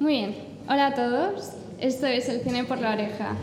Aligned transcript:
Muy 0.00 0.14
bien, 0.14 0.34
hola 0.66 0.86
a 0.86 0.94
todos. 0.94 1.50
Esto 1.78 2.06
es 2.06 2.26
El 2.30 2.40
Cine 2.40 2.64
por 2.64 2.78
la 2.80 2.94
Oreja. 2.94 3.34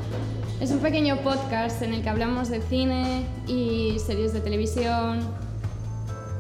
Es 0.60 0.72
un 0.72 0.80
pequeño 0.80 1.18
podcast 1.18 1.84
en 1.84 1.94
el 1.94 2.02
que 2.02 2.10
hablamos 2.10 2.50
de 2.50 2.64
cine 2.64 3.28
y 3.46 4.00
series 4.00 4.34
de 4.34 4.40
televisión, 4.40 5.20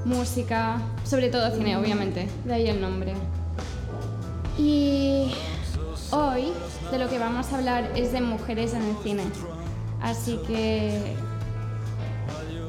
música, 0.06 0.82
sobre 1.04 1.30
todo 1.30 1.56
cine, 1.56 1.78
obviamente, 1.78 2.28
de 2.46 2.52
ahí 2.52 2.68
el 2.68 2.82
nombre. 2.82 3.14
Y 4.58 5.32
hoy 6.10 6.52
de 6.90 6.98
lo 6.98 7.08
que 7.10 7.20
vamos 7.20 7.54
a 7.54 7.58
hablar 7.60 7.92
es 7.96 8.12
de 8.12 8.20
mujeres 8.20 8.74
en 8.74 8.82
el 8.82 8.98
cine. 9.04 9.24
Así 10.02 10.40
que 10.48 11.14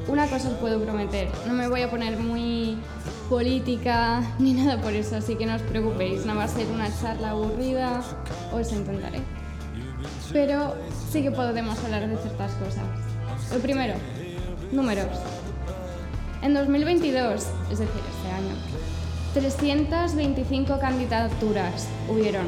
una 0.07 0.27
cosa 0.27 0.49
os 0.49 0.57
puedo 0.59 0.79
prometer, 0.83 1.27
no 1.47 1.53
me 1.53 1.67
voy 1.67 1.81
a 1.81 1.89
poner 1.89 2.19
muy 2.19 2.77
política 3.29 4.23
ni 4.39 4.53
nada 4.53 4.81
por 4.81 4.93
eso, 4.93 5.15
así 5.15 5.35
que 5.35 5.45
no 5.45 5.55
os 5.55 5.61
preocupéis, 5.61 6.25
no 6.25 6.35
va 6.35 6.43
a 6.43 6.47
ser 6.47 6.67
una 6.67 6.89
charla 6.99 7.29
aburrida, 7.31 8.01
os 8.51 8.71
intentaré. 8.71 9.21
Pero 10.33 10.75
sí 11.11 11.21
que 11.21 11.31
podemos 11.31 11.77
hablar 11.83 12.07
de 12.07 12.17
ciertas 12.17 12.51
cosas. 12.53 12.83
Lo 13.53 13.59
primero, 13.59 13.95
números. 14.71 15.07
En 16.41 16.53
2022, 16.53 17.47
es 17.71 17.79
decir, 17.79 18.01
este 18.17 18.31
año, 18.31 18.55
325 19.33 20.79
candidaturas 20.79 21.87
hubieron. 22.09 22.45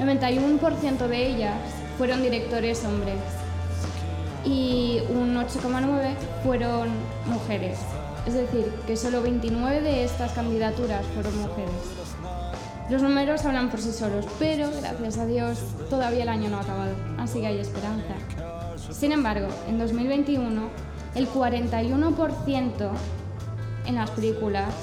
91% 0.00 1.06
de 1.06 1.26
ellas 1.26 1.56
fueron 1.96 2.22
directores 2.22 2.84
hombres 2.84 3.18
y 4.44 5.00
un 5.10 5.36
8,9 5.36 6.14
fueron 6.42 6.88
mujeres. 7.26 7.78
Es 8.26 8.34
decir, 8.34 8.72
que 8.86 8.96
solo 8.96 9.22
29 9.22 9.80
de 9.80 10.04
estas 10.04 10.32
candidaturas 10.32 11.04
fueron 11.14 11.36
mujeres. 11.38 11.72
Los 12.88 13.02
números 13.02 13.44
hablan 13.44 13.70
por 13.70 13.80
sí 13.80 13.92
solos, 13.92 14.26
pero 14.38 14.68
gracias 14.70 15.18
a 15.18 15.26
Dios 15.26 15.58
todavía 15.88 16.24
el 16.24 16.28
año 16.28 16.50
no 16.50 16.58
ha 16.58 16.60
acabado, 16.60 16.94
así 17.18 17.40
que 17.40 17.46
hay 17.46 17.58
esperanza. 17.58 18.14
Sin 18.90 19.12
embargo, 19.12 19.48
en 19.68 19.78
2021 19.78 20.68
el 21.14 21.28
41% 21.28 22.90
en 23.86 23.94
las 23.94 24.10
películas 24.10 24.74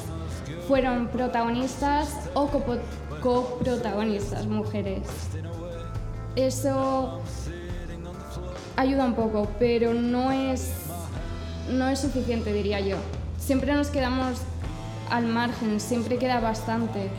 fueron 0.68 1.08
protagonistas 1.08 2.30
o 2.34 2.48
coprotagonistas 3.22 4.46
mujeres. 4.48 5.08
Eso 6.36 7.22
ayuda 8.76 9.06
un 9.06 9.14
poco, 9.14 9.48
pero 9.60 9.94
no 9.94 10.32
es, 10.32 10.72
no 11.70 11.88
es 11.90 12.00
suficiente, 12.00 12.54
diría 12.54 12.80
yo. 12.80 12.98
Siempre 13.50 13.74
nos 13.74 13.88
quedamos 13.88 14.42
al 15.10 15.26
margen, 15.26 15.80
siempre 15.80 16.20
queda 16.20 16.40
bastante. 16.40 17.10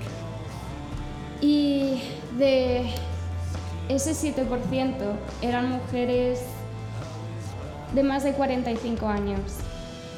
Y 1.41 2.00
de 2.39 2.84
ese 3.89 4.12
7% 4.12 4.92
eran 5.42 5.70
mujeres 5.70 6.39
de 7.97 8.05
más 8.05 8.23
de 8.23 8.33
45 8.34 9.08
años. 9.08 9.41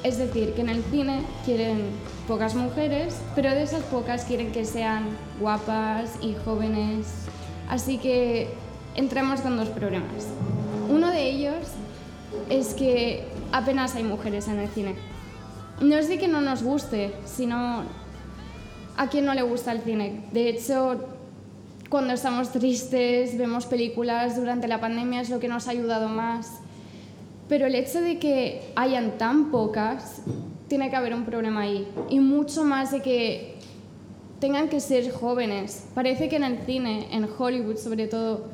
Es 0.04 0.18
decir, 0.18 0.52
que 0.52 0.60
en 0.60 0.68
el 0.68 0.84
cine 0.84 1.22
quieren 1.46 1.80
pocas 2.28 2.56
mujeres, 2.56 3.16
pero 3.34 3.48
de 3.48 3.62
esas 3.62 3.82
pocas 3.84 4.26
quieren 4.26 4.52
que 4.52 4.66
sean 4.66 5.16
guapas 5.40 6.10
y 6.20 6.36
jóvenes. 6.44 7.06
Así 7.70 7.96
que 7.96 8.52
entramos 8.96 9.40
con 9.40 9.56
dos 9.56 9.70
problemas. 9.70 10.26
Uno 10.90 11.10
de 11.10 11.30
ellos 11.30 11.68
es 12.50 12.74
que 12.74 13.26
apenas 13.50 13.94
hay 13.94 14.04
mujeres 14.04 14.46
en 14.48 14.58
el 14.58 14.68
cine. 14.68 15.11
No 15.82 15.96
es 15.96 16.08
de 16.08 16.18
que 16.18 16.28
no 16.28 16.40
nos 16.40 16.62
guste, 16.62 17.12
sino 17.24 17.82
a 18.96 19.08
quien 19.08 19.24
no 19.24 19.34
le 19.34 19.42
gusta 19.42 19.72
el 19.72 19.80
cine. 19.80 20.24
De 20.32 20.48
hecho, 20.48 21.04
cuando 21.88 22.12
estamos 22.14 22.52
tristes, 22.52 23.36
vemos 23.36 23.66
películas 23.66 24.36
durante 24.36 24.68
la 24.68 24.80
pandemia, 24.80 25.20
es 25.20 25.30
lo 25.30 25.40
que 25.40 25.48
nos 25.48 25.66
ha 25.66 25.72
ayudado 25.72 26.08
más. 26.08 26.60
Pero 27.48 27.66
el 27.66 27.74
hecho 27.74 28.00
de 28.00 28.18
que 28.18 28.72
hayan 28.76 29.18
tan 29.18 29.50
pocas, 29.50 30.22
tiene 30.68 30.88
que 30.88 30.96
haber 30.96 31.14
un 31.14 31.24
problema 31.24 31.62
ahí. 31.62 31.86
Y 32.08 32.20
mucho 32.20 32.64
más 32.64 32.92
de 32.92 33.02
que 33.02 33.56
tengan 34.38 34.68
que 34.68 34.80
ser 34.80 35.10
jóvenes. 35.10 35.86
Parece 35.94 36.28
que 36.28 36.36
en 36.36 36.44
el 36.44 36.58
cine, 36.64 37.08
en 37.10 37.28
Hollywood 37.36 37.76
sobre 37.76 38.06
todo, 38.06 38.46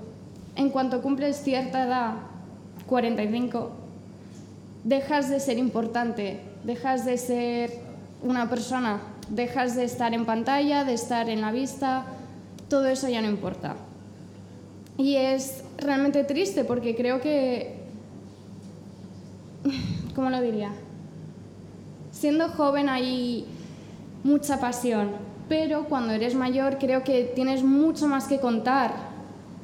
en 0.57 0.71
cuanto 0.71 1.01
cumples 1.03 1.37
cierta 1.37 1.85
edad, 1.85 2.15
45, 2.87 3.71
dejas 4.83 5.31
de 5.31 5.41
ser 5.41 5.59
importante, 5.59 6.41
dejas 6.65 7.05
de 7.05 7.19
ser 7.19 7.71
una 8.23 8.49
persona, 8.49 9.01
dejas 9.29 9.77
de 9.77 9.85
estar 9.85 10.15
en 10.15 10.27
pantalla, 10.27 10.85
de 10.85 10.95
estar 10.95 11.29
en 11.29 11.41
la 11.41 11.53
vista, 11.53 12.05
todo 12.69 12.87
eso 12.87 13.09
ya 13.09 13.23
no 13.23 13.29
importa. 13.29 13.77
Y 14.97 15.17
es 15.17 15.63
realmente 15.79 16.25
triste 16.25 16.65
porque 16.65 16.97
creo 16.97 17.21
que, 17.21 17.77
¿cómo 20.15 20.31
lo 20.31 20.41
diría? 20.41 20.73
Siendo 22.11 22.49
joven 22.49 22.89
hay 22.89 23.47
mucha 24.25 24.59
pasión, 24.59 25.13
pero 25.49 25.85
cuando 25.85 26.13
eres 26.13 26.35
mayor 26.35 26.79
creo 26.79 27.05
que 27.05 27.25
tienes 27.35 27.63
mucho 27.63 28.09
más 28.09 28.27
que 28.27 28.41
contar 28.41 28.93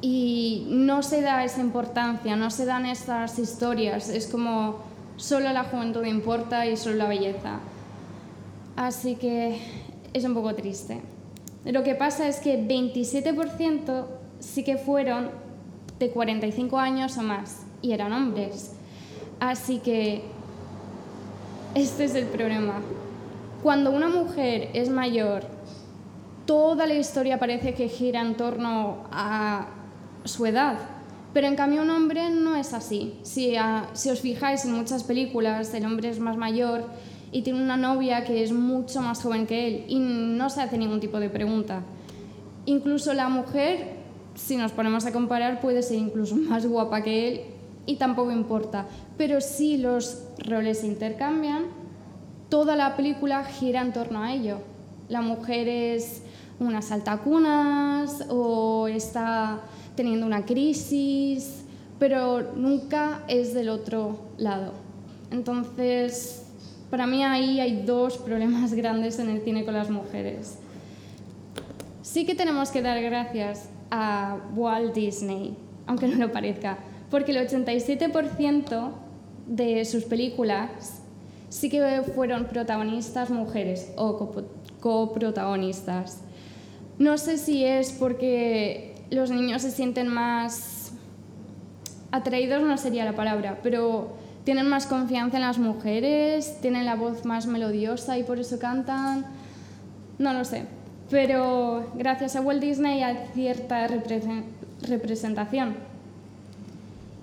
y 0.00 0.66
no 0.71 1.03
se 1.03 1.21
da 1.21 1.44
esa 1.44 1.61
importancia, 1.61 2.37
no 2.37 2.50
se 2.50 2.65
dan 2.65 2.87
estas 2.87 3.38
historias, 3.38 4.09
es 4.09 4.28
como 4.28 4.76
solo 5.16 5.52
la 5.52 5.64
juventud 5.64 6.04
importa 6.04 6.66
y 6.66 6.76
solo 6.76 6.97
la 6.97 7.08
belleza. 7.08 7.60
Así 8.76 9.16
que 9.16 9.58
es 10.12 10.25
un 10.25 10.34
poco 10.34 10.54
triste. 10.54 11.00
Lo 11.64 11.82
que 11.82 11.94
pasa 11.94 12.28
es 12.28 12.41
que 12.41 12.58
27% 12.58 14.06
sí 14.41 14.64
que 14.64 14.76
fueron 14.76 15.30
de 15.98 16.10
45 16.10 16.78
años 16.78 17.16
o 17.16 17.22
más 17.22 17.62
y 17.80 17.92
eran 17.92 18.12
hombres. 18.12 18.72
Así 19.41 19.78
que 19.78 20.22
este 21.75 22.04
es 22.04 22.14
el 22.14 22.26
problema. 22.26 22.81
Cuando 23.62 23.91
una 23.91 24.08
mujer 24.08 24.70
es 24.75 24.91
mayor, 24.91 25.44
toda 26.46 26.86
la 26.86 26.94
historia 26.94 27.38
parece 27.38 27.75
que 27.75 27.88
gira 27.88 28.20
en 28.20 28.36
torno 28.36 29.04
a 29.10 29.69
su 30.25 30.46
edad. 30.46 30.76
Pero 31.34 31.49
en 31.49 31.56
cambio 31.56 31.83
un 31.83 31.91
hombre 31.91 32.31
no 32.31 32.55
es 32.55 32.72
así. 32.72 33.19
Si, 33.22 33.55
si 33.93 34.11
os 34.11 34.21
fijáis 34.21 34.65
en 34.65 34.72
muchas 34.72 35.03
películas, 35.03 35.75
el 35.75 35.84
hombre 35.84 36.09
es 36.09 36.21
más 36.21 36.37
mayor 36.37 36.87
y 37.33 37.43
tiene 37.43 37.61
una 37.61 37.77
novia 37.77 38.22
que 38.25 38.45
es 38.45 38.53
mucho 38.53 39.03
más 39.03 39.21
joven 39.21 39.49
que 39.49 39.67
él 39.67 39.84
y 39.89 39.99
no 39.99 40.49
se 40.49 40.62
hace 40.62 40.78
ningún 40.78 41.00
tipo 41.00 41.19
de 41.19 41.28
pregunta. 41.28 41.83
Incluso 42.67 43.12
la 43.12 43.28
mujer, 43.28 43.97
si 44.37 44.56
nos 44.56 44.71
ponemos 44.71 45.05
a 45.06 45.12
comparar, 45.12 45.61
puede 45.61 45.83
ser 45.83 45.99
incluso 45.99 46.37
más 46.49 46.65
guapa 46.65 47.03
que 47.03 47.28
él 47.28 47.41
y 47.84 47.97
tampoco 47.97 48.31
importa. 48.31 48.87
Pero 49.19 49.41
si 49.41 49.77
los 49.77 50.23
roles 50.39 50.78
se 50.78 50.87
intercambian, 50.87 51.65
toda 52.49 52.77
la 52.77 52.94
película 52.94 53.43
gira 53.43 53.83
en 53.83 53.93
torno 53.93 54.23
a 54.23 54.33
ello. 54.33 54.59
La 55.09 55.21
mujer 55.21 55.67
es 55.67 56.23
una 56.61 56.81
saltacunas 56.81 58.25
o 58.31 58.87
está 58.87 59.61
teniendo 59.94 60.27
una 60.27 60.44
crisis, 60.44 61.65
pero 61.99 62.55
nunca 62.55 63.22
es 63.28 63.55
del 63.55 63.69
otro 63.69 64.19
lado. 64.37 64.72
Entonces, 65.31 66.44
para 66.91 67.06
mí 67.06 67.25
ahí 67.25 67.60
hay 67.60 67.82
dos 67.82 68.19
problemas 68.19 68.75
grandes 68.75 69.19
en 69.19 69.31
el 69.31 69.43
cine 69.43 69.65
con 69.65 69.75
las 69.75 69.91
mujeres. 69.91 70.59
Sí 72.03 72.27
que 72.27 72.34
tenemos 72.34 72.71
que 72.71 72.82
dar 72.82 73.00
gracias 73.03 73.69
a 73.91 74.38
Walt 74.55 74.94
Disney, 74.94 75.56
aunque 75.87 76.06
no 76.06 76.16
lo 76.16 76.32
parezca, 76.32 76.78
porque 77.11 77.32
el 77.32 77.49
87% 77.49 78.91
de 79.47 79.84
sus 79.84 80.05
películas 80.05 81.00
sí 81.49 81.71
que 81.71 82.03
fueron 82.15 82.47
protagonistas 82.47 83.31
mujeres 83.31 83.93
o 83.97 84.32
coprotagonistas. 84.81 86.20
No 86.99 87.19
sé 87.19 87.38
si 87.38 87.64
es 87.64 87.93
porque 87.93 88.94
los 89.11 89.31
niños 89.31 89.62
se 89.62 89.71
sienten 89.71 90.09
más 90.09 90.93
atraídos, 92.11 92.62
no 92.62 92.77
sería 92.79 93.05
la 93.05 93.15
palabra, 93.15 93.59
pero 93.62 94.17
tienen 94.45 94.69
más 94.69 94.87
confianza 94.87 95.39
en 95.39 95.43
las 95.43 95.59
mujeres, 95.59 96.61
tienen 96.61 96.85
la 96.85 96.97
voz 96.97 97.25
más 97.25 97.47
melodiosa 97.47 98.19
y 98.19 98.23
por 98.23 98.39
eso 98.39 98.59
cantan. 98.59 99.27
No 100.19 100.33
lo 100.33 100.45
sé. 100.45 100.67
Pero 101.11 101.91
gracias 101.95 102.37
a 102.37 102.41
Walt 102.41 102.62
Disney 102.62 103.03
hay 103.03 103.19
cierta 103.35 103.89
representación. 104.83 105.77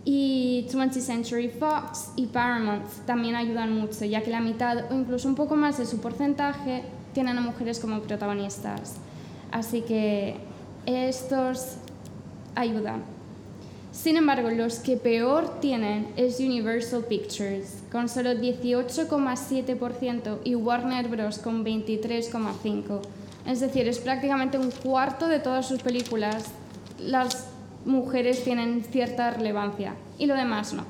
Y 0.04 0.68
20th 0.72 1.00
Century 1.00 1.50
Fox 1.50 2.12
y 2.16 2.26
Paramount 2.26 2.88
también 3.06 3.36
ayudan 3.36 3.72
mucho, 3.78 4.04
ya 4.06 4.22
que 4.24 4.32
la 4.32 4.40
mitad 4.40 4.92
o 4.92 4.96
incluso 4.96 5.28
un 5.28 5.36
poco 5.36 5.56
más 5.56 5.78
de 5.78 5.86
su 5.86 6.02
porcentaje 6.02 6.84
tienen 7.14 7.38
a 7.38 7.42
mujeres 7.42 7.80
como 7.80 8.00
protagonistas. 8.00 8.96
Así 9.52 9.82
que 9.82 10.38
estos 10.86 11.76
ayudan. 12.56 13.04
Sin 13.92 14.16
embargo, 14.16 14.50
los 14.50 14.80
que 14.80 14.96
peor 14.96 15.60
tienen 15.60 16.08
es 16.16 16.40
Universal 16.40 17.04
Pictures, 17.04 17.84
con 17.92 18.08
solo 18.08 18.32
18,7% 18.32 20.40
y 20.46 20.56
Warner 20.56 21.10
Bros. 21.10 21.40
con 21.40 21.66
23,5%. 21.66 23.02
Es 23.46 23.60
decir, 23.60 23.88
es 23.88 24.00
prácticamente 24.00 24.58
un 24.58 24.72
cuarto 24.72 25.28
de 25.28 25.40
todas 25.40 25.68
sus 25.68 25.82
películas. 25.82 26.46
Las 27.00 27.48
mujeres 27.86 28.44
tienen 28.44 28.84
cierta 28.84 29.32
relevancia 29.32 29.96
y 30.18 30.28
lo 30.28 30.36
demás 30.36 30.74
no. 30.74 30.86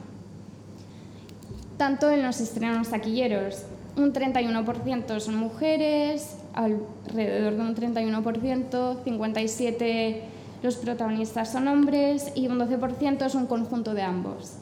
Tanto 1.78 2.12
en 2.12 2.22
los 2.22 2.40
estrenos 2.40 2.90
taquilleros, 2.90 3.64
un 3.96 4.14
31% 4.14 5.20
son 5.20 5.36
mujeres, 5.36 6.36
alrededor 6.54 7.56
de 7.56 7.62
un 7.62 7.76
31%, 7.76 9.04
57% 9.04 10.22
los 10.64 10.76
protagonistas 10.76 11.52
son 11.52 11.68
hombres 11.68 12.32
y 12.36 12.48
un 12.48 12.60
12% 12.60 13.26
es 13.26 13.36
un 13.36 13.48
conjunto 13.48 13.94
de 13.94 14.04
ambos. 14.04 14.54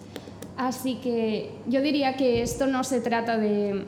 Así 0.57 0.95
que 0.95 1.51
yo 1.68 1.81
diría 1.81 2.15
que 2.15 2.41
esto 2.41 2.68
no 2.68 2.83
se 2.83 3.01
trata 3.01 3.38
de, 3.38 3.86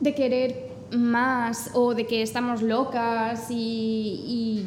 de 0.00 0.14
querer 0.14 0.70
más 0.90 1.70
o 1.74 1.94
de 1.94 2.06
que 2.06 2.22
estamos 2.22 2.62
locas 2.62 3.46
y, 3.50 4.64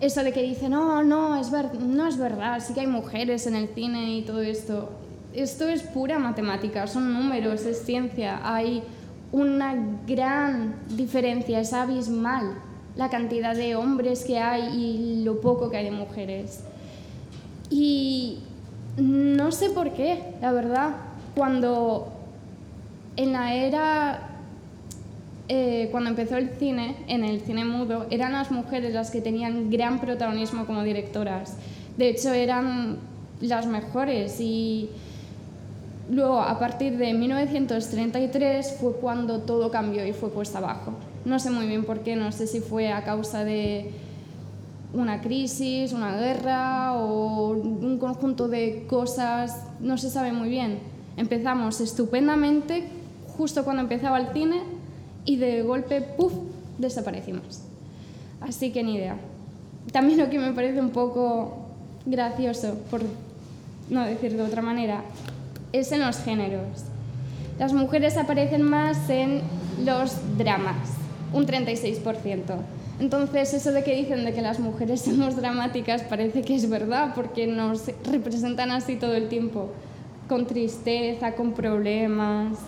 eso 0.00 0.24
de 0.24 0.32
que 0.32 0.42
dicen, 0.42 0.70
no, 0.70 1.02
no 1.02 1.36
es, 1.36 1.50
no 1.78 2.06
es 2.06 2.16
verdad, 2.16 2.62
sí 2.66 2.72
que 2.72 2.80
hay 2.80 2.86
mujeres 2.86 3.46
en 3.46 3.54
el 3.54 3.68
cine 3.68 4.16
y 4.16 4.22
todo 4.22 4.40
esto. 4.40 4.88
Esto 5.34 5.68
es 5.68 5.82
pura 5.82 6.18
matemática, 6.18 6.86
son 6.86 7.12
números, 7.12 7.66
es 7.66 7.84
ciencia. 7.84 8.40
Hay 8.42 8.82
una 9.32 9.74
gran 10.06 10.74
diferencia, 10.88 11.60
es 11.60 11.72
abismal 11.72 12.54
la 12.96 13.08
cantidad 13.08 13.54
de 13.54 13.76
hombres 13.76 14.24
que 14.24 14.38
hay 14.38 14.76
y 14.76 15.24
lo 15.24 15.40
poco 15.40 15.70
que 15.70 15.76
hay 15.76 15.84
de 15.84 15.90
mujeres. 15.92 16.64
Y 17.70 18.40
no 18.96 19.52
sé 19.52 19.70
por 19.70 19.92
qué, 19.92 20.34
la 20.40 20.52
verdad, 20.52 20.96
cuando 21.36 22.12
en 23.16 23.32
la 23.32 23.54
era, 23.54 24.28
eh, 25.48 25.88
cuando 25.90 26.10
empezó 26.10 26.36
el 26.36 26.50
cine, 26.58 26.96
en 27.06 27.24
el 27.24 27.40
cine 27.40 27.64
mudo, 27.64 28.06
eran 28.10 28.32
las 28.32 28.50
mujeres 28.50 28.92
las 28.92 29.10
que 29.10 29.20
tenían 29.20 29.70
gran 29.70 30.00
protagonismo 30.00 30.66
como 30.66 30.82
directoras. 30.82 31.56
De 31.96 32.08
hecho, 32.08 32.32
eran 32.32 32.98
las 33.40 33.66
mejores 33.66 34.40
y 34.40 34.90
luego, 36.10 36.40
a 36.40 36.58
partir 36.58 36.96
de 36.98 37.14
1933, 37.14 38.76
fue 38.80 38.92
cuando 38.94 39.40
todo 39.40 39.70
cambió 39.70 40.06
y 40.06 40.12
fue 40.12 40.30
puesta 40.30 40.58
abajo. 40.58 40.92
No 41.24 41.38
sé 41.38 41.50
muy 41.50 41.66
bien 41.66 41.84
por 41.84 42.00
qué, 42.00 42.16
no 42.16 42.32
sé 42.32 42.46
si 42.46 42.60
fue 42.60 42.92
a 42.92 43.04
causa 43.04 43.44
de 43.44 43.90
una 44.92 45.20
crisis, 45.20 45.92
una 45.92 46.16
guerra 46.16 46.94
o 46.94 47.50
un 47.50 47.98
conjunto 47.98 48.48
de 48.48 48.86
cosas, 48.88 49.64
no 49.80 49.96
se 49.98 50.10
sabe 50.10 50.32
muy 50.32 50.48
bien. 50.48 50.78
Empezamos 51.16 51.80
estupendamente 51.80 52.88
justo 53.36 53.64
cuando 53.64 53.82
empezaba 53.82 54.18
el 54.18 54.28
cine 54.32 54.62
y 55.24 55.36
de 55.36 55.62
golpe, 55.62 56.00
¡puf!, 56.00 56.32
desaparecimos. 56.78 57.62
Así 58.40 58.72
que 58.72 58.82
ni 58.82 58.96
idea. 58.96 59.16
También 59.92 60.18
lo 60.18 60.30
que 60.30 60.38
me 60.38 60.52
parece 60.52 60.80
un 60.80 60.90
poco 60.90 61.56
gracioso, 62.06 62.74
por 62.90 63.02
no 63.90 64.04
decir 64.04 64.36
de 64.36 64.42
otra 64.42 64.62
manera, 64.62 65.02
es 65.72 65.92
en 65.92 66.00
los 66.00 66.18
géneros. 66.18 66.84
Las 67.58 67.72
mujeres 67.72 68.16
aparecen 68.16 68.62
más 68.62 69.08
en 69.10 69.42
los 69.84 70.16
dramas 70.38 71.00
un 71.32 71.46
36%. 71.46 72.42
Entonces, 73.00 73.54
eso 73.54 73.72
de 73.72 73.82
que 73.82 73.94
dicen 73.94 74.24
de 74.24 74.32
que 74.32 74.42
las 74.42 74.58
mujeres 74.58 75.00
somos 75.04 75.36
dramáticas 75.36 76.02
parece 76.02 76.42
que 76.42 76.54
es 76.54 76.68
verdad, 76.68 77.12
porque 77.14 77.46
nos 77.46 77.84
representan 78.04 78.70
así 78.70 78.96
todo 78.96 79.14
el 79.14 79.28
tiempo, 79.28 79.70
con 80.28 80.46
tristeza, 80.46 81.34
con 81.34 81.52
problemas. 81.52 82.58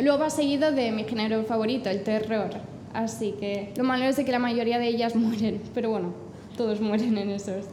Luego 0.00 0.24
ha 0.24 0.30
seguido 0.30 0.72
de 0.72 0.92
mi 0.92 1.04
género 1.04 1.42
favorito, 1.44 1.90
el 1.90 2.02
terror. 2.02 2.50
Así 2.92 3.34
que 3.38 3.72
lo 3.76 3.84
malo 3.84 4.04
es 4.04 4.16
de 4.16 4.24
que 4.24 4.32
la 4.32 4.38
mayoría 4.38 4.78
de 4.78 4.88
ellas 4.88 5.14
mueren, 5.16 5.60
pero 5.74 5.90
bueno, 5.90 6.12
todos 6.56 6.80
mueren 6.80 7.16
en 7.18 7.30
esos. 7.30 7.66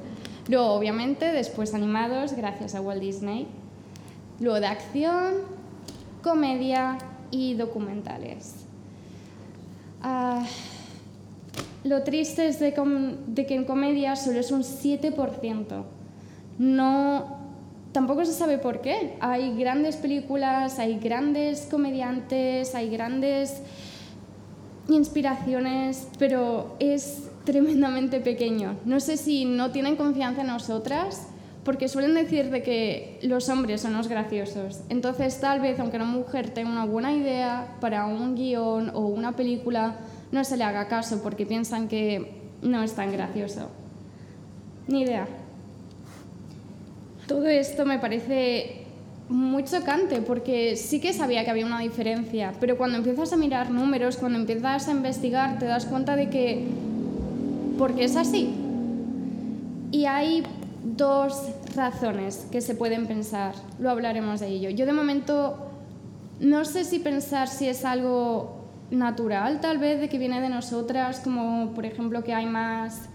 Luego, 0.48 0.72
obviamente, 0.72 1.26
después 1.34 1.74
animados, 1.74 2.34
gracias 2.34 2.74
a 2.76 2.82
Walt 2.82 3.02
Disney. 3.02 3.48
Luego 4.40 4.60
de 4.60 4.68
acción, 4.68 5.34
comedia 6.22 6.98
y 7.32 7.56
documentales. 7.56 8.66
Ah, 10.02 10.44
lo 11.84 12.04
triste 12.04 12.48
es 12.48 12.60
de, 12.60 12.74
que 12.74 13.56
en 13.56 13.66
comedia 13.66 14.16
solo 14.16 14.40
es 14.40 14.52
un 14.52 14.64
7%. 14.64 15.84
No, 16.60 17.38
tampoco 17.92 18.26
se 18.26 18.34
sabe 18.34 18.58
por 18.58 18.82
qué. 18.82 19.16
Hay 19.22 19.58
grandes 19.58 19.96
películas, 19.96 20.80
hay 20.80 21.00
grandes 21.00 21.68
comediantes, 21.70 22.76
hay 22.76 22.90
grandes 22.90 23.62
inspiraciones, 24.90 26.08
pero 26.20 26.76
es 26.80 27.30
tremendamente 27.46 28.20
pequeño. 28.20 28.78
No 28.86 29.00
sé 29.00 29.18
si 29.18 29.46
no 29.46 29.72
tienen 29.72 29.96
confianza 29.96 30.42
en 30.42 30.48
nosotras, 30.48 31.28
porque 31.68 31.90
suelen 31.90 32.14
decir 32.14 32.50
de 32.50 32.64
que 32.64 33.20
los 33.24 33.50
hombres 33.50 33.82
son 33.82 33.92
los 33.92 34.08
graciosos. 34.08 34.80
Entonces, 34.88 35.38
tal 35.42 35.60
vez, 35.60 35.78
aunque 35.82 35.98
una 35.98 36.06
mujer 36.06 36.50
tenga 36.52 36.70
una 36.70 36.86
buena 36.86 37.12
idea 37.12 37.76
para 37.82 38.06
un 38.06 38.36
guion 38.36 38.90
o 38.94 39.02
una 39.02 39.36
película, 39.36 39.98
no 40.32 40.46
se 40.46 40.56
le 40.56 40.64
haga 40.64 40.88
caso 40.88 41.22
porque 41.22 41.46
piensan 41.46 41.90
que 41.90 42.32
no 42.62 42.84
es 42.84 42.94
tan 42.94 43.12
gracioso. 43.12 43.68
Ni 44.88 45.02
idea. 45.02 45.28
Todo 47.28 47.48
esto 47.48 47.86
me 47.86 48.00
parece 48.00 48.86
muy 49.28 49.66
chocante 49.66 50.22
porque 50.22 50.78
sí 50.78 51.02
que 51.02 51.12
sabía 51.12 51.44
que 51.44 51.52
había 51.52 51.66
una 51.66 51.82
diferencia, 51.82 52.54
pero 52.62 52.78
cuando 52.78 52.98
empiezas 53.00 53.34
a 53.34 53.36
mirar 53.36 53.72
números, 53.72 54.16
cuando 54.16 54.40
empiezas 54.40 54.88
a 54.88 54.92
investigar, 54.92 55.60
te 55.60 55.66
das 55.66 55.86
cuenta 55.86 56.16
de 56.16 56.30
que... 56.30 56.66
porque 57.78 58.06
es 58.06 58.16
así. 58.16 58.54
Y 59.92 60.06
hay 60.06 60.44
dos 60.84 61.50
razones 61.76 62.48
que 62.52 62.62
se 62.62 62.76
pueden 62.76 63.08
pensar, 63.08 63.54
lo 63.80 63.90
hablaremos 63.90 64.40
de 64.40 64.48
ello. 64.48 64.70
Yo 64.70 64.86
de 64.86 64.94
momento 64.94 65.58
no 66.40 66.66
sé 66.66 66.84
si 66.84 67.00
pensar 67.00 67.48
si 67.48 67.68
es 67.68 67.84
algo 67.86 68.58
natural 68.92 69.60
tal 69.60 69.80
vez 69.80 70.00
de 70.00 70.08
que 70.08 70.18
viene 70.18 70.40
de 70.40 70.50
nosotras, 70.50 71.20
como 71.20 71.72
por 71.74 71.86
ejemplo 71.86 72.24
que 72.24 72.34
hay 72.34 72.46
más 72.46 73.10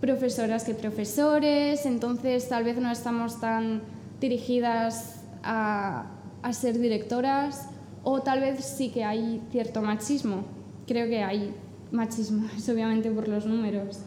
profesoras 0.00 0.64
que 0.64 0.74
profesores, 0.74 1.86
entonces 1.86 2.48
tal 2.48 2.64
vez 2.64 2.76
no 2.78 2.90
estamos 2.90 3.40
tan 3.40 3.82
dirigidas 4.20 5.22
a, 5.42 6.06
a 6.42 6.52
ser 6.52 6.78
directoras, 6.78 7.68
o 8.02 8.20
tal 8.20 8.40
vez 8.40 8.64
sí 8.64 8.90
que 8.90 9.04
hay 9.04 9.42
cierto 9.50 9.82
machismo. 9.82 10.44
Creo 10.86 11.08
que 11.08 11.22
hay 11.22 11.54
machismo, 11.90 12.46
es 12.56 12.68
obviamente 12.68 13.10
por 13.10 13.28
los 13.28 13.46
números. 13.46 13.98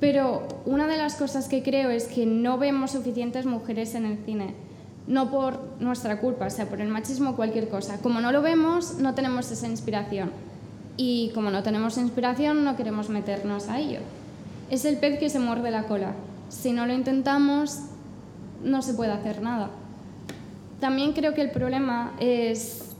Pero 0.00 0.46
una 0.66 0.86
de 0.86 0.96
las 0.96 1.14
cosas 1.14 1.48
que 1.48 1.62
creo 1.62 1.90
es 1.90 2.06
que 2.06 2.26
no 2.26 2.58
vemos 2.58 2.92
suficientes 2.92 3.46
mujeres 3.46 3.94
en 3.94 4.06
el 4.06 4.18
cine. 4.24 4.54
No 5.06 5.30
por 5.30 5.60
nuestra 5.80 6.20
culpa, 6.20 6.50
sea, 6.50 6.68
por 6.68 6.80
el 6.80 6.88
machismo 6.88 7.30
o 7.30 7.36
cualquier 7.36 7.68
cosa. 7.68 7.98
Como 8.00 8.20
no 8.20 8.32
lo 8.32 8.42
vemos, 8.42 8.98
no 8.98 9.14
tenemos 9.14 9.50
esa 9.50 9.68
inspiración. 9.68 10.30
Y 10.96 11.30
como 11.34 11.50
no 11.50 11.62
tenemos 11.62 11.98
inspiración, 11.98 12.64
no 12.64 12.76
queremos 12.76 13.08
meternos 13.08 13.68
a 13.68 13.80
ello. 13.80 14.00
Es 14.70 14.84
el 14.84 14.96
pez 14.96 15.18
que 15.18 15.30
se 15.30 15.38
muerde 15.38 15.70
la 15.70 15.84
cola. 15.84 16.14
Si 16.48 16.72
no 16.72 16.86
lo 16.86 16.92
intentamos, 16.92 17.80
no 18.62 18.82
se 18.82 18.94
puede 18.94 19.12
hacer 19.12 19.42
nada. 19.42 19.70
También 20.80 21.12
creo 21.12 21.34
que 21.34 21.42
el 21.42 21.50
problema 21.50 22.14
es... 22.18 22.90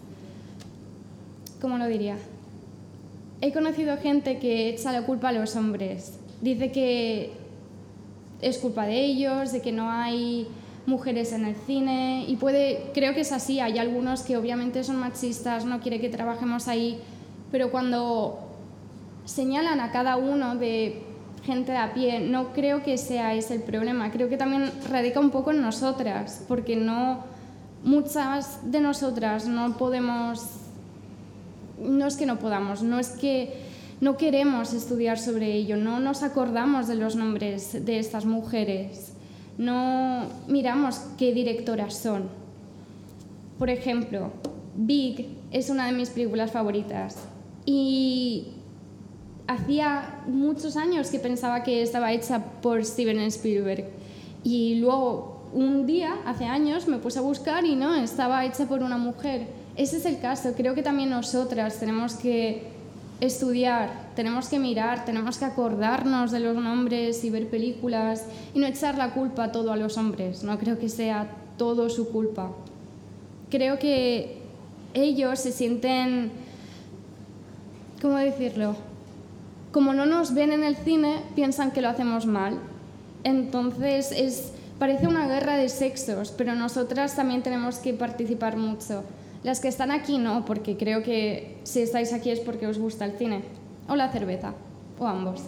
¿Cómo 1.60 1.78
lo 1.78 1.86
diría? 1.86 2.16
He 3.40 3.52
conocido 3.52 3.96
gente 3.96 4.38
que 4.38 4.68
echa 4.68 4.92
la 4.92 5.06
culpa 5.06 5.30
a 5.30 5.32
los 5.32 5.56
hombres 5.56 6.18
dice 6.44 6.70
que 6.70 7.32
es 8.40 8.58
culpa 8.58 8.86
de 8.86 9.02
ellos, 9.02 9.52
de 9.52 9.62
que 9.62 9.72
no 9.72 9.90
hay 9.90 10.46
mujeres 10.86 11.32
en 11.32 11.46
el 11.46 11.56
cine 11.66 12.26
y 12.28 12.36
puede, 12.36 12.90
creo 12.92 13.14
que 13.14 13.22
es 13.22 13.32
así, 13.32 13.58
hay 13.58 13.78
algunos 13.78 14.22
que 14.22 14.36
obviamente 14.36 14.84
son 14.84 14.96
machistas, 14.96 15.64
no 15.64 15.80
quiere 15.80 15.98
que 15.98 16.10
trabajemos 16.10 16.68
ahí, 16.68 17.00
pero 17.50 17.70
cuando 17.70 18.38
señalan 19.24 19.80
a 19.80 19.90
cada 19.90 20.16
uno 20.16 20.56
de 20.56 21.02
gente 21.42 21.72
de 21.72 21.78
a 21.78 21.94
pie, 21.94 22.20
no 22.20 22.52
creo 22.52 22.82
que 22.82 22.98
sea 22.98 23.34
ese 23.34 23.54
el 23.54 23.62
problema, 23.62 24.10
creo 24.10 24.28
que 24.28 24.36
también 24.36 24.70
radica 24.90 25.20
un 25.20 25.30
poco 25.30 25.50
en 25.50 25.62
nosotras, 25.62 26.44
porque 26.46 26.76
no 26.76 27.24
muchas 27.82 28.70
de 28.70 28.80
nosotras 28.80 29.46
no 29.46 29.76
podemos 29.76 30.60
no 31.78 32.06
es 32.06 32.16
que 32.16 32.26
no 32.26 32.38
podamos, 32.38 32.82
no 32.82 32.98
es 32.98 33.08
que 33.08 33.73
no 34.00 34.16
queremos 34.16 34.72
estudiar 34.72 35.18
sobre 35.18 35.52
ello, 35.52 35.76
no 35.76 36.00
nos 36.00 36.22
acordamos 36.22 36.88
de 36.88 36.96
los 36.96 37.16
nombres 37.16 37.84
de 37.84 37.98
estas 37.98 38.24
mujeres, 38.24 39.12
no 39.58 40.26
miramos 40.48 41.00
qué 41.18 41.32
directoras 41.32 41.94
son. 41.94 42.28
Por 43.58 43.70
ejemplo, 43.70 44.30
Big 44.76 45.28
es 45.50 45.70
una 45.70 45.86
de 45.86 45.92
mis 45.92 46.10
películas 46.10 46.50
favoritas 46.50 47.16
y 47.64 48.48
hacía 49.46 50.22
muchos 50.26 50.76
años 50.76 51.10
que 51.10 51.18
pensaba 51.18 51.62
que 51.62 51.82
estaba 51.82 52.12
hecha 52.12 52.42
por 52.60 52.84
Steven 52.84 53.20
Spielberg 53.20 53.86
y 54.42 54.76
luego 54.76 55.34
un 55.54 55.86
día, 55.86 56.16
hace 56.26 56.44
años, 56.46 56.88
me 56.88 56.98
puse 56.98 57.20
a 57.20 57.22
buscar 57.22 57.64
y 57.64 57.76
no, 57.76 57.94
estaba 57.94 58.44
hecha 58.44 58.66
por 58.66 58.82
una 58.82 58.98
mujer. 58.98 59.46
Ese 59.76 59.98
es 59.98 60.04
el 60.04 60.18
caso, 60.18 60.52
creo 60.56 60.74
que 60.74 60.82
también 60.82 61.10
nosotras 61.10 61.78
tenemos 61.78 62.14
que 62.14 62.73
estudiar, 63.26 64.10
tenemos 64.14 64.48
que 64.48 64.58
mirar, 64.58 65.04
tenemos 65.04 65.38
que 65.38 65.44
acordarnos 65.44 66.30
de 66.30 66.40
los 66.40 66.56
nombres 66.56 67.24
y 67.24 67.30
ver 67.30 67.48
películas 67.48 68.24
y 68.54 68.58
no 68.58 68.66
echar 68.66 68.96
la 68.96 69.10
culpa 69.12 69.52
todo 69.52 69.72
a 69.72 69.76
los 69.76 69.96
hombres. 69.98 70.42
No 70.44 70.58
creo 70.58 70.78
que 70.78 70.88
sea 70.88 71.28
todo 71.56 71.88
su 71.90 72.10
culpa. 72.10 72.50
Creo 73.50 73.78
que 73.78 74.38
ellos 74.94 75.40
se 75.40 75.52
sienten, 75.52 76.30
¿cómo 78.00 78.16
decirlo? 78.16 78.76
Como 79.72 79.92
no 79.92 80.06
nos 80.06 80.34
ven 80.34 80.52
en 80.52 80.64
el 80.64 80.76
cine, 80.76 81.20
piensan 81.34 81.72
que 81.72 81.82
lo 81.82 81.88
hacemos 81.88 82.26
mal. 82.26 82.58
Entonces 83.24 84.12
es, 84.12 84.52
parece 84.78 85.06
una 85.06 85.26
guerra 85.26 85.56
de 85.56 85.68
sexos, 85.68 86.32
pero 86.36 86.54
nosotras 86.54 87.16
también 87.16 87.42
tenemos 87.42 87.78
que 87.78 87.94
participar 87.94 88.56
mucho. 88.56 89.02
Las 89.44 89.60
que 89.60 89.68
están 89.68 89.90
aquí 89.90 90.18
no, 90.18 90.44
porque 90.44 90.76
creo 90.76 91.02
que 91.02 91.58
si 91.62 91.80
estáis 91.80 92.12
aquí 92.12 92.30
es 92.30 92.40
porque 92.40 92.66
os 92.66 92.78
gusta 92.78 93.04
el 93.04 93.12
cine, 93.12 93.42
o 93.88 93.94
la 93.94 94.10
cerveza, 94.10 94.54
o 94.98 95.06
ambos. 95.06 95.42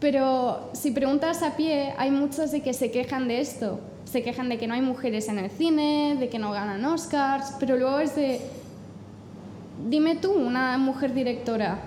Pero 0.00 0.70
si 0.72 0.92
preguntas 0.92 1.42
a 1.42 1.56
pie, 1.56 1.94
hay 1.98 2.10
muchos 2.10 2.52
de 2.52 2.62
que 2.62 2.72
se 2.72 2.90
quejan 2.90 3.28
de 3.28 3.40
esto, 3.40 3.80
se 4.04 4.22
quejan 4.22 4.48
de 4.48 4.58
que 4.58 4.66
no 4.66 4.74
hay 4.74 4.82
mujeres 4.82 5.28
en 5.28 5.38
el 5.38 5.50
cine, 5.50 6.16
de 6.18 6.28
que 6.28 6.38
no 6.38 6.52
ganan 6.52 6.84
Oscars, 6.84 7.54
pero 7.58 7.76
luego 7.76 7.98
es 7.98 8.14
de, 8.14 8.40
dime 9.88 10.14
tú, 10.14 10.32
una 10.32 10.78
mujer 10.78 11.12
directora, 11.12 11.78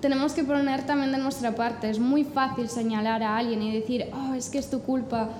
tenemos 0.00 0.32
que 0.32 0.44
poner 0.44 0.84
también 0.86 1.12
de 1.12 1.18
nuestra 1.18 1.54
parte. 1.54 1.90
Es 1.90 1.98
muy 1.98 2.24
fácil 2.24 2.68
señalar 2.68 3.22
a 3.22 3.36
alguien 3.36 3.62
y 3.62 3.72
decir, 3.72 4.06
oh, 4.12 4.34
es 4.34 4.48
que 4.50 4.58
es 4.58 4.68
tu 4.70 4.82
culpa, 4.82 5.30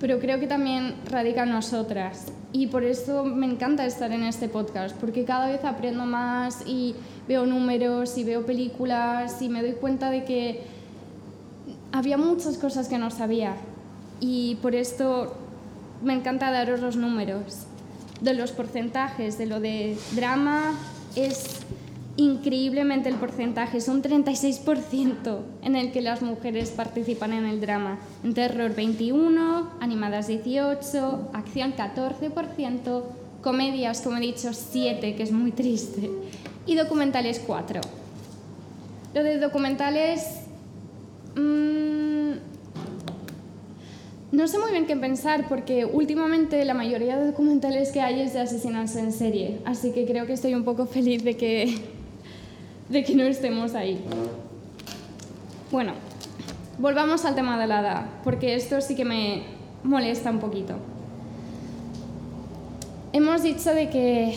pero 0.00 0.18
creo 0.18 0.38
que 0.38 0.46
también 0.46 0.94
radica 1.10 1.42
en 1.42 1.50
nosotras. 1.50 2.26
Y 2.52 2.68
por 2.68 2.84
eso 2.84 3.24
me 3.24 3.46
encanta 3.46 3.84
estar 3.84 4.12
en 4.12 4.22
este 4.22 4.48
podcast, 4.48 4.96
porque 4.96 5.24
cada 5.24 5.48
vez 5.48 5.64
aprendo 5.64 6.04
más 6.06 6.62
y 6.66 6.94
veo 7.26 7.44
números 7.46 8.16
y 8.16 8.24
veo 8.24 8.46
películas 8.46 9.42
y 9.42 9.48
me 9.48 9.62
doy 9.62 9.72
cuenta 9.72 10.10
de 10.10 10.24
que 10.24 10.62
había 11.92 12.16
muchas 12.16 12.58
cosas 12.58 12.88
que 12.88 12.98
no 12.98 13.10
sabía. 13.10 13.54
Y 14.20 14.56
por 14.56 14.74
esto 14.74 15.34
me 16.02 16.14
encanta 16.14 16.50
daros 16.50 16.80
los 16.80 16.96
números 16.96 17.66
de 18.20 18.34
los 18.34 18.52
porcentajes, 18.52 19.38
de 19.38 19.46
lo 19.46 19.60
de 19.60 19.96
drama 20.14 20.74
es 21.14 21.60
increíblemente 22.18 23.08
el 23.08 23.14
porcentaje, 23.14 23.78
es 23.78 23.86
un 23.86 24.02
36% 24.02 25.38
en 25.62 25.76
el 25.76 25.92
que 25.92 26.02
las 26.02 26.20
mujeres 26.20 26.70
participan 26.70 27.32
en 27.32 27.46
el 27.46 27.60
drama. 27.60 28.00
En 28.24 28.34
terror 28.34 28.74
21, 28.74 29.70
animadas 29.80 30.26
18, 30.26 31.30
acción 31.32 31.74
14%, 31.74 33.02
comedias, 33.40 34.00
como 34.00 34.16
he 34.16 34.20
dicho, 34.20 34.52
7, 34.52 35.14
que 35.14 35.22
es 35.22 35.30
muy 35.30 35.52
triste, 35.52 36.10
y 36.66 36.74
documentales 36.74 37.40
4. 37.46 37.80
Lo 39.14 39.22
de 39.22 39.38
documentales... 39.38 40.40
Mmm, 41.36 42.08
no 44.32 44.46
sé 44.46 44.58
muy 44.58 44.72
bien 44.72 44.86
qué 44.86 44.96
pensar 44.96 45.48
porque 45.48 45.86
últimamente 45.86 46.62
la 46.64 46.74
mayoría 46.74 47.16
de 47.16 47.26
documentales 47.26 47.92
que 47.92 48.00
hay 48.00 48.20
es 48.20 48.34
de 48.34 48.40
asesinatos 48.40 48.96
en 48.96 49.12
serie, 49.12 49.60
así 49.64 49.92
que 49.92 50.04
creo 50.04 50.26
que 50.26 50.34
estoy 50.34 50.54
un 50.54 50.64
poco 50.64 50.84
feliz 50.84 51.24
de 51.24 51.36
que, 51.36 51.78
de 52.88 53.04
que 53.04 53.14
no 53.14 53.24
estemos 53.24 53.74
ahí. 53.74 54.02
Bueno, 55.70 55.92
volvamos 56.78 57.24
al 57.24 57.34
tema 57.34 57.58
de 57.60 57.66
la 57.66 57.80
edad, 57.80 58.06
porque 58.24 58.54
esto 58.54 58.80
sí 58.80 58.94
que 58.94 59.04
me 59.04 59.42
molesta 59.84 60.30
un 60.30 60.38
poquito. 60.38 60.74
Hemos 63.12 63.42
dicho 63.42 63.74
de 63.74 63.88
que 63.90 64.34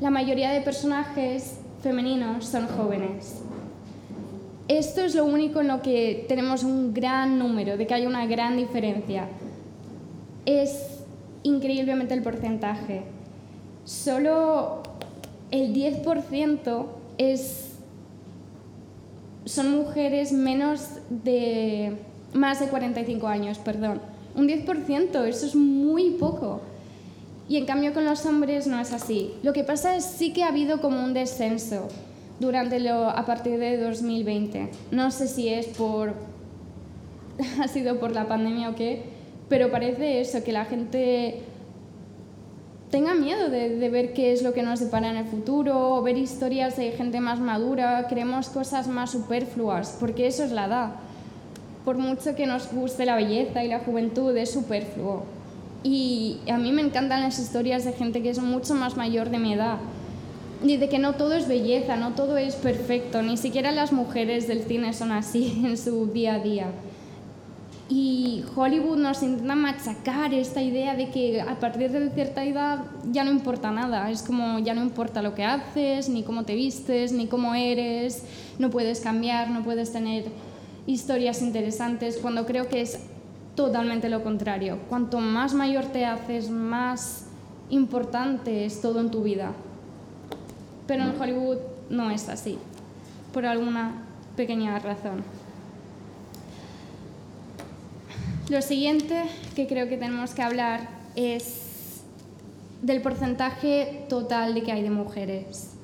la 0.00 0.10
mayoría 0.10 0.50
de 0.50 0.60
personajes 0.60 1.58
femeninos 1.82 2.46
son 2.46 2.66
jóvenes. 2.66 3.42
Esto 4.68 5.00
es 5.00 5.14
lo 5.14 5.24
único 5.24 5.60
en 5.60 5.68
lo 5.68 5.80
que 5.80 6.26
tenemos 6.28 6.62
un 6.62 6.92
gran 6.92 7.38
número, 7.38 7.76
de 7.76 7.86
que 7.86 7.94
hay 7.94 8.06
una 8.06 8.26
gran 8.26 8.56
diferencia. 8.56 9.28
Es 10.44 11.00
increíblemente 11.42 12.12
el 12.14 12.22
porcentaje. 12.22 13.02
Solo 13.84 14.82
el 15.50 15.72
10% 15.74 16.86
es, 17.16 17.67
son 19.48 19.70
mujeres 19.70 20.32
menos 20.32 20.82
de 21.08 21.96
más 22.34 22.60
de 22.60 22.68
45 22.68 23.26
años, 23.26 23.58
perdón. 23.58 24.00
Un 24.34 24.46
10%, 24.46 25.24
eso 25.24 25.46
es 25.46 25.56
muy 25.56 26.10
poco. 26.10 26.60
Y 27.48 27.56
en 27.56 27.64
cambio 27.64 27.94
con 27.94 28.04
los 28.04 28.26
hombres 28.26 28.66
no 28.66 28.78
es 28.78 28.92
así. 28.92 29.32
Lo 29.42 29.52
que 29.52 29.64
pasa 29.64 29.96
es 29.96 30.04
sí 30.04 30.32
que 30.32 30.44
ha 30.44 30.48
habido 30.48 30.80
como 30.80 31.02
un 31.02 31.14
descenso 31.14 31.88
durante 32.38 32.78
lo, 32.78 33.08
a 33.08 33.24
partir 33.24 33.58
de 33.58 33.78
2020. 33.78 34.70
No 34.90 35.10
sé 35.10 35.26
si 35.26 35.48
es 35.48 35.66
por 35.66 36.14
ha 37.62 37.68
sido 37.68 37.98
por 37.98 38.12
la 38.12 38.28
pandemia 38.28 38.70
o 38.70 38.74
qué, 38.74 39.02
pero 39.48 39.70
parece 39.70 40.20
eso, 40.20 40.44
que 40.44 40.52
la 40.52 40.66
gente 40.66 41.40
tenga 42.90 43.14
miedo 43.14 43.50
de, 43.50 43.88
ver 43.90 44.12
qué 44.12 44.32
es 44.32 44.42
lo 44.42 44.52
que 44.52 44.62
nos 44.62 44.80
depara 44.80 45.10
en 45.10 45.16
el 45.16 45.26
futuro, 45.26 45.96
o 45.96 46.02
ver 46.02 46.16
historias 46.16 46.76
de 46.76 46.92
gente 46.92 47.20
más 47.20 47.40
madura, 47.40 48.06
queremos 48.08 48.48
cosas 48.48 48.88
más 48.88 49.10
superfluas, 49.10 49.96
porque 50.00 50.26
eso 50.26 50.44
es 50.44 50.52
la 50.52 50.66
edad. 50.66 50.90
Por 51.84 51.98
mucho 51.98 52.34
que 52.34 52.46
nos 52.46 52.72
guste 52.72 53.06
la 53.06 53.16
belleza 53.16 53.64
y 53.64 53.68
la 53.68 53.80
juventud, 53.80 54.36
es 54.36 54.50
superfluo. 54.50 55.24
Y 55.82 56.38
a 56.50 56.58
mí 56.58 56.72
me 56.72 56.82
encantan 56.82 57.22
las 57.22 57.38
historias 57.38 57.84
de 57.84 57.92
gente 57.92 58.22
que 58.22 58.30
es 58.30 58.40
mucho 58.40 58.74
más 58.74 58.96
mayor 58.96 59.30
de 59.30 59.38
mi 59.38 59.52
edad, 59.52 59.78
ni 60.62 60.76
de 60.76 60.88
que 60.88 60.98
no 60.98 61.14
todo 61.14 61.34
es 61.34 61.46
belleza, 61.46 61.96
no 61.96 62.14
todo 62.14 62.36
es 62.36 62.56
perfecto, 62.56 63.22
ni 63.22 63.36
siquiera 63.36 63.70
las 63.70 63.92
mujeres 63.92 64.48
del 64.48 64.64
cine 64.64 64.92
son 64.92 65.12
así 65.12 65.62
en 65.64 65.76
su 65.76 66.06
día 66.06 66.34
a 66.34 66.38
día. 66.40 66.66
Y 67.88 68.44
Hollywood 68.54 68.98
nos 68.98 69.22
intenta 69.22 69.54
machacar 69.54 70.34
esta 70.34 70.60
idea 70.60 70.94
de 70.94 71.08
que 71.10 71.40
a 71.40 71.58
partir 71.58 71.90
de 71.90 72.10
cierta 72.10 72.44
edad 72.44 72.84
ya 73.10 73.24
no 73.24 73.30
importa 73.30 73.70
nada, 73.70 74.10
es 74.10 74.22
como 74.22 74.58
ya 74.58 74.74
no 74.74 74.82
importa 74.82 75.22
lo 75.22 75.34
que 75.34 75.44
haces, 75.44 76.08
ni 76.10 76.22
cómo 76.22 76.44
te 76.44 76.54
vistes, 76.54 77.12
ni 77.12 77.26
cómo 77.26 77.54
eres, 77.54 78.24
no 78.58 78.68
puedes 78.68 79.00
cambiar, 79.00 79.50
no 79.50 79.62
puedes 79.62 79.90
tener 79.90 80.26
historias 80.86 81.40
interesantes, 81.40 82.18
cuando 82.18 82.44
creo 82.44 82.68
que 82.68 82.82
es 82.82 83.00
totalmente 83.54 84.10
lo 84.10 84.22
contrario. 84.22 84.78
Cuanto 84.88 85.20
más 85.20 85.54
mayor 85.54 85.86
te 85.86 86.04
haces, 86.04 86.50
más 86.50 87.26
importante 87.70 88.66
es 88.66 88.82
todo 88.82 89.00
en 89.00 89.10
tu 89.10 89.22
vida 89.22 89.52
pero 90.88 91.04
en 91.04 91.20
Hollywood 91.20 91.58
no 91.90 92.10
es 92.10 92.28
así, 92.28 92.58
por 93.32 93.46
alguna 93.46 93.92
pequeña 94.36 94.76
razón. 94.80 95.22
Lo 98.50 98.62
siguiente 98.62 99.24
que 99.54 99.66
creo 99.66 99.88
que 99.88 99.98
tenemos 99.98 100.32
que 100.32 100.40
hablar 100.40 100.88
es 101.16 102.02
del 102.80 103.02
porcentaje 103.02 104.06
total 104.08 104.54
de 104.54 104.62
que 104.62 104.72
hay 104.72 104.82
de 104.82 104.90
mujeres. 104.90 105.74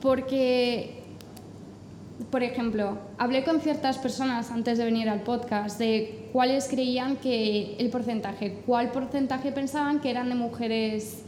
Porque, 0.00 1.04
por 2.32 2.42
ejemplo, 2.42 2.98
hablé 3.16 3.44
con 3.44 3.60
ciertas 3.60 3.98
personas 3.98 4.50
antes 4.50 4.76
de 4.76 4.84
venir 4.84 5.08
al 5.08 5.22
podcast 5.22 5.78
de 5.78 6.28
cuáles 6.32 6.66
creían 6.66 7.16
que 7.16 7.76
el 7.78 7.90
porcentaje, 7.90 8.58
cuál 8.66 8.90
porcentaje 8.90 9.52
pensaban 9.52 10.00
que 10.00 10.10
eran 10.10 10.28
de 10.28 10.34
mujeres 10.34 11.22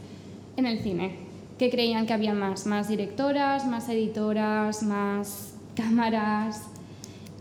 en 0.57 0.65
el 0.65 0.79
cine 0.79 1.29
que 1.57 1.69
creían 1.69 2.05
que 2.05 2.13
había 2.13 2.33
más, 2.33 2.65
más 2.65 2.87
directoras, 2.87 3.67
más 3.67 3.87
editoras, 3.89 4.81
más 4.81 5.53
cámaras. 5.75 6.63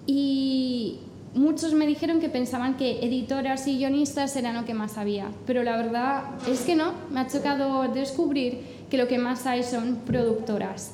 Y 0.06 0.98
muchos 1.34 1.72
me 1.74 1.86
dijeron 1.86 2.20
que 2.20 2.28
pensaban 2.28 2.76
que 2.76 3.04
editoras 3.04 3.66
y 3.66 3.78
guionistas 3.78 4.34
eran 4.36 4.54
lo 4.54 4.64
que 4.64 4.74
más 4.74 4.98
había, 4.98 5.30
pero 5.46 5.62
la 5.62 5.76
verdad 5.76 6.24
es 6.48 6.60
que 6.60 6.74
no, 6.74 6.92
me 7.10 7.20
ha 7.20 7.26
chocado 7.26 7.88
descubrir 7.88 8.60
que 8.90 8.96
lo 8.96 9.08
que 9.08 9.18
más 9.18 9.46
hay 9.46 9.62
son 9.62 9.96
productoras, 10.06 10.92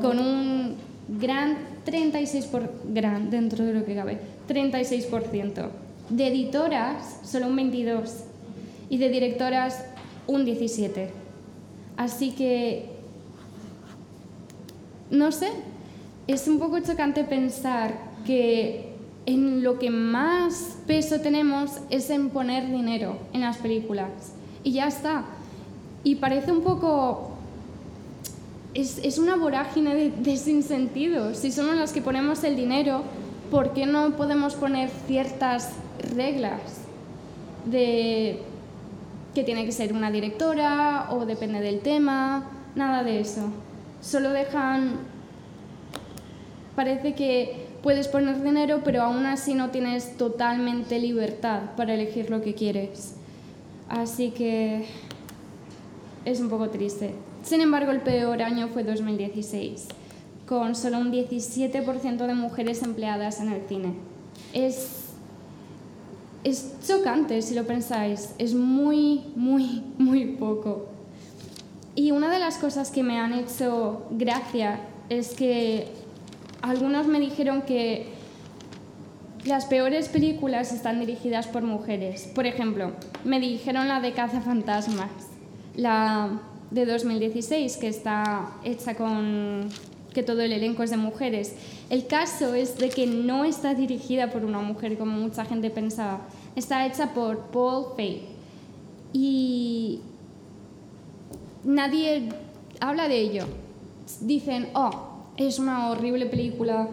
con 0.00 0.18
un 0.18 0.76
gran 1.20 1.56
36%, 1.86 2.46
por, 2.46 2.70
gran 2.86 3.30
dentro 3.30 3.64
de 3.64 3.74
lo 3.74 3.84
que 3.84 3.94
cabe, 3.94 4.18
36%. 4.48 5.68
De 6.10 6.26
editoras, 6.26 7.20
solo 7.24 7.48
un 7.48 7.56
22%, 7.56 8.10
y 8.88 8.98
de 8.98 9.08
directoras, 9.08 9.84
un 10.26 10.44
17%. 10.44 11.08
Así 11.96 12.32
que, 12.32 12.86
no 15.10 15.30
sé, 15.30 15.48
es 16.26 16.48
un 16.48 16.58
poco 16.58 16.80
chocante 16.80 17.24
pensar 17.24 17.94
que 18.26 18.93
en 19.26 19.62
lo 19.62 19.78
que 19.78 19.90
más 19.90 20.76
peso 20.86 21.20
tenemos 21.20 21.72
es 21.90 22.10
en 22.10 22.30
poner 22.30 22.70
dinero 22.70 23.18
en 23.32 23.40
las 23.40 23.56
películas. 23.58 24.10
Y 24.62 24.72
ya 24.72 24.86
está. 24.86 25.24
Y 26.02 26.16
parece 26.16 26.52
un 26.52 26.62
poco... 26.62 27.30
Es, 28.74 28.98
es 28.98 29.18
una 29.18 29.36
vorágine 29.36 29.94
de, 29.94 30.10
de 30.10 30.36
sinsentido. 30.36 31.34
Si 31.34 31.52
somos 31.52 31.76
los 31.76 31.92
que 31.92 32.02
ponemos 32.02 32.42
el 32.42 32.56
dinero, 32.56 33.02
¿por 33.50 33.72
qué 33.72 33.86
no 33.86 34.16
podemos 34.16 34.54
poner 34.54 34.90
ciertas 35.06 35.70
reglas 36.14 36.60
de 37.66 38.42
que 39.34 39.44
tiene 39.44 39.64
que 39.64 39.72
ser 39.72 39.92
una 39.92 40.10
directora 40.10 41.08
o 41.10 41.24
depende 41.24 41.60
del 41.60 41.80
tema, 41.80 42.44
nada 42.74 43.02
de 43.02 43.20
eso. 43.20 43.42
Solo 44.00 44.30
dejan 44.30 44.98
Parece 46.76 47.14
que 47.14 47.63
puedes 47.84 48.08
poner 48.08 48.42
dinero, 48.42 48.80
pero 48.82 49.02
aún 49.02 49.26
así 49.26 49.52
no 49.52 49.68
tienes 49.68 50.16
totalmente 50.16 50.98
libertad 50.98 51.60
para 51.76 51.92
elegir 51.92 52.30
lo 52.30 52.40
que 52.40 52.54
quieres. 52.54 53.16
Así 53.90 54.30
que 54.30 54.86
es 56.24 56.40
un 56.40 56.48
poco 56.48 56.70
triste. 56.70 57.14
Sin 57.42 57.60
embargo, 57.60 57.92
el 57.92 58.00
peor 58.00 58.40
año 58.40 58.68
fue 58.68 58.84
2016, 58.84 59.88
con 60.48 60.74
solo 60.74 60.98
un 60.98 61.12
17% 61.12 62.26
de 62.26 62.34
mujeres 62.34 62.82
empleadas 62.82 63.40
en 63.40 63.52
el 63.52 63.68
cine. 63.68 63.92
Es, 64.54 65.10
es 66.42 66.72
chocante 66.88 67.42
si 67.42 67.54
lo 67.54 67.66
pensáis, 67.66 68.34
es 68.38 68.54
muy, 68.54 69.24
muy, 69.36 69.82
muy 69.98 70.24
poco. 70.36 70.86
Y 71.94 72.12
una 72.12 72.30
de 72.30 72.38
las 72.38 72.56
cosas 72.56 72.90
que 72.90 73.02
me 73.02 73.20
han 73.20 73.34
hecho 73.34 74.06
gracia 74.10 74.80
es 75.10 75.34
que 75.34 76.03
algunos 76.64 77.06
me 77.06 77.20
dijeron 77.20 77.62
que 77.62 78.06
las 79.44 79.66
peores 79.66 80.08
películas 80.08 80.72
están 80.72 80.98
dirigidas 80.98 81.46
por 81.46 81.62
mujeres. 81.62 82.30
Por 82.34 82.46
ejemplo, 82.46 82.92
me 83.22 83.38
dijeron 83.38 83.86
la 83.86 84.00
de 84.00 84.12
Cazafantasmas, 84.12 85.10
la 85.76 86.40
de 86.70 86.86
2016, 86.86 87.76
que 87.76 87.88
está 87.88 88.50
hecha 88.64 88.94
con 88.94 89.68
que 90.14 90.22
todo 90.22 90.40
el 90.40 90.54
elenco 90.54 90.82
es 90.82 90.88
de 90.90 90.96
mujeres. 90.96 91.54
El 91.90 92.06
caso 92.06 92.54
es 92.54 92.78
de 92.78 92.88
que 92.88 93.06
no 93.06 93.44
está 93.44 93.74
dirigida 93.74 94.30
por 94.30 94.44
una 94.46 94.60
mujer 94.60 94.96
como 94.96 95.12
mucha 95.12 95.44
gente 95.44 95.68
pensaba. 95.68 96.20
Está 96.56 96.86
hecha 96.86 97.12
por 97.12 97.50
Paul 97.50 97.88
Feig. 97.94 98.22
Y 99.12 100.00
nadie 101.62 102.30
habla 102.80 103.06
de 103.06 103.20
ello. 103.20 103.44
Dicen, 104.22 104.68
oh, 104.74 105.13
es 105.36 105.58
una 105.58 105.90
horrible 105.90 106.26
película 106.26 106.88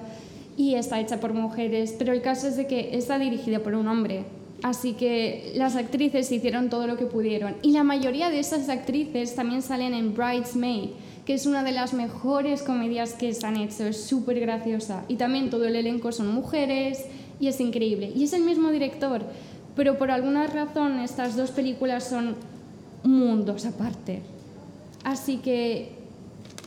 y 0.57 0.75
está 0.75 0.99
hecha 0.99 1.19
por 1.19 1.33
mujeres, 1.33 1.95
pero 1.97 2.13
el 2.13 2.21
caso 2.21 2.47
es 2.47 2.57
de 2.57 2.67
que 2.67 2.95
está 2.97 3.19
dirigida 3.19 3.59
por 3.59 3.75
un 3.75 3.87
hombre. 3.87 4.25
Así 4.63 4.93
que 4.93 5.53
las 5.55 5.75
actrices 5.75 6.31
hicieron 6.31 6.69
todo 6.69 6.85
lo 6.85 6.97
que 6.97 7.05
pudieron. 7.05 7.55
Y 7.63 7.71
la 7.71 7.83
mayoría 7.83 8.29
de 8.29 8.39
esas 8.39 8.69
actrices 8.69 9.33
también 9.33 9.63
salen 9.63 9.93
en 9.95 10.13
Bridesmaid, 10.13 10.89
que 11.25 11.33
es 11.33 11.47
una 11.47 11.63
de 11.63 11.71
las 11.71 11.93
mejores 11.93 12.61
comedias 12.61 13.13
que 13.13 13.33
se 13.33 13.45
han 13.47 13.57
hecho. 13.57 13.85
Es 13.85 14.03
súper 14.03 14.39
graciosa. 14.39 15.03
Y 15.07 15.15
también 15.15 15.49
todo 15.49 15.65
el 15.65 15.75
elenco 15.75 16.11
son 16.11 16.31
mujeres 16.31 17.05
y 17.39 17.47
es 17.47 17.59
increíble. 17.59 18.11
Y 18.15 18.25
es 18.25 18.33
el 18.33 18.43
mismo 18.43 18.69
director. 18.69 19.23
Pero 19.75 19.97
por 19.97 20.11
alguna 20.11 20.45
razón 20.45 20.99
estas 20.99 21.35
dos 21.35 21.49
películas 21.49 22.07
son 22.07 22.35
mundos 23.03 23.65
aparte. 23.65 24.21
Así 25.03 25.37
que... 25.37 25.93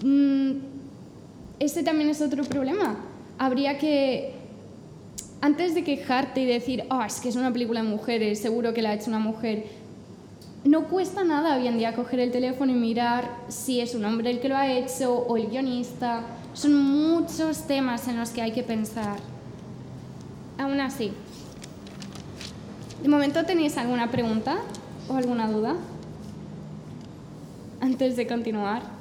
Mmm, 0.03 0.74
este 1.59 1.83
también 1.83 2.11
es 2.11 2.21
otro 2.21 2.45
problema. 2.45 2.97
Habría 3.39 3.79
que, 3.79 4.35
antes 5.41 5.75
de 5.75 5.85
quejarte 5.85 6.41
y 6.41 6.47
decir, 6.47 6.85
oh, 6.91 7.03
es 7.03 7.21
que 7.21 7.29
es 7.29 7.37
una 7.37 7.53
película 7.53 7.83
de 7.83 7.89
mujeres, 7.89 8.41
seguro 8.41 8.75
que 8.75 8.83
la 8.83 8.91
ha 8.91 8.95
hecho 8.95 9.09
una 9.09 9.19
mujer, 9.19 9.65
no 10.65 10.85
cuesta 10.85 11.25
nada 11.25 11.57
hoy 11.57 11.69
en 11.69 11.77
día 11.77 11.95
coger 11.95 12.21
el 12.21 12.31
teléfono 12.31 12.73
y 12.73 12.75
mirar 12.75 13.31
si 13.49 13.81
es 13.81 13.95
un 13.95 14.05
hombre 14.07 14.31
el 14.31 14.41
que 14.41 14.49
lo 14.49 14.57
ha 14.57 14.73
hecho 14.73 15.15
o 15.15 15.37
el 15.37 15.49
guionista. 15.49 16.23
Son 16.55 16.75
muchos 16.75 17.67
temas 17.67 18.09
en 18.09 18.19
los 18.19 18.31
que 18.31 18.41
hay 18.41 18.53
que 18.53 18.63
pensar. 18.63 19.19
Aún 20.57 20.81
así, 20.81 21.13
¿de 23.03 23.09
momento 23.09 23.45
tenéis 23.45 23.77
alguna 23.77 24.11
pregunta 24.11 24.57
o 25.09 25.17
alguna 25.17 25.51
duda? 25.51 25.75
Antes 27.81 28.17
de 28.17 28.27
continuar. 28.27 28.94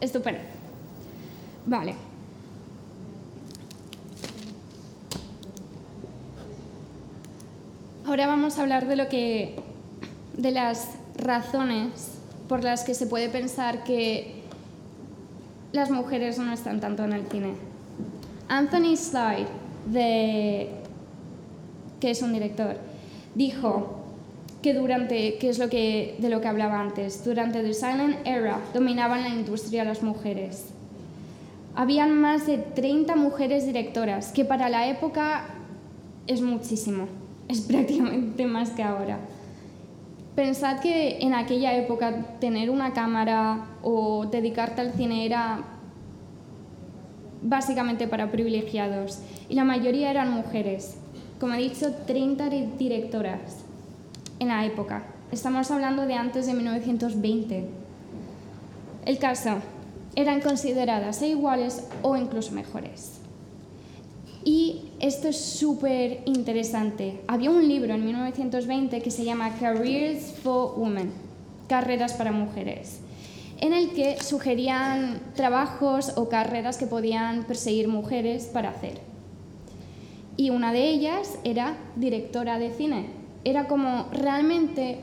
Estupendo. 0.00 0.40
Vale. 1.66 1.94
Ahora 8.06 8.26
vamos 8.26 8.58
a 8.58 8.62
hablar 8.62 8.86
de 8.86 8.96
lo 8.96 9.08
que 9.08 9.56
de 10.36 10.50
las 10.50 10.90
razones 11.16 12.18
por 12.48 12.62
las 12.62 12.84
que 12.84 12.94
se 12.94 13.06
puede 13.06 13.28
pensar 13.28 13.82
que 13.84 14.42
las 15.72 15.90
mujeres 15.90 16.38
no 16.38 16.52
están 16.52 16.80
tanto 16.80 17.04
en 17.04 17.12
el 17.12 17.26
cine. 17.26 17.54
Anthony 18.48 18.96
Slide, 18.96 19.48
de, 19.86 20.70
que 22.00 22.10
es 22.10 22.22
un 22.22 22.32
director, 22.32 22.76
dijo 23.34 23.95
que 24.66 24.74
durante, 24.74 25.38
que 25.38 25.48
es 25.48 25.60
lo 25.60 25.68
que, 25.68 26.16
de 26.18 26.28
lo 26.28 26.40
que 26.40 26.48
hablaba 26.48 26.80
antes, 26.80 27.24
durante 27.24 27.62
The 27.62 27.72
Silent 27.72 28.16
Era 28.26 28.58
dominaban 28.74 29.22
la 29.22 29.28
industria 29.28 29.84
las 29.84 30.02
mujeres. 30.02 30.70
Habían 31.76 32.20
más 32.20 32.48
de 32.48 32.58
30 32.58 33.14
mujeres 33.14 33.64
directoras, 33.64 34.32
que 34.32 34.44
para 34.44 34.68
la 34.68 34.88
época 34.88 35.44
es 36.26 36.42
muchísimo, 36.42 37.06
es 37.48 37.60
prácticamente 37.60 38.44
más 38.44 38.70
que 38.70 38.82
ahora. 38.82 39.20
Pensad 40.34 40.80
que 40.80 41.18
en 41.20 41.34
aquella 41.34 41.76
época 41.76 42.36
tener 42.40 42.68
una 42.68 42.92
cámara 42.92 43.66
o 43.84 44.26
dedicarte 44.26 44.80
al 44.80 44.94
cine 44.94 45.26
era 45.26 45.62
básicamente 47.40 48.08
para 48.08 48.32
privilegiados 48.32 49.20
y 49.48 49.54
la 49.54 49.62
mayoría 49.62 50.10
eran 50.10 50.32
mujeres. 50.32 50.96
Como 51.38 51.54
he 51.54 51.58
dicho, 51.58 51.92
30 52.04 52.48
directoras 52.76 53.65
en 54.38 54.48
la 54.48 54.64
época. 54.64 55.04
Estamos 55.32 55.70
hablando 55.70 56.06
de 56.06 56.14
antes 56.14 56.46
de 56.46 56.54
1920. 56.54 57.68
El 59.04 59.18
caso, 59.18 59.56
eran 60.14 60.40
consideradas 60.40 61.20
iguales 61.22 61.86
o 62.02 62.16
incluso 62.16 62.52
mejores. 62.52 63.20
Y 64.44 64.82
esto 65.00 65.28
es 65.28 65.40
súper 65.40 66.22
interesante. 66.24 67.20
Había 67.26 67.50
un 67.50 67.66
libro 67.66 67.94
en 67.94 68.04
1920 68.04 69.02
que 69.02 69.10
se 69.10 69.24
llama 69.24 69.56
Careers 69.58 70.32
for 70.42 70.78
Women, 70.78 71.12
Carreras 71.68 72.14
para 72.14 72.32
Mujeres, 72.32 73.00
en 73.60 73.72
el 73.72 73.90
que 73.90 74.22
sugerían 74.22 75.20
trabajos 75.34 76.12
o 76.16 76.28
carreras 76.28 76.78
que 76.78 76.86
podían 76.86 77.44
perseguir 77.44 77.88
mujeres 77.88 78.44
para 78.44 78.70
hacer. 78.70 79.00
Y 80.36 80.50
una 80.50 80.72
de 80.72 80.90
ellas 80.90 81.38
era 81.44 81.76
directora 81.96 82.58
de 82.58 82.70
cine 82.70 83.15
era 83.46 83.68
como 83.68 84.08
realmente 84.10 84.98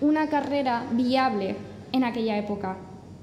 una 0.00 0.28
carrera 0.28 0.86
viable 0.92 1.56
en 1.90 2.04
aquella 2.04 2.38
época. 2.38 2.76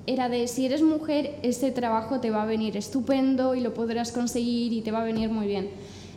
Era 0.06 0.28
de 0.28 0.46
si 0.50 0.66
eres 0.66 0.82
mujer, 0.82 1.40
este 1.42 1.72
trabajo 1.72 2.20
te 2.20 2.32
va 2.32 2.44
a 2.44 2.46
venir 2.46 2.76
estupendo 2.76 3.56
y 3.56 3.62
lo 3.62 3.74
podrás 3.74 4.12
conseguir 4.12 4.74
y 4.74 4.82
te 4.82 4.92
va 4.92 5.00
a 5.00 5.06
venir 5.06 5.30
muy 5.30 5.48
bien. 5.48 5.70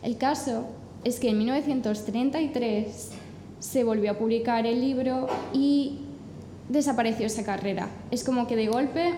El 0.03 0.17
caso 0.17 0.65
es 1.05 1.21
que 1.21 1.29
en 1.29 1.37
1933 1.37 3.11
se 3.59 3.83
volvió 3.85 4.11
a 4.11 4.17
publicar 4.17 4.67
el 4.67 4.81
libro 4.81 5.27
y 5.53 5.99
desapareció 6.67 7.27
esa 7.27 7.45
carrera. 7.45 7.87
Es 8.11 8.25
como 8.25 8.47
que 8.47 8.57
de 8.57 8.67
golpe 8.67 9.13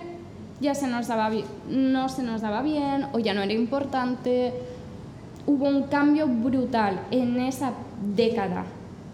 ya 0.62 0.76
se 0.76 0.86
nos 0.86 1.08
daba 1.08 1.32
no 1.67 2.08
se 2.08 2.22
nos 2.22 2.41
daba 2.41 2.62
bien 2.62 3.08
o 3.13 3.17
ya 3.17 3.34
no 3.34 3.41
era 3.41 3.54
importante. 3.54 4.54
Hubo 5.48 5.67
un 5.67 5.84
cambio 5.88 6.28
brutal 6.28 7.00
en 7.10 7.39
esa 7.39 7.74
década 8.15 8.65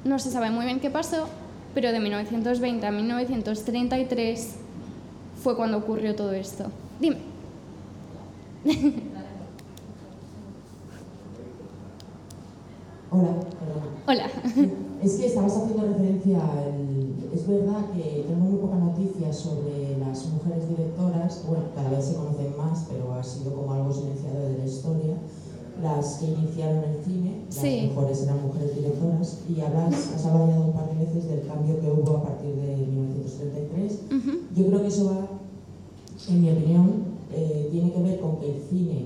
no 0.03 0.19
se 0.19 0.31
sabe 0.31 0.49
muy 0.51 0.65
bien 0.65 0.79
qué 0.79 0.89
pasó, 0.89 1.27
pero 1.73 1.91
de 1.91 1.99
1920 1.99 2.85
a 2.85 2.91
1933 2.91 4.55
fue 5.41 5.55
cuando 5.55 5.77
ocurrió 5.77 6.15
todo 6.15 6.31
esto. 6.33 6.65
Dime. 6.99 7.17
Hola. 13.11 13.29
Hola. 14.07 14.29
Es 15.01 15.13
que 15.13 15.27
estabas 15.27 15.55
haciendo 15.55 15.87
referencia 15.87 16.39
al... 16.39 16.73
Es 17.33 17.47
verdad 17.47 17.85
que 17.95 18.25
tengo 18.27 18.41
muy 18.41 18.59
pocas 18.59 18.79
noticias 18.79 19.33
sobre 19.33 19.97
las 19.97 20.25
mujeres 20.25 20.67
directoras. 20.67 21.41
Bueno, 21.47 21.63
cada 21.73 21.89
vez 21.91 22.03
se 22.03 22.15
conocen 22.15 22.57
más, 22.57 22.85
pero 22.89 23.13
ha 23.13 23.23
sido 23.23 23.53
como 23.53 23.71
algo 23.71 23.93
silenciado 23.93 24.41
de 24.41 24.57
la 24.57 24.65
historia 24.65 25.15
las 25.81 26.17
que 26.17 26.27
iniciaron 26.27 26.83
el 26.83 27.03
cine, 27.03 27.45
las 27.47 27.63
mejores 27.63 28.23
eran 28.23 28.41
mujeres 28.41 28.75
directoras, 28.75 29.39
y 29.49 29.61
hablas, 29.61 30.11
has 30.15 30.25
hablado 30.25 30.65
un 30.65 30.73
par 30.73 30.89
de 30.89 31.05
veces 31.05 31.29
del 31.29 31.47
cambio 31.47 31.79
que 31.79 31.91
hubo 31.91 32.17
a 32.17 32.23
partir 32.23 32.55
de 32.55 32.75
1933. 32.75 33.99
Yo 34.55 34.67
creo 34.67 34.81
que 34.81 34.87
eso 34.87 35.05
va, 35.05 35.27
en 36.27 36.41
mi 36.41 36.51
opinión, 36.51 37.03
eh, 37.33 37.69
tiene 37.71 37.91
que 37.91 38.01
ver 38.01 38.19
con 38.19 38.37
que 38.37 38.55
el 38.55 38.61
cine 38.69 39.05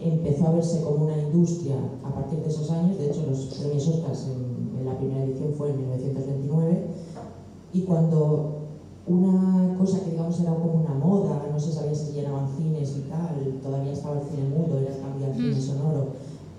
empezó 0.00 0.48
a 0.48 0.52
verse 0.52 0.82
como 0.82 1.06
una 1.06 1.18
industria 1.18 1.76
a 2.04 2.14
partir 2.14 2.38
de 2.38 2.48
esos 2.48 2.70
años, 2.70 2.98
de 2.98 3.10
hecho 3.10 3.24
los 3.28 3.38
premios 3.58 3.88
Oscars 3.88 4.28
en, 4.28 4.78
en 4.80 4.86
la 4.86 4.96
primera 4.96 5.24
edición 5.24 5.52
fue 5.56 5.70
en 5.70 5.78
1929, 5.78 6.86
y 7.72 7.80
cuando 7.82 8.58
una 9.06 9.67
cosa 9.78 10.04
que 10.04 10.10
digamos 10.10 10.40
era 10.40 10.54
como 10.54 10.84
una 10.84 10.94
moda, 10.94 11.46
no 11.50 11.58
se 11.58 11.72
sabía 11.72 11.94
si 11.94 12.12
llenaban 12.12 12.48
cines 12.56 12.96
y 12.96 13.08
tal, 13.08 13.60
todavía 13.62 13.92
estaba 13.92 14.20
el 14.20 14.26
cine 14.26 14.48
mudo, 14.48 14.78
era 14.78 14.90
al 14.90 15.34
cine 15.34 15.54
mm. 15.54 15.60
sonoro, 15.60 16.06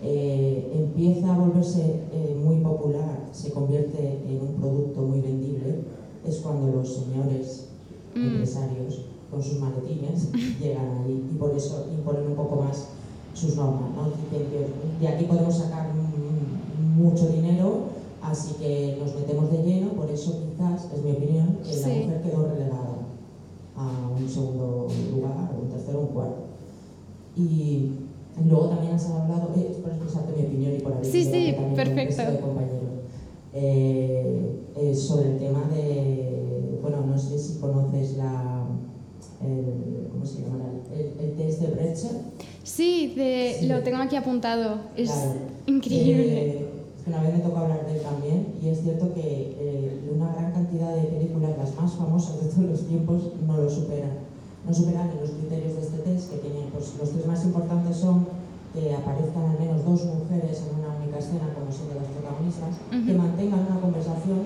eh, 0.01 0.71
empieza 0.73 1.35
a 1.35 1.37
volverse 1.37 2.03
eh, 2.13 2.39
muy 2.41 2.57
popular, 2.57 3.27
se 3.31 3.51
convierte 3.51 4.23
en 4.27 4.41
un 4.41 4.53
producto 4.55 5.01
muy 5.01 5.19
vendible, 5.19 5.83
es 6.25 6.37
cuando 6.37 6.71
los 6.71 6.87
señores 6.87 7.67
mm. 8.15 8.27
empresarios 8.27 9.01
con 9.29 9.43
sus 9.43 9.59
maletines 9.59 10.31
llegan 10.59 11.03
allí 11.03 11.23
y 11.31 11.35
por 11.37 11.55
eso 11.55 11.85
imponen 11.91 12.27
un 12.27 12.35
poco 12.35 12.55
más 12.55 12.87
sus 13.33 13.55
normas. 13.55 13.89
¿no? 13.95 14.11
De 14.99 15.07
aquí 15.07 15.25
podemos 15.25 15.55
sacar 15.55 15.89
mucho 16.95 17.27
dinero, 17.27 17.89
así 18.21 18.53
que 18.53 18.97
nos 18.99 19.15
metemos 19.15 19.51
de 19.51 19.63
lleno, 19.63 19.89
por 19.89 20.09
eso 20.09 20.39
quizás, 20.49 20.87
es 20.93 21.03
mi 21.03 21.11
opinión, 21.11 21.57
que 21.63 21.75
la 21.79 21.87
mujer 21.87 22.21
quedó 22.23 22.47
relegada 22.47 22.98
a 23.75 24.09
un 24.09 24.27
segundo 24.27 24.87
lugar, 25.11 25.49
un 25.61 25.69
tercero 25.69 26.01
un 26.01 26.07
cuarto. 26.07 26.43
Y 27.35 27.91
luego 28.47 28.69
también 28.69 28.93
has 28.93 29.09
hablado, 29.09 29.51
eh, 29.55 29.77
por 29.81 29.91
expresarte 29.91 30.33
mi 30.37 30.45
opinión 30.47 30.75
y 30.75 30.79
por 30.79 30.93
haber 30.93 31.05
sí, 31.05 31.23
sí, 31.23 31.55
perfecto. 31.75 32.23
Eh, 33.53 34.59
eh, 34.75 34.95
sobre 34.95 35.31
el 35.31 35.39
tema 35.39 35.67
de, 35.73 36.79
bueno, 36.81 37.05
no 37.05 37.17
sé 37.17 37.37
si 37.39 37.59
conoces 37.59 38.17
la, 38.17 38.67
el, 39.41 40.07
¿cómo 40.11 40.25
se 40.25 40.41
llama? 40.41 40.65
El, 41.19 41.35
test 41.35 41.61
de 41.61 41.67
Brecha. 41.67 42.09
Sí, 42.63 43.13
de, 43.15 43.67
lo 43.67 43.81
tengo 43.81 43.97
aquí 43.97 44.15
apuntado, 44.15 44.79
es 44.95 45.11
increíble. 45.65 46.68
Eh, 47.09 47.13
una 47.13 47.21
vez 47.21 47.33
me 47.33 47.39
tocó 47.39 47.57
hablar 47.59 47.85
de 47.85 47.97
él 47.97 48.01
también 48.01 48.53
y 48.61 48.69
es 48.69 48.81
cierto 48.81 49.13
que 49.13 49.99
una 50.13 50.33
gran 50.33 50.51
cantidad 50.51 50.95
de 50.95 51.03
películas, 51.03 51.57
las 51.57 51.75
más 51.75 51.93
famosas 51.93 52.41
de 52.41 52.49
todos 52.49 52.69
los 52.69 52.87
tiempos, 52.87 53.33
no 53.45 53.57
lo 53.57 53.69
superan. 53.69 54.29
No 54.65 54.73
superan 54.73 55.09
los 55.19 55.31
criterios 55.31 55.75
de 55.75 55.81
este 55.81 55.97
test 55.99 56.31
que 56.31 56.37
tienen, 56.37 56.69
pues 56.71 56.93
los 56.99 57.09
tres 57.09 57.25
más 57.25 57.43
importantes 57.45 57.95
son 57.95 58.27
que 58.73 58.93
aparezcan 58.93 59.45
al 59.45 59.59
menos 59.59 59.83
dos 59.83 60.05
mujeres 60.05 60.61
en 60.61 60.79
una 60.79 60.95
única 61.01 61.17
escena 61.17 61.49
como 61.55 61.71
son 61.71 61.89
de 61.89 61.95
las 61.95 62.05
protagonistas, 62.13 62.77
que 62.91 63.13
mantengan 63.17 63.65
una 63.65 63.81
conversación, 63.81 64.39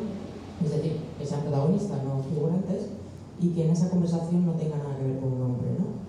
es 0.64 0.72
decir, 0.72 1.02
que 1.20 1.26
sean 1.26 1.42
protagonistas, 1.42 2.04
no 2.04 2.24
figurantes, 2.24 2.88
y 3.42 3.50
que 3.50 3.66
en 3.66 3.72
esa 3.72 3.90
conversación 3.90 4.46
no 4.46 4.54
tenga 4.54 4.78
nada 4.78 4.96
que 4.96 5.04
ver 5.04 5.20
con 5.20 5.34
un 5.34 5.42
hombre. 5.42 5.70
¿no? 5.76 6.04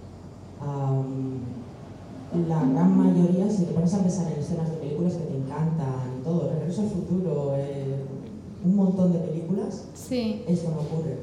la 2.48 2.64
gran 2.64 2.98
mayoría, 2.98 3.48
si 3.48 3.64
te 3.64 3.72
pones 3.72 3.94
a 3.94 3.98
pensar 3.98 4.32
en 4.32 4.38
escenas 4.38 4.70
de 4.70 4.76
películas 4.76 5.14
que 5.14 5.24
te 5.24 5.36
encantan 5.36 6.13
todo, 6.24 6.50
Regreso 6.50 6.82
al 6.82 6.88
futuro, 6.88 7.54
eh, 7.56 7.96
un 8.64 8.76
montón 8.76 9.12
de 9.12 9.18
películas, 9.18 9.88
sí. 9.94 10.42
eso 10.48 10.70
no 10.70 10.80
ocurre. 10.80 11.18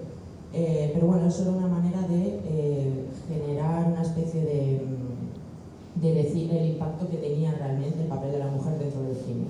Eh, 0.53 0.91
pero 0.93 1.07
bueno, 1.07 1.27
eso 1.27 1.43
era 1.43 1.51
una 1.51 1.67
manera 1.67 2.01
de 2.07 2.39
eh, 2.45 3.05
generar 3.27 3.87
una 3.87 4.01
especie 4.01 4.41
de 4.41 4.81
de 5.95 6.13
decir 6.13 6.51
el 6.51 6.71
impacto 6.71 7.09
que 7.09 7.17
tenía 7.17 7.51
realmente 7.51 8.01
el 8.01 8.07
papel 8.07 8.31
de 8.31 8.39
la 8.39 8.47
mujer 8.47 8.79
dentro 8.79 9.01
del 9.03 9.15
cine. 9.15 9.45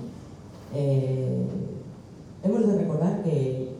Eh, 0.74 1.46
hemos 2.42 2.66
de 2.66 2.78
recordar 2.78 3.22
que 3.22 3.72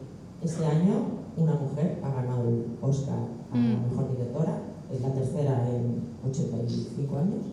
este 0.43 0.65
año 0.65 1.23
una 1.37 1.55
mujer 1.55 1.99
ha 2.03 2.15
ganado 2.15 2.49
el 2.49 2.65
Oscar 2.81 3.19
a 3.53 3.57
mm. 3.57 3.91
Mejor 3.91 4.11
Directora, 4.11 4.59
es 4.93 5.01
la 5.01 5.13
tercera 5.13 5.69
en 5.71 6.03
85 6.29 7.17
años 7.19 7.45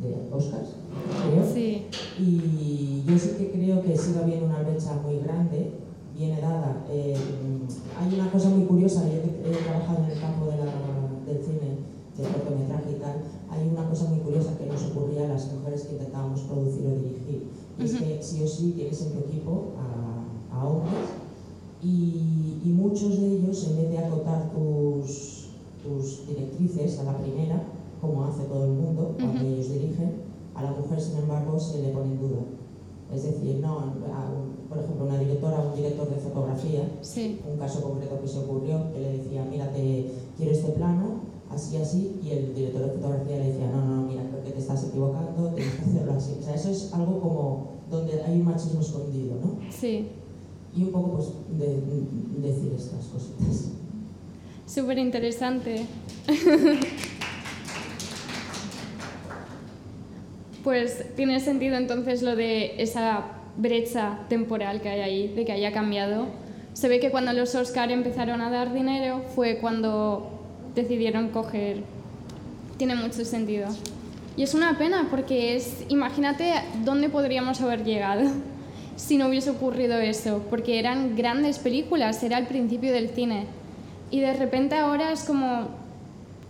de 0.00 0.34
Oscars, 0.34 0.76
creo. 1.24 1.52
Sí. 1.52 1.86
Y 2.18 3.02
yo 3.06 3.18
sí 3.18 3.30
que 3.38 3.50
creo 3.52 3.82
que 3.82 3.96
sigue 3.96 4.18
habiendo 4.18 4.46
una 4.46 4.62
brecha 4.62 4.94
muy 5.02 5.18
grande, 5.20 5.72
viene 6.16 6.40
dada. 6.40 6.84
Eh, 6.90 7.16
hay 7.98 8.14
una 8.14 8.30
cosa 8.30 8.50
muy 8.50 8.66
curiosa, 8.66 9.04
yo 9.04 9.22
que 9.22 9.50
he 9.50 9.62
trabajado 9.64 10.04
en 10.04 10.10
el 10.10 10.20
campo 10.20 10.46
de 10.46 10.56
la, 10.58 10.64
del 11.26 11.44
cine, 11.44 11.84
de 12.16 12.22
cortometraje 12.22 12.92
y 12.96 13.00
tal, 13.00 13.22
hay 13.50 13.68
una 13.68 13.88
cosa 13.88 14.06
muy 14.06 14.20
curiosa 14.20 14.56
que 14.58 14.66
nos 14.66 14.82
ocurría 14.84 15.24
a 15.26 15.28
las 15.28 15.52
mujeres 15.52 15.82
que 15.82 15.92
intentábamos 15.92 16.40
producir 16.40 16.86
o 16.86 16.90
dirigir. 16.90 17.50
Y 17.78 17.84
es 17.84 17.94
que 17.94 18.22
sí 18.22 18.42
o 18.42 18.48
sí 18.48 18.72
tienes 18.74 19.00
en 19.02 19.12
tu 19.12 19.18
equipo 19.28 19.72
a, 19.78 20.56
a 20.56 20.66
hombres 20.66 21.26
y, 21.82 22.58
y, 22.64 22.72
muchos 22.72 23.20
de 23.20 23.36
ellos, 23.36 23.66
en 23.68 23.76
vez 23.76 23.90
de 23.90 23.98
acotar 23.98 24.50
tus, 24.50 25.48
tus 25.82 26.26
directrices 26.26 26.98
a 26.98 27.04
la 27.04 27.18
primera, 27.18 27.62
como 28.06 28.24
hace 28.24 28.44
todo 28.44 28.64
el 28.64 28.72
mundo 28.72 29.14
cuando 29.18 29.40
ellos 29.40 29.70
dirigen, 29.70 30.26
a 30.54 30.62
la 30.62 30.70
mujer, 30.70 31.00
sin 31.00 31.18
embargo, 31.18 31.58
se 31.58 31.82
le 31.82 31.88
pone 31.90 32.12
en 32.12 32.20
duda. 32.20 32.40
Es 33.12 33.22
decir, 33.22 33.58
no, 33.60 33.92
por 34.68 34.78
ejemplo, 34.78 35.06
una 35.06 35.18
directora 35.18 35.60
un 35.60 35.76
director 35.76 36.08
de 36.08 36.16
fotografía, 36.16 36.88
un 37.50 37.58
caso 37.58 37.82
concreto 37.82 38.20
que 38.20 38.26
se 38.26 38.38
ocurrió, 38.38 38.92
que 38.92 39.00
le 39.00 39.18
decía, 39.18 39.44
mírate, 39.44 40.10
quiero 40.36 40.52
este 40.52 40.72
plano, 40.72 41.20
así, 41.50 41.76
así, 41.76 42.18
y 42.22 42.30
el 42.30 42.54
director 42.54 42.82
de 42.82 42.88
fotografía 42.88 43.38
le 43.38 43.48
decía, 43.52 43.70
no, 43.70 43.84
no, 43.84 44.02
mira, 44.02 44.24
creo 44.28 44.42
que 44.42 44.50
te 44.50 44.58
estás 44.58 44.84
equivocando, 44.84 45.50
tienes 45.50 45.74
que 45.74 45.84
hacerlo 45.84 46.12
así. 46.14 46.36
O 46.40 46.42
sea, 46.42 46.54
eso 46.54 46.70
es 46.70 46.92
algo 46.92 47.20
como 47.20 47.68
donde 47.90 48.22
hay 48.22 48.40
un 48.40 48.46
machismo 48.46 48.80
escondido, 48.80 49.36
¿no? 49.36 49.58
Sí. 49.70 50.08
Y 50.74 50.82
un 50.82 50.90
poco, 50.90 51.12
pues, 51.12 51.28
de, 51.58 52.48
decir 52.48 52.72
estas 52.76 53.06
cositas. 53.06 53.70
Súper 54.66 54.98
interesante. 54.98 55.86
pues 60.66 61.04
tiene 61.14 61.38
sentido 61.38 61.76
entonces 61.76 62.22
lo 62.22 62.34
de 62.34 62.82
esa 62.82 63.22
brecha 63.56 64.18
temporal 64.28 64.80
que 64.80 64.88
hay 64.88 65.00
ahí, 65.00 65.28
de 65.28 65.44
que 65.44 65.52
haya 65.52 65.70
cambiado. 65.70 66.26
Se 66.72 66.88
ve 66.88 66.98
que 66.98 67.12
cuando 67.12 67.32
los 67.32 67.54
Oscar 67.54 67.92
empezaron 67.92 68.40
a 68.40 68.50
dar 68.50 68.74
dinero 68.74 69.22
fue 69.36 69.58
cuando 69.58 70.28
decidieron 70.74 71.28
coger. 71.28 71.84
Tiene 72.78 72.96
mucho 72.96 73.24
sentido. 73.24 73.68
Y 74.36 74.42
es 74.42 74.54
una 74.54 74.76
pena 74.76 75.06
porque 75.08 75.54
es, 75.54 75.84
imagínate 75.88 76.54
dónde 76.84 77.10
podríamos 77.10 77.60
haber 77.60 77.84
llegado 77.84 78.28
si 78.96 79.18
no 79.18 79.28
hubiese 79.28 79.50
ocurrido 79.50 80.00
eso, 80.00 80.42
porque 80.50 80.80
eran 80.80 81.14
grandes 81.14 81.60
películas, 81.60 82.20
era 82.24 82.38
el 82.38 82.48
principio 82.48 82.92
del 82.92 83.10
cine. 83.10 83.46
Y 84.10 84.18
de 84.18 84.32
repente 84.32 84.74
ahora 84.74 85.12
es 85.12 85.22
como 85.22 85.68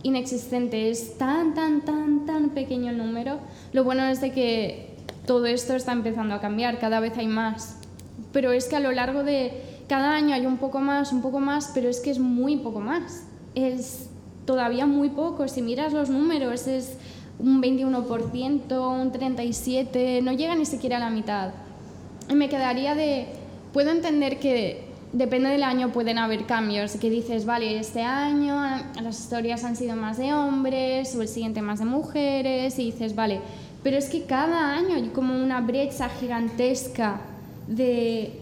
inexistente, 0.07 0.89
es 0.89 1.19
tan, 1.19 1.55
tan, 1.55 1.83
tan, 1.83 2.27
tan 2.27 2.51
pequeño 2.51 2.91
el 2.91 2.99
número. 2.99 3.39
Lo 3.73 3.83
bueno 3.83 4.05
es 4.05 4.21
de 4.21 4.33
que 4.33 4.97
todo 5.27 5.47
esto 5.47 5.75
está 5.75 5.93
empezando 5.93 6.35
a 6.35 6.41
cambiar, 6.41 6.79
cada 6.79 7.01
vez 7.01 7.19
hay 7.19 7.27
más. 7.27 7.79
Pero 8.33 8.53
es 8.53 8.67
que 8.67 8.77
a 8.77 8.81
lo 8.81 8.93
largo 8.93 9.25
de 9.25 9.53
cada 9.89 10.15
año 10.15 10.35
hay 10.35 10.47
un 10.47 10.59
poco 10.59 10.81
más, 10.81 11.13
un 11.13 11.23
poco 11.23 11.41
más, 11.41 11.73
pero 11.75 11.89
es 11.89 12.01
que 12.01 12.11
es 12.11 12.21
muy 12.21 12.57
poco 12.59 12.81
más. 12.81 13.25
Es 13.55 14.09
todavía 14.45 14.87
muy 14.87 15.09
poco. 15.11 15.49
Si 15.49 15.61
miras 15.61 15.93
los 15.93 16.09
números, 16.09 16.69
es 16.69 16.99
un 17.39 17.61
21%, 17.61 19.01
un 19.01 19.13
37%, 19.13 20.23
no 20.23 20.33
llega 20.33 20.55
ni 20.55 20.67
siquiera 20.67 20.99
a 20.99 21.01
la 21.01 21.11
mitad. 21.11 21.51
Y 22.31 22.35
me 22.35 22.49
quedaría 22.49 22.95
de... 22.95 23.27
Puedo 23.73 23.91
entender 23.91 24.39
que 24.39 24.86
depende 25.13 25.49
del 25.49 25.63
año 25.63 25.93
pueden 25.93 26.19
haber 26.19 26.47
cambios, 26.47 26.93
que 26.97 27.11
dices, 27.11 27.47
vale, 27.47 27.79
este 27.79 28.03
año 28.03 28.61
las 29.03 29.21
historias 29.21 29.65
han 29.65 29.77
sido 29.77 29.97
más 29.97 30.19
de 30.19 30.35
hombres 30.35 31.15
o 31.17 31.23
el 31.23 31.29
siguiente 31.29 31.63
más 31.63 31.79
de 31.79 31.85
mujeres, 31.85 32.79
y 32.79 32.87
dices, 32.87 33.15
vale, 33.15 33.41
pero 33.83 33.97
es 33.97 34.09
que 34.09 34.25
cada 34.25 34.75
año 34.75 34.95
hay 34.95 35.09
como 35.09 35.35
una 35.35 35.61
brecha 35.61 36.09
gigantesca 36.09 37.21
de 37.69 38.41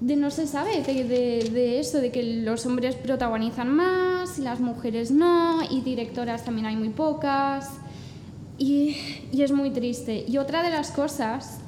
de 0.00 0.16
no 0.16 0.30
se 0.30 0.46
sabe 0.46 0.82
de, 0.82 1.04
de, 1.04 1.50
de, 1.50 1.80
eso, 1.80 1.98
de 1.98 2.10
que 2.10 2.22
los 2.22 2.66
hombres 2.66 2.94
protagonizan 2.94 3.70
más 3.70 4.38
y 4.38 4.42
las 4.42 4.60
mujeres 4.60 5.10
no, 5.10 5.62
y 5.70 5.80
directoras 5.80 6.44
también 6.44 6.66
hay 6.66 6.76
muy 6.76 6.90
pocas, 6.90 7.70
y, 8.58 8.96
y, 9.32 9.42
es 9.42 9.50
muy 9.50 9.70
triste. 9.70 10.24
Y 10.28 10.36
otra 10.36 10.62
de 10.62 10.70
las 10.70 10.90
cosas 10.90 11.58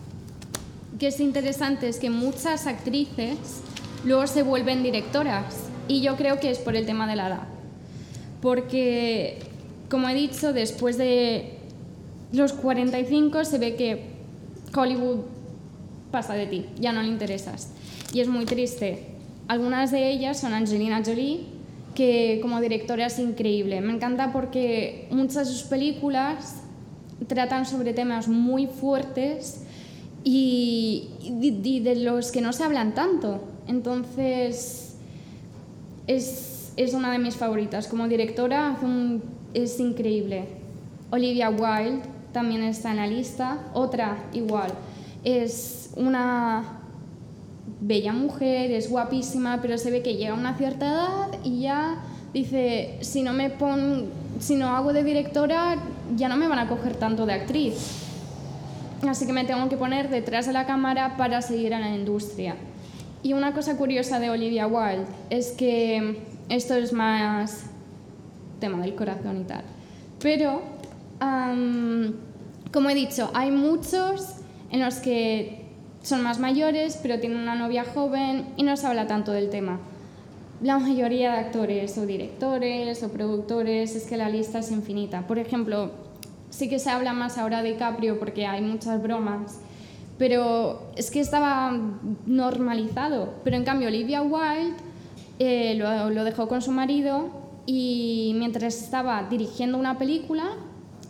que 0.99 1.09
es 1.09 1.19
interesante 1.19 1.89
es 1.89 1.99
que 1.99 2.11
muchas 2.11 2.67
actrices 2.67 3.39
luego 4.07 4.27
se 4.27 4.43
vuelven 4.43 4.83
directoras, 4.83 5.69
y 5.89 6.01
yo 6.01 6.17
creo 6.17 6.41
que 6.41 6.51
es 6.51 6.59
por 6.59 6.75
el 6.75 6.87
tema 6.87 7.07
de 7.07 7.17
la 7.17 7.29
edad, 7.29 7.49
porque, 8.41 9.39
como 9.91 10.09
he 10.09 10.15
dicho, 10.15 10.55
después 10.55 10.97
de 10.97 11.59
los 12.33 12.55
45 12.55 13.45
se 13.45 13.59
ve 13.59 13.77
que 13.77 14.07
Hollywood 14.75 15.21
pasa 16.11 16.33
de 16.33 16.47
ti, 16.47 16.67
ya 16.81 16.93
no 16.93 17.03
le 17.03 17.09
interesas 17.09 17.73
y 18.13 18.21
es 18.21 18.29
muy 18.29 18.45
triste. 18.47 19.05
Algunas 19.49 19.91
de 19.91 20.11
ellas 20.11 20.41
son 20.41 20.55
Angelina 20.55 21.03
Jolie, 21.05 21.41
que 21.95 22.39
como 22.43 22.61
directora 22.61 23.07
es 23.07 23.19
increíble. 23.19 23.81
Me 23.81 23.93
encanta 23.93 24.33
porque 24.33 25.07
muchas 25.11 25.49
de 25.49 25.53
sus 25.53 25.63
películas 25.65 26.63
tratan 27.27 27.67
sobre 27.67 27.93
temas 27.95 28.29
muy 28.29 28.67
fuertes 28.67 29.63
y, 30.25 31.11
de 31.83 31.97
los 31.97 32.33
que 32.33 32.41
no 32.41 32.53
se 32.53 32.65
hablan 32.65 32.95
tanto. 32.95 33.43
Entonces, 33.69 34.97
es, 36.07 36.73
es 36.77 36.95
una 36.95 37.11
de 37.13 37.19
mis 37.19 37.37
favoritas. 37.37 37.89
Como 37.89 38.09
directora 38.09 38.77
es 39.55 39.81
increíble. 39.81 40.45
Olivia 41.11 41.51
Wilde 41.51 42.03
también 42.33 42.63
está 42.63 42.91
en 42.91 42.97
la 42.99 43.07
lista. 43.07 43.59
Otra 43.75 44.17
igual. 44.33 44.73
Es 45.25 45.91
una 45.97 46.81
bella 47.81 48.13
mujer, 48.13 48.71
es 48.71 48.91
guapísima, 48.91 49.61
pero 49.61 49.79
se 49.79 49.91
ve 49.91 50.03
que 50.03 50.15
llega 50.15 50.33
a 50.33 50.39
una 50.39 50.57
cierta 50.57 50.87
edad 50.87 51.39
y 51.43 51.63
ya 51.63 51.99
dice, 52.33 52.99
si 53.01 53.23
no 53.23 53.33
me 53.33 53.51
pon, 53.51 54.07
si 54.39 54.57
no 54.57 54.69
hago 54.77 54.93
de 54.93 55.03
directora, 55.03 55.77
ya 56.17 56.29
no 56.29 56.37
me 56.37 56.49
van 56.49 56.59
a 56.59 56.69
coger 56.69 56.97
tanto 56.97 57.27
de 57.27 57.33
actriz. 57.33 58.03
Así 59.09 59.27
que 59.27 59.33
me 59.33 59.45
tengo 59.45 59.69
que 59.69 59.77
poner 59.77 60.09
detrás 60.09 60.47
de 60.47 60.53
la 60.53 60.67
cámara 60.67 61.17
para 61.17 61.43
seguir 61.43 61.73
en 61.73 61.81
la 61.81 61.95
industria. 61.95 62.57
Y 63.27 63.33
una 63.33 63.53
cosa 63.53 63.77
curiosa 63.77 64.21
de 64.21 64.31
Olivia 64.31 64.69
Wilde 64.69 65.05
es 65.31 65.51
que 65.51 66.21
esto 66.49 66.75
es 66.77 66.93
más 66.93 67.65
tema 68.61 68.81
del 68.81 68.95
corazón 68.95 69.41
y 69.41 69.43
tal. 69.43 69.65
Pero, 70.23 70.63
como 72.73 72.89
he 72.89 72.95
dicho, 72.95 73.29
hay 73.35 73.51
muchos 73.51 74.37
en 74.71 74.79
los 74.79 74.99
que 74.99 75.65
son 76.03 76.23
más 76.23 76.39
mayores, 76.39 77.01
pero 77.03 77.19
tienen 77.19 77.39
una 77.41 77.57
novia 77.57 77.83
joven 77.83 78.47
y 78.57 78.63
no 78.63 78.77
se 78.77 78.87
habla 78.87 79.09
tanto 79.09 79.33
del 79.33 79.51
tema. 79.51 79.81
La 80.63 80.79
mayoría 80.79 81.33
de 81.33 81.39
actores 81.39 81.99
o 81.99 82.07
directores 82.07 83.03
o 83.03 83.09
productores, 83.09 83.97
es 83.97 84.05
que 84.05 84.17
la 84.17 84.29
lista 84.29 84.61
es 84.61 84.71
infinita. 84.71 85.27
Por 85.27 85.41
ejemplo, 85.41 85.91
sí 86.51 86.69
que 86.69 86.79
se 86.79 86.91
habla 86.91 87.13
más 87.13 87.39
ahora 87.39 87.65
de 87.65 87.75
Caprio 87.75 88.21
porque 88.21 88.47
hay 88.47 88.63
muchas 88.63 89.03
bromas, 89.03 89.59
pero 90.19 90.91
es 90.97 91.11
que 91.11 91.21
estaba 91.21 91.79
normalizado. 92.27 93.35
Pero 93.45 93.57
en 93.57 93.65
cambio 93.65 93.89
Olivia 93.89 94.23
Wilde 94.23 94.75
eh, 95.39 95.75
lo, 95.75 96.11
lo 96.11 96.25
dejó 96.25 96.49
con 96.49 96.63
su 96.63 96.73
marido 96.73 97.29
y 97.67 98.33
mientras 98.37 98.81
estaba 98.83 99.25
dirigiendo 99.29 99.77
una 99.77 99.99
película 99.99 100.55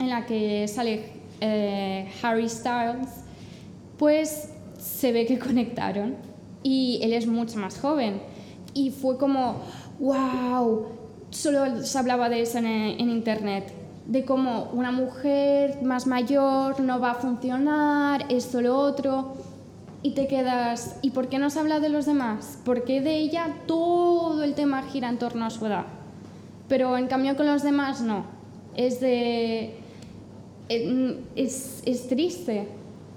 en 0.00 0.08
la 0.08 0.26
que 0.26 0.66
sale 0.68 1.12
eh, 1.40 2.08
Harry 2.22 2.48
Styles, 2.48 3.08
pues 3.98 4.50
se 4.78 5.12
ve 5.12 5.26
que 5.26 5.38
conectaron 5.38 6.16
y 6.62 6.98
él 7.02 7.12
es 7.12 7.26
mucho 7.26 7.58
más 7.58 7.78
joven. 7.78 8.20
Y 8.74 8.90
fue 8.90 9.16
como, 9.16 9.56
wow, 10.00 10.86
solo 11.30 11.82
se 11.84 11.98
hablaba 11.98 12.28
de 12.28 12.42
eso 12.42 12.58
en, 12.58 12.66
en 12.66 13.10
internet, 13.10 13.72
de 14.06 14.24
cómo 14.24 14.70
una 14.72 14.92
mujer 14.92 15.82
más 15.82 16.06
mayor 16.06 16.80
no 16.80 17.00
va 17.00 17.12
a 17.12 17.14
funcionar, 17.14 18.26
esto, 18.28 18.60
lo 18.60 18.76
otro, 18.76 19.34
y 20.02 20.12
te 20.12 20.28
quedas, 20.28 20.98
¿y 21.02 21.10
por 21.10 21.28
qué 21.28 21.38
no 21.38 21.50
se 21.50 21.58
habla 21.58 21.80
de 21.80 21.88
los 21.88 22.06
demás? 22.06 22.58
¿Por 22.64 22.84
qué 22.84 23.00
de 23.00 23.16
ella 23.16 23.54
todo 23.66 24.44
el 24.44 24.54
tema 24.54 24.82
gira 24.82 25.08
en 25.08 25.18
torno 25.18 25.44
a 25.44 25.50
su 25.50 25.66
edad? 25.66 25.86
Pero 26.68 26.96
en 26.96 27.08
cambio 27.08 27.36
con 27.36 27.46
los 27.46 27.62
demás 27.62 28.00
no, 28.00 28.24
es 28.74 29.00
de... 29.00 29.80
Es, 30.68 31.82
es 31.84 32.08
triste, 32.08 32.66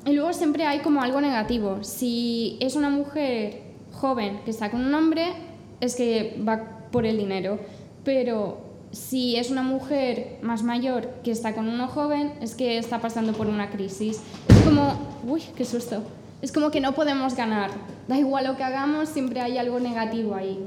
y 0.06 0.14
luego 0.14 0.34
siempre 0.34 0.66
hay 0.66 0.80
como 0.80 1.02
algo 1.02 1.20
negativo. 1.22 1.84
Si 1.84 2.58
es 2.60 2.76
una 2.76 2.90
mujer 2.90 3.62
joven 3.92 4.40
que 4.46 4.52
está 4.52 4.72
con 4.72 4.86
un 4.86 4.94
hombre, 4.94 5.34
es 5.82 5.96
que 5.96 6.40
va 6.48 6.88
por 6.92 7.06
el 7.06 7.18
dinero. 7.18 7.60
Pero 8.04 8.69
si 8.92 9.36
es 9.36 9.52
una 9.52 9.62
mujer 9.62 10.38
más 10.42 10.64
mayor 10.64 11.08
que 11.24 11.32
está 11.32 11.54
con 11.54 11.68
uno 11.68 11.88
joven, 11.88 12.34
es 12.42 12.56
que 12.56 12.78
está 12.78 13.00
pasando 13.00 13.34
por 13.34 13.48
una 13.48 13.70
crisis. 13.70 14.22
Es 14.48 14.58
como, 14.62 14.98
uy, 15.26 15.44
qué 15.56 15.66
susto. 15.66 16.04
Es 16.42 16.52
como 16.52 16.72
que 16.72 16.80
no 16.80 16.94
podemos 16.94 17.36
ganar. 17.36 17.72
Da 18.08 18.18
igual 18.18 18.46
lo 18.46 18.58
que 18.58 18.64
hagamos, 18.64 19.10
siempre 19.10 19.42
hay 19.42 19.58
algo 19.58 19.80
negativo 19.80 20.36
ahí. 20.36 20.60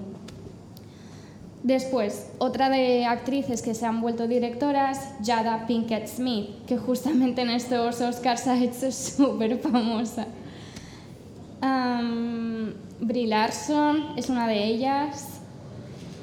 Después, 1.62 2.28
otra 2.38 2.68
de 2.70 3.06
actrices 3.06 3.62
que 3.62 3.74
se 3.74 3.87
han 3.87 4.00
vuelto 4.00 4.26
directoras, 4.26 5.14
Jada 5.24 5.66
Pinkett 5.66 6.08
Smith, 6.08 6.48
que 6.66 6.76
justamente 6.76 7.42
en 7.42 7.50
estos 7.50 8.00
Oscars 8.00 8.48
ha 8.48 8.56
hecho 8.56 8.90
súper 8.92 9.58
famosa. 9.58 10.26
Brie 13.00 13.26
Larson 13.26 14.14
es 14.16 14.28
una 14.28 14.46
de 14.46 14.64
ellas 14.64 15.40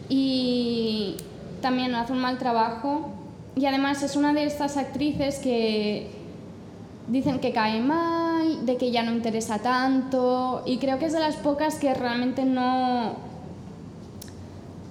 y 0.10 1.16
también 1.62 1.96
hace 1.96 2.14
un 2.14 2.20
mal 2.20 2.38
trabajo. 2.38 3.10
Y 3.56 3.66
además 3.66 4.04
es 4.04 4.16
una 4.16 4.34
de 4.34 4.46
estas 4.46 4.78
actrices 4.78 5.40
que 5.40 6.08
dicen 7.08 7.40
que 7.40 7.52
cae 7.52 7.82
mal, 7.82 8.66
de 8.66 8.78
que 8.78 8.92
ya 8.92 9.04
no 9.04 9.12
interesa 9.12 9.60
tanto 9.60 10.64
y 10.66 10.78
creo 10.78 11.00
que 11.00 11.06
es 11.06 11.14
de 11.14 11.20
las 11.20 11.36
pocas 11.36 11.76
que 11.76 11.94
realmente 11.94 12.46
no 12.46 13.16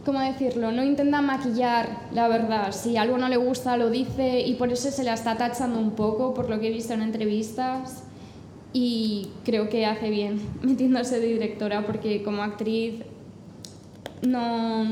¿cómo 0.09 0.21
decirlo? 0.21 0.73
No 0.73 0.83
intenta 0.83 1.21
maquillar 1.21 2.07
la 2.13 2.29
verdad. 2.29 2.73
Si 2.73 2.97
algo 2.97 3.19
no 3.19 3.29
le 3.29 3.37
gusta, 3.37 3.77
lo 3.77 3.91
dice 3.91 4.41
y 4.41 4.55
por 4.55 4.73
eso 4.73 4.91
se 4.91 5.05
la 5.05 5.13
está 5.13 5.37
tachando 5.37 5.79
un 5.79 5.91
poco, 5.91 6.33
por 6.33 6.49
lo 6.49 6.59
que 6.59 6.69
he 6.69 6.71
visto 6.71 6.95
en 6.95 7.03
entrevistas. 7.03 8.05
Y 8.73 9.29
creo 9.45 9.69
que 9.69 9.85
hace 9.85 10.09
bien 10.09 10.41
metiéndose 10.63 11.21
de 11.21 11.27
directora 11.27 11.85
porque 11.85 12.23
como 12.23 12.43
actriz 12.43 12.95
no 14.23 14.87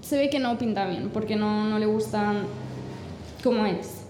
se 0.00 0.16
ve 0.16 0.30
que 0.30 0.38
no 0.38 0.58
pinta 0.58 0.86
bien 0.86 1.10
porque 1.12 1.36
no, 1.36 1.68
no 1.68 1.78
le 1.78 1.86
gusta 1.86 2.34
como 3.42 3.66
es. 3.66 4.00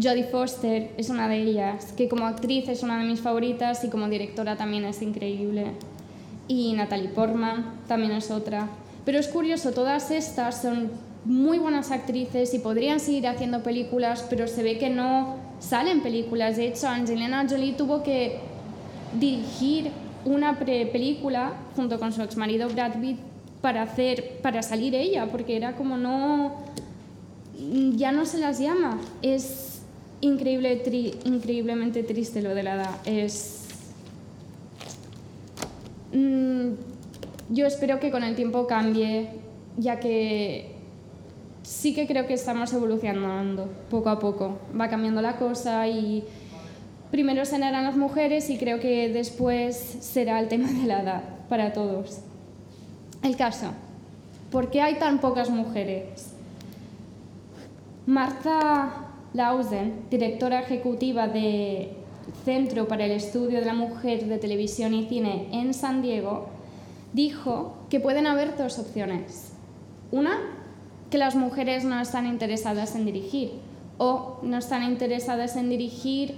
Jodie 0.00 0.24
Foster 0.24 0.90
es 0.96 1.08
una 1.08 1.28
de 1.28 1.36
ellas, 1.36 1.92
que 1.92 2.08
como 2.08 2.26
actriz 2.26 2.68
es 2.68 2.82
una 2.82 2.98
de 2.98 3.04
mis 3.04 3.20
favoritas 3.20 3.84
y 3.84 3.90
como 3.90 4.08
directora 4.08 4.56
también 4.56 4.84
es 4.84 5.00
increíble. 5.02 5.66
Y 6.48 6.72
Natalie 6.72 7.08
Portman 7.08 7.80
también 7.86 8.12
es 8.12 8.30
otra. 8.30 8.68
Pero 9.04 9.18
es 9.18 9.28
curioso, 9.28 9.72
todas 9.72 10.10
estas 10.10 10.60
son 10.62 10.90
muy 11.24 11.58
buenas 11.58 11.90
actrices 11.90 12.52
y 12.54 12.58
podrían 12.58 13.00
seguir 13.00 13.28
haciendo 13.28 13.62
películas, 13.62 14.26
pero 14.28 14.48
se 14.48 14.62
ve 14.62 14.78
que 14.78 14.90
no 14.90 15.36
salen 15.60 16.02
películas. 16.02 16.56
De 16.56 16.66
hecho, 16.66 16.88
Angelina 16.88 17.46
Jolie 17.48 17.74
tuvo 17.74 18.02
que 18.02 18.40
dirigir 19.18 19.90
una 20.24 20.58
película 20.58 21.52
junto 21.76 21.98
con 22.00 22.12
su 22.12 22.22
ex 22.22 22.36
marido 22.36 22.68
Brad 22.68 23.00
Pitt 23.00 23.18
para 23.64 23.80
hacer 23.80 24.40
para 24.42 24.62
salir 24.62 24.94
ella, 24.94 25.26
porque 25.32 25.56
era 25.56 25.74
como 25.74 25.96
no 25.96 26.52
ya 27.96 28.12
no 28.12 28.26
se 28.26 28.36
las 28.36 28.58
llama. 28.58 29.00
Es 29.22 29.80
increíble 30.20 30.82
increíblemente 31.24 32.02
triste 32.02 32.42
lo 32.42 32.54
de 32.54 32.62
la 32.62 32.74
edad. 32.74 32.96
Es 33.06 33.68
mm, 36.12 36.72
yo 37.48 37.66
espero 37.66 38.00
que 38.00 38.10
con 38.10 38.22
el 38.22 38.36
tiempo 38.36 38.66
cambie, 38.66 39.30
ya 39.78 39.98
que 39.98 40.74
sí 41.62 41.94
que 41.94 42.06
creo 42.06 42.26
que 42.26 42.34
estamos 42.34 42.70
evolucionando 42.74 43.72
poco 43.88 44.10
a 44.10 44.18
poco. 44.18 44.58
Va 44.78 44.90
cambiando 44.90 45.22
la 45.22 45.36
cosa 45.36 45.88
y 45.88 46.22
primero 47.10 47.46
serán 47.46 47.72
las 47.72 47.96
mujeres 47.96 48.50
y 48.50 48.58
creo 48.58 48.78
que 48.78 49.08
después 49.08 49.74
será 50.00 50.38
el 50.38 50.48
tema 50.48 50.70
de 50.70 50.86
la 50.86 51.00
edad 51.00 51.22
para 51.48 51.72
todos. 51.72 52.20
El 53.24 53.38
caso, 53.38 53.68
¿por 54.52 54.70
qué 54.70 54.82
hay 54.82 54.98
tan 54.98 55.18
pocas 55.18 55.48
mujeres? 55.48 56.34
Martha 58.04 59.06
Lausen, 59.32 60.02
directora 60.10 60.60
ejecutiva 60.60 61.26
de 61.26 61.94
Centro 62.44 62.86
para 62.86 63.06
el 63.06 63.12
Estudio 63.12 63.60
de 63.60 63.64
la 63.64 63.72
Mujer 63.72 64.26
de 64.26 64.36
Televisión 64.36 64.92
y 64.92 65.08
Cine 65.08 65.48
en 65.52 65.72
San 65.72 66.02
Diego, 66.02 66.48
dijo 67.14 67.74
que 67.88 67.98
pueden 67.98 68.26
haber 68.26 68.58
dos 68.58 68.78
opciones. 68.78 69.54
Una, 70.12 70.38
que 71.08 71.16
las 71.16 71.34
mujeres 71.34 71.82
no 71.86 71.98
están 71.98 72.26
interesadas 72.26 72.94
en 72.94 73.06
dirigir 73.06 73.52
o 73.96 74.38
no 74.42 74.58
están 74.58 74.82
interesadas 74.82 75.56
en 75.56 75.70
dirigir 75.70 76.34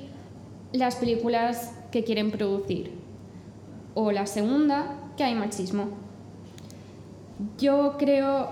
las 0.72 0.94
películas 0.94 1.74
que 1.90 2.04
quieren 2.04 2.30
producir. 2.30 2.92
O 3.94 4.12
la 4.12 4.26
segunda, 4.26 4.94
que 5.16 5.24
hay 5.24 5.34
machismo. 5.34 6.05
Yo 7.58 7.96
creo 7.98 8.48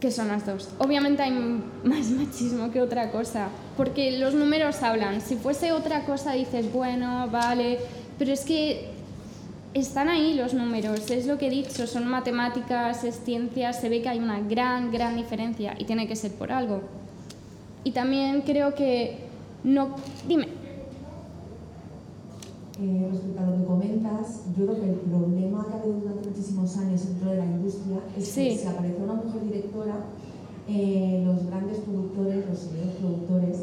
que 0.00 0.10
son 0.10 0.28
las 0.28 0.46
dos. 0.46 0.68
Obviamente 0.78 1.22
hay 1.22 1.32
más 1.84 2.10
machismo 2.10 2.70
que 2.70 2.80
otra 2.80 3.10
cosa, 3.10 3.48
porque 3.76 4.18
los 4.18 4.34
números 4.34 4.82
hablan. 4.82 5.20
Si 5.20 5.36
fuese 5.36 5.72
otra 5.72 6.04
cosa 6.04 6.32
dices, 6.32 6.72
bueno, 6.72 7.28
vale, 7.30 7.78
pero 8.18 8.32
es 8.32 8.44
que 8.44 8.90
están 9.74 10.08
ahí 10.08 10.34
los 10.34 10.54
números, 10.54 11.10
es 11.10 11.26
lo 11.26 11.38
que 11.38 11.48
he 11.48 11.50
dicho, 11.50 11.86
son 11.86 12.06
matemáticas, 12.06 13.04
es 13.04 13.20
ciencia, 13.24 13.72
se 13.72 13.88
ve 13.88 14.02
que 14.02 14.08
hay 14.08 14.18
una 14.18 14.40
gran, 14.40 14.90
gran 14.90 15.16
diferencia 15.16 15.74
y 15.78 15.84
tiene 15.84 16.06
que 16.06 16.16
ser 16.16 16.32
por 16.32 16.52
algo. 16.52 16.82
Y 17.84 17.92
también 17.92 18.42
creo 18.42 18.74
que 18.74 19.18
no... 19.64 19.96
Dime. 20.26 20.67
Eh, 22.80 23.08
respecto 23.10 23.40
a 23.40 23.46
lo 23.46 23.56
que 23.58 23.64
comentas, 23.64 24.44
yo 24.56 24.66
creo 24.66 24.80
que 24.80 24.90
el 24.90 25.00
problema 25.10 25.66
que 25.66 25.74
ha 25.74 25.82
habido 25.82 25.98
durante 25.98 26.28
muchísimos 26.28 26.76
años 26.76 27.06
dentro 27.06 27.30
de 27.30 27.36
la 27.38 27.44
industria 27.44 27.98
es 28.16 28.32
que 28.32 28.56
si 28.56 28.66
aparece 28.68 29.02
una 29.02 29.14
mujer 29.14 29.42
directora, 29.42 29.96
eh, 30.68 31.22
los 31.26 31.44
grandes 31.46 31.78
productores, 31.78 32.46
los 32.46 32.58
señores 32.58 32.94
productores, 33.00 33.56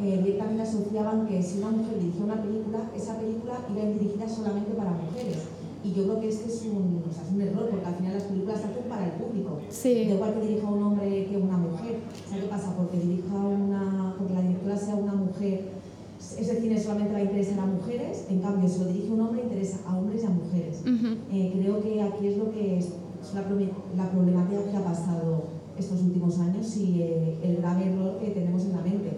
eh, 0.00 0.20
directamente 0.22 0.62
asociaban 0.62 1.26
que 1.26 1.42
si 1.42 1.58
una 1.58 1.70
mujer 1.70 1.98
dirigía 1.98 2.24
una 2.24 2.42
película, 2.42 2.90
esa 2.94 3.16
película 3.16 3.54
iba 3.72 3.84
dirigida 3.88 4.28
solamente 4.28 4.72
para 4.72 4.90
mujeres. 4.90 5.48
Y 5.82 5.94
yo 5.94 6.04
creo 6.04 6.20
que 6.20 6.28
este 6.28 6.50
es 6.50 6.62
un, 6.66 7.02
o 7.08 7.12
sea, 7.12 7.24
es 7.24 7.32
un 7.32 7.40
error, 7.40 7.70
porque 7.70 7.86
al 7.86 7.94
final 7.94 8.14
las 8.14 8.24
películas 8.24 8.60
se 8.60 8.66
hacen 8.66 8.84
para 8.88 9.06
el 9.06 9.12
público. 9.12 9.60
Sí. 9.70 9.94
De 9.94 10.14
igual 10.14 10.34
que 10.34 10.46
dirija 10.46 10.68
un 10.68 10.82
hombre 10.82 11.26
que 11.26 11.36
una 11.38 11.56
mujer. 11.56 12.00
¿Sabes 12.28 12.44
qué 12.44 12.50
pasa? 12.50 12.76
Porque 12.76 12.98
dirija 12.98 13.34
una, 13.34 14.14
porque 14.18 14.34
la 14.34 14.42
directora 14.42 14.76
sea 14.76 14.94
una 14.96 15.14
mujer, 15.14 15.77
ese 16.36 16.60
cine 16.60 16.78
solamente 16.80 17.12
va 17.12 17.18
a 17.18 17.22
interesar 17.22 17.60
a 17.60 17.66
mujeres, 17.66 18.26
en 18.28 18.40
cambio, 18.40 18.68
si 18.68 18.80
lo 18.80 18.86
dirige 18.86 19.12
un 19.12 19.20
hombre, 19.20 19.42
interesa 19.42 19.78
a 19.86 19.96
hombres 19.96 20.22
y 20.22 20.26
a 20.26 20.30
mujeres. 20.30 20.82
Eh, 21.32 21.52
creo 21.58 21.82
que 21.82 22.02
aquí 22.02 22.26
es 22.28 22.36
lo 22.36 22.50
que 22.50 22.78
es, 22.78 22.90
la, 23.34 23.42
la, 23.96 24.10
problemática 24.10 24.70
que 24.70 24.76
ha 24.76 24.84
pasado 24.84 25.44
estos 25.78 26.02
últimos 26.02 26.38
años 26.40 26.76
y 26.76 27.02
eh, 27.02 27.38
el 27.42 27.56
grave 27.56 27.92
error 27.92 28.18
que 28.18 28.30
tenemos 28.30 28.62
en 28.64 28.72
la 28.72 28.82
mente. 28.82 29.10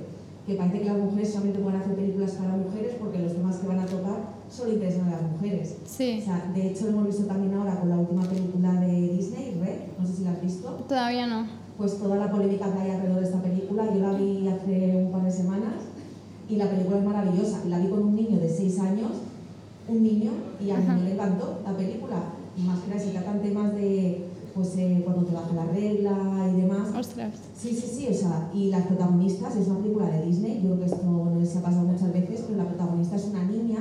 Que 0.47 0.55
parece 0.55 0.81
que 0.81 0.85
las 0.87 0.99
mujeres 0.99 1.33
solamente 1.33 1.61
pueden 1.61 1.81
hacer 1.81 1.95
películas 1.95 2.33
para 2.33 2.57
mujeres 2.57 2.97
porque 2.99 3.19
los 3.19 3.35
temas 3.35 3.57
que 3.57 3.69
van 3.69 3.79
a 3.79 3.87
tocar 3.87 4.41
solo 4.49 4.73
interesan 4.73 5.09
a 5.09 5.11
las 5.13 5.23
mujeres. 5.23 5.77
Sí. 5.85 6.19
O 6.21 6.25
sea, 6.25 6.51
de 6.55 6.69
hecho 6.69 6.87
lo 6.87 6.91
hemos 6.91 7.07
visto 7.07 7.25
también 7.25 7.55
ahora 7.55 7.79
con 7.79 7.89
la 7.89 7.99
última 7.99 8.23
película 8.23 8.73
de 8.81 9.13
Disney, 9.13 9.59
Red, 9.61 9.99
no 9.99 10.07
sé 10.07 10.15
si 10.15 10.25
la 10.25 10.33
has 10.33 10.43
visto. 10.43 10.69
Todavía 10.89 11.27
no. 11.27 11.47
pues 11.77 11.99
toda 11.99 12.17
la 12.17 12.31
polémica 12.31 12.73
que 12.73 12.81
hay 12.81 12.91
alrededor 12.91 13.21
de 13.21 13.27
esta 13.27 13.43
película. 13.43 13.85
Yo 13.95 14.01
la 14.01 14.13
vi 14.15 14.49
hace 14.49 14.97
un 14.97 15.13
par 15.13 15.25
de 15.25 15.31
semanas 15.31 15.90
y 16.51 16.57
la 16.57 16.69
película 16.69 16.99
es 16.99 17.05
maravillosa. 17.05 17.65
La 17.69 17.79
vi 17.79 17.89
con 17.89 18.03
un 18.03 18.17
niño 18.17 18.39
de 18.39 18.49
6 18.49 18.79
años, 18.81 19.11
un 19.89 20.03
niño, 20.03 20.33
y 20.61 20.71
a 20.71 20.79
mí 20.79 21.03
le 21.05 21.13
encantó 21.13 21.61
la 21.65 21.77
película. 21.77 22.17
Más 22.67 22.81
que 22.81 22.89
nada 22.91 23.01
se 23.01 23.11
tratan 23.11 23.41
temas 23.41 23.75
de 23.75 24.27
pues 24.55 24.77
eh, 24.77 25.03
cuando 25.05 25.25
te 25.25 25.33
baja 25.33 25.55
la 25.55 25.67
regla 25.67 26.51
y 26.53 26.61
demás. 26.61 26.89
Ostras. 26.95 27.35
Sí, 27.57 27.71
sí, 27.71 27.87
sí, 27.87 28.09
o 28.11 28.15
sea, 28.15 28.51
y 28.53 28.69
las 28.69 28.87
protagonistas, 28.87 29.55
es 29.57 29.69
una 29.69 29.79
película 29.79 30.07
de 30.11 30.27
Disney, 30.27 30.61
yo 30.61 30.71
creo 30.71 30.79
que 30.81 30.85
esto 30.87 31.03
no 31.05 31.47
se 31.47 31.59
ha 31.59 31.63
pasado 31.63 31.87
muchas 31.87 32.13
veces, 32.13 32.45
pero 32.47 32.59
la 32.59 32.69
protagonista 32.69 33.17
es 33.17 33.27
una 33.27 33.45
niña 33.45 33.79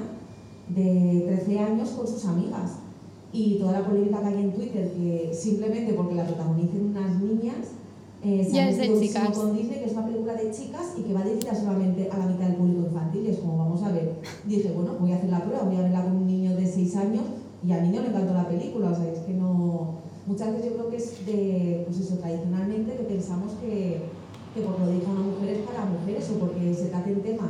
de 0.70 1.24
13 1.46 1.60
años 1.60 1.90
con 1.90 2.08
sus 2.08 2.24
amigas. 2.26 2.74
Y 3.32 3.56
toda 3.60 3.74
la 3.74 3.86
polémica 3.86 4.22
que 4.22 4.28
hay 4.28 4.42
en 4.44 4.54
Twitter, 4.54 4.92
que 4.92 5.32
simplemente 5.34 5.94
porque 5.94 6.16
la 6.16 6.26
protagonicen 6.26 6.96
unas 6.96 7.20
niñas, 7.20 7.68
eh, 8.24 8.50
Ya 8.52 8.70
es 8.70 8.78
de 8.78 9.00
chicas. 9.00 9.38
con 9.38 9.56
Disney, 9.56 9.80
que 9.80 9.86
es 9.86 9.94
una 9.94 10.06
película 10.06 10.34
de 10.34 10.52
chicas 10.52 10.94
y 10.98 11.04
que 11.04 11.14
va 11.14 11.24
dirigida 11.24 11.56
solamente 11.56 12.10
a 12.12 12.18
la 12.18 12.26
mitad 12.26 12.48
del 12.48 12.56
público 12.56 12.88
infantil. 12.88 13.26
Y 13.26 13.30
es 13.30 13.40
como, 13.40 13.58
vamos 13.58 13.82
a 13.84 13.92
ver, 13.92 14.16
dije, 14.46 14.72
bueno, 14.72 14.96
voy 15.00 15.12
a 15.12 15.16
hacer 15.16 15.30
la 15.30 15.44
prueba, 15.44 15.64
voy 15.64 15.78
a 15.78 15.82
verla 15.82 16.04
con 16.04 16.16
un 16.16 16.28
niño 16.28 16.56
de 16.56 16.66
6 16.66 16.96
años 16.98 17.24
y 17.66 17.72
al 17.72 17.84
niño 17.84 18.02
le 18.02 18.08
encantó 18.10 18.34
la 18.34 18.48
película, 18.48 18.92
o 18.92 18.96
sea, 18.96 19.12
es 19.12 19.20
que 19.20 19.34
no... 19.34 20.00
Muchas 20.26 20.52
veces 20.52 20.72
yo 20.72 20.78
creo 20.78 20.90
que 20.92 20.98
es 20.98 21.26
de, 21.26 21.84
pues 21.88 22.00
eso, 22.02 22.18
tradicionalmente 22.18 22.96
que 22.96 23.04
pensamos 23.04 23.54
que, 23.54 24.02
que 24.54 24.62
por 24.62 24.80
lo 24.80 24.86
que 24.86 24.94
diga 24.94 25.10
una 25.10 25.22
mujer 25.22 25.50
es 25.50 25.60
para 25.66 25.86
mujeres 25.86 26.30
o 26.30 26.40
porque 26.40 26.74
se 26.74 26.86
traten 26.86 27.22
temas 27.22 27.50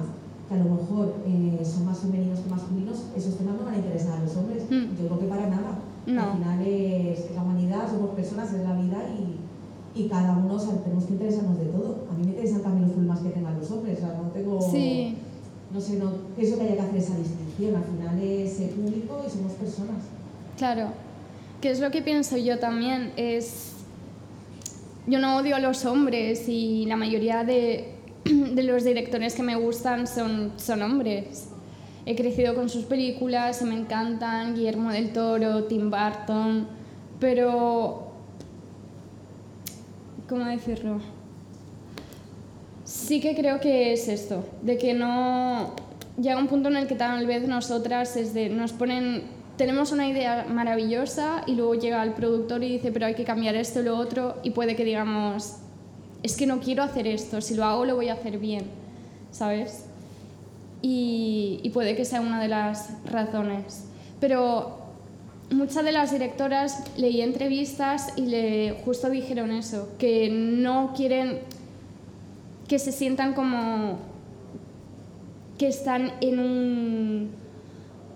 que 0.49 0.55
a 0.55 0.57
lo 0.57 0.75
mejor 0.75 1.13
eh, 1.27 1.61
son 1.63 1.85
más 1.85 1.99
femeninos 1.99 2.39
que 2.39 2.49
masculinos, 2.49 3.05
esos 3.15 3.37
temas 3.37 3.55
no 3.59 3.65
van 3.65 3.75
a 3.75 3.77
interesar 3.77 4.17
a 4.17 4.23
los 4.23 4.35
hombres. 4.35 4.63
Mm. 4.69 4.97
Yo 4.97 5.07
creo 5.07 5.19
que 5.19 5.25
para 5.25 5.47
nada. 5.47 5.79
No. 6.07 6.23
Al 6.23 6.37
final 6.37 6.61
es, 6.65 7.19
es 7.19 7.35
la 7.35 7.43
humanidad, 7.43 7.91
somos 7.91 8.15
personas, 8.15 8.51
es 8.51 8.63
la 8.63 8.73
vida 8.73 8.97
y, 9.13 9.28
y 9.95 10.07
cada 10.07 10.37
uno 10.37 10.55
o 10.55 10.59
sea, 10.59 10.75
tenemos 10.83 11.05
que 11.05 11.13
interesarnos 11.13 11.59
de 11.59 11.65
todo. 11.65 12.05
A 12.09 12.13
mí 12.13 12.23
me 12.23 12.31
interesan 12.31 12.61
también 12.61 12.83
los 12.83 12.91
problemas 12.91 13.19
que 13.19 13.29
tengan 13.29 13.59
los 13.59 13.71
hombres, 13.71 13.97
o 13.97 14.01
sea, 14.01 14.19
no 14.21 14.29
tengo... 14.29 14.61
Sí, 14.61 15.17
No 15.73 15.79
sé, 15.79 15.97
no 15.97 16.11
pienso 16.35 16.57
que 16.57 16.63
haya 16.63 16.75
que 16.75 16.81
hacer 16.81 16.97
esa 16.97 17.17
distinción. 17.17 17.75
Al 17.75 17.83
final 17.83 18.21
es 18.21 18.59
el 18.59 18.69
público 18.69 19.23
y 19.25 19.29
somos 19.29 19.53
personas. 19.53 20.03
claro. 20.57 20.87
Que 21.61 21.71
es 21.71 21.81
lo 21.81 21.91
que 21.91 22.01
pienso 22.01 22.37
yo 22.37 22.57
también, 22.57 23.11
es... 23.17 23.73
Yo 25.07 25.19
no 25.19 25.37
odio 25.37 25.57
a 25.57 25.59
los 25.59 25.83
hombres 25.85 26.47
y 26.47 26.85
la 26.85 26.95
mayoría 26.95 27.43
de, 27.43 27.95
de 28.23 28.63
los 28.63 28.85
directores 28.85 29.35
que 29.35 29.43
me 29.43 29.55
gustan 29.57 30.07
son, 30.07 30.53
son 30.55 30.81
hombres. 30.83 31.49
He 32.05 32.15
crecido 32.15 32.55
con 32.55 32.69
sus 32.69 32.85
películas 32.85 33.61
me 33.61 33.75
encantan, 33.75 34.55
Guillermo 34.55 34.91
del 34.91 35.11
Toro, 35.11 35.65
Tim 35.65 35.91
Burton, 35.91 36.67
pero... 37.19 38.08
¿Cómo 40.29 40.45
decirlo? 40.45 40.99
Sí 42.83 43.19
que 43.19 43.35
creo 43.35 43.59
que 43.59 43.93
es 43.93 44.07
esto, 44.07 44.47
de 44.61 44.77
que 44.77 44.93
no... 44.93 45.73
Llega 46.21 46.37
un 46.37 46.47
punto 46.47 46.69
en 46.69 46.75
el 46.75 46.85
que 46.85 46.93
tal 46.93 47.25
vez 47.25 47.47
nosotras 47.47 48.15
es 48.15 48.35
de, 48.35 48.49
nos 48.49 48.71
ponen... 48.71 49.23
Tenemos 49.57 49.91
una 49.91 50.07
idea 50.07 50.45
maravillosa 50.47 51.43
y 51.47 51.55
luego 51.55 51.73
llega 51.73 52.03
el 52.03 52.13
productor 52.13 52.63
y 52.63 52.69
dice, 52.69 52.91
pero 52.91 53.07
hay 53.07 53.15
que 53.15 53.23
cambiar 53.23 53.55
esto 53.55 53.81
lo 53.81 53.97
otro 53.97 54.37
y 54.43 54.51
puede 54.51 54.75
que 54.75 54.85
digamos, 54.85 55.57
es 56.23 56.37
que 56.37 56.45
no 56.45 56.59
quiero 56.59 56.83
hacer 56.83 57.07
esto, 57.07 57.41
si 57.41 57.55
lo 57.55 57.65
hago 57.65 57.83
lo 57.83 57.95
voy 57.95 58.09
a 58.09 58.13
hacer 58.13 58.37
bien, 58.37 58.65
¿sabes? 59.31 59.85
Y 60.81 61.69
puede 61.73 61.95
que 61.97 62.05
sea 62.05 62.21
una 62.21 62.39
de 62.39 62.47
las 62.47 62.89
razones. 63.05 63.85
Pero 64.21 64.78
muchas 65.51 65.83
de 65.83 65.91
las 65.91 66.11
directoras 66.11 66.83
leí 66.97 67.21
entrevistas 67.21 68.13
y 68.15 68.27
le 68.27 68.81
justo 68.85 69.09
dijeron 69.09 69.51
eso, 69.51 69.89
que 69.97 70.29
no 70.29 70.93
quieren 70.95 71.39
que 72.67 72.77
se 72.79 72.91
sientan 72.91 73.33
como 73.33 73.97
que 75.57 75.67
están 75.67 76.11
en 76.21 76.39
un- 76.39 77.29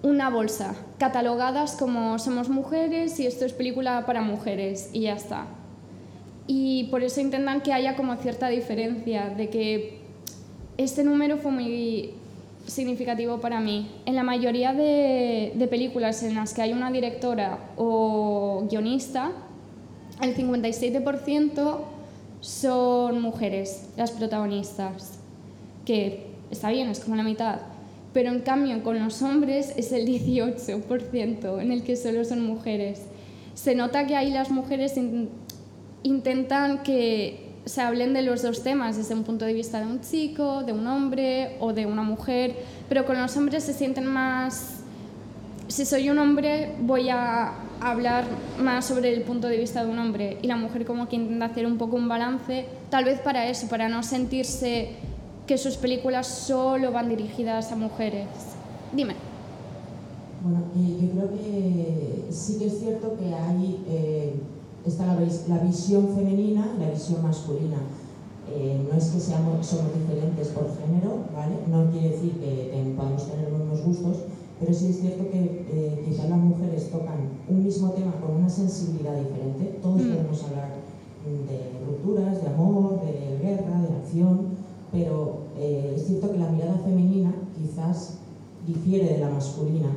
una 0.04 0.30
bolsa, 0.30 0.76
catalogadas 1.00 1.76
como 1.76 2.20
somos 2.20 2.50
mujeres 2.50 3.20
y 3.20 3.26
esto 3.26 3.46
es 3.46 3.54
película 3.54 4.06
para 4.06 4.22
mujeres 4.22 4.90
y 4.94 5.02
ya 5.02 5.14
está. 5.14 5.48
Y 6.46 6.86
por 6.92 7.04
eso 7.04 7.20
intentan 7.22 7.62
que 7.62 7.74
haya 7.74 7.96
como 7.96 8.16
cierta 8.18 8.48
diferencia, 8.50 9.30
de 9.30 9.50
que 9.50 10.00
este 10.78 11.04
número 11.04 11.38
fue 11.38 11.52
muy 11.52 12.14
significativo 12.66 13.40
para 13.40 13.60
mí. 13.60 13.90
En 14.06 14.16
la 14.16 14.24
mayoría 14.24 14.74
de, 14.74 15.68
películas 15.70 16.24
en 16.24 16.36
las 16.36 16.54
que 16.54 16.62
hay 16.62 16.74
una 16.74 16.92
directora 16.92 17.60
o 17.78 18.66
guionista, 18.70 19.32
el 20.22 20.36
57% 20.36 21.78
son 22.42 23.22
mujeres 23.22 23.90
las 23.98 24.12
protagonistas, 24.12 25.20
que 25.86 26.28
está 26.52 26.70
bien, 26.70 26.90
es 26.90 27.00
como 27.00 27.16
la 27.16 27.24
mitad. 27.24 27.60
Pero 28.14 28.30
en 28.30 28.42
cambio 28.42 28.84
con 28.84 29.00
los 29.04 29.22
hombres 29.22 29.74
es 29.76 29.92
el 29.92 30.06
18% 30.08 31.62
en 31.62 31.72
el 31.72 31.84
que 31.84 31.96
solo 31.96 32.24
son 32.26 32.46
mujeres. 32.46 33.02
Se 33.56 33.76
nota 33.76 34.06
que 34.08 34.16
ahí 34.16 34.30
las 34.32 34.52
mujeres 34.52 34.98
in- 34.98 35.30
intentan 36.04 36.84
que 36.84 37.43
se 37.66 37.82
hablen 37.82 38.14
de 38.14 38.22
los 38.22 38.42
dos 38.42 38.64
temas 38.64 38.98
desde 38.98 39.14
un 39.14 39.24
punto 39.24 39.46
de 39.46 39.54
vista 39.54 39.80
de 39.80 39.86
un 39.86 40.02
chico, 40.02 40.64
de 40.64 40.74
un 40.74 40.86
hombre 40.88 41.58
o 41.60 41.74
de 41.74 41.86
una 41.86 42.04
mujer, 42.04 42.56
pero 42.90 43.06
con 43.06 43.20
los 43.20 43.36
hombres 43.38 43.64
se 43.64 43.74
sienten 43.74 44.06
más 44.06 44.84
si 45.68 45.86
soy 45.86 46.10
un 46.10 46.20
hombre 46.20 46.76
voy 46.82 47.10
a 47.10 47.54
hablar 47.80 48.26
más 48.62 48.86
sobre 48.86 49.14
el 49.14 49.24
punto 49.24 49.48
de 49.48 49.58
vista 49.58 49.84
de 49.84 49.90
un 49.90 49.98
hombre 49.98 50.38
y 50.42 50.48
la 50.48 50.56
mujer 50.56 50.86
como 50.86 51.08
que 51.08 51.16
intenta 51.16 51.46
hacer 51.46 51.66
un 51.66 51.78
poco 51.78 51.96
un 51.96 52.08
balance, 52.08 52.66
tal 52.90 53.06
vez 53.06 53.20
para 53.20 53.48
eso, 53.50 53.68
para 53.68 53.90
no 53.90 54.04
sentirse 54.04 54.90
que 55.48 55.58
sus 55.58 55.78
películas 55.78 56.28
solo 56.28 56.92
van 56.92 57.10
dirigidas 57.10 57.72
a 57.72 57.76
mujeres. 57.76 58.28
Dime. 58.92 59.16
Bueno, 60.44 60.66
eh, 60.76 60.98
yo 61.02 61.12
creo 61.12 61.32
que 61.32 62.32
sí 62.32 62.60
que 62.60 62.68
es 62.68 62.80
cierto 62.80 63.18
que 63.18 63.34
hay 63.34 63.84
eh, 63.90 64.34
está 64.86 65.06
la, 65.08 65.16
vis- 65.18 65.46
la 65.48 65.60
visión 65.60 66.10
femenina 66.16 66.74
y 66.78 66.80
la 66.82 66.90
visión 66.92 67.22
masculina. 67.24 67.78
Eh, 68.52 68.86
no 68.90 68.98
es 68.98 69.06
que 69.06 69.20
seamos 69.20 69.66
somos 69.66 69.94
diferentes 69.96 70.50
por 70.50 70.66
género, 70.78 71.24
¿vale? 71.34 71.56
No 71.72 71.90
quiere 71.92 72.10
decir 72.10 72.34
que 72.34 72.94
podamos 72.96 73.26
tener 73.30 73.50
los 73.52 73.60
mismos 73.62 73.82
gustos, 73.86 74.18
pero 74.60 74.74
sí 74.74 74.88
es 74.88 75.00
cierto 75.00 75.30
que 75.32 75.66
eh, 75.72 76.04
quizás 76.06 76.30
las 76.30 76.40
mujeres 76.40 76.92
tocan 76.92 77.30
un 77.50 77.64
mismo 77.64 77.92
tema 77.92 78.14
con 78.22 78.36
una 78.38 78.50
sensibilidad 78.50 79.16
diferente. 79.16 79.80
Todos 79.82 80.02
Mm. 80.02 80.10
podemos 80.12 80.44
hablar 80.44 80.70
de 81.24 81.86
rupturas, 81.88 82.42
de 82.42 82.48
amor, 82.50 83.00
de 83.02 83.40
guerra, 83.42 83.82
de 83.82 83.96
acción, 83.96 84.48
pero 84.92 85.38
eh, 85.58 85.94
es 85.96 86.06
cierto 86.06 86.32
que 86.32 86.38
la 86.38 86.50
mirada 86.50 86.78
femenina 86.84 87.34
quizás 87.58 88.16
difiere 88.68 89.08
de 89.14 89.18
la 89.20 89.30
masculina. 89.30 89.88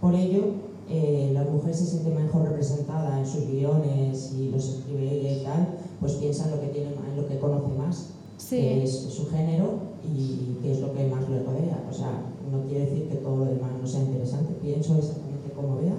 Por 0.00 0.14
ello, 0.14 0.42
eh, 0.88 1.30
la 1.32 1.44
mujer 1.44 1.74
se 1.74 1.86
siente 1.86 2.10
mejor 2.10 2.42
representada 2.44 3.18
en 3.18 3.26
sus 3.26 3.46
guiones 3.46 4.32
y 4.38 4.50
los 4.50 4.68
escribe 4.68 5.10
ella 5.10 5.32
y 5.32 5.44
tal, 5.44 5.68
pues 6.00 6.14
piensa 6.14 6.44
en 6.46 6.50
lo 6.52 6.60
que, 6.60 6.68
tiene, 6.68 6.88
en 6.88 7.16
lo 7.16 7.26
que 7.28 7.38
conoce 7.38 7.72
más, 7.78 8.10
Sí. 8.36 8.56
que 8.56 8.84
es 8.84 8.90
su 8.92 9.26
género 9.30 9.78
y 10.04 10.58
que 10.62 10.72
es 10.72 10.80
lo 10.80 10.92
que 10.92 11.06
más 11.06 11.28
le 11.30 11.42
rodea. 11.42 11.82
O 11.88 11.92
sea, 11.92 12.22
no 12.52 12.62
quiere 12.68 12.86
decir 12.86 13.08
que 13.08 13.16
todo 13.16 13.38
lo 13.38 13.44
demás 13.46 13.70
no 13.80 13.86
sea 13.86 14.00
interesante, 14.00 14.54
pienso 14.60 14.96
exactamente 14.98 15.50
como 15.54 15.76
vea, 15.76 15.94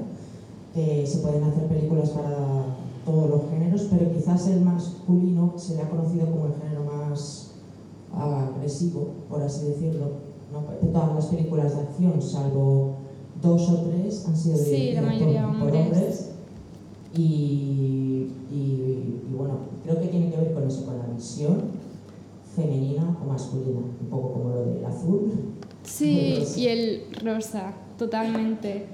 que 0.74 1.08
se 1.08 1.20
pueden 1.20 1.44
hacer 1.44 1.68
películas 1.68 2.10
para 2.10 2.66
todos 3.06 3.30
los 3.30 3.42
géneros, 3.50 3.88
pero 3.90 4.12
quizás 4.14 4.48
el 4.48 4.62
masculino 4.62 5.54
se 5.58 5.76
le 5.76 5.82
ha 5.84 5.90
conocido 5.90 6.26
como 6.30 6.48
el 6.48 6.54
género 6.62 6.84
más 6.84 7.52
agresivo, 8.14 9.08
por 9.30 9.42
así 9.42 9.66
decirlo. 9.68 10.06
¿no? 10.52 10.62
Todas 10.92 11.16
las 11.16 11.26
películas 11.28 11.76
de 11.76 11.82
acción, 11.82 12.22
salvo 12.22 12.96
dos 13.42 13.70
o 13.70 13.76
tres, 13.90 14.26
han 14.28 14.36
sido 14.38 14.58
Sí, 14.58 14.92
la 14.94 15.02
mayoría 15.02 15.48
por, 15.48 15.58
por 15.60 15.68
hombres. 15.76 15.86
hombres. 15.86 16.32
Y, 17.14 17.22
y- 18.52 19.22
y 19.32 19.36
bueno, 19.36 19.56
creo 19.84 20.02
que 20.02 20.08
tiene 20.08 20.30
que 20.32 20.38
ver 20.38 20.54
con 20.54 20.68
eso, 20.68 20.86
con 20.86 20.98
la 20.98 21.06
visión 21.08 21.62
femenina 22.56 23.18
o 23.24 23.28
masculina, 23.28 23.80
un 24.02 24.08
poco 24.10 24.34
como 24.34 24.50
lo 24.50 24.66
del 24.66 24.86
azul. 24.86 25.32
Sí, 25.84 26.44
y 26.58 26.68
el 26.68 27.04
rosa, 27.24 27.74
totalmente. 27.98 28.86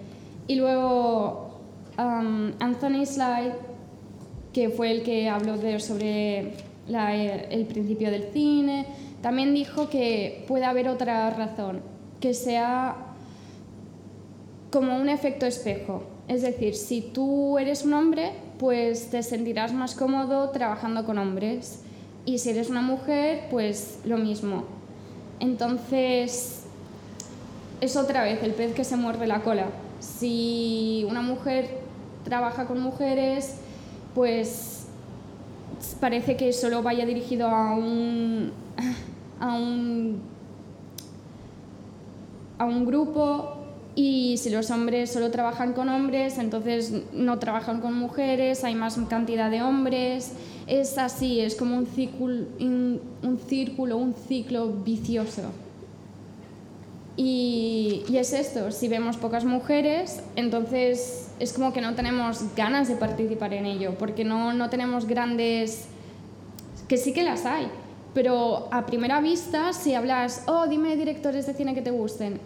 Y 0.48 0.56
luego 0.56 1.60
um, 1.98 2.52
Anthony 2.60 3.06
Sly, 3.06 3.52
que 4.54 4.70
fue 4.70 4.92
el 4.92 5.04
que 5.04 5.30
habló 5.30 5.58
de, 5.58 5.80
sobre 5.80 6.54
la- 6.88 7.16
el 7.16 7.66
principio 7.68 8.12
del 8.12 8.24
cine, 8.34 8.86
también 9.22 9.54
dijo 9.54 9.88
que 9.90 10.44
puede 10.48 10.66
haber 10.66 10.90
otra 10.90 11.30
razón, 11.30 11.80
que 12.20 12.34
sea 12.34 13.11
como 14.72 14.98
un 14.98 15.10
efecto 15.10 15.46
espejo. 15.46 16.04
Es 16.28 16.42
decir, 16.42 16.76
si 16.76 17.02
tú 17.02 17.60
eres 17.60 17.84
un 17.84 17.94
hombre, 17.94 18.32
pues 18.58 19.10
te 19.10 19.22
sentirás 19.22 19.74
más 19.74 19.96
cómodo 19.96 20.50
trabajando 20.50 21.06
con 21.06 21.18
hombres. 21.18 21.84
Y 22.26 22.38
si 22.38 22.52
eres 22.52 22.70
una 22.70 22.82
mujer, 22.82 23.48
pues 23.52 24.00
lo 24.06 24.18
mismo. 24.18 24.64
Entonces, 25.40 26.64
es 27.82 27.96
otra 27.98 28.24
vez 28.24 28.42
el 28.44 28.54
pez 28.54 28.74
que 28.74 28.84
se 28.84 28.96
muerde 28.96 29.28
la 29.28 29.42
cola. 29.42 29.66
Si 30.00 31.06
una 31.10 31.22
mujer 31.22 31.82
trabaja 32.24 32.66
con 32.66 32.80
mujeres, 32.80 33.58
pues 34.16 34.88
parece 36.00 36.38
que 36.38 36.54
solo 36.54 36.84
vaya 36.84 37.06
dirigido 37.06 37.48
a 37.48 37.76
un, 37.76 38.52
a 39.40 39.54
un, 39.54 40.22
a 42.58 42.66
un 42.66 42.86
grupo 42.86 43.61
y 43.96 44.38
si 44.38 44.50
los 44.50 44.72
hombres 44.72 45.12
solo 45.12 45.32
trabajan 45.32 45.74
con 45.74 45.90
hombres, 45.90 46.38
entonces 46.38 46.94
no 47.12 47.40
trabajan 47.40 47.82
con 47.82 47.94
mujeres, 47.94 48.64
hay 48.64 48.74
más 48.74 48.98
cantidad 49.10 49.52
de 49.52 49.62
hombres. 49.62 50.32
Es 50.68 50.98
así, 50.98 51.42
es 51.42 51.56
como 51.56 51.78
un 51.78 51.86
círculo, 51.88 52.46
un, 52.60 53.40
círculo, 53.48 53.98
un 53.98 54.14
ciclo 54.14 54.70
vicioso. 54.70 55.52
Y, 57.18 58.04
y, 58.08 58.18
es 58.18 58.32
esto, 58.32 58.72
si 58.72 58.88
vemos 58.88 59.18
pocas 59.18 59.44
mujeres, 59.44 60.24
entonces 60.38 61.30
es 61.40 61.52
como 61.52 61.74
que 61.74 61.82
no 61.82 61.94
tenemos 61.94 62.56
ganas 62.56 62.88
de 62.88 62.96
participar 62.96 63.54
en 63.54 63.66
ello, 63.66 63.96
porque 64.00 64.24
no, 64.24 64.54
no 64.54 64.70
tenemos 64.70 65.06
grandes... 65.06 65.88
que 66.88 66.96
sí 66.96 67.12
que 67.12 67.24
las 67.24 67.46
hay, 67.46 67.68
pero 68.14 68.70
a 68.72 68.86
primera 68.86 69.20
vista, 69.20 69.74
si 69.74 69.94
hablas, 69.94 70.44
oh, 70.48 70.68
dime 70.68 70.96
directores 70.96 71.46
de 71.48 71.54
cine 71.54 71.76
que 71.76 71.82
te 71.82 71.92
gusten, 71.92 72.40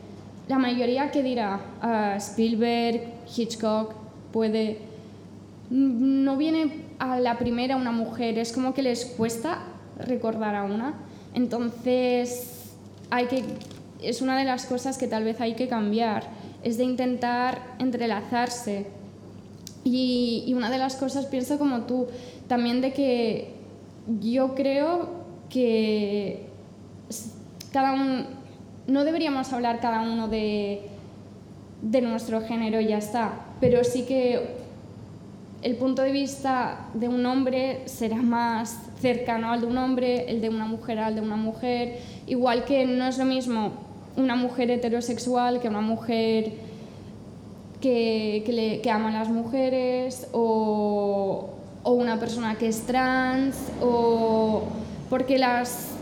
la 0.47 0.59
mayoría 0.59 1.11
que 1.11 1.23
dirá 1.23 1.59
uh, 1.81 2.17
Spielberg, 2.17 3.01
Hitchcock, 3.35 3.93
puede... 4.31 4.79
No 5.69 6.37
viene 6.37 6.85
a 6.99 7.19
la 7.19 7.39
primera 7.39 7.75
una 7.75 7.91
mujer, 7.91 8.37
es 8.37 8.51
como 8.51 8.73
que 8.73 8.83
les 8.83 9.05
cuesta 9.05 9.63
recordar 9.97 10.53
a 10.53 10.63
una. 10.63 10.93
Entonces, 11.33 12.75
hay 13.09 13.25
que, 13.25 13.43
es 14.01 14.21
una 14.21 14.37
de 14.37 14.45
las 14.45 14.65
cosas 14.67 14.97
que 14.99 15.07
tal 15.07 15.23
vez 15.23 15.41
hay 15.41 15.55
que 15.55 15.67
cambiar, 15.67 16.29
es 16.63 16.77
de 16.77 16.83
intentar 16.83 17.75
entrelazarse. 17.79 18.85
Y, 19.83 20.43
y 20.45 20.53
una 20.53 20.69
de 20.69 20.77
las 20.77 20.95
cosas, 20.95 21.25
pienso 21.25 21.57
como 21.57 21.81
tú, 21.81 22.07
también 22.47 22.81
de 22.81 22.93
que 22.93 23.55
yo 24.21 24.53
creo 24.53 25.09
que 25.49 26.45
cada 27.71 27.93
uno 27.93 28.44
no 28.87 29.03
deberíamos 29.03 29.51
hablar 29.53 29.79
cada 29.79 30.01
uno 30.01 30.27
de, 30.27 30.89
nuestro 31.81 32.41
género 32.41 32.81
y 32.81 32.87
ya 32.87 32.97
está, 32.97 33.33
pero 33.59 33.83
sí 33.83 34.03
que 34.03 34.55
el 35.61 35.75
punto 35.77 36.01
de 36.01 36.11
vista 36.11 36.87
de 36.93 37.07
un 37.07 37.25
hombre 37.25 37.81
será 37.85 38.17
más 38.17 38.79
cercano 38.99 39.51
al 39.51 39.61
de 39.61 39.67
un 39.67 39.77
hombre, 39.77 40.29
el 40.29 40.41
de 40.41 40.49
una 40.49 40.65
mujer 40.65 40.99
al 40.99 41.15
de 41.15 41.21
una 41.21 41.35
mujer, 41.35 41.99
igual 42.27 42.65
que 42.65 42.85
no 42.85 43.07
es 43.07 43.17
lo 43.17 43.25
mismo 43.25 43.71
una 44.17 44.35
mujer 44.35 44.71
heterosexual 44.71 45.59
que 45.59 45.67
una 45.67 45.81
mujer 45.81 46.53
que, 47.81 48.43
que, 48.45 48.53
le, 48.53 48.81
que 48.81 48.89
ama 48.89 49.09
a 49.09 49.19
las 49.19 49.29
mujeres 49.29 50.27
o, 50.31 51.49
o 51.83 51.91
una 51.91 52.19
persona 52.19 52.55
que 52.55 52.67
es 52.67 52.85
trans 52.85 53.57
o 53.81 54.63
porque 55.09 55.37
las 55.37 55.94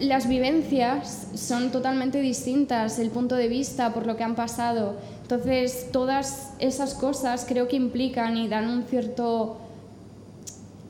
las 0.00 0.28
vivencias 0.28 1.28
son 1.34 1.70
totalmente 1.70 2.20
distintas, 2.20 2.98
el 2.98 3.10
punto 3.10 3.34
de 3.34 3.48
vista 3.48 3.92
por 3.92 4.06
lo 4.06 4.16
que 4.16 4.24
han 4.24 4.34
pasado. 4.34 4.96
Entonces, 5.22 5.88
todas 5.92 6.52
esas 6.58 6.94
cosas 6.94 7.44
creo 7.48 7.68
que 7.68 7.76
implican 7.76 8.36
y 8.36 8.48
dan 8.48 8.68
un 8.68 8.84
cierto, 8.84 9.58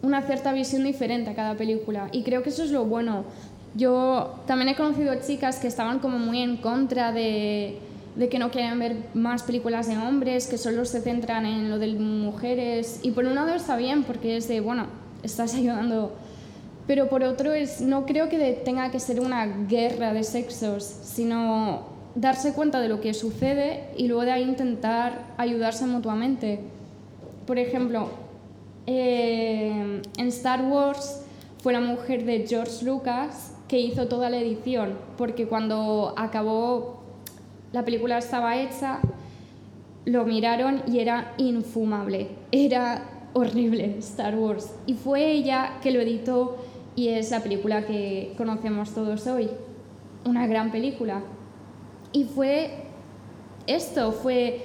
una 0.02 0.22
cierta 0.22 0.52
visión 0.52 0.84
diferente 0.84 1.30
a 1.30 1.34
cada 1.34 1.54
película. 1.56 2.08
Y 2.12 2.22
creo 2.22 2.42
que 2.42 2.50
eso 2.50 2.62
es 2.62 2.70
lo 2.70 2.84
bueno. 2.84 3.24
Yo 3.74 4.36
también 4.46 4.68
he 4.68 4.76
conocido 4.76 5.14
chicas 5.20 5.58
que 5.58 5.68
estaban 5.68 5.98
como 5.98 6.18
muy 6.18 6.40
en 6.40 6.56
contra 6.56 7.12
de, 7.12 7.78
de 8.16 8.28
que 8.28 8.38
no 8.38 8.50
quieren 8.50 8.78
ver 8.78 8.96
más 9.14 9.42
películas 9.42 9.86
de 9.88 9.96
hombres, 9.96 10.46
que 10.46 10.58
solo 10.58 10.84
se 10.84 11.00
centran 11.00 11.46
en 11.46 11.70
lo 11.70 11.78
de 11.78 11.88
mujeres. 11.94 13.00
Y 13.02 13.12
por 13.12 13.24
un 13.24 13.34
lado 13.34 13.54
está 13.54 13.76
bien, 13.76 14.04
porque 14.04 14.36
es 14.36 14.48
de, 14.48 14.60
bueno, 14.60 14.86
estás 15.22 15.54
ayudando 15.56 16.12
pero 16.88 17.10
por 17.10 17.22
otro 17.22 17.52
es, 17.52 17.82
no 17.82 18.06
creo 18.06 18.30
que 18.30 18.54
tenga 18.64 18.90
que 18.90 18.98
ser 18.98 19.20
una 19.20 19.46
guerra 19.46 20.14
de 20.14 20.24
sexos, 20.24 20.82
sino 20.84 21.82
darse 22.14 22.54
cuenta 22.54 22.80
de 22.80 22.88
lo 22.88 23.02
que 23.02 23.12
sucede 23.12 23.90
y 23.98 24.08
luego 24.08 24.22
de 24.22 24.40
intentar 24.40 25.26
ayudarse 25.36 25.84
mutuamente. 25.84 26.60
Por 27.46 27.58
ejemplo, 27.58 28.08
eh, 28.86 30.00
en 30.16 30.28
Star 30.28 30.64
Wars 30.64 31.20
fue 31.62 31.74
la 31.74 31.80
mujer 31.80 32.24
de 32.24 32.46
George 32.48 32.86
Lucas 32.86 33.52
que 33.68 33.78
hizo 33.78 34.08
toda 34.08 34.30
la 34.30 34.38
edición, 34.38 34.94
porque 35.18 35.46
cuando 35.46 36.14
acabó 36.16 37.02
la 37.70 37.84
película 37.84 38.16
estaba 38.16 38.56
hecha, 38.56 39.00
lo 40.06 40.24
miraron 40.24 40.82
y 40.86 41.00
era 41.00 41.34
infumable, 41.36 42.28
era 42.50 43.02
horrible 43.34 43.96
Star 43.98 44.36
Wars. 44.36 44.72
Y 44.86 44.94
fue 44.94 45.32
ella 45.32 45.74
que 45.82 45.90
lo 45.90 46.00
editó 46.00 46.56
y 46.98 47.10
es 47.10 47.30
la 47.30 47.40
película 47.44 47.86
que 47.86 48.32
conocemos 48.36 48.92
todos 48.92 49.24
hoy, 49.28 49.48
una 50.24 50.48
gran 50.48 50.72
película. 50.72 51.22
Y 52.10 52.24
fue 52.24 52.72
esto, 53.68 54.10
fue 54.10 54.64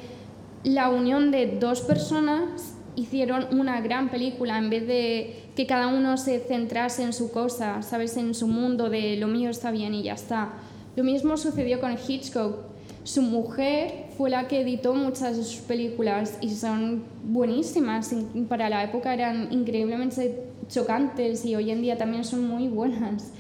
la 0.63 0.89
unión 0.89 1.29
de 1.29 1.59
dos 1.59 1.81
personas 1.81 2.73
hicieron 2.95 3.45
una 3.51 3.81
gran 3.81 4.09
película 4.09 4.57
en 4.57 4.71
vez 4.71 4.88
de 4.88 5.43
que 5.55 5.67
cada 5.67 5.88
uno 5.89 6.17
se 6.17 6.39
centrase 6.39 7.03
en 7.03 7.13
su 7.13 7.31
cosa, 7.31 7.84
sabes, 7.84 8.17
en 8.17 8.34
su 8.34 8.47
mundo 8.47 8.89
de 8.89 9.15
lo 9.17 9.27
mío 9.27 9.51
está 9.51 9.69
bien 9.69 9.93
y 9.93 10.01
ya 10.01 10.13
está. 10.13 10.53
Lo 10.95 11.03
mismo 11.03 11.38
sucedió 11.38 11.79
con 11.79 11.95
Hitchcock. 11.95 12.57
Su 13.03 13.21
mujer 13.21 14.07
fue 14.17 14.31
la 14.31 14.47
que 14.47 14.61
editó 14.61 14.95
muchas 14.95 15.38
de 15.38 15.43
sus 15.43 15.61
películas 15.61 16.39
y 16.41 16.49
son 16.49 17.03
buenísimas. 17.25 18.11
Para 18.49 18.69
la 18.69 18.84
época 18.84 19.13
eran 19.13 19.53
increíblemente 19.53 20.52
chocantes 20.68 21.45
y 21.45 21.55
hoy 21.55 21.72
en 21.72 21.82
día 21.82 21.97
también 21.97 22.24
son 22.24 22.47
muy 22.47 22.68
buenas. 22.68 23.32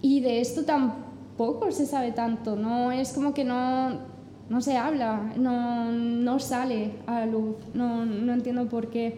Y 0.00 0.20
de 0.20 0.40
esto 0.40 0.64
tampoco 0.64 1.70
se 1.70 1.86
sabe 1.86 2.12
tanto, 2.12 2.56
no 2.56 2.92
es 2.92 3.12
como 3.12 3.34
que 3.34 3.44
no, 3.44 4.00
no 4.48 4.60
se 4.60 4.76
habla, 4.76 5.32
no, 5.36 5.92
no 5.92 6.38
sale 6.38 6.92
a 7.06 7.20
la 7.20 7.26
luz, 7.26 7.56
no, 7.74 8.04
no 8.04 8.32
entiendo 8.32 8.68
por 8.68 8.90
qué. 8.90 9.16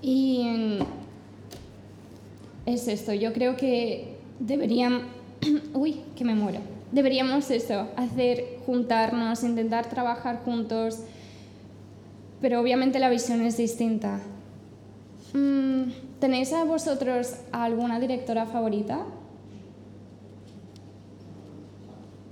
Y 0.00 0.78
es 2.66 2.88
esto, 2.88 3.12
yo 3.12 3.32
creo 3.32 3.56
que 3.56 4.16
deberían, 4.40 5.02
uy, 5.74 6.00
que 6.16 6.24
me 6.24 6.34
muero, 6.34 6.60
deberíamos 6.92 7.50
eso, 7.50 7.88
hacer, 7.96 8.58
juntarnos, 8.66 9.42
intentar 9.42 9.88
trabajar 9.88 10.42
juntos, 10.44 11.00
pero 12.40 12.60
obviamente 12.60 12.98
la 12.98 13.08
visión 13.08 13.40
es 13.42 13.56
distinta. 13.56 14.20
Mm, 15.34 15.90
¿Tenéis 16.20 16.52
a 16.52 16.64
vosotros 16.64 17.34
alguna 17.50 17.98
directora 17.98 18.46
favorita? 18.46 19.00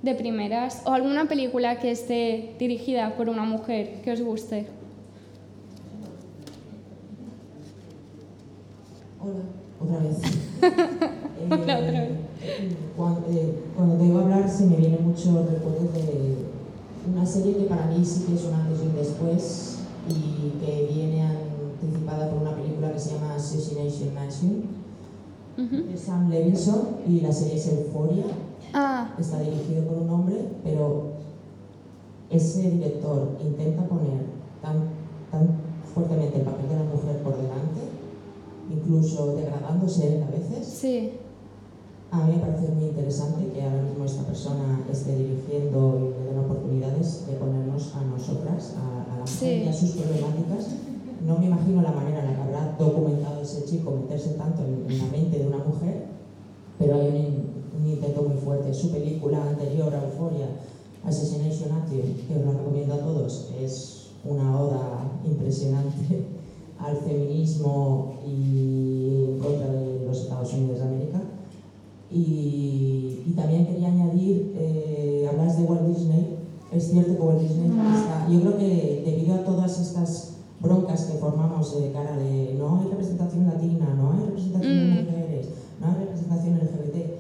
De 0.03 0.15
primeras. 0.15 0.83
¿O 0.87 0.93
alguna 0.93 1.27
película 1.27 1.81
que 1.81 1.91
esté 1.91 2.55
dirigida 2.61 3.17
por 3.17 3.29
una 3.29 3.43
mujer 3.43 4.01
que 4.03 4.13
os 4.13 4.21
guste? 4.23 4.67
Hola, 9.21 9.43
otra 9.81 9.99
vez. 9.99 10.19
Hola, 11.51 11.79
otra 11.79 12.01
vez. 12.01 12.11
Eh, 12.45 12.77
cuando, 12.97 13.27
eh, 13.31 13.55
cuando, 13.77 13.97
te 13.97 14.13
a 14.13 14.21
hablar 14.21 14.49
se 14.49 14.67
me 14.67 14.77
viene 14.77 14.99
mucho 14.99 15.47
recuerdo 15.49 15.93
de 15.93 16.37
una 17.13 17.27
serie 17.27 17.57
que 17.57 17.65
para 17.65 17.87
mí 17.87 18.05
sí 18.05 18.25
que 18.27 18.35
es 18.35 18.45
un 18.45 18.55
antes 18.55 18.81
y 18.81 18.87
un 18.87 18.97
después 18.97 19.79
y 20.09 20.65
que 20.65 20.89
viene 20.93 21.23
a 21.23 21.31
participada 21.83 22.31
por 22.31 22.43
una 22.43 22.55
película 22.55 22.93
que 22.93 22.99
se 22.99 23.15
llama 23.15 23.35
Assassination 23.35 24.15
Nation, 24.15 24.63
de 25.57 25.97
Sam 25.97 26.31
Levinson, 26.31 26.99
y 27.07 27.21
la 27.21 27.33
serie 27.33 27.57
es 27.57 27.69
Euphoria. 27.69 28.25
Ah. 28.73 29.15
Está 29.19 29.41
dirigido 29.41 29.85
por 29.85 29.99
un 29.99 30.11
hombre, 30.11 30.49
pero 30.65 31.13
ese 32.31 32.71
director 32.71 33.37
intenta 33.43 33.87
poner 33.87 34.23
tan, 34.63 34.89
tan 35.31 35.49
fuertemente 35.93 36.39
el 36.39 36.45
papel 36.45 36.69
de 36.69 36.77
la 36.77 36.85
mujer 36.85 37.19
por 37.23 37.37
delante, 37.37 37.81
incluso 38.71 39.35
degradándose 39.35 40.17
él 40.17 40.23
a 40.23 40.31
veces. 40.31 40.67
Sí. 40.67 41.13
A 42.13 42.25
mí 42.25 42.35
me 42.37 42.43
parece 42.43 42.73
muy 42.73 42.85
interesante 42.85 43.51
que 43.53 43.63
ahora 43.63 43.83
mismo 43.83 44.05
esta 44.05 44.23
persona 44.23 44.81
esté 44.91 45.17
dirigiendo 45.17 45.99
y 45.99 46.21
le 46.21 46.31
den 46.31 46.39
oportunidades 46.39 47.27
de 47.27 47.35
ponernos 47.35 47.95
a 47.95 48.05
nosotras, 48.05 48.75
a, 48.77 49.15
a 49.15 49.19
la 49.19 49.25
mujer 49.25 49.65
y 49.65 49.69
a 49.69 49.73
sus 49.73 49.91
problemáticas 49.93 50.69
no 51.27 51.39
me 51.39 51.47
imagino 51.47 51.83
la 51.83 51.93
manera 51.93 52.21
en 52.21 52.27
la 52.27 52.35
que 52.35 52.43
habrá 52.43 52.77
documentado 52.79 53.43
ese 53.43 53.65
chico 53.65 53.93
meterse 53.93 54.31
tanto 54.31 54.63
en, 54.65 54.99
la 54.99 55.05
mente 55.07 55.39
de 55.39 55.47
una 55.47 55.59
mujer, 55.59 56.07
pero 56.79 56.97
hay 56.97 57.09
un, 57.09 57.53
intento 57.89 58.23
muy 58.23 58.37
fuerte. 58.37 58.73
Su 58.73 58.91
película 58.91 59.43
anterior 59.43 59.93
a 59.95 60.05
Euphoria, 60.05 60.47
Assassination 61.05 61.73
Active, 61.73 62.15
que 62.29 62.37
os 62.37 62.45
la 62.45 62.53
recomiendo 62.53 62.95
a 62.95 62.99
todos, 62.99 63.51
es 63.61 64.11
una 64.25 64.61
oda 64.61 65.11
impresionante 65.25 66.27
al 66.79 66.97
feminismo 66.99 68.21
y 68.27 69.31
en 69.31 69.39
contra 69.39 69.67
de 69.67 70.07
los 70.07 70.23
Estados 70.23 70.53
Unidos 70.55 70.79
de 70.79 70.85
América. 70.85 71.23
Y, 72.11 73.33
también 73.37 73.67
quería 73.67 73.89
añadir, 73.89 74.55
eh, 74.59 75.27
hablas 75.31 75.57
de 75.57 75.65
Walt 75.65 75.87
Disney, 75.87 76.37
es 76.71 76.91
cierto 76.91 77.17
que 77.17 77.23
Walt 77.23 77.41
Disney 77.41 77.71
está, 77.71 78.29
yo 78.29 78.41
creo 78.41 78.59
que 78.59 79.03
debido 79.07 79.35
a 79.37 79.45
todas 79.45 79.81
estas 79.81 80.33
broncas 80.63 81.05
que 81.05 81.19
formamos 81.19 81.81
de 81.81 81.91
cara 81.93 82.17
de 82.17 82.55
no 82.59 82.79
hay 82.81 82.89
representación 82.89 83.47
latina, 83.47 83.95
no 83.97 84.13
hay 84.13 84.27
representación 84.27 84.73
de 84.77 84.85
Mm. 84.85 85.05
mujeres, 85.07 85.49
no 85.81 85.87
hay 85.89 85.95
representación 86.05 86.55
LGBT. 86.59 87.19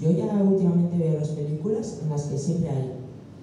Yo 0.00 0.10
ya 0.12 0.42
últimamente 0.42 0.96
veo 0.98 1.18
las 1.18 1.28
películas 1.30 2.00
en 2.02 2.10
las 2.10 2.22
que 2.24 2.38
siempre 2.38 2.70
hay 2.70 2.92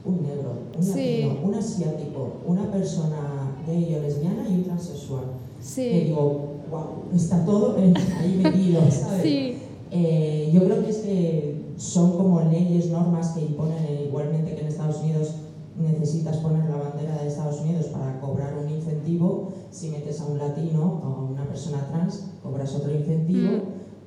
un 0.05 0.21
negro, 0.21 0.53
un 0.77 0.83
Sí. 0.83 1.23
latino, 1.23 1.47
un 1.47 1.55
asiático, 1.55 2.27
una 2.47 2.71
persona 2.71 3.55
gay 3.67 3.95
o 3.95 4.01
lesbiana 4.01 4.47
y 4.49 4.53
un 4.55 4.63
transexual. 4.63 5.23
Que 5.57 5.63
Sí, 5.63 5.89
digo, 6.07 6.21
wow, 6.69 7.15
está 7.15 7.43
todo 7.45 7.75
ahí 8.19 8.39
metido, 8.43 8.81
¿sabes? 8.91 9.21
sí, 9.23 9.57
Eh, 9.95 10.49
yo 10.51 10.63
creo 10.65 10.83
que 10.83 10.89
es 10.89 10.97
que 10.97 11.61
son 11.77 12.13
como 12.17 12.41
leyes, 12.41 12.89
normas 12.89 13.29
que 13.29 13.41
imponen 13.41 13.77
igualmente 14.07 14.55
que 14.55 14.61
en 14.61 14.67
Estados 14.67 15.01
Unidos 15.01 15.35
necesitas 15.77 16.37
poner 16.37 16.69
la 16.69 16.77
bandera 16.77 17.17
de 17.21 17.27
Estados 17.27 17.61
Unidos 17.61 17.87
para 17.87 18.19
cobrar 18.19 18.55
un 18.57 18.69
incentivo. 18.69 19.49
Si 19.71 19.89
metes 19.89 20.21
a 20.21 20.25
un 20.25 20.37
latino 20.37 21.01
o 21.03 21.07
a 21.07 21.23
una 21.23 21.45
persona 21.47 21.87
trans, 21.89 22.25
cobras 22.43 22.73
otro 22.75 22.91
incentivo 22.93 23.49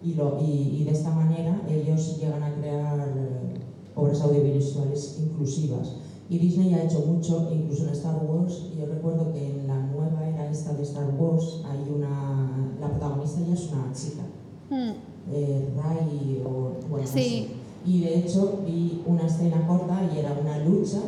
y, 0.03 0.15
lo, 0.15 0.39
y, 0.41 0.79
y 0.81 0.85
de 0.85 0.91
esta 0.93 1.11
manera 1.11 1.61
ellos 1.69 2.19
llegan 2.19 2.43
a 2.43 2.55
crear 2.55 2.99
eh, 3.17 3.55
obras 3.95 4.21
audiovisuales 4.23 5.19
inclusivas. 5.21 5.97
Y 6.29 6.39
Disney 6.39 6.75
ha 6.75 6.83
hecho 6.85 7.01
mucho, 7.01 7.49
incluso 7.53 7.85
en 7.85 7.91
Star 7.91 8.17
Wars. 8.25 8.65
Yo 8.77 8.87
recuerdo 8.87 9.33
que 9.33 9.49
en 9.61 9.67
la 9.69 9.79
nueva 9.79 10.27
era 10.27 10.51
esta 10.51 10.73
de 10.75 10.83
Star 10.83 11.09
Wars 11.19 11.61
hay 11.65 11.89
una. 11.95 12.51
La 12.81 12.89
protagonista 12.91 13.41
ya 13.47 13.55
es 13.55 13.71
una 13.73 13.93
chica 13.93 14.23
Mm, 14.69 15.33
eh, 15.33 15.69
Ray 15.77 16.43
o 16.45 16.73
bueno, 16.91 17.07
no 17.07 17.13
Sí. 17.13 17.47
sé. 17.47 17.47
y 17.89 18.01
de 18.01 18.19
hecho 18.19 18.59
vi 18.67 19.01
una 19.07 19.27
escena 19.27 19.65
corta 19.67 20.01
y 20.13 20.19
era 20.19 20.37
una 20.43 20.59
lucha 20.59 20.99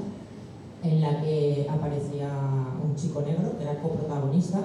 en 0.82 1.00
la 1.00 1.20
que 1.20 1.66
aparecía 1.68 2.28
un 2.84 2.94
chico 2.96 3.22
negro 3.22 3.56
que 3.58 3.64
era 3.64 3.80
coprotagonista 3.80 4.60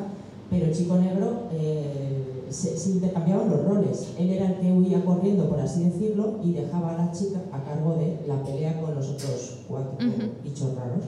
pero 0.50 0.66
el 0.68 0.74
chico 0.76 0.96
negro 0.98 1.48
eh, 1.52 2.46
se, 2.50 2.78
se 2.78 2.92
intercambiaban 2.92 3.50
los 3.50 3.64
roles 3.66 4.10
él 4.20 4.30
era 4.30 4.46
el 4.48 4.56
que 4.60 4.72
huía 4.72 5.04
corriendo 5.04 5.50
por 5.50 5.60
así 5.60 5.84
decirlo 5.86 6.40
y 6.44 6.52
dejaba 6.54 6.92
a 6.92 6.98
la 7.06 7.12
chica 7.12 7.40
a 7.52 7.64
cargo 7.64 7.96
de 7.96 8.20
la 8.28 8.44
pelea 8.44 8.80
con 8.80 8.94
los 8.96 9.10
otros 9.10 9.60
cuatro 9.68 9.94
Ujú. 10.00 10.30
bichos 10.44 10.76
raros 10.76 11.04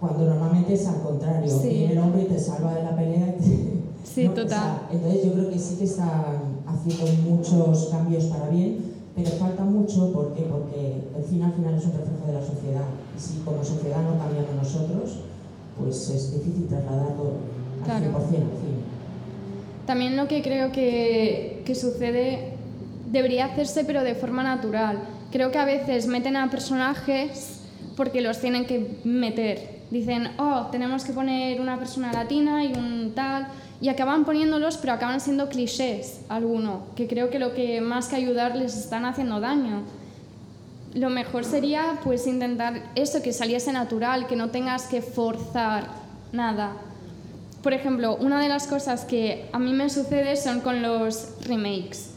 cuando 0.00 0.24
normalmente 0.26 0.74
es 0.74 0.86
al 0.86 1.00
contrario 1.02 1.48
Sí. 1.62 1.68
viene 1.68 1.92
el 1.92 1.98
hombre 1.98 2.22
y 2.22 2.26
te 2.26 2.38
salva 2.38 2.74
de 2.74 2.82
la 2.82 2.96
pelea 2.96 3.34
sí, 4.04 4.24
¿no? 4.24 4.32
O 4.32 4.34
total. 4.34 4.48
sea, 4.48 4.88
entonces 4.92 5.24
yo 5.24 5.32
creo 5.32 5.50
que 5.50 5.58
sí 5.58 5.76
que 5.76 5.84
están 5.84 6.64
haciendo 6.66 7.06
muchos 7.30 7.88
cambios 7.90 8.24
para 8.24 8.48
bien, 8.48 8.93
pero 9.14 9.30
falta 9.30 9.62
mucho 9.62 10.12
¿por 10.12 10.34
qué? 10.34 10.42
porque 10.42 11.02
el 11.16 11.24
cine 11.24 11.44
al 11.44 11.52
final 11.52 11.74
es 11.74 11.84
un 11.84 11.92
reflejo 11.92 12.26
de 12.26 12.32
la 12.32 12.40
sociedad. 12.44 12.84
Y 13.16 13.20
si 13.20 13.38
como 13.40 13.62
sociedad 13.64 14.02
no 14.02 14.18
cambiamos 14.18 14.54
nosotros, 14.56 15.18
pues 15.78 16.10
es 16.10 16.32
difícil 16.32 16.66
trasladarlo 16.68 17.32
al 17.80 17.84
Claro. 17.84 18.06
100% 18.06 18.16
al 18.16 18.28
cine. 18.28 18.44
También 19.86 20.16
lo 20.16 20.26
que 20.28 20.42
creo 20.42 20.72
que, 20.72 21.62
que 21.64 21.74
sucede 21.74 22.54
debería 23.10 23.46
hacerse 23.46 23.84
pero 23.84 24.02
de 24.02 24.14
forma 24.14 24.42
natural. 24.42 24.98
Creo 25.30 25.50
que 25.50 25.58
a 25.58 25.64
veces 25.64 26.06
meten 26.06 26.36
a 26.36 26.50
personajes 26.50 27.60
porque 27.96 28.20
los 28.20 28.40
tienen 28.40 28.64
que 28.66 28.98
meter. 29.04 29.82
Dicen, 29.90 30.28
oh, 30.38 30.66
tenemos 30.72 31.04
que 31.04 31.12
poner 31.12 31.60
una 31.60 31.78
persona 31.78 32.12
latina 32.12 32.64
y 32.64 32.72
un 32.72 33.12
tal, 33.14 33.46
y 33.80 33.88
acaban 33.88 34.24
poniéndolos 34.24 34.76
pero 34.76 34.92
acaban 34.92 35.20
siendo 35.20 35.48
clichés 35.48 36.20
alguno, 36.28 36.82
que 36.96 37.06
creo 37.06 37.30
que 37.30 37.38
lo 37.38 37.54
que 37.54 37.80
más 37.80 38.08
que 38.08 38.16
ayudar 38.16 38.56
les 38.56 38.76
están 38.76 39.04
haciendo 39.04 39.40
daño. 39.40 39.82
Lo 40.94 41.10
mejor 41.10 41.44
sería 41.44 41.98
pues 42.04 42.26
intentar 42.26 42.80
eso, 42.94 43.20
que 43.20 43.32
saliese 43.32 43.72
natural, 43.72 44.26
que 44.26 44.36
no 44.36 44.50
tengas 44.50 44.84
que 44.86 45.02
forzar 45.02 45.88
nada. 46.32 46.72
Por 47.62 47.72
ejemplo, 47.72 48.16
una 48.16 48.40
de 48.40 48.48
las 48.48 48.66
cosas 48.66 49.04
que 49.04 49.48
a 49.52 49.58
mí 49.58 49.72
me 49.72 49.90
sucede 49.90 50.36
son 50.36 50.60
con 50.60 50.82
los 50.82 51.30
remakes. 51.46 52.10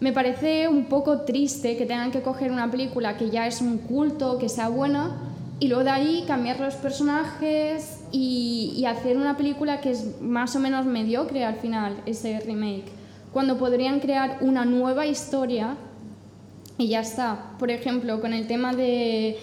Me 0.00 0.12
parece 0.12 0.68
un 0.68 0.84
poco 0.86 1.22
triste 1.22 1.76
que 1.76 1.86
tengan 1.86 2.10
que 2.10 2.20
coger 2.20 2.52
una 2.52 2.70
película 2.70 3.16
que 3.16 3.30
ya 3.30 3.46
es 3.46 3.60
un 3.60 3.78
culto, 3.78 4.38
que 4.38 4.48
sea 4.48 4.68
buena, 4.68 5.16
y 5.60 5.68
luego 5.68 5.84
de 5.84 5.90
ahí 5.90 6.24
cambiar 6.26 6.60
los 6.60 6.74
personajes 6.74 7.97
y, 8.12 8.72
y 8.76 8.84
hacer 8.86 9.16
una 9.16 9.36
película 9.36 9.80
que 9.80 9.90
es 9.90 10.20
más 10.20 10.54
o 10.56 10.60
menos 10.60 10.86
mediocre 10.86 11.44
al 11.44 11.56
final, 11.56 11.96
ese 12.06 12.40
remake. 12.40 12.84
Cuando 13.32 13.58
podrían 13.58 14.00
crear 14.00 14.38
una 14.40 14.64
nueva 14.64 15.06
historia 15.06 15.76
y 16.78 16.88
ya 16.88 17.00
está. 17.00 17.52
Por 17.58 17.70
ejemplo, 17.70 18.20
con 18.20 18.32
el 18.32 18.46
tema 18.46 18.72
de 18.72 19.36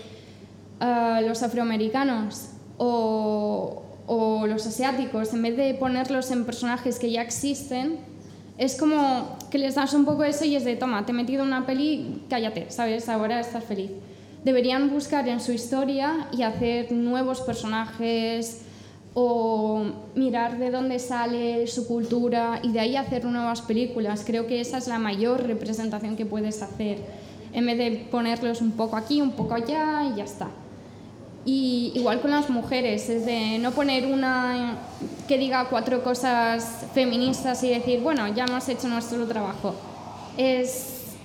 ah, 0.80 1.22
los 1.26 1.44
afroamericanos 1.44 2.50
o, 2.78 3.84
o 4.08 4.48
los 4.48 4.66
asiáticos, 4.66 5.34
en 5.34 5.42
vez 5.44 5.58
de 5.58 5.74
ponerlos 5.76 6.32
en 6.32 6.46
personajes 6.46 6.98
que 6.98 7.12
ya 7.12 7.22
existen, 7.22 7.98
es 8.58 8.78
como 8.78 9.38
que 9.52 9.58
les 9.58 9.76
das 9.76 9.94
un 9.94 10.06
poco 10.06 10.24
eso 10.24 10.46
y 10.46 10.56
es 10.56 10.64
de, 10.64 10.78
toma, 10.78 11.06
te 11.06 11.12
he 11.12 11.16
metido 11.16 11.44
una 11.44 11.66
peli, 11.66 12.24
cállate, 12.30 12.72
¿sabes? 12.72 13.10
Ahora 13.10 13.40
estás 13.42 13.66
feliz. 13.66 13.92
Deberían 14.46 14.92
buscar 14.92 15.28
en 15.28 15.40
su 15.40 15.54
historia 15.54 16.28
y 16.32 16.44
hacer 16.44 16.92
nuevos 16.92 17.42
personajes 17.42 18.62
o 19.16 19.86
mirar 20.14 20.60
de 20.60 20.70
dónde 20.70 21.00
sale 21.00 21.66
su 21.66 21.88
cultura 21.88 22.60
y 22.62 22.72
de 22.72 22.80
ahí 22.80 22.96
hacer 22.96 23.26
nuevas 23.26 23.64
películas. 23.64 24.24
Creo 24.24 24.46
que 24.46 24.62
esa 24.62 24.78
es 24.78 24.88
la 24.88 25.00
mayor 25.00 25.48
representación 25.48 26.16
que 26.16 26.28
puedes 26.28 26.62
hacer, 26.62 27.00
en 27.54 27.66
vez 27.66 27.78
de 27.80 28.08
ponerlos 28.12 28.62
un 28.62 28.74
poco 28.74 28.98
aquí, 28.98 29.20
un 29.20 29.32
poco 29.32 29.56
allá 29.56 30.04
y 30.14 30.18
ya 30.18 30.26
está. 30.26 30.50
Y 31.44 31.92
igual 31.96 32.22
con 32.22 32.30
las 32.30 32.48
mujeres, 32.48 33.10
es 33.10 33.26
de 33.26 33.58
no 33.58 33.72
poner 33.72 34.06
una 34.06 34.78
que 35.28 35.40
diga 35.40 35.70
cuatro 35.72 36.04
cosas 36.04 36.86
feministas 36.94 37.64
y 37.64 37.70
decir, 37.70 38.02
bueno, 38.02 38.28
ya 38.28 38.46
hemos 38.46 38.70
hecho 38.70 38.88
nuestro 38.90 39.26
trabajo. 39.26 39.74
Es 40.38 41.16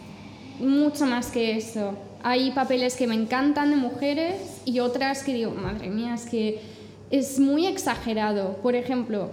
mucho 0.58 1.04
más 1.04 1.30
que 1.30 1.58
eso. 1.58 1.92
Hay 2.22 2.50
papeles 2.50 2.96
que 2.96 3.06
me 3.06 3.14
encantan 3.14 3.70
de 3.70 3.76
mujeres 3.76 4.60
y 4.64 4.80
otras 4.80 5.22
que 5.22 5.34
digo, 5.34 5.52
madre 5.52 5.88
mía, 5.88 6.14
es 6.14 6.26
que 6.26 6.60
es 7.10 7.40
muy 7.40 7.66
exagerado. 7.66 8.56
Por 8.62 8.74
ejemplo, 8.74 9.30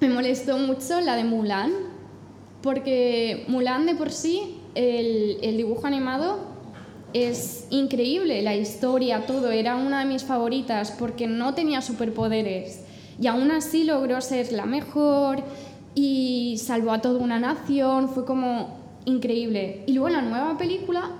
me 0.00 0.08
molestó 0.08 0.58
mucho 0.58 1.00
la 1.00 1.14
de 1.14 1.24
Mulan, 1.24 1.70
porque 2.62 3.44
Mulan 3.48 3.86
de 3.86 3.94
por 3.94 4.10
sí, 4.10 4.58
el, 4.74 5.56
dibujo 5.56 5.86
animado 5.86 6.38
es 7.12 7.66
increíble, 7.70 8.42
la 8.42 8.54
historia, 8.54 9.26
todo, 9.26 9.50
era 9.50 9.76
una 9.76 10.00
de 10.00 10.04
mis 10.06 10.24
favoritas 10.24 10.92
porque 10.96 11.26
no 11.26 11.54
tenía 11.54 11.82
superpoderes 11.82 12.84
y 13.20 13.26
aún 13.26 13.50
así 13.50 13.84
logró 13.84 14.20
ser 14.20 14.52
la 14.52 14.64
mejor 14.64 15.42
y 15.94 16.56
salvó 16.58 16.92
a 16.92 17.00
toda 17.00 17.18
una 17.18 17.38
nación, 17.38 18.08
fue 18.08 18.24
como 18.24 18.78
increíble. 19.04 19.82
Y 19.86 19.92
luego 19.92 20.08
la 20.08 20.22
nueva 20.22 20.56
película 20.56 21.10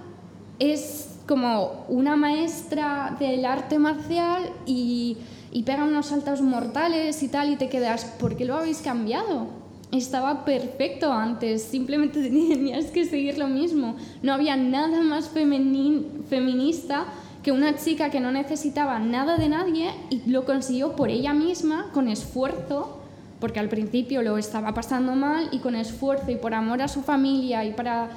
es 0.60 1.08
como 1.26 1.84
una 1.88 2.14
maestra 2.16 3.16
del 3.18 3.44
arte 3.44 3.78
marcial 3.78 4.50
y, 4.66 5.16
y 5.52 5.62
pega 5.64 5.84
unos 5.84 6.06
saltos 6.06 6.40
mortales 6.42 7.22
y 7.22 7.28
tal 7.28 7.50
y 7.52 7.56
te 7.56 7.68
quedas, 7.68 8.04
¿por 8.04 8.36
qué 8.36 8.44
lo 8.44 8.56
habéis 8.56 8.78
cambiado? 8.78 9.46
Estaba 9.92 10.44
perfecto 10.44 11.12
antes, 11.12 11.62
simplemente 11.62 12.22
tenías 12.30 12.86
que 12.86 13.04
seguir 13.06 13.38
lo 13.38 13.48
mismo. 13.48 13.96
No 14.22 14.32
había 14.32 14.56
nada 14.56 15.02
más 15.02 15.32
femeni- 15.34 16.04
feminista 16.28 17.06
que 17.42 17.52
una 17.52 17.74
chica 17.76 18.10
que 18.10 18.20
no 18.20 18.30
necesitaba 18.30 18.98
nada 18.98 19.36
de 19.38 19.48
nadie 19.48 19.90
y 20.10 20.28
lo 20.30 20.44
consiguió 20.44 20.94
por 20.94 21.08
ella 21.08 21.32
misma, 21.32 21.90
con 21.94 22.06
esfuerzo, 22.08 22.98
porque 23.40 23.60
al 23.60 23.68
principio 23.70 24.22
lo 24.22 24.36
estaba 24.36 24.74
pasando 24.74 25.14
mal 25.14 25.48
y 25.50 25.58
con 25.60 25.74
esfuerzo 25.74 26.30
y 26.30 26.36
por 26.36 26.52
amor 26.54 26.82
a 26.82 26.88
su 26.88 27.00
familia 27.02 27.64
y 27.64 27.72
para 27.72 28.10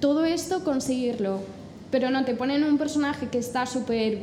todo 0.00 0.24
esto 0.24 0.62
conseguirlo. 0.62 1.40
Pero 1.90 2.10
no, 2.10 2.24
te 2.24 2.34
ponen 2.34 2.64
un 2.64 2.78
personaje 2.78 3.28
que 3.28 3.38
está 3.38 3.66
súper 3.66 4.22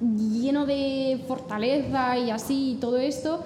lleno 0.00 0.66
de 0.66 1.20
fortaleza 1.28 2.18
y 2.18 2.30
así 2.30 2.72
y 2.72 2.74
todo 2.76 2.98
esto 2.98 3.44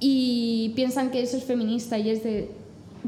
y 0.00 0.72
piensan 0.76 1.10
que 1.10 1.22
eso 1.22 1.36
es 1.36 1.44
feminista 1.44 1.98
y 1.98 2.10
es 2.10 2.22
de... 2.22 2.50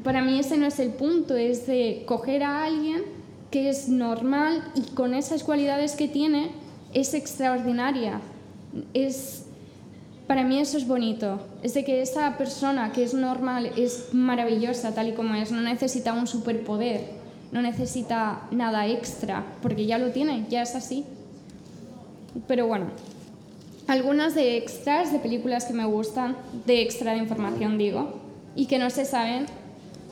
Para 0.03 0.23
mí 0.23 0.39
ese 0.39 0.57
no 0.57 0.67
es 0.67 0.79
el 0.79 0.91
punto, 0.91 1.37
es 1.37 1.67
de 1.67 2.05
coger 2.07 2.43
a 2.43 2.65
alguien 2.65 3.03
que 3.51 3.69
es 3.69 3.89
normal 3.89 4.63
y 4.75 4.83
con 4.95 5.15
esas 5.15 5.43
cualidades 5.43 5.97
que 5.97 6.09
tiene 6.09 6.51
es 6.95 7.13
extraordinaria. 7.15 8.21
Es, 8.95 9.45
para 10.27 10.45
mí 10.45 10.59
eso 10.59 10.79
es 10.79 10.87
bonito, 10.87 11.41
es 11.63 11.75
de 11.75 11.85
que 11.85 12.03
esa 12.03 12.39
persona 12.39 12.93
que 12.93 13.03
es 13.03 13.15
normal 13.15 13.73
es 13.77 14.09
maravillosa 14.13 14.95
tal 14.95 15.09
y 15.09 15.13
como 15.13 15.35
es, 15.35 15.51
no 15.51 15.61
necesita 15.61 16.13
un 16.13 16.29
superpoder, 16.29 17.20
no 17.53 17.63
necesita 17.63 18.43
nada 18.51 18.87
extra, 18.87 19.45
porque 19.63 19.87
ya 19.87 19.99
lo 19.99 20.11
tiene, 20.11 20.47
ya 20.49 20.63
es 20.63 20.75
así. 20.75 21.05
Pero 22.47 22.67
bueno, 22.67 22.87
algunas 23.89 24.35
de 24.35 24.57
extras 24.57 25.13
de 25.13 25.19
películas 25.19 25.65
que 25.65 25.73
me 25.73 25.85
gustan, 25.85 26.37
de 26.65 26.83
extra 26.83 27.13
de 27.13 27.19
información 27.19 27.77
digo, 27.77 28.21
y 28.55 28.67
que 28.67 28.79
no 28.79 28.91
se 28.91 29.05
saben. 29.05 29.47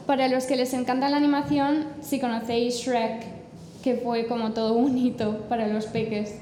Para 0.07 0.26
los 0.28 0.47
que 0.47 0.57
les 0.57 0.72
encanta 0.72 1.09
la 1.11 1.18
animación, 1.18 1.86
si 2.01 2.18
conocéis 2.18 2.76
Shrek, 2.76 3.24
que 3.82 3.97
fue 3.97 4.26
como 4.26 4.53
todo 4.53 4.72
un 4.72 4.97
hito 4.97 5.41
para 5.49 5.68
los 5.68 5.84
peques, 5.86 6.36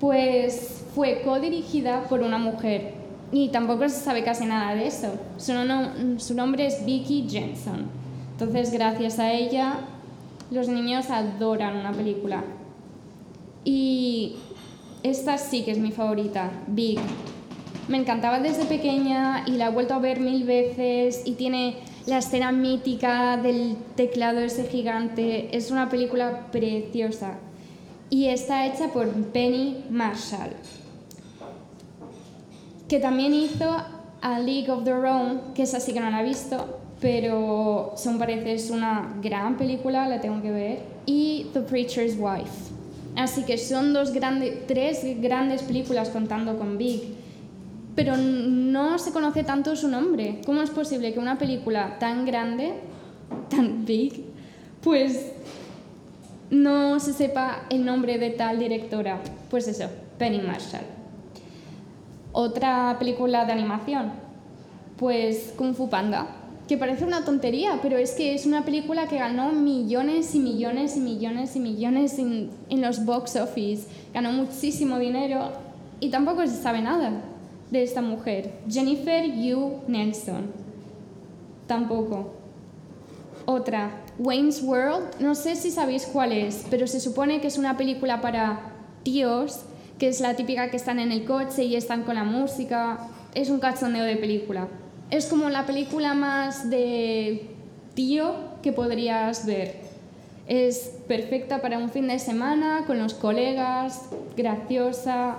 pues 0.00 0.84
fue 0.94 1.22
codirigida 1.22 2.02
por 2.04 2.20
una 2.22 2.38
mujer. 2.38 2.94
y 3.30 3.50
tampoco 3.50 3.86
se 3.88 4.00
sabe 4.00 4.24
casi 4.24 4.46
nada 4.46 4.74
de 4.74 4.86
eso. 4.86 5.12
Su, 5.36 5.52
su 6.18 6.34
nombre 6.34 6.66
es 6.66 6.84
Vicky 6.84 7.26
Jensen. 7.28 7.97
Entonces, 8.40 8.70
gracias 8.70 9.18
a 9.18 9.32
ella, 9.32 9.80
los 10.52 10.68
niños 10.68 11.10
adoran 11.10 11.76
una 11.76 11.90
película. 11.90 12.44
Y 13.64 14.36
esta 15.02 15.38
sí 15.38 15.64
que 15.64 15.72
es 15.72 15.78
mi 15.78 15.90
favorita, 15.90 16.52
Big. 16.68 17.00
Me 17.88 17.96
encantaba 17.96 18.38
desde 18.38 18.64
pequeña 18.64 19.42
y 19.44 19.56
la 19.56 19.66
he 19.66 19.70
vuelto 19.70 19.94
a 19.94 19.98
ver 19.98 20.20
mil 20.20 20.44
veces 20.44 21.22
y 21.24 21.32
tiene 21.32 21.78
la 22.06 22.18
escena 22.18 22.52
mítica 22.52 23.38
del 23.38 23.76
teclado 23.96 24.38
ese 24.38 24.68
gigante. 24.68 25.56
Es 25.56 25.72
una 25.72 25.88
película 25.88 26.46
preciosa 26.52 27.38
y 28.08 28.26
está 28.26 28.66
hecha 28.66 28.92
por 28.92 29.10
Penny 29.32 29.84
Marshall, 29.90 30.52
que 32.86 33.00
también 33.00 33.34
hizo 33.34 33.82
A 34.22 34.38
League 34.38 34.70
of 34.70 34.84
Their 34.84 35.06
Own, 35.06 35.40
que 35.56 35.64
esa 35.64 35.80
sí 35.80 35.92
que 35.92 35.98
no 35.98 36.08
la 36.08 36.20
he 36.20 36.24
visto, 36.24 36.77
pero 37.00 37.92
según 37.96 38.18
parece 38.18 38.54
es 38.54 38.70
una 38.70 39.14
gran 39.22 39.56
película, 39.56 40.08
la 40.08 40.20
tengo 40.20 40.42
que 40.42 40.50
ver, 40.50 40.78
y 41.06 41.46
The 41.52 41.60
Preacher's 41.60 42.16
Wife. 42.18 42.72
Así 43.16 43.44
que 43.44 43.58
son 43.58 43.92
dos 43.92 44.12
grandes, 44.12 44.66
tres 44.66 45.02
grandes 45.20 45.62
películas 45.62 46.08
contando 46.10 46.58
con 46.58 46.78
Big, 46.78 47.14
pero 47.94 48.16
no 48.16 48.98
se 48.98 49.12
conoce 49.12 49.42
tanto 49.42 49.74
su 49.74 49.88
nombre. 49.88 50.40
¿Cómo 50.46 50.62
es 50.62 50.70
posible 50.70 51.12
que 51.12 51.18
una 51.18 51.36
película 51.36 51.98
tan 51.98 52.24
grande, 52.24 52.74
tan 53.48 53.84
big, 53.84 54.24
pues 54.82 55.32
no 56.50 56.98
se 57.00 57.12
sepa 57.12 57.66
el 57.70 57.84
nombre 57.84 58.18
de 58.18 58.30
tal 58.30 58.58
directora. 58.58 59.20
Pues 59.50 59.68
eso, 59.68 59.88
Penny 60.18 60.40
Marshall. 60.40 60.84
Otra 62.32 62.96
película 62.98 63.44
de 63.44 63.52
animación, 63.52 64.12
pues 64.96 65.54
Kung 65.56 65.74
Fu 65.74 65.88
Panda, 65.88 66.26
que 66.68 66.76
parece 66.76 67.04
una 67.04 67.24
tontería, 67.24 67.80
pero 67.82 67.96
es 67.96 68.12
que 68.12 68.34
es 68.34 68.44
una 68.44 68.64
película 68.64 69.08
que 69.08 69.16
ganó 69.16 69.52
millones 69.52 70.34
y 70.34 70.38
millones 70.38 70.98
y 70.98 71.00
millones 71.00 71.56
y 71.56 71.60
millones 71.60 72.18
en, 72.18 72.50
en 72.68 72.82
los 72.82 73.06
box 73.06 73.36
office, 73.36 73.88
ganó 74.12 74.32
muchísimo 74.32 74.98
dinero 74.98 75.50
y 75.98 76.10
tampoco 76.10 76.46
se 76.46 76.62
sabe 76.62 76.82
nada 76.82 77.22
de 77.70 77.82
esta 77.82 78.02
mujer, 78.02 78.52
Jennifer 78.68 79.24
Yu 79.34 79.80
Nelson. 79.88 80.52
Tampoco. 81.66 82.34
Otra, 83.46 83.90
Wayne's 84.18 84.62
World, 84.62 85.20
no 85.20 85.34
sé 85.34 85.56
si 85.56 85.70
sabéis 85.70 86.06
cuál 86.06 86.32
es, 86.32 86.66
pero 86.68 86.86
se 86.86 87.00
supone 87.00 87.40
que 87.40 87.46
es 87.46 87.56
una 87.56 87.78
película 87.78 88.20
para 88.20 88.60
tíos, 89.04 89.62
que 89.98 90.08
es 90.08 90.20
la 90.20 90.36
típica 90.36 90.70
que 90.70 90.76
están 90.76 90.98
en 90.98 91.12
el 91.12 91.24
coche 91.24 91.64
y 91.64 91.76
están 91.76 92.02
con 92.02 92.14
la 92.14 92.24
música. 92.24 93.08
Es 93.34 93.48
un 93.48 93.58
cachondeo 93.58 94.04
de 94.04 94.16
película. 94.16 94.68
Es 95.10 95.26
como 95.26 95.48
la 95.48 95.64
película 95.64 96.12
más 96.12 96.68
de 96.68 97.46
tío 97.94 98.34
que 98.62 98.72
podrías 98.72 99.46
ver. 99.46 99.76
Es 100.46 100.92
perfecta 101.08 101.62
para 101.62 101.78
un 101.78 101.88
fin 101.88 102.08
de 102.08 102.18
semana, 102.18 102.84
con 102.86 102.98
los 102.98 103.14
colegas, 103.14 104.10
graciosa. 104.36 105.36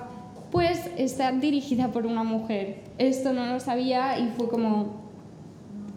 Pues 0.52 0.80
está 0.98 1.32
dirigida 1.32 1.90
por 1.90 2.08
una 2.08 2.24
mujer. 2.24 2.78
Esto 2.98 3.32
no 3.32 3.46
lo 3.46 3.60
sabía 3.60 4.18
y 4.18 4.32
fue 4.36 4.50
como, 4.50 5.02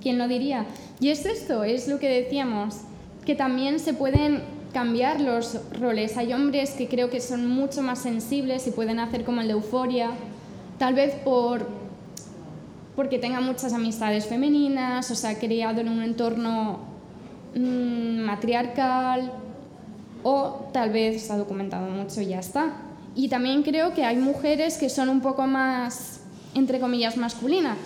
¿quién 0.02 0.18
lo 0.18 0.28
diría? 0.28 0.66
Y 1.00 1.08
es 1.08 1.24
esto, 1.24 1.64
es 1.64 1.88
lo 1.88 1.98
que 1.98 2.10
decíamos, 2.10 2.76
que 3.24 3.34
también 3.34 3.78
se 3.78 3.94
pueden 3.94 4.42
cambiar 4.74 5.20
los 5.20 5.58
roles. 5.80 6.18
Hay 6.18 6.34
hombres 6.34 6.72
que 6.72 6.88
creo 6.88 7.08
que 7.08 7.20
son 7.20 7.46
mucho 7.46 7.80
más 7.80 8.00
sensibles 8.00 8.66
y 8.66 8.70
pueden 8.70 9.00
hacer 9.00 9.24
como 9.24 9.40
el 9.40 9.46
de 9.46 9.54
euforia, 9.54 10.10
tal 10.78 10.92
vez 10.92 11.14
por 11.24 11.81
porque 12.96 13.18
tenga 13.18 13.40
muchas 13.40 13.72
amistades 13.72 14.26
femeninas, 14.26 15.10
o 15.10 15.14
sea, 15.14 15.38
criado 15.38 15.80
en 15.80 15.88
un 15.88 16.02
entorno 16.02 16.80
mmm, 17.54 18.20
matriarcal, 18.20 19.32
o 20.22 20.68
tal 20.72 20.90
vez 20.90 21.30
ha 21.30 21.36
documentado 21.36 21.88
mucho 21.88 22.20
y 22.20 22.26
ya 22.26 22.38
está. 22.38 22.72
Y 23.14 23.28
también 23.28 23.62
creo 23.62 23.92
que 23.94 24.04
hay 24.04 24.16
mujeres 24.16 24.78
que 24.78 24.88
son 24.88 25.08
un 25.08 25.20
poco 25.20 25.46
más, 25.46 26.20
entre 26.54 26.80
comillas, 26.80 27.16
masculinas, 27.16 27.78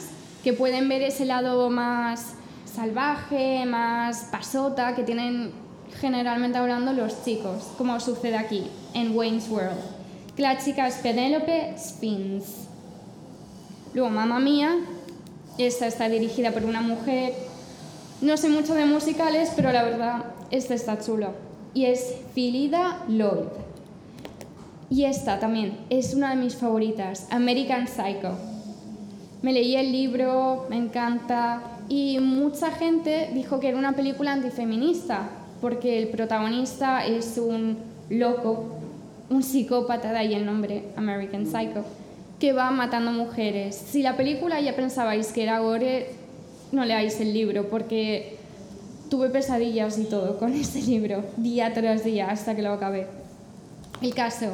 que 0.44 0.52
pueden 0.52 0.88
ver 0.88 1.02
ese 1.02 1.24
lado 1.24 1.70
más 1.70 2.34
salvaje, 2.64 3.64
más 3.66 4.28
pasota, 4.30 4.94
que 4.94 5.02
tienen 5.02 5.52
generalmente 6.00 6.58
hablando 6.58 6.92
los 6.92 7.24
chicos, 7.24 7.72
como 7.78 7.98
sucede 8.00 8.36
aquí, 8.36 8.64
en 8.94 9.16
Wayne's 9.16 9.48
World. 9.48 9.78
Que 10.36 10.42
la 10.42 10.58
chica 10.58 10.86
es 10.86 10.96
Penelope 10.96 11.74
Spins. 11.78 12.66
Luego, 13.94 14.10
Mamma 14.10 14.38
Mía, 14.38 14.76
esta 15.58 15.86
está 15.86 16.08
dirigida 16.08 16.52
por 16.52 16.64
una 16.64 16.80
mujer. 16.80 17.34
No 18.20 18.36
sé 18.36 18.48
mucho 18.48 18.74
de 18.74 18.86
musicales, 18.86 19.52
pero 19.54 19.72
la 19.72 19.82
verdad, 19.82 20.24
esta 20.50 20.74
está 20.74 20.98
chulo. 20.98 21.28
Y 21.74 21.86
es 21.86 22.14
Philida 22.34 23.04
Lloyd. 23.08 23.48
Y 24.88 25.04
esta 25.04 25.38
también 25.40 25.78
es 25.90 26.14
una 26.14 26.30
de 26.30 26.36
mis 26.36 26.56
favoritas, 26.56 27.26
American 27.30 27.88
Psycho. 27.88 28.38
Me 29.42 29.52
leí 29.52 29.76
el 29.76 29.92
libro, 29.92 30.66
me 30.70 30.76
encanta, 30.76 31.60
y 31.88 32.18
mucha 32.20 32.70
gente 32.70 33.30
dijo 33.34 33.60
que 33.60 33.68
era 33.68 33.78
una 33.78 33.92
película 33.92 34.32
antifeminista, 34.32 35.28
porque 35.60 35.98
el 35.98 36.08
protagonista 36.08 37.04
es 37.04 37.38
un 37.38 37.78
loco, 38.10 38.64
un 39.30 39.42
psicópata, 39.42 40.12
de 40.12 40.18
ahí 40.18 40.34
el 40.34 40.46
nombre, 40.46 40.84
American 40.96 41.46
Psycho, 41.46 41.84
que 42.38 42.52
va 42.52 42.70
matando 42.70 43.12
mujeres. 43.12 43.76
Si 43.76 44.02
la 44.02 44.16
película 44.16 44.60
ya 44.60 44.76
pensabais 44.76 45.32
que 45.32 45.42
era 45.42 45.60
gore, 45.60 46.10
no 46.72 46.84
leáis 46.84 47.20
el 47.20 47.32
libro, 47.32 47.68
porque 47.68 48.36
tuve 49.08 49.30
pesadillas 49.30 49.98
y 49.98 50.04
todo 50.04 50.38
con 50.38 50.52
ese 50.54 50.82
libro, 50.82 51.24
día 51.36 51.72
tras 51.72 52.04
día, 52.04 52.30
hasta 52.30 52.54
que 52.54 52.62
lo 52.62 52.72
acabé. 52.72 53.06
El 54.02 54.14
caso 54.14 54.52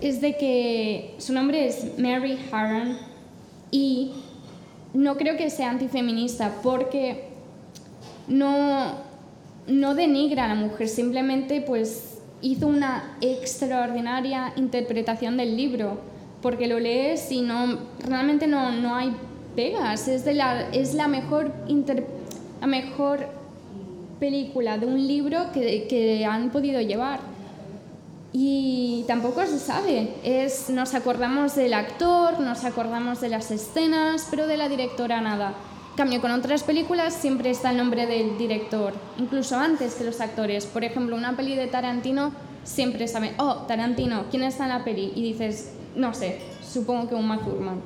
es 0.00 0.20
de 0.20 0.36
que 0.36 1.14
su 1.18 1.32
nombre 1.32 1.66
es 1.66 1.98
Mary 1.98 2.38
Harron 2.52 2.96
y 3.70 4.12
no 4.94 5.16
creo 5.16 5.36
que 5.36 5.50
sea 5.50 5.70
antifeminista 5.70 6.54
porque 6.62 7.24
no, 8.28 8.94
no 9.66 9.94
denigra 9.94 10.44
a 10.44 10.48
la 10.48 10.54
mujer, 10.54 10.88
simplemente 10.88 11.60
pues 11.60 12.18
hizo 12.42 12.66
una 12.68 13.16
extraordinaria 13.20 14.52
interpretación 14.56 15.36
del 15.36 15.56
libro, 15.56 15.98
porque 16.46 16.68
lo 16.68 16.78
lees 16.78 17.32
y 17.32 17.40
no, 17.40 17.76
realmente 17.98 18.46
no, 18.46 18.70
no 18.70 18.94
hay 18.94 19.12
pegas, 19.56 20.06
es, 20.06 20.24
de 20.24 20.32
la, 20.32 20.70
es 20.70 20.94
la, 20.94 21.08
mejor 21.08 21.52
la 22.60 22.66
mejor 22.68 23.26
película 24.20 24.78
de 24.78 24.86
un 24.86 25.08
libro 25.08 25.50
que, 25.52 25.88
que 25.88 26.24
han 26.24 26.50
podido 26.50 26.80
llevar 26.80 27.18
y 28.32 29.02
tampoco 29.08 29.44
se 29.44 29.58
sabe. 29.58 30.14
Es, 30.22 30.70
nos 30.70 30.94
acordamos 30.94 31.56
del 31.56 31.74
actor, 31.74 32.38
nos 32.38 32.64
acordamos 32.64 33.20
de 33.20 33.28
las 33.28 33.50
escenas, 33.50 34.28
pero 34.30 34.46
de 34.46 34.56
la 34.56 34.68
directora 34.68 35.20
nada. 35.20 35.52
Cambio, 35.96 36.20
con 36.20 36.30
otras 36.30 36.62
películas 36.62 37.12
siempre 37.12 37.50
está 37.50 37.72
el 37.72 37.76
nombre 37.76 38.06
del 38.06 38.38
director, 38.38 38.94
incluso 39.18 39.58
antes 39.58 39.96
que 39.96 40.04
los 40.04 40.20
actores. 40.20 40.64
Por 40.66 40.84
ejemplo, 40.84 41.16
una 41.16 41.36
peli 41.36 41.56
de 41.56 41.66
Tarantino 41.66 42.30
siempre 42.62 43.08
sabe, 43.08 43.34
oh, 43.38 43.64
Tarantino, 43.66 44.26
¿quién 44.30 44.44
está 44.44 44.62
en 44.62 44.70
la 44.70 44.84
peli? 44.84 45.12
Y 45.16 45.22
dices, 45.24 45.72
no 45.96 46.14
sé, 46.14 46.38
supongo 46.62 47.08
que 47.08 47.14
un 47.14 47.38
Thurman. 47.38 47.80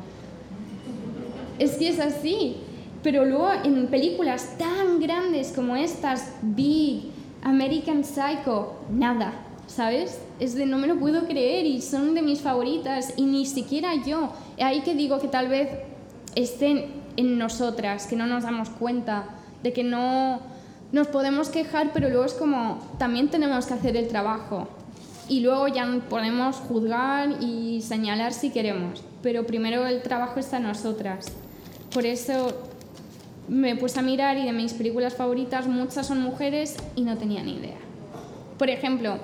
Es 1.59 1.77
que 1.77 1.89
es 1.89 2.01
así. 2.01 2.57
Pero 3.03 3.25
luego 3.25 3.51
en 3.65 3.87
películas 3.87 4.59
tan 4.59 5.01
grandes 5.01 5.53
como 5.53 5.75
estas, 5.75 6.35
Big, 6.43 7.05
American 7.43 8.05
Psycho, 8.05 8.75
nada, 8.91 9.33
¿sabes? 9.67 10.21
Es 10.39 10.55
de 10.55 10.67
no 10.67 10.77
me 10.77 10.87
lo 10.87 10.99
puedo 10.99 11.27
creer 11.27 11.65
y 11.65 11.81
son 11.81 12.15
de 12.15 12.21
mis 12.21 12.41
favoritas 12.41 13.15
y 13.17 13.23
ni 13.23 13.47
siquiera 13.47 13.95
yo. 14.05 14.33
Ahí 14.59 14.83
que 14.83 14.95
digo 14.95 15.19
que 15.19 15.29
tal 15.29 15.49
vez 15.49 15.71
estén 16.35 16.87
en 17.17 17.39
nosotras, 17.39 18.07
que 18.07 18.17
no 18.17 18.27
nos 18.27 18.43
damos 18.43 18.69
cuenta, 18.69 19.25
de 19.63 19.73
que 19.73 19.83
no 19.83 20.41
nos 20.93 21.07
podemos 21.07 21.49
quejar, 21.49 21.93
pero 21.95 22.09
luego 22.09 22.25
es 22.25 22.35
como 22.35 22.81
también 22.99 23.29
tenemos 23.29 23.67
que 23.67 23.75
hacer 23.75 23.97
el 23.97 24.09
trabajo. 24.09 24.69
Y 25.31 25.41
luego 25.41 25.69
ya 25.69 25.87
podemos 26.09 26.57
juzgar 26.57 27.41
y 27.41 27.83
señalar 27.83 28.33
si 28.33 28.51
queremos, 28.51 29.05
pero 29.23 29.47
primero 29.47 29.87
el 29.87 30.03
trabajo 30.03 30.41
está 30.41 30.57
en 30.57 30.65
nosotras. 30.65 31.27
Por 31.95 32.05
eso 32.05 32.53
me 33.47 33.77
puse 33.77 34.01
a 34.01 34.03
mirar 34.03 34.39
y 34.39 34.45
de 34.45 34.53
mis 34.53 34.73
películas 34.73 35.15
favoritas 35.15 35.69
muchas 35.69 36.09
son 36.09 36.21
mujeres 36.21 36.77
y 36.97 37.03
no 37.03 37.17
tenía 37.17 37.45
ni 37.45 37.59
idea. 37.59 37.79
Por 38.59 38.71
ejemplo, 38.71 39.19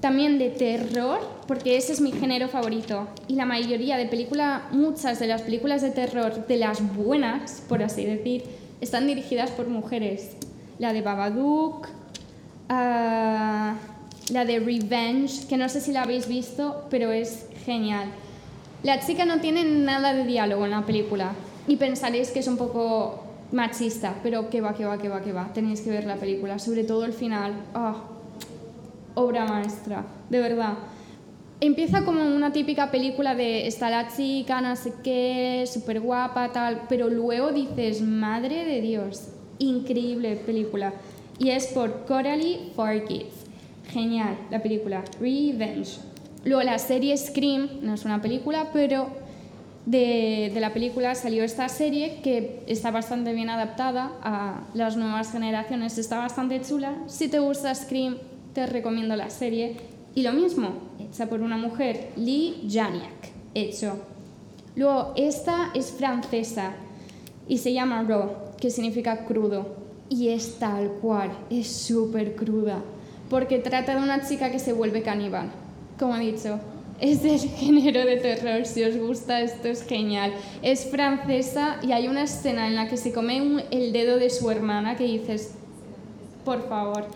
también 0.00 0.38
de 0.38 0.50
terror, 0.50 1.18
porque 1.48 1.76
ese 1.76 1.94
es 1.94 2.00
mi 2.00 2.12
género 2.12 2.46
favorito. 2.46 3.08
Y 3.26 3.34
la 3.34 3.44
mayoría 3.44 3.96
de 3.96 4.06
películas, 4.06 4.70
muchas 4.70 5.18
de 5.18 5.26
las 5.26 5.42
películas 5.42 5.82
de 5.82 5.90
terror, 5.90 6.46
de 6.46 6.58
las 6.58 6.94
buenas, 6.94 7.64
por 7.68 7.82
así 7.82 8.04
decir, 8.04 8.44
están 8.80 9.08
dirigidas 9.08 9.50
por 9.50 9.66
mujeres. 9.66 10.36
La 10.78 10.92
de 10.92 11.02
Babadook, 11.02 11.88
ah, 12.68 13.74
la 14.30 14.44
de 14.44 14.58
Revenge, 14.58 15.46
que 15.48 15.56
no 15.56 15.68
sé 15.68 15.80
si 15.80 15.92
la 15.92 16.02
habéis 16.02 16.28
visto, 16.28 16.84
pero 16.90 17.12
es 17.12 17.46
genial. 17.64 18.08
La 18.82 19.00
chica 19.00 19.24
no 19.24 19.40
tiene 19.40 19.64
nada 19.64 20.14
de 20.14 20.24
diálogo 20.24 20.64
en 20.64 20.70
la 20.70 20.86
película 20.86 21.32
y 21.66 21.76
pensaréis 21.76 22.30
que 22.30 22.40
es 22.40 22.46
un 22.46 22.56
poco 22.56 23.24
machista, 23.52 24.14
pero 24.22 24.50
que 24.50 24.60
va, 24.60 24.74
que 24.74 24.84
va, 24.84 24.98
que 24.98 25.08
va, 25.08 25.20
que 25.22 25.32
va. 25.32 25.52
Tenéis 25.52 25.80
que 25.80 25.90
ver 25.90 26.04
la 26.04 26.16
película, 26.16 26.58
sobre 26.58 26.84
todo 26.84 27.04
el 27.04 27.12
final. 27.12 27.54
Ah, 27.74 27.96
obra 29.14 29.46
maestra, 29.46 30.04
de 30.30 30.38
verdad. 30.38 30.74
Empieza 31.60 32.04
como 32.04 32.22
una 32.22 32.52
típica 32.52 32.92
película 32.92 33.34
de 33.34 33.66
está 33.66 33.90
la 33.90 34.08
chica, 34.14 34.60
no 34.60 34.76
sé 34.76 34.92
qué, 35.02 35.64
súper 35.66 35.98
guapa, 36.00 36.52
tal, 36.52 36.82
pero 36.88 37.08
luego 37.08 37.50
dices, 37.50 38.00
madre 38.00 38.64
de 38.64 38.80
Dios, 38.80 39.30
increíble 39.58 40.36
película. 40.36 40.92
Y 41.40 41.50
es 41.50 41.66
por 41.68 42.04
Coralie 42.04 42.70
Farkis. 42.76 43.47
Genial 43.88 44.36
la 44.50 44.62
película, 44.62 45.02
Revenge. 45.20 45.98
Luego 46.44 46.62
la 46.62 46.78
serie 46.78 47.16
Scream, 47.16 47.80
no 47.82 47.94
es 47.94 48.04
una 48.04 48.22
película, 48.22 48.70
pero 48.72 49.08
de, 49.86 50.50
de, 50.52 50.60
la 50.60 50.72
película 50.72 51.14
salió 51.14 51.42
esta 51.42 51.68
serie 51.68 52.20
que 52.22 52.62
está 52.66 52.90
bastante 52.90 53.32
bien 53.32 53.50
adaptada 53.50 54.12
a 54.22 54.64
las 54.74 54.96
nuevas 54.96 55.32
generaciones, 55.32 55.98
está 55.98 56.18
bastante 56.18 56.60
chula. 56.60 56.94
Si 57.06 57.28
te 57.28 57.38
gusta 57.38 57.74
Scream, 57.74 58.18
te 58.52 58.66
recomiendo 58.66 59.16
la 59.16 59.30
serie. 59.30 59.76
Y 60.14 60.22
lo 60.22 60.32
mismo, 60.32 60.72
hecha 60.98 61.26
por 61.26 61.40
una 61.40 61.56
mujer, 61.56 62.10
Lee 62.16 62.68
Janiak, 62.68 63.30
hecho. 63.54 63.98
Luego, 64.76 65.12
esta 65.16 65.70
es 65.74 65.90
francesa 65.90 66.72
y 67.48 67.58
se 67.58 67.72
llama 67.72 68.02
Raw, 68.02 68.30
que 68.60 68.70
significa 68.70 69.24
crudo. 69.24 69.76
Y 70.08 70.28
es 70.28 70.58
tal 70.58 70.88
cual, 71.00 71.30
es 71.50 71.66
súper 71.68 72.34
cruda, 72.36 72.82
porque 73.28 73.58
trata 73.58 73.94
de 73.94 74.02
una 74.02 74.26
chica 74.26 74.50
que 74.50 74.58
se 74.58 74.72
vuelve 74.72 75.02
caníbal. 75.02 75.50
Como 75.98 76.16
he 76.16 76.20
dicho, 76.20 76.58
es 77.00 77.22
del 77.22 77.38
género 77.58 78.04
de 78.04 78.16
terror, 78.16 78.66
si 78.66 78.82
os 78.84 78.96
gusta 78.96 79.40
esto 79.40 79.68
es 79.68 79.82
genial. 79.84 80.32
Es 80.62 80.86
francesa 80.90 81.78
y 81.82 81.92
hay 81.92 82.08
una 82.08 82.24
escena 82.24 82.66
en 82.66 82.74
la 82.74 82.88
que 82.88 82.96
se 82.96 83.12
come 83.12 83.64
el 83.70 83.92
dedo 83.92 84.18
de 84.18 84.30
su 84.30 84.50
hermana 84.50 84.96
que 84.96 85.04
dices, 85.04 85.54
por 86.44 86.68
favor. 86.68 87.06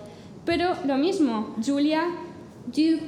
Pero 0.44 0.74
lo 0.86 0.96
mismo, 0.96 1.54
Julia 1.64 2.04
Du, 2.66 2.98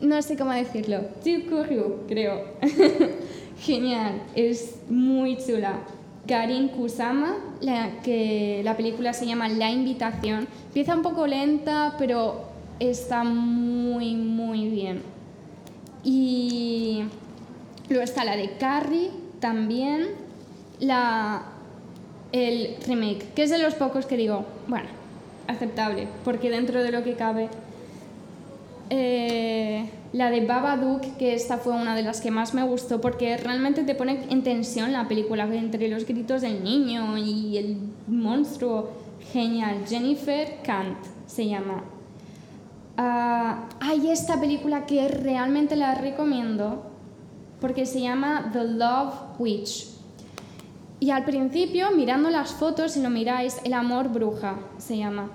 no 0.00 0.20
sé 0.20 0.36
cómo 0.36 0.52
decirlo, 0.52 1.00
Du 1.24 2.04
creo. 2.06 2.44
Genial, 3.60 4.22
es 4.34 4.76
muy 4.88 5.36
chula. 5.36 5.80
Karin 6.30 6.68
Kusama, 6.68 7.34
la, 7.60 8.00
que 8.04 8.60
la 8.62 8.76
película 8.76 9.12
se 9.12 9.26
llama 9.26 9.48
La 9.48 9.68
Invitación, 9.72 10.46
empieza 10.66 10.94
un 10.94 11.02
poco 11.02 11.26
lenta, 11.26 11.96
pero 11.98 12.42
está 12.78 13.24
muy, 13.24 14.14
muy 14.14 14.68
bien. 14.68 15.02
Y 16.04 17.02
luego 17.88 18.04
está 18.04 18.24
la 18.24 18.36
de 18.36 18.52
Carrie 18.58 19.10
también, 19.40 20.06
la, 20.78 21.42
el 22.30 22.76
remake, 22.86 23.34
que 23.34 23.42
es 23.42 23.50
de 23.50 23.58
los 23.58 23.74
pocos 23.74 24.06
que 24.06 24.16
digo, 24.16 24.44
bueno, 24.68 24.86
aceptable, 25.48 26.06
porque 26.24 26.48
dentro 26.48 26.80
de 26.84 26.92
lo 26.92 27.02
que 27.02 27.14
cabe. 27.14 27.48
Eh, 28.90 29.88
la 30.12 30.30
de 30.30 30.44
Babadook, 30.44 31.16
que 31.16 31.34
esta 31.34 31.58
fue 31.58 31.72
una 31.72 31.94
de 31.94 32.02
las 32.02 32.20
que 32.20 32.30
más 32.30 32.52
me 32.54 32.64
gustó, 32.64 33.00
porque 33.00 33.36
realmente 33.36 33.84
te 33.84 33.94
pone 33.94 34.26
en 34.28 34.42
tensión 34.42 34.92
la 34.92 35.06
película 35.06 35.44
entre 35.44 35.88
los 35.88 36.04
gritos 36.04 36.42
del 36.42 36.62
niño 36.62 37.16
y 37.16 37.56
el 37.56 37.78
monstruo. 38.08 38.90
Genial. 39.32 39.84
Jennifer 39.86 40.58
Kant 40.64 40.98
se 41.26 41.46
llama. 41.46 41.84
Hay 42.96 44.10
esta 44.10 44.40
película 44.40 44.86
que 44.86 45.08
realmente 45.08 45.76
la 45.76 45.94
recomiendo 45.94 46.90
porque 47.60 47.86
se 47.86 48.00
llama 48.00 48.50
The 48.52 48.64
Love 48.64 49.14
Witch. 49.38 49.86
Y 50.98 51.10
al 51.10 51.24
principio, 51.24 51.92
mirando 51.92 52.28
las 52.28 52.52
fotos, 52.52 52.92
si 52.92 53.02
lo 53.02 53.08
miráis, 53.08 53.58
El 53.64 53.72
amor 53.72 54.08
bruja 54.08 54.56
se 54.78 54.98
llama. 54.98 55.30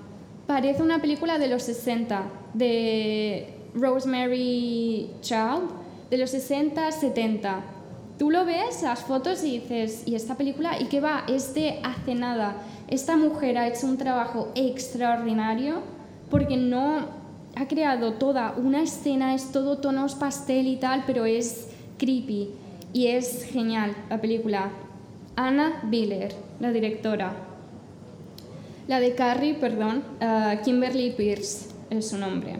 Parece 0.47 0.83
una 0.83 0.99
película 1.01 1.39
de 1.39 1.47
los 1.47 1.63
60, 1.63 2.23
de 2.53 3.47
Rosemary 3.73 5.09
Child, 5.21 5.69
de 6.11 6.17
los 6.19 6.29
60, 6.29 6.91
70. 6.91 7.61
Tú 8.19 8.29
lo 8.29 8.45
ves, 8.45 8.83
las 8.83 8.99
fotos, 8.99 9.43
y 9.43 9.59
dices, 9.59 10.03
¿y 10.05 10.13
esta 10.13 10.35
película? 10.35 10.79
¿Y 10.79 10.85
qué 10.85 11.01
va? 11.01 11.23
Es 11.27 11.55
de 11.55 11.79
hace 11.83 12.13
nada. 12.13 12.57
Esta 12.87 13.17
mujer 13.17 13.57
ha 13.57 13.67
hecho 13.67 13.87
un 13.87 13.97
trabajo 13.97 14.51
extraordinario 14.53 15.81
porque 16.29 16.57
no 16.57 17.07
ha 17.55 17.67
creado 17.67 18.13
toda 18.13 18.53
una 18.55 18.83
escena, 18.83 19.33
es 19.33 19.51
todo 19.51 19.79
tonos 19.79 20.13
pastel 20.13 20.67
y 20.67 20.75
tal, 20.75 21.05
pero 21.07 21.25
es 21.25 21.69
creepy 21.97 22.51
y 22.93 23.07
es 23.07 23.45
genial 23.45 23.95
la 24.09 24.21
película. 24.21 24.69
Anna 25.35 25.81
Biller, 25.85 26.33
la 26.59 26.71
directora. 26.71 27.54
La 28.87 28.99
de 28.99 29.15
Carrie, 29.15 29.55
perdón, 29.55 30.03
uh, 30.21 30.63
Kimberly 30.63 31.11
Pierce 31.11 31.69
es 31.89 32.09
su 32.09 32.17
nombre. 32.17 32.57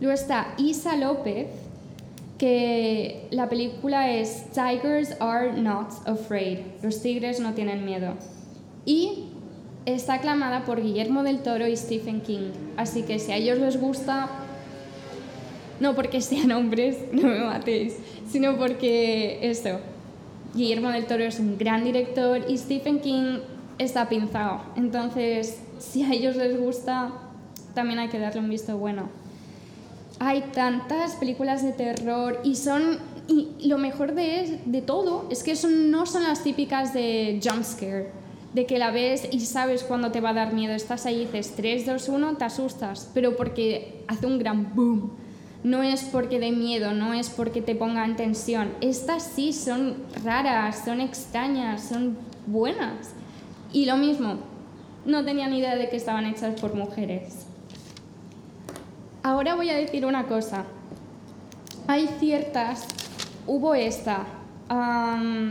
Luego 0.00 0.14
está 0.14 0.54
Isa 0.58 0.96
López, 0.96 1.48
que 2.38 3.26
la 3.30 3.48
película 3.48 4.12
es 4.12 4.46
Tigers 4.52 5.16
Are 5.20 5.52
Not 5.52 5.88
Afraid, 6.06 6.58
los 6.82 7.02
tigres 7.02 7.40
no 7.40 7.52
tienen 7.52 7.84
miedo. 7.84 8.14
Y 8.86 9.24
está 9.84 10.14
aclamada 10.14 10.64
por 10.64 10.80
Guillermo 10.80 11.22
del 11.22 11.40
Toro 11.40 11.66
y 11.66 11.76
Stephen 11.76 12.20
King, 12.20 12.52
así 12.76 13.02
que 13.02 13.18
si 13.18 13.32
a 13.32 13.36
ellos 13.36 13.58
les 13.58 13.78
gusta, 13.78 14.30
no 15.80 15.94
porque 15.94 16.20
sean 16.20 16.52
hombres, 16.52 16.96
no 17.12 17.28
me 17.28 17.40
matéis, 17.40 17.96
sino 18.30 18.56
porque 18.56 19.38
esto, 19.42 19.80
Guillermo 20.54 20.90
del 20.90 21.06
Toro 21.06 21.24
es 21.24 21.40
un 21.40 21.58
gran 21.58 21.84
director 21.84 22.42
y 22.48 22.56
Stephen 22.56 23.00
King 23.00 23.40
está 23.80 24.08
pinzado. 24.08 24.60
Entonces, 24.76 25.58
si 25.78 26.02
a 26.02 26.12
ellos 26.12 26.36
les 26.36 26.58
gusta, 26.60 27.10
también 27.74 27.98
hay 27.98 28.08
que 28.08 28.18
darle 28.18 28.40
un 28.40 28.50
visto 28.50 28.76
bueno. 28.76 29.08
Hay 30.18 30.42
tantas 30.52 31.14
películas 31.14 31.62
de 31.62 31.72
terror 31.72 32.40
y 32.44 32.56
son. 32.56 32.98
Y 33.26 33.68
lo 33.68 33.78
mejor 33.78 34.14
de, 34.14 34.60
de 34.66 34.82
todo 34.82 35.26
es 35.30 35.42
que 35.42 35.54
son, 35.54 35.90
no 35.90 36.04
son 36.04 36.24
las 36.24 36.42
típicas 36.42 36.92
de 36.92 37.40
jumpscare, 37.42 38.10
de 38.52 38.66
que 38.66 38.78
la 38.78 38.90
ves 38.90 39.28
y 39.30 39.40
sabes 39.40 39.84
cuándo 39.84 40.10
te 40.10 40.20
va 40.20 40.30
a 40.30 40.34
dar 40.34 40.52
miedo. 40.52 40.74
Estás 40.74 41.06
ahí 41.06 41.22
y 41.22 41.24
dices 41.26 41.54
3, 41.56 41.86
2, 41.86 42.08
1, 42.08 42.36
te 42.36 42.44
asustas, 42.44 43.08
pero 43.14 43.36
porque 43.36 44.04
hace 44.08 44.26
un 44.26 44.38
gran 44.38 44.74
boom. 44.74 45.12
No 45.62 45.82
es 45.82 46.02
porque 46.02 46.40
de 46.40 46.50
miedo, 46.50 46.92
no 46.92 47.14
es 47.14 47.30
porque 47.30 47.62
te 47.62 47.74
ponga 47.74 48.04
en 48.04 48.16
tensión. 48.16 48.72
Estas 48.80 49.22
sí 49.22 49.52
son 49.52 49.94
raras, 50.24 50.82
son 50.84 51.00
extrañas, 51.00 51.84
son 51.84 52.16
buenas. 52.46 53.14
Y 53.72 53.86
lo 53.86 53.96
mismo, 53.96 54.36
no 55.04 55.24
tenía 55.24 55.48
ni 55.48 55.58
idea 55.58 55.76
de 55.76 55.88
que 55.88 55.96
estaban 55.96 56.26
hechas 56.26 56.60
por 56.60 56.74
mujeres. 56.74 57.46
Ahora 59.22 59.54
voy 59.54 59.70
a 59.70 59.76
decir 59.76 60.06
una 60.06 60.26
cosa. 60.26 60.64
Hay 61.86 62.08
ciertas, 62.18 62.86
hubo 63.46 63.74
esta, 63.74 64.26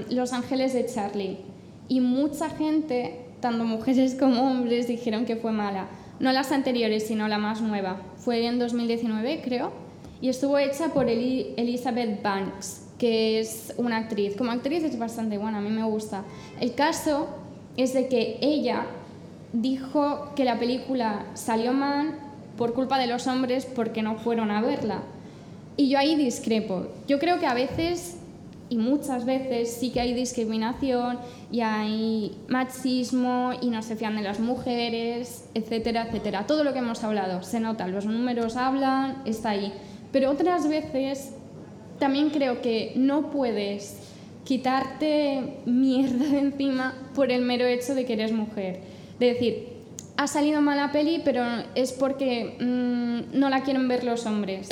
Los 0.09 0.33
Ángeles 0.33 0.73
de 0.73 0.85
Charlie, 0.85 1.37
y 1.87 2.01
mucha 2.01 2.49
gente, 2.49 3.25
tanto 3.39 3.63
mujeres 3.63 4.15
como 4.15 4.49
hombres, 4.49 4.87
dijeron 4.87 5.25
que 5.25 5.35
fue 5.35 5.51
mala. 5.51 5.87
No 6.19 6.31
las 6.31 6.51
anteriores, 6.51 7.07
sino 7.07 7.27
la 7.27 7.37
más 7.37 7.61
nueva. 7.61 8.01
Fue 8.17 8.45
en 8.45 8.59
2019, 8.59 9.41
creo, 9.43 9.71
y 10.21 10.29
estuvo 10.29 10.57
hecha 10.57 10.93
por 10.93 11.07
Elizabeth 11.09 12.21
Banks, 12.21 12.87
que 12.97 13.39
es 13.39 13.73
una 13.77 13.97
actriz. 13.97 14.35
Como 14.35 14.51
actriz 14.51 14.83
es 14.83 14.99
bastante 14.99 15.37
buena, 15.37 15.59
a 15.59 15.61
mí 15.61 15.69
me 15.69 15.83
gusta. 15.83 16.25
El 16.59 16.75
caso 16.75 17.29
es 17.83 17.93
de 17.93 18.07
que 18.07 18.37
ella 18.41 18.85
dijo 19.53 20.31
que 20.35 20.45
la 20.45 20.59
película 20.59 21.25
salió 21.33 21.73
mal 21.73 22.19
por 22.57 22.73
culpa 22.73 22.99
de 22.99 23.07
los 23.07 23.25
hombres 23.27 23.65
porque 23.65 24.01
no 24.01 24.17
fueron 24.17 24.51
a 24.51 24.61
verla. 24.61 25.01
Y 25.77 25.89
yo 25.89 25.97
ahí 25.97 26.15
discrepo. 26.15 26.87
Yo 27.07 27.19
creo 27.19 27.39
que 27.39 27.47
a 27.47 27.53
veces 27.53 28.17
y 28.69 28.77
muchas 28.77 29.25
veces 29.25 29.71
sí 29.79 29.89
que 29.89 29.99
hay 29.99 30.13
discriminación 30.13 31.17
y 31.51 31.61
hay 31.61 32.37
machismo 32.47 33.51
y 33.61 33.69
no 33.69 33.81
se 33.81 33.95
fían 33.95 34.15
de 34.15 34.21
las 34.21 34.39
mujeres, 34.39 35.45
etcétera, 35.55 36.07
etcétera. 36.07 36.45
Todo 36.45 36.63
lo 36.63 36.73
que 36.73 36.79
hemos 36.79 37.03
hablado 37.03 37.41
se 37.41 37.59
nota, 37.59 37.87
los 37.87 38.05
números 38.05 38.55
hablan, 38.55 39.23
está 39.25 39.51
ahí. 39.51 39.73
Pero 40.11 40.29
otras 40.29 40.67
veces 40.67 41.31
también 41.97 42.29
creo 42.29 42.61
que 42.61 42.93
no 42.95 43.31
puedes 43.31 44.08
quitarte 44.49 45.57
mierda 45.67 46.25
de 46.25 46.39
encima 46.39 46.95
por 47.13 47.31
el 47.31 47.43
mero 47.43 47.67
hecho 47.67 47.93
de 47.93 48.07
que 48.07 48.13
eres 48.13 48.31
mujer. 48.31 48.79
De 49.19 49.27
decir, 49.27 49.67
ha 50.17 50.25
salido 50.25 50.59
mala 50.59 50.91
peli, 50.91 51.21
pero 51.23 51.43
es 51.75 51.91
porque 51.91 52.57
mm, 52.59 53.37
no 53.39 53.51
la 53.51 53.61
quieren 53.61 53.87
ver 53.87 54.03
los 54.03 54.25
hombres. 54.25 54.69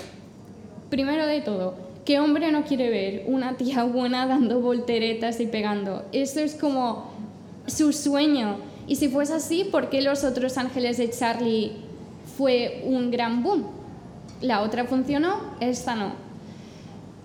Primero 0.89 1.27
de 1.27 1.41
todo, 1.41 1.75
¿qué 2.05 2.19
hombre 2.19 2.51
no 2.51 2.63
quiere 2.63 2.89
ver 2.89 3.25
una 3.27 3.55
tía 3.55 3.83
buena 3.83 4.25
dando 4.25 4.61
volteretas 4.61 5.39
y 5.39 5.45
pegando? 5.45 6.05
Eso 6.11 6.39
es 6.39 6.55
como 6.55 7.11
su 7.67 7.93
sueño. 7.93 8.57
Y 8.87 8.95
si 8.95 9.09
fuese 9.09 9.35
así, 9.35 9.63
¿por 9.63 9.91
qué 9.91 10.01
Los 10.01 10.23
otros 10.23 10.57
ángeles 10.57 10.97
de 10.97 11.11
Charlie 11.11 11.73
fue 12.35 12.81
un 12.83 13.11
gran 13.11 13.43
boom? 13.43 13.63
La 14.41 14.63
otra 14.63 14.85
funcionó, 14.85 15.35
esta 15.59 15.95
no. 15.95 16.26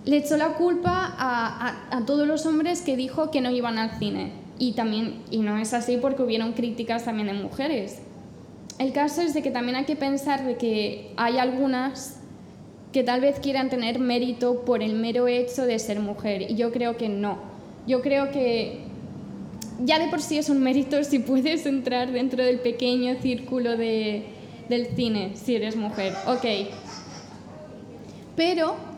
Le 0.05 0.17
echó 0.17 0.37
la 0.37 0.49
culpa 0.49 1.13
a, 1.17 2.03
todos 2.05 2.27
los 2.27 2.45
hombres 2.45 2.81
que 2.81 2.97
dijo 2.97 3.31
que 3.31 3.41
no 3.41 3.51
iban 3.51 3.77
al 3.77 3.97
cine. 3.97 4.31
Y 4.59 4.73
también, 4.73 5.21
y 5.31 5.39
no 5.39 5.57
es 5.57 5.73
así 5.73 5.97
porque 5.97 6.23
hubieron 6.23 6.53
críticas 6.53 7.05
también 7.05 7.27
de 7.27 7.33
mujeres. 7.33 7.99
El 8.79 8.91
caso 8.91 9.21
es 9.21 9.33
de 9.33 9.41
que 9.41 9.51
también 9.51 9.75
hay 9.75 9.85
que 9.85 9.95
pensar 9.95 10.45
de 10.45 10.57
que 10.57 11.11
hay 11.17 11.37
algunas 11.37 12.19
que 12.91 13.03
tal 13.03 13.21
vez 13.21 13.39
quieran 13.39 13.69
tener 13.69 13.99
mérito 13.99 14.63
por 14.65 14.83
el 14.83 14.93
mero 14.93 15.27
hecho 15.27 15.65
de 15.65 15.79
ser 15.79 15.99
mujer. 15.99 16.51
Y 16.51 16.55
yo 16.55 16.71
creo 16.71 16.97
que 16.97 17.09
no. 17.09 17.37
Yo 17.87 18.01
creo 18.01 18.31
que 18.31 18.79
ya 19.83 19.99
de 19.99 20.07
por 20.07 20.21
sí 20.21 20.37
es 20.37 20.49
un 20.49 20.61
mérito 20.61 21.03
si 21.03 21.19
puedes 21.19 21.65
entrar 21.65 22.11
dentro 22.11 22.43
del 22.43 22.59
pequeño 22.59 23.15
círculo 23.21 23.77
de, 23.77 24.25
del 24.69 24.87
cine, 24.95 25.31
si 25.35 25.55
eres 25.55 25.75
mujer. 25.75 26.13
Ok. 26.27 26.45
Pero 28.35 28.92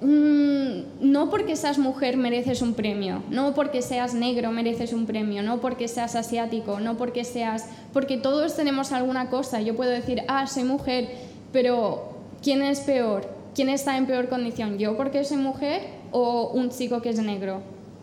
no 0.00 1.30
porque 1.30 1.56
seas 1.56 1.78
mujer 1.78 2.16
mereces 2.16 2.62
un 2.62 2.74
premio, 2.74 3.22
no 3.30 3.54
porque 3.54 3.82
seas 3.82 4.14
negro 4.14 4.50
mereces 4.50 4.92
un 4.92 5.06
premio, 5.06 5.42
no 5.42 5.60
porque 5.60 5.88
seas 5.88 6.14
asiático, 6.14 6.80
no 6.80 6.96
porque 6.96 7.24
seas... 7.24 7.68
Porque 7.92 8.16
todos 8.16 8.56
tenemos 8.56 8.92
alguna 8.92 9.30
cosa. 9.30 9.60
Yo 9.60 9.76
puedo 9.76 9.90
decir, 9.90 10.22
ah, 10.28 10.46
soy 10.46 10.64
mujer, 10.64 11.08
pero 11.52 12.10
¿quién 12.42 12.62
es 12.62 12.80
peor? 12.80 13.28
¿Quién 13.54 13.68
está 13.68 13.96
en 13.96 14.06
peor 14.06 14.28
condición? 14.28 14.78
¿Yo 14.78 14.96
porque 14.96 15.24
soy 15.24 15.36
mujer 15.36 15.82
o 16.10 16.50
un 16.50 16.70
chico 16.70 17.00
que 17.00 17.10
es 17.10 17.18
negro? 17.20 17.62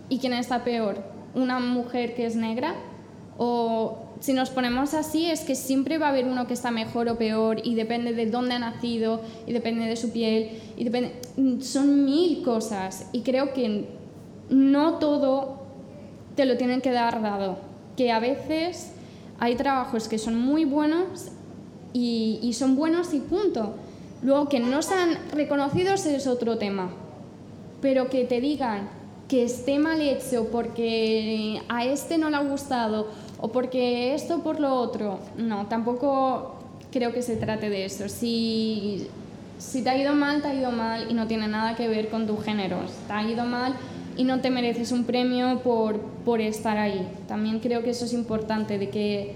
¿Y 0.09 0.19
quién 0.19 0.33
está 0.33 0.63
peor? 0.63 1.03
¿Una 1.35 1.59
mujer 1.59 2.15
que 2.15 2.25
es 2.25 2.35
negra? 2.35 2.75
¿O 3.43 3.97
si 4.19 4.33
nos 4.33 4.51
ponemos 4.51 4.93
así 4.93 5.25
es 5.25 5.39
que 5.39 5.55
siempre 5.55 5.97
va 5.97 6.05
a 6.05 6.09
haber 6.09 6.25
uno 6.25 6.45
que 6.45 6.53
está 6.53 6.69
mejor 6.69 7.09
o 7.09 7.17
peor 7.17 7.59
y 7.63 7.73
depende 7.73 8.13
de 8.13 8.27
dónde 8.27 8.53
ha 8.53 8.59
nacido 8.59 9.21
y 9.47 9.51
depende 9.51 9.85
de 9.87 9.95
su 9.95 10.11
piel 10.11 10.61
y 10.77 10.83
depende 10.83 11.15
son 11.61 12.05
mil 12.05 12.43
cosas 12.43 13.09
y 13.13 13.21
creo 13.21 13.51
que 13.51 13.87
no 14.51 14.99
todo 14.99 15.63
te 16.35 16.45
lo 16.45 16.55
tienen 16.55 16.81
que 16.81 16.91
dar 16.91 17.19
dado 17.23 17.57
que 17.97 18.11
a 18.11 18.19
veces 18.19 18.91
hay 19.39 19.55
trabajos 19.55 20.07
que 20.07 20.19
son 20.19 20.37
muy 20.37 20.65
buenos 20.65 21.29
y, 21.93 22.37
y 22.43 22.53
son 22.53 22.75
buenos 22.75 23.11
y 23.15 23.21
punto. 23.21 23.73
Luego 24.21 24.49
que 24.49 24.59
no 24.59 24.83
sean 24.83 25.17
reconocidos 25.33 26.05
es 26.05 26.27
otro 26.27 26.59
tema 26.59 26.91
pero 27.81 28.09
que 28.09 28.23
te 28.25 28.39
digan 28.39 29.01
que 29.27 29.43
esté 29.43 29.79
mal 29.79 30.01
hecho 30.01 30.49
porque 30.51 31.61
a 31.69 31.85
este 31.85 32.17
no 32.17 32.29
le 32.29 32.35
ha 32.35 32.43
gustado 32.43 33.07
o 33.41 33.51
porque 33.51 34.13
esto 34.13 34.39
por 34.43 34.59
lo 34.59 34.75
otro. 34.75 35.19
No, 35.35 35.65
tampoco 35.67 36.55
creo 36.91 37.11
que 37.11 37.21
se 37.21 37.35
trate 37.35 37.69
de 37.69 37.85
eso. 37.85 38.07
Si, 38.07 39.07
si 39.57 39.83
te 39.83 39.89
ha 39.89 39.97
ido 39.97 40.13
mal, 40.13 40.41
te 40.41 40.49
ha 40.49 40.53
ido 40.53 40.71
mal 40.71 41.07
y 41.09 41.13
no 41.13 41.27
tiene 41.27 41.47
nada 41.47 41.75
que 41.75 41.87
ver 41.87 42.09
con 42.09 42.27
tus 42.27 42.43
géneros. 42.43 42.91
Te 43.07 43.13
ha 43.13 43.23
ido 43.23 43.45
mal 43.45 43.73
y 44.15 44.23
no 44.23 44.41
te 44.41 44.51
mereces 44.51 44.91
un 44.91 45.05
premio 45.05 45.59
por, 45.63 45.99
por 46.23 46.39
estar 46.39 46.77
ahí. 46.77 47.07
También 47.27 47.59
creo 47.59 47.83
que 47.83 47.89
eso 47.89 48.05
es 48.05 48.13
importante, 48.13 48.77
de 48.77 48.89
que 48.89 49.35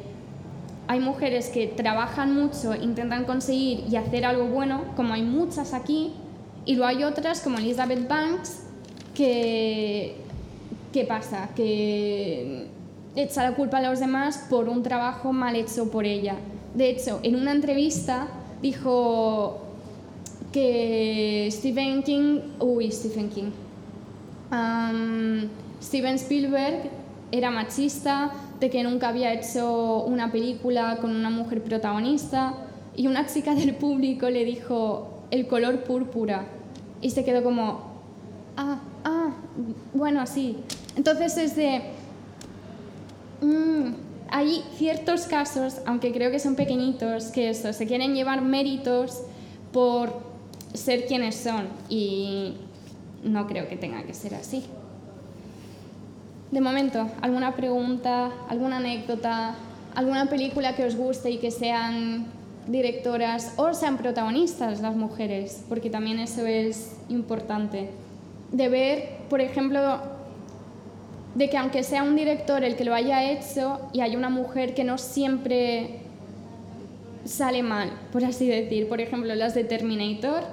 hay 0.87 0.99
mujeres 0.99 1.49
que 1.49 1.65
trabajan 1.65 2.35
mucho, 2.35 2.75
intentan 2.75 3.25
conseguir 3.25 3.85
y 3.89 3.95
hacer 3.95 4.23
algo 4.23 4.45
bueno, 4.45 4.83
como 4.95 5.15
hay 5.15 5.23
muchas 5.23 5.73
aquí, 5.73 6.13
y 6.65 6.75
luego 6.75 6.87
hay 6.87 7.03
otras 7.03 7.41
como 7.41 7.57
Elizabeth 7.57 8.07
Banks, 8.07 8.63
que... 9.15 10.17
¿Qué 10.91 11.03
pasa? 11.03 11.49
Que 11.55 12.67
echa 13.15 13.43
la 13.43 13.55
culpa 13.55 13.77
a 13.77 13.81
los 13.81 13.99
demás 13.99 14.45
por 14.49 14.69
un 14.69 14.83
trabajo 14.83 15.31
mal 15.33 15.55
hecho 15.55 15.89
por 15.89 16.05
ella. 16.05 16.35
De 16.73 16.89
hecho, 16.89 17.19
en 17.23 17.35
una 17.35 17.51
entrevista 17.51 18.27
dijo 18.61 19.61
que 20.51 21.49
Stephen 21.51 22.03
King, 22.03 22.39
uy, 22.59 22.91
Stephen 22.91 23.29
King, 23.29 23.51
Steven 25.81 26.15
Spielberg 26.15 26.89
era 27.31 27.51
machista, 27.51 28.31
de 28.59 28.69
que 28.69 28.83
nunca 28.83 29.09
había 29.09 29.33
hecho 29.33 30.03
una 30.05 30.31
película 30.31 30.97
con 31.01 31.13
una 31.13 31.29
mujer 31.29 31.61
protagonista 31.61 32.53
y 32.95 33.07
una 33.07 33.25
chica 33.25 33.53
del 33.53 33.75
público 33.75 34.29
le 34.29 34.45
dijo 34.45 35.25
el 35.31 35.47
color 35.47 35.83
púrpura 35.83 36.45
y 37.01 37.09
se 37.09 37.25
quedó 37.25 37.43
como, 37.43 37.81
ah, 38.55 38.79
ah, 39.03 39.31
bueno, 39.93 40.21
así. 40.21 40.57
Entonces 40.95 41.37
es 41.37 41.55
de 41.55 41.81
Mm, 43.45 43.93
hay 44.29 44.63
ciertos 44.77 45.27
casos, 45.27 45.77
aunque 45.85 46.11
creo 46.11 46.31
que 46.31 46.39
son 46.39 46.55
pequeñitos, 46.55 47.25
que 47.25 47.51
eso, 47.51 47.71
se 47.73 47.85
quieren 47.85 48.15
llevar 48.15 48.41
méritos 48.41 49.21
por 49.71 50.19
ser 50.73 51.05
quienes 51.05 51.35
son 51.35 51.67
y 51.87 52.55
no 53.23 53.45
creo 53.45 53.69
que 53.69 53.75
tenga 53.77 54.03
que 54.03 54.13
ser 54.13 54.33
así. 54.33 54.63
De 56.51 56.59
momento, 56.59 57.07
¿alguna 57.21 57.55
pregunta, 57.55 58.31
alguna 58.49 58.77
anécdota, 58.77 59.55
alguna 59.93 60.25
película 60.27 60.75
que 60.75 60.85
os 60.85 60.95
guste 60.95 61.29
y 61.29 61.37
que 61.37 61.51
sean 61.51 62.25
directoras 62.67 63.53
o 63.57 63.73
sean 63.73 63.97
protagonistas 63.97 64.81
las 64.81 64.95
mujeres? 64.95 65.63
Porque 65.69 65.89
también 65.91 66.19
eso 66.19 66.45
es 66.47 66.95
importante. 67.09 67.89
De 68.51 68.69
ver, 68.69 69.17
por 69.29 69.41
ejemplo, 69.41 70.14
de 71.35 71.49
que 71.49 71.57
aunque 71.57 71.83
sea 71.83 72.01
un 72.03 72.15
director 72.15 72.63
el 72.63 72.75
que 72.75 72.85
lo 72.85 72.95
haya 72.95 73.29
hecho 73.29 73.79
y 73.93 73.99
hay 73.99 74.15
una 74.15 74.29
mujer 74.29 74.73
que 74.73 74.83
no 74.83 74.97
siempre 74.97 75.99
sale 77.25 77.61
mal, 77.61 77.91
por 78.11 78.23
así 78.23 78.47
decir. 78.47 78.87
Por 78.87 79.01
ejemplo, 79.01 79.35
las 79.35 79.53
de 79.53 79.65
Terminator, 79.65 80.43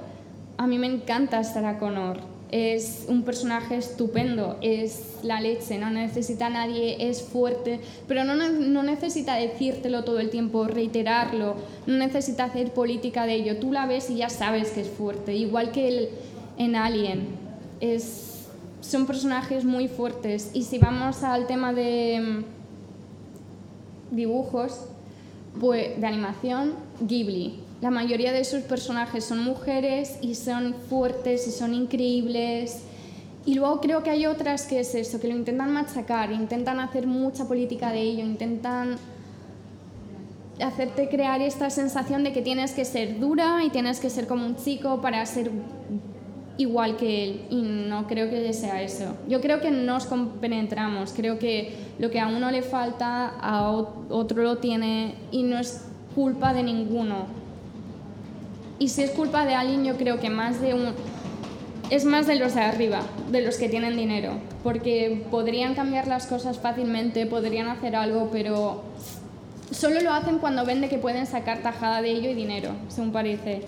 a 0.56 0.66
mí 0.66 0.78
me 0.78 0.88
encanta 0.88 1.42
Sarah 1.44 1.78
Connor. 1.78 2.18
Es 2.50 3.06
un 3.08 3.22
personaje 3.22 3.76
estupendo, 3.76 4.58
es 4.60 5.20
la 5.22 5.40
leche, 5.40 5.78
no 5.78 5.88
necesita 5.88 6.46
a 6.46 6.50
nadie, 6.50 7.08
es 7.08 7.22
fuerte, 7.22 7.80
pero 8.06 8.24
no, 8.24 8.34
no 8.34 8.82
necesita 8.82 9.36
decírtelo 9.36 10.04
todo 10.04 10.20
el 10.20 10.28
tiempo, 10.28 10.64
reiterarlo, 10.64 11.54
no 11.86 11.96
necesita 11.96 12.44
hacer 12.44 12.72
política 12.72 13.24
de 13.24 13.36
ello. 13.36 13.56
Tú 13.56 13.72
la 13.72 13.86
ves 13.86 14.10
y 14.10 14.16
ya 14.16 14.28
sabes 14.28 14.72
que 14.72 14.82
es 14.82 14.88
fuerte, 14.88 15.34
igual 15.34 15.70
que 15.70 16.10
en 16.58 16.76
Alien. 16.76 17.28
Es 17.80 18.31
son 18.82 19.06
personajes 19.06 19.64
muy 19.64 19.88
fuertes. 19.88 20.50
Y 20.52 20.64
si 20.64 20.78
vamos 20.78 21.22
al 21.22 21.46
tema 21.46 21.72
de 21.72 22.44
mm, 24.10 24.14
dibujos, 24.14 24.84
pues, 25.58 25.98
de 25.98 26.06
animación, 26.06 26.74
Ghibli. 27.00 27.60
La 27.80 27.90
mayoría 27.90 28.32
de 28.32 28.44
sus 28.44 28.62
personajes 28.62 29.24
son 29.24 29.42
mujeres 29.42 30.18
y 30.20 30.34
son 30.34 30.74
fuertes 30.88 31.48
y 31.48 31.50
son 31.50 31.74
increíbles. 31.74 32.82
Y 33.44 33.54
luego 33.54 33.80
creo 33.80 34.02
que 34.02 34.10
hay 34.10 34.26
otras 34.26 34.66
que 34.66 34.80
es 34.80 34.94
eso, 34.94 35.18
que 35.18 35.28
lo 35.28 35.34
intentan 35.34 35.72
machacar, 35.72 36.30
intentan 36.30 36.78
hacer 36.78 37.06
mucha 37.06 37.48
política 37.48 37.90
de 37.90 38.00
ello, 38.00 38.24
intentan 38.24 38.98
hacerte 40.62 41.08
crear 41.08 41.40
esta 41.40 41.70
sensación 41.70 42.22
de 42.22 42.32
que 42.32 42.40
tienes 42.40 42.72
que 42.72 42.84
ser 42.84 43.18
dura 43.18 43.64
y 43.64 43.70
tienes 43.70 43.98
que 43.98 44.10
ser 44.10 44.28
como 44.28 44.46
un 44.46 44.54
chico 44.54 45.00
para 45.00 45.24
ser 45.26 45.50
igual 46.58 46.96
que 46.96 47.24
él 47.24 47.40
y 47.50 47.62
no 47.62 48.06
creo 48.06 48.30
que 48.30 48.52
sea 48.52 48.82
eso. 48.82 49.16
Yo 49.28 49.40
creo 49.40 49.60
que 49.60 49.70
nos 49.70 50.06
compenetramos, 50.06 51.12
creo 51.12 51.38
que 51.38 51.74
lo 51.98 52.10
que 52.10 52.20
a 52.20 52.28
uno 52.28 52.50
le 52.50 52.62
falta 52.62 53.28
a 53.40 53.70
otro 53.70 54.42
lo 54.42 54.58
tiene 54.58 55.14
y 55.30 55.42
no 55.42 55.58
es 55.58 55.86
culpa 56.14 56.52
de 56.52 56.62
ninguno. 56.62 57.26
Y 58.78 58.88
si 58.88 59.02
es 59.02 59.10
culpa 59.10 59.44
de 59.44 59.54
alguien, 59.54 59.84
yo 59.84 59.96
creo 59.96 60.18
que 60.18 60.28
más 60.28 60.60
de 60.60 60.74
un 60.74 60.92
es 61.90 62.06
más 62.06 62.26
de 62.26 62.36
los 62.36 62.54
de 62.54 62.62
arriba, 62.62 63.00
de 63.30 63.42
los 63.42 63.58
que 63.58 63.68
tienen 63.68 63.98
dinero, 63.98 64.32
porque 64.62 65.26
podrían 65.30 65.74
cambiar 65.74 66.06
las 66.06 66.26
cosas 66.26 66.58
fácilmente, 66.58 67.26
podrían 67.26 67.68
hacer 67.68 67.96
algo, 67.96 68.30
pero 68.32 68.82
solo 69.72 70.00
lo 70.00 70.12
hacen 70.12 70.38
cuando 70.38 70.64
ven 70.64 70.80
de 70.80 70.88
que 70.88 70.98
pueden 70.98 71.26
sacar 71.26 71.62
tajada 71.62 72.00
de 72.02 72.10
ello 72.10 72.30
y 72.30 72.34
dinero, 72.34 72.70
según 72.88 73.12
parece 73.12 73.62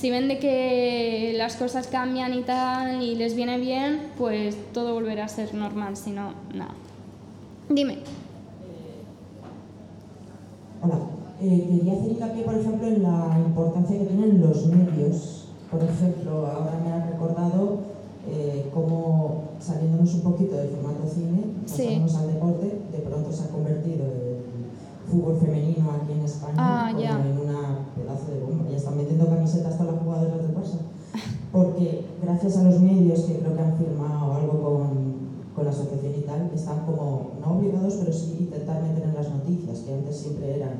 si 0.00 0.08
ven 0.08 0.28
de 0.28 0.38
que 0.38 1.34
las 1.36 1.56
cosas 1.56 1.86
cambian 1.86 2.32
y 2.32 2.40
tal 2.40 3.02
y 3.02 3.16
les 3.16 3.34
viene 3.34 3.58
bien, 3.58 4.00
pues 4.16 4.56
todo 4.72 4.94
volverá 4.94 5.26
a 5.26 5.28
ser 5.28 5.52
normal, 5.52 5.94
si 5.94 6.10
no, 6.10 6.32
nada. 6.54 6.72
Dime. 7.68 7.98
Hola. 10.82 10.94
Eh, 11.42 11.66
quería 11.68 11.92
hacer 11.92 12.12
hincapié, 12.12 12.44
por 12.44 12.54
ejemplo, 12.54 12.86
en 12.88 13.02
la 13.02 13.36
importancia 13.44 13.98
que 13.98 14.06
tienen 14.06 14.40
los 14.40 14.66
medios. 14.68 15.48
Por 15.70 15.82
ejemplo, 15.82 16.46
ahora 16.46 16.80
me 16.82 16.92
ha 16.92 17.06
recordado 17.06 17.80
eh, 18.26 18.70
cómo, 18.72 19.50
saliéndonos 19.60 20.14
un 20.14 20.22
poquito 20.22 20.56
del 20.56 20.70
formato 20.70 21.06
cine, 21.06 21.42
pasamos 21.66 22.14
al 22.16 22.32
deporte, 22.32 22.66
de 22.90 22.98
pronto 23.00 23.30
se 23.30 23.44
ha 23.44 23.48
convertido 23.48 24.06
el 24.06 24.29
fútbol 25.10 25.36
femenino 25.36 25.90
aquí 25.90 26.12
en 26.12 26.20
España 26.24 26.54
ah, 26.58 26.90
como 26.92 27.24
en 27.24 27.48
una 27.48 27.86
pedazo 27.96 28.32
de 28.32 28.40
bomba. 28.40 28.70
Ya 28.70 28.76
están 28.76 28.96
metiendo 28.96 29.26
camisetas 29.28 29.76
todas 29.76 29.94
las 29.94 30.02
jugadoras 30.02 30.42
del 30.42 30.54
Barça. 30.54 30.78
Porque 31.52 32.04
gracias 32.22 32.56
a 32.58 32.62
los 32.64 32.80
medios 32.80 33.20
que 33.22 33.38
creo 33.38 33.54
que 33.56 33.60
han 33.60 33.76
firmado 33.76 34.32
algo 34.34 34.62
con, 34.62 34.88
con 35.54 35.64
la 35.64 35.70
asociación 35.70 36.12
y 36.16 36.22
tal, 36.22 36.50
están 36.54 36.86
como, 36.86 37.32
no 37.40 37.58
obligados, 37.58 37.94
pero 37.94 38.12
sí 38.12 38.36
intentar 38.38 38.82
meter 38.82 39.02
en 39.08 39.14
las 39.14 39.28
noticias, 39.30 39.80
que 39.80 39.94
antes 39.94 40.16
siempre 40.16 40.56
eran 40.56 40.78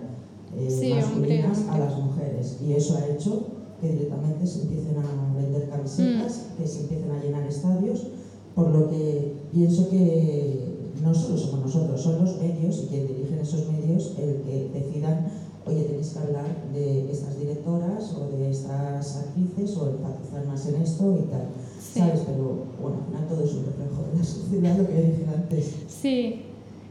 eh, 0.56 0.94
masculinas 0.94 1.66
a 1.68 1.78
las 1.78 1.98
mujeres. 1.98 2.58
Y 2.64 2.74
eso 2.74 2.96
ha 2.96 3.06
hecho 3.06 3.46
que 3.80 3.88
directamente 3.88 4.46
se 4.46 4.62
empiecen 4.62 4.96
a 4.98 5.36
vender 5.36 5.68
camisetas, 5.68 6.50
Mm. 6.54 6.56
que 6.62 6.68
se 6.68 6.80
empiecen 6.82 7.10
a 7.10 7.20
llenar 7.20 7.46
estadios, 7.46 8.06
por 8.54 8.68
lo 8.68 8.88
que 8.90 9.34
pienso 9.52 9.88
que 9.88 10.69
no 11.02 11.14
solo 11.14 11.36
somos 11.36 11.60
nosotros, 11.66 12.00
son 12.02 12.24
los 12.24 12.36
medios 12.38 12.82
y 12.84 12.86
quien 12.88 13.06
dirigen 13.06 13.38
esos 13.40 13.68
medios 13.68 14.12
el 14.18 14.42
que 14.42 14.70
decidan, 14.72 15.26
oye, 15.66 15.82
tenéis 15.84 16.08
que 16.10 16.18
hablar 16.18 16.46
de 16.72 17.10
estas 17.10 17.38
directoras 17.38 18.12
o 18.14 18.36
de 18.36 18.50
estas 18.50 19.16
actrices 19.16 19.76
o 19.76 19.90
enfatizar 19.90 20.44
más 20.46 20.66
en 20.66 20.82
esto 20.82 21.18
y 21.18 21.30
tal. 21.30 21.48
Sí. 21.80 22.00
¿Sabes? 22.00 22.20
Pero 22.26 22.64
bueno, 22.80 22.98
al 22.98 23.06
final 23.06 23.28
todo 23.28 23.44
es 23.44 23.52
un 23.54 23.64
reflejo 23.66 24.02
de 24.12 24.18
la 24.18 24.24
sociedad, 24.24 24.76
lo 24.78 24.86
que 24.86 24.94
dije 24.94 25.26
antes. 25.34 25.74
Sí, 25.88 26.42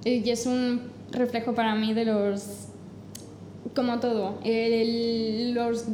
y 0.05 0.29
es 0.29 0.45
un 0.45 0.81
reflejo 1.11 1.53
para 1.53 1.75
mí 1.75 1.93
de 1.93 2.05
los, 2.05 2.43
como 3.75 3.99
todo, 3.99 4.35
el- 4.43 5.53
los 5.53 5.85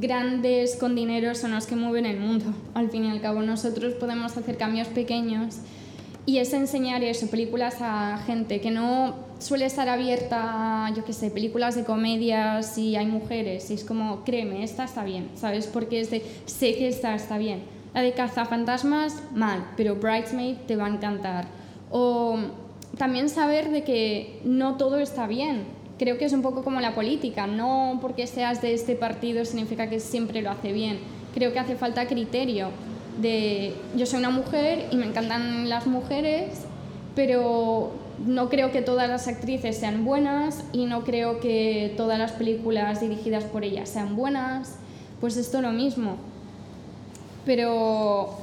grandes 0.00 0.76
con 0.76 0.94
dinero 0.94 1.34
son 1.34 1.52
los 1.52 1.66
que 1.66 1.74
mueven 1.76 2.06
el 2.06 2.20
mundo. 2.20 2.44
Al 2.74 2.90
fin 2.90 3.04
y 3.04 3.10
al 3.10 3.20
cabo, 3.20 3.42
nosotros 3.42 3.94
podemos 3.94 4.36
hacer 4.36 4.56
cambios 4.58 4.88
pequeños 4.88 5.56
y 6.28 6.36
es 6.36 6.52
enseñar 6.52 7.02
eso, 7.04 7.26
películas 7.28 7.76
a 7.80 8.18
gente 8.26 8.60
que 8.60 8.70
no 8.70 9.14
suele 9.38 9.64
estar 9.64 9.88
abierta 9.88 10.92
yo 10.94 11.02
qué 11.02 11.14
sé, 11.14 11.30
películas 11.30 11.74
de 11.74 11.84
comedia 11.84 12.62
si 12.62 12.96
hay 12.96 13.06
mujeres. 13.06 13.70
Y 13.70 13.74
es 13.74 13.82
como, 13.82 14.24
créeme, 14.24 14.62
esta 14.62 14.84
está 14.84 15.04
bien, 15.04 15.30
¿sabes? 15.36 15.66
Porque 15.66 16.00
es 16.00 16.10
de, 16.10 16.22
sé 16.44 16.76
que 16.76 16.86
esta 16.86 17.14
está 17.14 17.38
bien. 17.38 17.62
La 17.94 18.02
de 18.02 18.12
Cazafantasmas, 18.12 19.22
mal, 19.34 19.70
pero 19.74 19.96
Bridesmaid 19.96 20.58
te 20.66 20.76
va 20.76 20.84
a 20.84 20.90
encantar. 20.90 21.46
O 21.90 22.36
también 22.98 23.30
saber 23.30 23.70
de 23.70 23.82
que 23.82 24.42
no 24.44 24.76
todo 24.76 24.98
está 24.98 25.26
bien. 25.26 25.62
Creo 25.98 26.18
que 26.18 26.26
es 26.26 26.34
un 26.34 26.42
poco 26.42 26.62
como 26.62 26.82
la 26.82 26.94
política, 26.94 27.46
no 27.46 28.00
porque 28.02 28.26
seas 28.26 28.60
de 28.60 28.74
este 28.74 28.96
partido 28.96 29.46
significa 29.46 29.88
que 29.88 29.98
siempre 29.98 30.42
lo 30.42 30.50
hace 30.50 30.72
bien. 30.72 30.98
Creo 31.32 31.54
que 31.54 31.58
hace 31.58 31.74
falta 31.74 32.06
criterio 32.06 32.68
de 33.20 33.74
yo 33.96 34.06
soy 34.06 34.20
una 34.20 34.30
mujer 34.30 34.86
y 34.90 34.96
me 34.96 35.06
encantan 35.06 35.68
las 35.68 35.86
mujeres, 35.86 36.64
pero 37.14 37.92
no 38.26 38.48
creo 38.48 38.72
que 38.72 38.82
todas 38.82 39.08
las 39.08 39.28
actrices 39.28 39.76
sean 39.76 40.04
buenas 40.04 40.64
y 40.72 40.86
no 40.86 41.04
creo 41.04 41.40
que 41.40 41.94
todas 41.96 42.18
las 42.18 42.32
películas 42.32 43.00
dirigidas 43.00 43.44
por 43.44 43.64
ellas 43.64 43.88
sean 43.88 44.16
buenas. 44.16 44.76
Pues 45.20 45.36
esto 45.36 45.60
lo 45.60 45.72
mismo. 45.72 46.16
Pero 47.44 48.38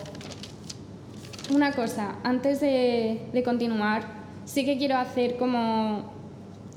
una 1.53 1.73
cosa, 1.73 2.15
antes 2.23 2.59
de, 2.59 3.41
continuar, 3.43 4.03
sí 4.45 4.65
que 4.65 4.77
quiero 4.77 4.97
hacer 4.97 5.37
como 5.37 6.11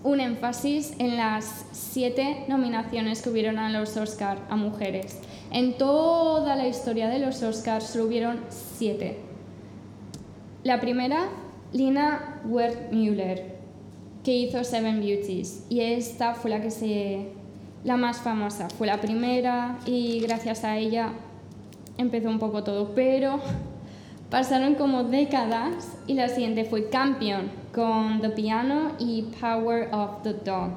un 0.05 0.21
énfasis 0.21 0.95
en 0.99 1.17
las 1.17 1.65
siete 1.73 2.45
nominaciones 2.49 3.23
que 3.23 3.31
hubieron 3.31 3.59
a 3.59 3.71
los 3.71 3.97
Oscar 3.97 4.39
a 4.51 4.57
mujeres. 4.57 5.19
En 5.51 5.79
toda 5.79 6.57
la 6.57 6.69
historia 6.69 7.09
de 7.09 7.19
los 7.19 7.43
Oscars 7.43 7.85
solo 7.85 8.05
hubieron 8.05 8.41
siete. 8.51 9.19
La 10.63 10.81
primera, 10.81 11.29
Lina 11.73 12.41
Wertmüller, 12.45 13.57
que 14.23 14.37
hizo 14.37 14.63
Seven 14.63 15.01
Beauties. 15.01 15.65
Y 15.71 15.81
esta 15.81 16.35
fue 16.35 16.51
la 16.51 16.61
que 16.61 16.71
se. 16.71 17.29
la 17.85 17.97
más 17.97 18.19
famosa. 18.19 18.69
Fue 18.69 18.87
la 18.87 19.01
primera 19.01 19.79
y 19.87 20.21
gracias 20.21 20.65
a 20.65 20.77
ella 20.77 21.13
empezó 21.97 22.29
un 22.29 22.39
poco 22.39 22.63
todo. 22.63 22.91
Pero 22.95 23.41
pasaron 24.31 24.75
como 24.75 25.05
décadas 25.05 25.97
y 26.07 26.15
la 26.15 26.29
siguiente 26.29 26.67
fue 26.67 26.91
Campion 26.91 27.51
con 27.75 28.21
The 28.21 28.31
Piano 28.31 28.93
y 28.99 29.23
Power 29.41 29.89
of 29.95 30.23
the 30.23 30.35
Dog. 30.35 30.73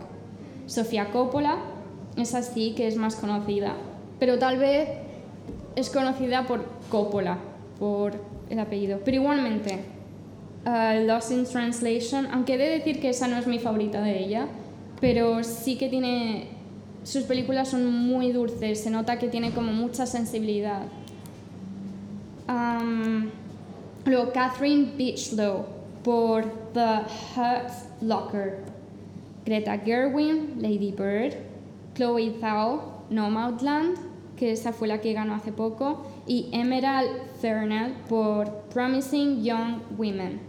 Sofía 0.65 1.11
Coppola, 1.11 1.57
es 2.15 2.35
así 2.35 2.73
que 2.73 2.87
es 2.87 2.95
más 2.95 3.15
conocida, 3.15 3.75
pero 4.21 4.37
tal 4.37 4.59
vez 4.59 4.87
es 5.75 5.89
conocida 5.89 6.45
por 6.45 6.63
Coppola, 6.89 7.39
por 7.79 8.13
el 8.51 8.59
apellido. 8.59 8.99
Pero 9.03 9.17
igualmente, 9.17 9.79
uh, 10.63 11.07
Lost 11.07 11.31
in 11.31 11.43
Translation, 11.43 12.27
aunque 12.31 12.53
he 12.53 12.57
de 12.59 12.69
decir 12.69 13.01
que 13.01 13.09
esa 13.09 13.27
no 13.27 13.35
es 13.37 13.47
mi 13.47 13.57
favorita 13.57 13.99
de 13.99 14.19
ella, 14.23 14.47
pero 14.99 15.43
sí 15.43 15.75
que 15.75 15.89
tiene... 15.89 16.49
Sus 17.03 17.23
películas 17.23 17.69
son 17.69 17.91
muy 17.91 18.31
dulces, 18.31 18.83
se 18.83 18.91
nota 18.91 19.17
que 19.17 19.27
tiene 19.27 19.53
como 19.53 19.73
mucha 19.73 20.05
sensibilidad. 20.05 20.83
Um, 22.47 23.31
luego 24.05 24.31
Catherine 24.33 24.91
Beachlow 24.95 25.65
por 26.03 26.43
The 26.73 26.99
Hurt 27.35 27.71
Locker. 28.03 28.59
Greta 29.45 29.79
Gerwin, 29.79 30.61
Lady 30.61 30.91
Bird. 30.91 31.33
Chloe 31.95 32.35
Zhao, 32.39 33.01
Nomadland, 33.09 34.10
que 34.41 34.51
esa 34.51 34.73
fue 34.73 34.87
la 34.87 35.01
que 35.01 35.13
ganó 35.13 35.35
hace 35.35 35.51
poco. 35.51 36.03
Y 36.25 36.49
Emerald 36.51 37.11
Fernell 37.39 37.93
por 38.09 38.49
Promising 38.73 39.43
Young 39.43 39.81
Women. 39.99 40.39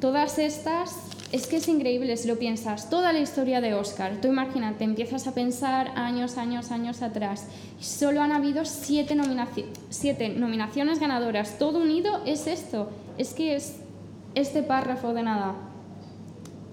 Todas 0.00 0.40
estas, 0.40 0.96
es 1.30 1.46
que 1.46 1.58
es 1.58 1.68
increíble 1.68 2.16
si 2.16 2.26
lo 2.26 2.36
piensas, 2.36 2.90
toda 2.90 3.12
la 3.12 3.20
historia 3.20 3.60
de 3.60 3.74
Oscar, 3.74 4.20
tú 4.20 4.26
imagínate, 4.26 4.82
empiezas 4.82 5.28
a 5.28 5.34
pensar 5.34 5.92
años, 5.94 6.36
años, 6.36 6.72
años 6.72 7.02
atrás, 7.02 7.46
y 7.80 7.84
solo 7.84 8.20
han 8.20 8.32
habido 8.32 8.64
siete, 8.64 9.14
nominaci- 9.14 9.66
siete 9.90 10.30
nominaciones 10.30 10.98
ganadoras, 10.98 11.56
todo 11.56 11.78
unido 11.78 12.22
es 12.26 12.48
esto, 12.48 12.90
es 13.18 13.34
que 13.34 13.54
es 13.54 13.76
este 14.34 14.64
párrafo 14.64 15.14
de 15.14 15.22
nada. 15.22 15.54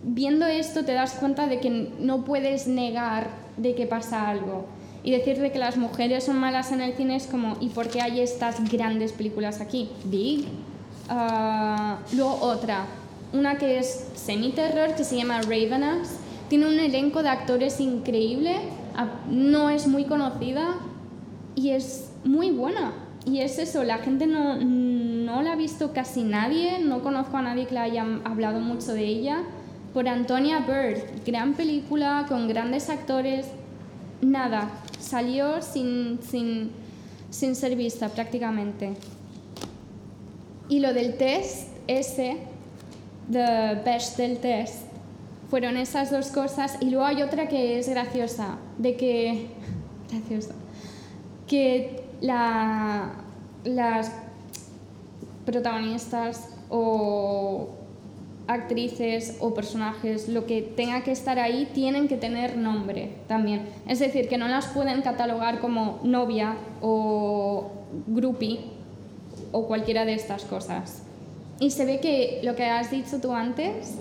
Viendo 0.02 0.48
esto 0.48 0.84
te 0.84 0.94
das 0.94 1.14
cuenta 1.14 1.46
de 1.46 1.60
que 1.60 1.70
no 2.00 2.26
puedes 2.26 2.68
negar 2.68 3.28
de 3.58 3.76
que 3.76 3.86
pasa 3.86 4.28
algo. 4.28 4.66
Y 5.04 5.12
decir 5.12 5.40
de 5.40 5.52
que 5.52 5.60
las 5.60 5.78
mujeres 5.78 6.26
son 6.26 6.40
malas 6.40 6.72
en 6.72 6.82
el 6.82 6.94
cine 6.94 7.16
es 7.16 7.28
como, 7.28 7.58
¿y 7.62 7.70
por 7.70 7.88
qué 7.90 8.02
hay 8.02 8.20
estas 8.20 8.70
grandes 8.70 9.14
películas 9.14 9.62
aquí? 9.62 9.90
Big. 10.06 10.46
Ah, 11.08 12.00
luego 12.14 12.38
otra, 12.42 12.86
una 13.34 13.58
que 13.58 13.80
es 13.80 14.08
semi-terror 14.16 14.96
que 14.96 15.04
se 15.04 15.16
llama 15.16 15.42
Ravenous. 15.42 16.10
Tiene 16.50 16.68
un 16.68 16.80
elenco 16.80 17.24
de 17.24 17.30
actores 17.30 17.80
increíble, 17.80 18.56
no 19.30 19.70
es 19.70 19.88
muy 19.88 20.06
conocida 20.06 20.76
y 21.56 21.70
es 21.70 22.12
muy 22.24 22.52
buena. 22.52 22.94
Y 23.26 23.42
es 23.42 23.60
eso, 23.60 23.84
la 23.84 24.00
gente 24.00 24.26
no, 24.28 24.58
no 24.58 25.42
la 25.42 25.54
ha 25.54 25.56
visto 25.56 25.94
casi 25.94 26.24
nadie, 26.24 26.80
no 26.80 27.02
conozco 27.02 27.38
a 27.38 27.42
nadie 27.42 27.68
que 27.68 27.76
la 27.76 27.84
haya 27.84 28.06
hablado 28.24 28.60
mucho 28.60 28.94
de 28.94 29.06
ella. 29.06 29.44
Por 29.94 30.08
Antonia 30.08 30.60
Bird, 30.60 31.04
gran 31.26 31.54
película 31.54 32.26
con 32.28 32.48
grandes 32.48 32.90
actores, 32.90 33.48
nada, 34.22 34.70
salió 35.00 35.62
sin, 35.62 36.20
sin, 36.22 36.72
sin 37.30 37.56
ser 37.56 37.76
vista 37.76 38.10
prácticamente. 38.10 38.94
Y 40.68 40.80
lo 40.80 40.94
del 40.94 41.18
test, 41.18 41.70
ese, 41.88 42.38
The 43.32 43.82
Bechdel 43.84 44.38
Test, 44.40 44.84
fueron 45.50 45.78
esas 45.78 46.12
dos 46.12 46.28
cosas. 46.28 46.78
Y 46.80 46.92
luego 46.92 47.06
hay 47.06 47.24
otra 47.24 47.48
que 47.48 47.80
es 47.80 47.90
graciosa, 47.90 48.58
de 48.78 48.96
que... 48.96 49.48
graciosa. 50.12 50.54
Que 51.48 52.04
la, 52.22 53.14
las 53.64 54.12
protagonistas 55.46 56.50
o 56.70 57.79
actrices 58.50 59.38
o 59.40 59.54
personajes, 59.54 60.28
lo 60.28 60.48
que 60.48 60.64
tenga 60.64 61.04
que 61.04 61.12
estar 61.12 61.38
ahí, 61.38 61.70
tienen 61.72 62.08
que 62.08 62.18
tener 62.18 62.58
nombre 62.58 63.12
también. 63.28 63.70
Es 63.88 64.00
decir, 64.00 64.28
que 64.28 64.40
no 64.40 64.48
las 64.48 64.66
pueden 64.68 65.04
catalogar 65.04 65.60
como 65.60 66.00
novia 66.04 66.58
o 66.82 67.70
groupie 68.08 68.60
o 69.52 69.68
cualquiera 69.68 70.04
de 70.04 70.16
estas 70.16 70.46
cosas. 70.46 71.04
Y 71.60 71.70
se 71.70 71.86
ve 71.86 72.00
que 72.00 72.40
lo 72.44 72.56
que 72.56 72.66
has 72.66 72.90
dicho 72.90 73.22
tú 73.22 73.34
antes, 73.34 73.94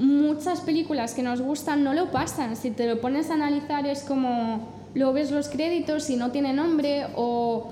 muchas 0.00 0.60
películas 0.60 1.14
que 1.14 1.22
nos 1.22 1.40
gustan 1.40 1.84
no 1.84 1.94
lo 1.94 2.10
pasan. 2.10 2.56
Si 2.56 2.72
te 2.72 2.88
lo 2.88 3.00
pones 3.00 3.30
a 3.30 3.34
analizar 3.34 3.86
es 3.86 4.02
como, 4.02 4.66
luego 4.94 5.12
ves 5.12 5.30
los 5.30 5.48
créditos 5.48 6.10
y 6.10 6.16
no 6.16 6.32
tiene 6.32 6.52
nombre 6.52 7.06
o 7.14 7.68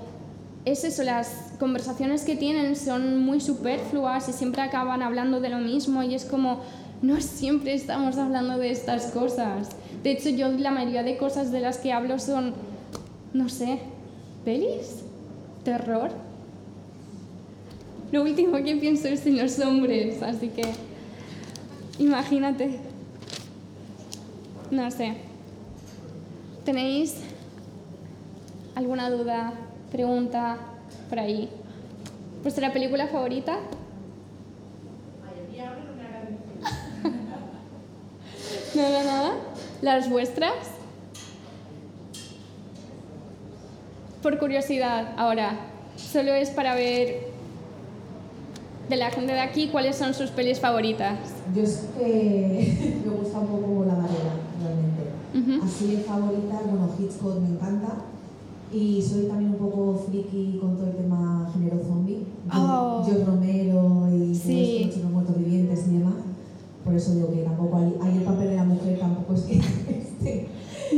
es 0.64 0.84
eso, 0.84 1.02
las 1.02 1.51
conversaciones 1.62 2.24
que 2.24 2.34
tienen 2.34 2.74
son 2.74 3.20
muy 3.20 3.40
superfluas 3.40 4.28
y 4.28 4.32
siempre 4.32 4.62
acaban 4.62 5.00
hablando 5.00 5.40
de 5.40 5.48
lo 5.48 5.58
mismo 5.58 6.02
y 6.02 6.12
es 6.12 6.24
como, 6.24 6.60
no 7.02 7.20
siempre 7.20 7.72
estamos 7.72 8.18
hablando 8.18 8.58
de 8.58 8.72
estas 8.72 9.12
cosas. 9.12 9.68
De 10.02 10.10
hecho, 10.10 10.30
yo 10.30 10.48
la 10.48 10.72
mayoría 10.72 11.04
de 11.04 11.16
cosas 11.16 11.52
de 11.52 11.60
las 11.60 11.78
que 11.78 11.92
hablo 11.92 12.18
son, 12.18 12.54
no 13.32 13.48
sé, 13.48 13.78
pelis, 14.44 15.04
terror. 15.62 16.10
Lo 18.10 18.22
último 18.22 18.56
que 18.64 18.74
pienso 18.74 19.06
es 19.06 19.24
en 19.24 19.40
los 19.40 19.60
hombres, 19.60 20.20
así 20.20 20.48
que 20.48 20.64
imagínate. 22.00 22.80
No 24.72 24.90
sé. 24.90 25.14
¿Tenéis 26.64 27.18
alguna 28.74 29.10
duda, 29.10 29.52
pregunta 29.92 30.58
por 31.12 31.20
ahí? 31.20 31.50
¿Vuestra 32.42 32.72
película 32.72 33.06
favorita? 33.06 33.52
Nada, 38.74 39.04
nada. 39.04 39.32
¿Las 39.82 40.08
vuestras? 40.08 40.54
por 44.22 44.38
curiosidad 44.38 45.12
ahora, 45.18 45.58
solo 45.96 46.32
es 46.32 46.48
para 46.48 46.74
ver 46.74 47.26
de 48.88 48.96
la 48.96 49.10
gente 49.10 49.34
de 49.34 49.40
aquí 49.40 49.68
cuáles 49.68 49.96
son 49.96 50.14
sus 50.14 50.30
pelis 50.30 50.60
favoritas. 50.60 51.18
Yo 51.54 51.62
es 51.62 51.88
que 51.98 53.02
me 53.04 53.12
gusta 53.12 53.40
un 53.40 53.48
poco 53.48 53.84
la 53.84 53.96
variedad, 53.96 54.36
realmente. 54.62 55.02
Así 55.62 55.94
de 55.94 56.04
favorita, 56.04 56.58
bueno, 56.64 56.88
Hitchcock 56.98 57.38
me 57.38 57.48
encanta. 57.48 58.11
Y 58.72 59.02
soy 59.02 59.24
también 59.26 59.50
un 59.50 59.56
poco 59.58 59.94
friki 60.08 60.58
con 60.60 60.76
todo 60.76 60.86
el 60.86 60.96
tema 60.96 61.50
género 61.52 61.78
zombie. 61.86 62.24
Oh. 62.52 63.04
Yo 63.06 63.24
Romero 63.26 64.08
y 64.10 64.34
Sí. 64.34 64.90
los 65.02 65.10
muertos 65.12 65.36
vivientes 65.38 65.84
y 65.88 65.98
demás. 65.98 66.14
Por 66.84 66.94
eso 66.94 67.14
digo 67.14 67.30
que 67.30 67.42
tampoco 67.42 67.76
hay, 67.76 67.94
hay 68.02 68.16
el 68.18 68.22
papel 68.24 68.48
de 68.48 68.56
la 68.56 68.64
mujer 68.64 68.98
tampoco 68.98 69.34
es 69.34 69.42
que 69.42 69.56
esté 69.90 70.48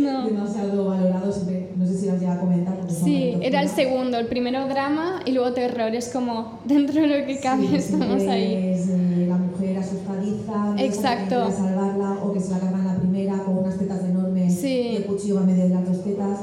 No. 0.01 0.25
demasiado 0.25 0.85
valorado. 0.87 1.33
Siempre, 1.33 1.73
no 1.77 1.85
sé 1.87 1.99
si 1.99 2.07
las 2.07 2.21
llega 2.21 2.35
a 2.35 2.41
comentar. 2.41 2.77
Sí, 2.89 3.35
era 3.43 3.61
el 3.63 3.69
segundo, 3.69 4.19
el 4.19 4.27
primero 4.29 4.67
drama 4.69 5.21
y 5.27 5.33
luego 5.33 5.53
terror, 5.53 5.93
es 5.95 6.09
como 6.11 6.61
dentro 6.65 7.03
de 7.03 7.07
lo 7.09 7.27
que 7.27 7.41
cabe 7.41 7.67
Sí, 7.67 7.75
estamos 7.77 8.07
siempre 8.23 8.31
ahí. 8.31 8.55
Es 8.73 8.89
eh, 8.89 9.27
la 9.29 9.37
mujer 9.37 9.79
asustadiza, 9.79 10.75
que 10.77 10.87
Exacto. 10.87 11.43
a 11.43 11.51
salvarla, 11.51 12.19
o 12.25 12.33
que 12.33 12.41
se 12.41 12.51
la 12.53 12.61
cargan 12.61 12.87
la 12.87 12.95
primera 12.97 13.39
con 13.43 13.59
unas 13.59 13.77
tetas 13.77 14.05
enormes 14.05 14.55
Sí. 14.55 14.69
y 14.93 14.97
el 14.97 15.07
cuchillo 15.07 15.37
va 15.37 15.41
a 15.43 15.45
medio 15.45 15.65
de 15.65 15.71
las 15.71 15.85
dos 15.87 16.05
tetas. 16.05 16.39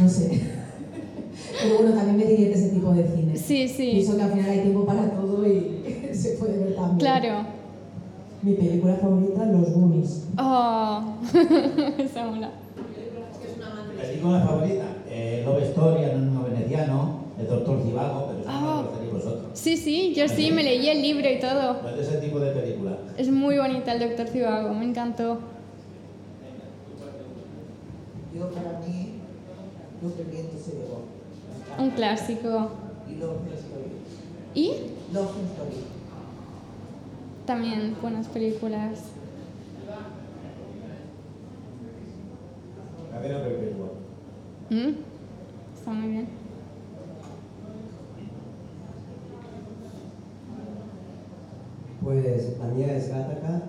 No 0.00 0.08
sé. 0.08 0.40
Pero 1.62 1.76
bueno, 1.78 1.92
también 1.92 2.16
me 2.16 2.24
divierte 2.24 2.58
ese 2.58 2.68
tipo 2.70 2.92
de 2.92 3.04
cine. 3.08 3.36
Sí, 3.36 3.68
sí, 3.68 3.90
Pienso 3.92 4.16
que 4.16 4.22
al 4.22 4.32
final 4.32 4.50
hay 4.50 4.60
tiempo 4.60 4.84
para 4.84 5.10
todo 5.10 5.46
y 5.46 5.82
se 6.12 6.30
puede 6.32 6.58
ver 6.58 6.74
también. 6.74 6.98
claro. 6.98 7.46
Mi 8.42 8.54
película 8.54 8.96
favorita, 8.96 9.44
Los 9.46 9.70
Goonies. 9.72 10.24
Oh, 10.36 11.00
esa 11.98 12.26
mola. 12.26 12.50
Película 14.00 14.40
favorita, 14.40 14.84
eh, 15.08 15.42
Love 15.46 15.62
Story, 15.62 16.04
Anónimo 16.04 16.42
Veneciano, 16.44 17.20
El 17.38 17.46
Doctor 17.46 17.80
Zivago, 17.84 18.26
pero 18.26 18.40
eso 18.40 18.50
no 18.50 18.68
Ah. 18.68 18.84
lo 19.04 19.12
vosotros. 19.12 19.44
Sí, 19.54 19.76
sí, 19.76 20.12
yo 20.16 20.26
sí, 20.28 20.50
me 20.50 20.64
leí 20.64 20.88
el 20.88 21.02
libro 21.02 21.28
y 21.30 21.38
todo. 21.38 21.82
No 21.82 21.88
es 21.90 21.96
de 21.96 22.02
ese 22.02 22.16
tipo 22.18 22.40
de 22.40 22.50
película. 22.50 22.98
Es 23.16 23.30
muy 23.30 23.58
bonita 23.58 23.92
el 23.92 24.00
Doctor 24.00 24.26
Cibago, 24.26 24.74
me 24.74 24.86
encantó. 24.86 25.38
Yo 28.34 28.48
para 28.50 28.80
mí, 28.80 29.12
lo 30.02 30.16
que 30.16 30.22
viento 30.24 30.56
se 30.58 30.72
llevó. 30.72 31.02
Un 31.78 31.90
clásico. 31.90 32.70
Y 33.08 33.14
Love 33.16 33.40
Story. 33.54 33.90
Y 34.54 34.68
Love 35.12 35.30
Story. 35.52 35.76
también 37.46 37.96
buenas 38.00 38.28
películas. 38.28 39.00
Cadena 43.12 43.42
perpetua. 43.42 43.88
¿Mm? 44.70 44.94
Está 45.76 45.90
muy 45.90 46.08
bien. 46.10 46.28
Pues 52.02 52.58
la 52.58 52.66
mía 52.66 52.96
es 52.96 53.08
Gattaca 53.08 53.62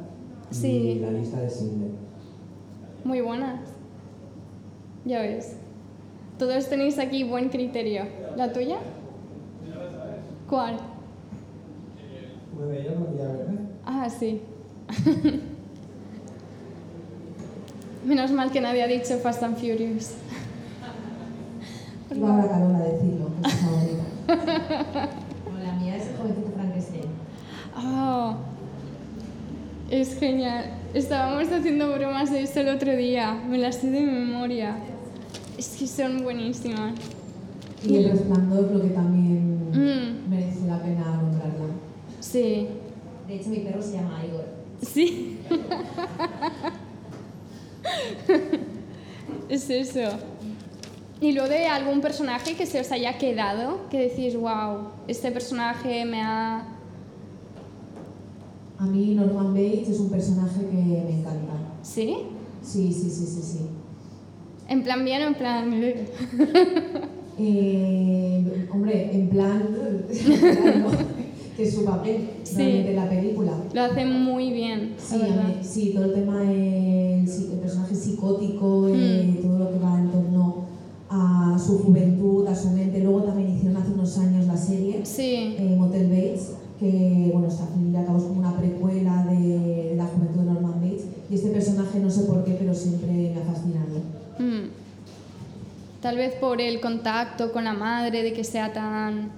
y 0.51 0.56
Sí. 0.56 0.99
la 1.01 1.12
lista 1.12 1.39
de 1.39 1.49
Schindler. 1.49 1.91
Muy 3.04 3.22
buenas. 3.22 3.60
Ya 5.06 5.22
ves. 5.22 5.58
Todos 6.38 6.68
tenéis 6.68 7.00
aquí 7.00 7.24
buen 7.24 7.50
criterio. 7.50 8.06
¿La 8.36 8.52
tuya? 8.52 8.78
¿Cuál? 10.50 10.76
¿eh? 12.72 13.60
Ah, 13.86 14.10
sí. 14.10 14.42
Menos 18.06 18.32
mal 18.32 18.52
que 18.52 18.60
nadie 18.62 18.84
ha 18.84 18.88
dicho 18.88 19.18
Fast 19.20 19.44
and 19.44 19.58
Furious. 19.58 20.16
Iba 22.14 22.30
ahora 22.30 22.48
Carola 22.48 22.78
a 22.78 22.82
decirlo, 22.82 23.30
que 23.42 23.48
es 23.50 23.56
favorita. 23.56 24.04
La 25.64 25.74
mía 25.74 25.96
es 25.98 26.08
el 26.08 26.18
jovencito 26.18 26.52
Frankenstein. 26.54 27.06
Oh, 27.78 28.36
es 29.90 30.20
genial. 30.20 30.66
Estábamos 30.94 31.52
haciendo 31.52 31.92
bromas 31.94 32.30
de 32.32 32.44
esto 32.44 32.60
el 32.60 32.70
otro 32.70 32.96
día. 32.96 33.34
Me 33.50 33.58
las 33.58 33.78
sé 33.78 33.90
de 33.90 34.02
memoria. 34.02 34.76
Es 35.64 35.70
que 35.80 35.88
son 35.88 36.24
buenísimas. 36.24 36.93
Y 37.88 37.95
el 37.95 38.09
resplandor, 38.11 38.70
lo 38.70 38.82
que 38.82 38.89
también 38.89 39.70
Mm. 39.72 40.30
merece 40.30 40.68
la 40.68 40.78
pena 40.82 41.16
nombrarla. 41.22 41.68
Sí. 42.20 42.68
De 43.30 43.36
hecho, 43.36 43.49
mi 43.49 43.59
perro 43.59 43.82
se 43.82 43.93
llama 43.93 44.20
Igor. 44.28 44.43
Sí. 44.82 45.38
es 49.47 49.70
eso. 49.70 50.01
Y 51.22 51.32
luego 51.32 51.47
de 51.47 51.66
algún 51.68 52.01
personaje 52.01 52.57
que 52.57 52.66
se 52.66 52.82
os 52.82 52.91
haya 52.91 53.18
quedado, 53.18 53.88
que 53.89 54.09
decís, 54.09 54.36
wow, 54.36 54.89
este 55.07 55.32
personaje 55.32 56.03
me 56.03 56.22
ha... 56.22 56.68
A 58.80 58.86
mí 58.86 59.16
Norman 59.16 59.53
Bates 59.53 59.88
es 59.88 59.99
un 60.01 60.09
personaje 60.09 60.59
que 60.59 60.74
me 60.76 61.20
encanta. 61.22 61.53
¿Sí? 61.84 62.18
Sí, 62.61 62.91
sí, 62.91 63.09
sí, 63.09 63.26
sí, 63.26 63.41
sí. 63.41 63.59
En 64.70 64.84
plan 64.84 65.03
bien 65.05 65.22
o 65.24 65.28
en 65.28 65.36
plan... 65.36 65.72
Eh, 67.39 68.68
hombre, 68.72 69.09
en 69.11 69.28
plan, 69.30 69.64
que 71.57 71.64
es 71.64 71.74
su 71.74 71.84
papel 71.84 72.30
Sí. 72.43 72.57
realmente 72.57 72.89
en 72.91 72.95
la 72.95 73.09
película. 73.09 73.51
Lo 73.74 73.82
hace 73.82 74.05
muy 74.05 74.51
bien, 74.53 74.91
Sí, 74.99 75.16
mí- 75.16 75.57
sí, 75.64 75.91
todo 75.95 76.05
el 76.05 76.14
tema 76.14 76.39
del 76.41 77.28
el 77.28 77.59
personaje 77.59 77.95
psicótico, 77.95 78.88
eh, 78.89 79.34
Mm. 79.39 79.41
todo 79.47 79.57
lo 79.57 79.72
que 79.72 79.80
va 79.80 79.99
en 79.99 80.09
torno 80.11 80.66
a 81.09 81.57
su 81.57 81.80
juventud, 81.80 82.45
a 82.47 82.53
su 82.55 82.70
mente. 82.70 82.99
Luego 82.99 83.24
también 83.24 83.49
hicieron 83.55 83.78
hace 83.82 83.91
unos 83.93 84.16
años 84.20 84.45
la 84.45 84.55
serie 84.57 84.99
Sí, 85.03 85.55
eh, 85.57 85.76
Motel 85.76 86.09
Bates, 86.09 86.51
que 86.80 87.30
bueno, 87.34 87.47
está 87.47 87.66
fin 87.66 87.88
y 87.89 87.91
como 88.26 88.39
una 88.39 88.55
precuela 88.57 89.26
de, 89.26 89.39
de 89.89 89.95
la 89.95 90.05
juventud 90.05 90.41
de 90.41 90.51
Norman 90.53 90.80
Bates. 90.82 91.05
Y 91.32 91.34
este 91.36 91.49
personaje 91.49 91.99
no 91.99 92.11
sé 92.11 92.24
por 92.26 92.43
qué, 92.43 92.51
pero 92.59 92.76
siempre 92.76 93.11
me 93.34 93.41
ha 93.41 93.43
fascinado. 93.43 94.12
Mm. 94.40 94.70
Tal 96.02 96.18
vez 96.18 96.34
por 96.36 96.60
el 96.60 96.82
contacto 96.82 97.52
con 97.52 97.64
la 97.64 97.74
madre, 97.74 98.24
de 98.24 98.34
que 98.34 98.44
sea 98.44 98.74
tan... 98.74 99.32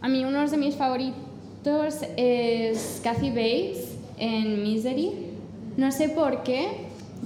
A 0.00 0.08
mí 0.08 0.24
uno 0.24 0.48
de 0.48 0.56
mis 0.56 0.76
favoritos 0.76 1.96
es 2.16 3.00
Kathy 3.02 3.30
Bates 3.30 3.96
en 4.16 4.62
Misery. 4.62 5.12
No 5.76 5.90
sé 5.90 6.08
por 6.08 6.42
qué, 6.42 6.68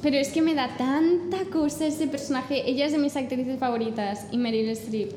pero 0.02 0.16
es 0.16 0.28
que 0.28 0.42
me 0.42 0.54
da 0.54 0.76
tanta 0.76 1.44
cosa 1.52 1.86
ese 1.86 2.06
personaje. 2.06 2.68
Ella 2.68 2.86
es 2.86 2.92
de 2.92 2.98
mis 2.98 3.16
actrices 3.16 3.58
favoritas 3.58 4.26
y 4.32 4.38
Meryl 4.38 4.68
Streep. 4.70 5.12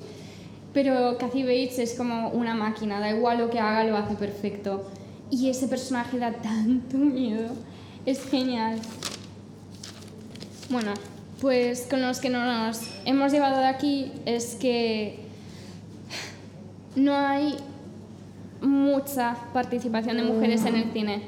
Pero 0.74 1.18
Kathy 1.18 1.44
Bates 1.44 1.80
es 1.80 1.94
como 1.94 2.30
una 2.30 2.54
máquina, 2.54 3.00
da 3.00 3.10
igual 3.10 3.40
lo 3.40 3.50
que 3.50 3.60
haga, 3.60 3.84
lo 3.84 3.98
hace 3.98 4.16
perfecto. 4.16 4.90
Y 5.32 5.50
ese 5.50 5.68
personaje 5.68 6.20
da 6.20 6.34
tanto 6.34 6.98
miedo. 6.98 7.54
Es 8.06 8.24
genial. 8.30 8.80
Bueno, 10.70 10.94
pues 11.42 11.88
con 11.90 12.02
los 12.02 12.20
que 12.20 12.30
nos 12.30 12.82
hemos 13.06 13.32
llevado 13.32 13.60
de 13.60 13.68
aquí 13.68 14.12
es 14.26 14.56
que 14.56 15.20
no 16.96 17.16
hay 17.16 17.56
mucha 18.62 19.38
participación 19.54 20.18
de 20.18 20.24
mujeres 20.24 20.66
en 20.66 20.76
el 20.76 20.92
cine. 20.92 21.22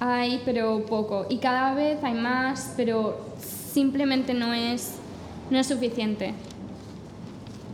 Hay, 0.00 0.42
pero 0.44 0.84
poco. 0.86 1.26
Y 1.30 1.38
cada 1.38 1.74
vez 1.74 2.02
hay 2.02 2.14
más, 2.14 2.74
pero 2.76 3.24
simplemente 3.38 4.34
no 4.34 4.52
es, 4.52 4.94
no 5.50 5.58
es 5.58 5.68
suficiente. 5.68 6.34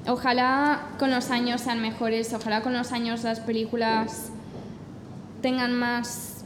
Ojalá 0.06 0.88
con 0.98 1.10
los 1.10 1.30
años 1.30 1.62
sean 1.62 1.80
mejores, 1.80 2.32
ojalá 2.34 2.62
con 2.62 2.74
los 2.74 2.92
años 2.92 3.24
las 3.24 3.40
películas 3.40 4.30
tengan 5.40 5.74
más 5.74 6.37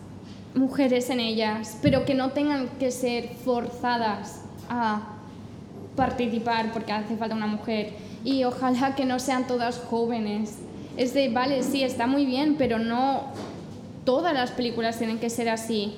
mujeres 0.55 1.11
en 1.11 1.21
ellas, 1.21 1.79
pero 1.83 2.05
que 2.05 2.15
no 2.15 2.31
tengan 2.31 2.69
que 2.79 2.91
ser 2.91 3.31
forzadas 3.45 4.43
a 4.69 5.03
participar 5.97 6.73
porque 6.73 6.93
hace 6.93 7.17
falta 7.17 7.35
una 7.35 7.47
mujer. 7.47 7.93
Y 8.25 8.45
ojalá 8.45 8.95
que 8.95 9.05
no 9.05 9.19
sean 9.19 9.47
todas 9.47 9.79
jóvenes. 9.79 10.59
Es 10.97 11.15
de, 11.15 11.29
vale, 11.29 11.63
sí, 11.63 11.83
está 11.83 12.07
muy 12.07 12.27
bien, 12.27 12.57
pero 12.57 12.79
no 12.79 13.25
todas 14.05 14.35
las 14.35 14.51
películas 14.51 14.99
tienen 14.99 15.19
que 15.19 15.31
ser 15.31 15.49
así. 15.49 15.95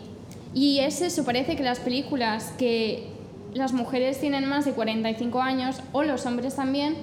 Y 0.54 0.78
es 0.80 1.00
eso, 1.00 1.24
parece 1.24 1.56
que 1.56 1.62
las 1.62 1.80
películas 1.80 2.52
que 2.56 3.08
las 3.54 3.72
mujeres 3.72 4.20
tienen 4.20 4.48
más 4.48 4.64
de 4.64 4.72
45 4.72 5.40
años, 5.40 5.80
o 5.92 6.02
los 6.02 6.26
hombres 6.26 6.56
también, 6.56 6.96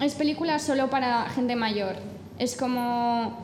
es 0.00 0.14
películas 0.14 0.62
solo 0.62 0.90
para 0.90 1.28
gente 1.30 1.56
mayor. 1.56 1.96
Es 2.38 2.56
como, 2.56 3.38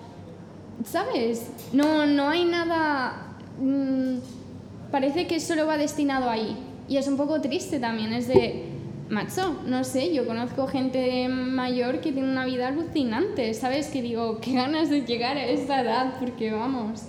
¿sabes? 0.84 1.50
No, 1.72 2.06
no 2.06 2.28
hay 2.28 2.44
nada... 2.44 3.27
mm, 3.60 4.18
parece 4.90 5.26
que 5.26 5.40
solo 5.40 5.66
va 5.66 5.76
destinado 5.76 6.30
ahí. 6.30 6.56
Y 6.88 6.96
es 6.96 7.06
un 7.08 7.16
poco 7.16 7.40
triste 7.40 7.78
también, 7.78 8.12
es 8.12 8.28
de... 8.28 8.64
Macho, 9.10 9.62
no 9.64 9.84
sé, 9.84 10.12
yo 10.12 10.26
conozco 10.26 10.66
gente 10.66 11.28
mayor 11.28 12.00
que 12.00 12.12
tiene 12.12 12.30
una 12.30 12.44
vida 12.44 12.68
alucinante, 12.68 13.54
¿sabes? 13.54 13.88
Que 13.88 14.02
digo, 14.02 14.38
qué 14.42 14.52
ganas 14.52 14.90
de 14.90 15.00
llegar 15.00 15.38
a 15.38 15.46
esta 15.46 15.80
edad, 15.80 16.16
porque 16.20 16.52
vamos, 16.52 17.04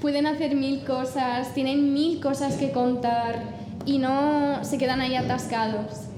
pueden 0.00 0.26
hacer 0.26 0.56
mil 0.56 0.84
cosas, 0.84 1.52
tienen 1.52 1.92
mil 1.92 2.20
cosas 2.22 2.56
que 2.56 2.70
contar 2.70 3.42
y 3.84 3.98
no 3.98 4.64
se 4.64 4.78
quedan 4.78 5.02
ahí 5.02 5.16
atascados. 5.16 6.08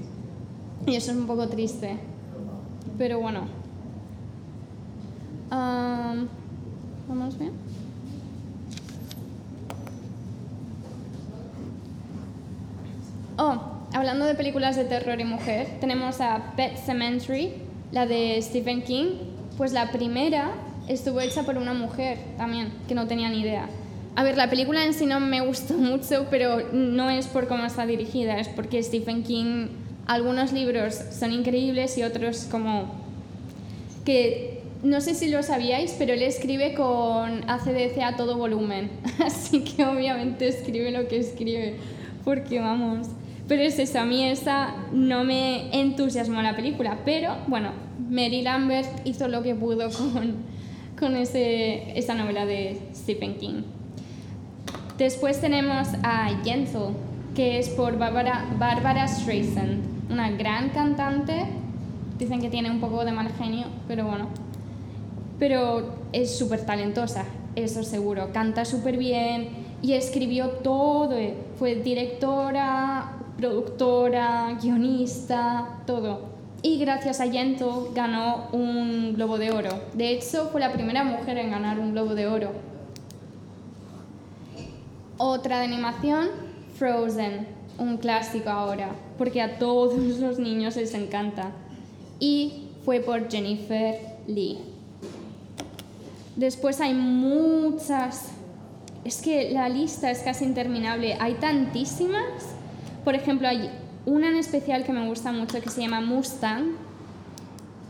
Y 0.85 0.95
eso 0.95 1.11
es 1.11 1.17
un 1.17 1.27
poco 1.27 1.47
triste. 1.47 1.97
Pero 2.97 3.19
bueno. 3.19 3.41
Am, 5.49 6.27
¿Vamos 7.07 7.37
bien? 7.37 7.51
Oh, 13.43 13.59
hablando 13.91 14.25
de 14.25 14.35
películas 14.35 14.75
de 14.75 14.83
terror 14.83 15.19
y 15.19 15.23
mujer, 15.23 15.67
tenemos 15.79 16.21
a 16.21 16.53
Pet 16.55 16.77
Cemetery, 16.77 17.53
la 17.91 18.05
de 18.05 18.39
Stephen 18.39 18.83
King. 18.83 19.15
Pues 19.57 19.73
la 19.73 19.91
primera 19.91 20.51
estuvo 20.87 21.19
hecha 21.21 21.41
por 21.41 21.57
una 21.57 21.73
mujer 21.73 22.19
también, 22.37 22.71
que 22.87 22.93
no 22.93 23.07
tenía 23.07 23.31
ni 23.31 23.39
idea. 23.41 23.67
A 24.15 24.21
ver, 24.21 24.37
la 24.37 24.47
película 24.47 24.85
en 24.85 24.93
sí 24.93 25.07
no 25.07 25.19
me 25.19 25.41
gustó 25.41 25.73
mucho, 25.77 26.27
pero 26.29 26.71
no 26.71 27.09
es 27.09 27.25
por 27.25 27.47
cómo 27.47 27.65
está 27.65 27.87
dirigida, 27.87 28.39
es 28.39 28.47
porque 28.47 28.83
Stephen 28.83 29.23
King, 29.23 29.69
algunos 30.05 30.53
libros 30.53 30.93
son 30.93 31.31
increíbles 31.31 31.97
y 31.97 32.03
otros 32.03 32.47
como 32.51 32.93
que 34.05 34.61
no 34.83 35.01
sé 35.01 35.15
si 35.15 35.31
lo 35.31 35.41
sabíais, 35.41 35.95
pero 35.97 36.13
él 36.13 36.21
escribe 36.21 36.75
con 36.75 37.49
ACDC 37.49 38.03
a 38.03 38.15
todo 38.17 38.37
volumen, 38.37 38.91
así 39.25 39.63
que 39.63 39.83
obviamente 39.83 40.47
escribe 40.47 40.91
lo 40.91 41.07
que 41.07 41.17
escribe, 41.17 41.77
porque 42.23 42.59
vamos. 42.59 43.07
Pero 43.51 43.63
es 43.63 43.77
eso, 43.79 43.99
a 43.99 44.05
mí 44.05 44.23
esa 44.23 44.73
no 44.93 45.25
me 45.25 45.77
entusiasmó 45.77 46.41
la 46.41 46.55
película, 46.55 46.99
pero 47.03 47.35
bueno, 47.47 47.71
Mary 48.09 48.43
Lambert 48.43 49.05
hizo 49.05 49.27
lo 49.27 49.43
que 49.43 49.55
pudo 49.55 49.89
con, 49.91 50.35
con 50.97 51.17
ese, 51.17 51.99
esa 51.99 52.13
novela 52.13 52.45
de 52.45 52.79
Stephen 52.95 53.35
King. 53.35 53.63
Después 54.97 55.41
tenemos 55.41 55.89
a 56.01 56.29
Gentle, 56.45 56.91
que 57.35 57.59
es 57.59 57.67
por 57.67 57.97
Barbara, 57.97 58.45
Barbara 58.57 59.05
Streisand, 59.05 60.09
una 60.09 60.31
gran 60.31 60.69
cantante. 60.69 61.43
Dicen 62.17 62.39
que 62.39 62.49
tiene 62.49 62.71
un 62.71 62.79
poco 62.79 63.03
de 63.03 63.11
mal 63.11 63.33
genio, 63.37 63.65
pero 63.85 64.05
bueno. 64.05 64.29
Pero 65.39 65.93
es 66.13 66.37
súper 66.37 66.65
talentosa, 66.65 67.25
eso 67.57 67.83
seguro. 67.83 68.29
Canta 68.31 68.63
súper 68.63 68.95
bien 68.95 69.49
y 69.81 69.91
escribió 69.91 70.51
todo. 70.51 71.17
Fue 71.59 71.75
directora, 71.75 73.17
productora, 73.41 74.55
guionista, 74.61 75.79
todo. 75.87 76.29
Y 76.61 76.77
gracias 76.77 77.19
a 77.19 77.27
Gentle 77.27 77.89
ganó 77.95 78.49
un 78.51 79.13
Globo 79.15 79.39
de 79.39 79.51
Oro. 79.51 79.71
De 79.95 80.11
hecho, 80.11 80.49
fue 80.51 80.61
la 80.61 80.71
primera 80.71 81.03
mujer 81.03 81.39
en 81.39 81.49
ganar 81.49 81.79
un 81.79 81.91
Globo 81.91 82.13
de 82.13 82.27
Oro. 82.27 82.51
Otra 85.17 85.57
de 85.57 85.65
animación, 85.65 86.27
Frozen, 86.77 87.47
un 87.79 87.97
clásico 87.97 88.51
ahora, 88.51 88.91
porque 89.17 89.41
a 89.41 89.57
todos 89.57 89.95
los 90.19 90.37
niños 90.37 90.75
les 90.75 90.93
encanta. 90.93 91.51
Y 92.19 92.67
fue 92.85 92.99
por 92.99 93.27
Jennifer 93.27 93.95
Lee. 94.27 94.59
Después 96.35 96.79
hay 96.79 96.93
muchas, 96.93 98.27
es 99.03 99.19
que 99.19 99.49
la 99.49 99.67
lista 99.67 100.11
es 100.11 100.19
casi 100.19 100.45
interminable, 100.45 101.17
hay 101.19 101.33
tantísimas. 101.35 102.60
Por 103.03 103.15
ejemplo, 103.15 103.47
hay 103.47 103.69
una 104.05 104.29
en 104.29 104.35
especial 104.35 104.83
que 104.83 104.93
me 104.93 105.07
gusta 105.07 105.31
mucho 105.31 105.61
que 105.61 105.69
se 105.69 105.81
llama 105.81 106.01
Mustang, 106.01 106.75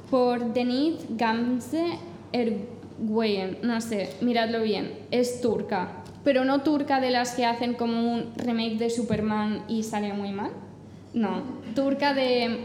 por 0.10 0.54
Denise 0.54 1.06
Gamze 1.10 1.98
Erguyen, 2.34 3.60
no 3.64 3.80
sé, 3.80 4.10
miradlo 4.22 4.62
bien, 4.62 4.92
es 5.10 5.42
turca, 5.42 6.04
pero 6.24 6.44
no 6.44 6.62
turca 6.62 7.00
de 7.00 7.12
las 7.12 7.34
que 7.34 7.46
hacen 7.46 7.74
como 7.74 8.14
un 8.14 8.34
remake 8.36 8.78
de 8.78 8.90
Superman 8.90 9.64
y 9.68 9.84
sale 9.84 10.14
muy 10.14 10.32
mal. 10.32 10.52
No, 11.14 11.44
turca 11.76 12.14
de 12.14 12.60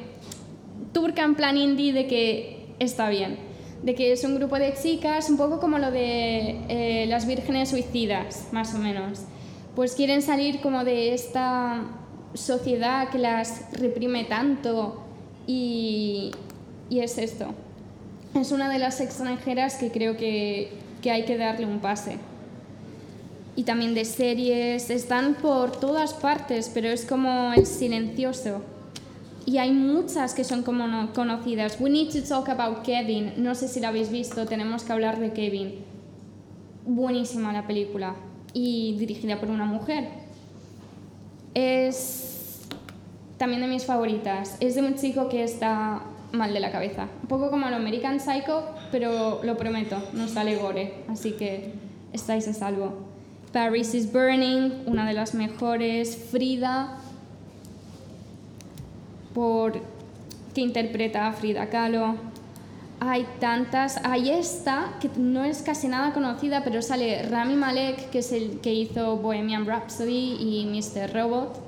turca 0.93 1.25
en 1.25 1.35
plan 1.35 1.57
indie 1.57 1.93
de 1.93 2.07
que 2.07 2.75
está 2.79 3.09
bien, 3.09 3.39
de 3.83 3.95
que 3.95 4.13
es 4.13 4.25
un 4.25 4.35
grupo 4.35 4.59
de 4.59 4.75
chicas, 4.75 5.31
un 5.31 5.37
poco 5.37 5.61
como 5.61 5.79
lo 5.79 5.91
de 5.91 6.61
eh, 6.69 7.07
las 7.09 7.27
vírgenes 7.27 7.71
suicidas, 7.71 8.49
más 8.53 8.75
o 8.75 8.79
menos. 8.79 9.23
Pues 9.75 9.95
quieren 9.95 10.23
salir 10.23 10.61
como 10.61 10.85
de 10.85 11.13
esta 11.15 11.83
sociedad 12.35 13.09
que 13.11 13.19
las 13.19 13.71
reprime 13.73 14.25
tanto 14.25 15.03
y, 15.47 16.33
y 16.91 17.01
es 17.01 17.19
esto. 17.19 17.47
Es 18.35 18.53
una 18.53 18.69
de 18.69 18.79
las 18.79 19.01
extranjeras 19.01 19.77
que 19.77 19.91
creo 19.91 20.17
que, 20.17 20.73
que 21.03 21.11
hay 21.11 21.25
que 21.25 21.37
darle 21.37 21.67
un 21.67 21.81
pase 21.81 22.19
y 23.57 23.63
también 23.63 23.95
de 23.95 24.05
series, 24.05 24.91
están 24.91 25.35
por 25.35 25.73
todas 25.73 26.13
partes, 26.13 26.71
pero 26.73 26.89
es 26.89 27.07
como 27.07 27.55
el 27.55 27.65
silencioso. 27.65 28.61
Y 29.47 29.57
hay 29.59 29.73
muchas 29.73 30.35
que 30.35 30.45
son 30.45 30.63
como 30.63 30.87
no 30.87 31.13
conocidas. 31.15 31.79
We 31.81 31.89
need 31.89 32.13
to 32.13 32.23
talk 32.23 32.51
about 32.51 32.83
Kevin. 32.83 33.33
No 33.39 33.55
sé 33.55 33.69
si 33.69 33.81
la 33.81 33.89
habéis 33.89 34.11
visto, 34.11 34.45
tenemos 34.45 34.85
que 34.85 34.93
hablar 34.93 35.19
de 35.19 35.33
Kevin. 35.33 35.77
Buenísima 36.85 37.53
la 37.53 37.67
película 37.67 38.15
y 38.53 38.95
dirigida 38.99 39.41
por 39.41 39.49
una 39.49 39.65
mujer. 39.65 40.26
Es 41.59 42.61
también 43.39 43.63
de 43.63 43.67
mis 43.67 43.87
favoritas. 43.87 44.59
Es 44.61 44.75
de 44.75 44.83
un 44.83 44.95
chico 44.95 45.31
que 45.31 45.43
está 45.43 46.03
mal 46.33 46.53
de 46.53 46.61
la 46.61 46.71
cabeza. 46.71 47.09
Un 47.23 47.29
poco 47.29 47.51
como 47.51 47.67
el 47.67 47.73
American 47.73 48.21
Psycho, 48.21 48.63
pero 48.93 49.41
lo 49.43 49.57
prometo, 49.57 49.97
no 50.13 50.29
sale 50.29 50.57
gore, 50.57 50.93
así 51.09 51.33
que 51.33 51.73
estáis 52.13 52.47
a 52.47 52.53
salvo. 52.53 53.07
Paris 53.55 53.95
is 53.95 54.13
Burning, 54.13 54.83
una 54.85 55.09
de 55.09 55.15
las 55.15 55.33
mejores, 55.33 56.29
Frida, 56.31 56.99
por, 59.33 59.81
que 60.55 60.61
interpreta 60.61 61.27
a 61.27 61.33
Frida 61.33 61.71
Kahlo. 61.71 62.17
Hay 62.99 63.27
tantas, 63.41 63.99
hay 64.05 64.31
esta 64.31 64.95
que 65.01 65.11
no 65.17 65.45
es 65.45 65.61
casi 65.61 65.87
nada 65.87 66.15
conocida, 66.15 66.65
pero 66.65 66.81
sale 66.81 67.23
Rami 67.29 67.55
Malek, 67.55 68.09
que 68.09 68.21
es 68.21 68.33
el 68.33 68.61
que 68.61 68.73
hizo 68.73 69.19
Bohemian 69.19 69.67
Rhapsody 69.67 70.37
y 70.41 70.67
Mr. 70.67 71.13
Robot, 71.13 71.61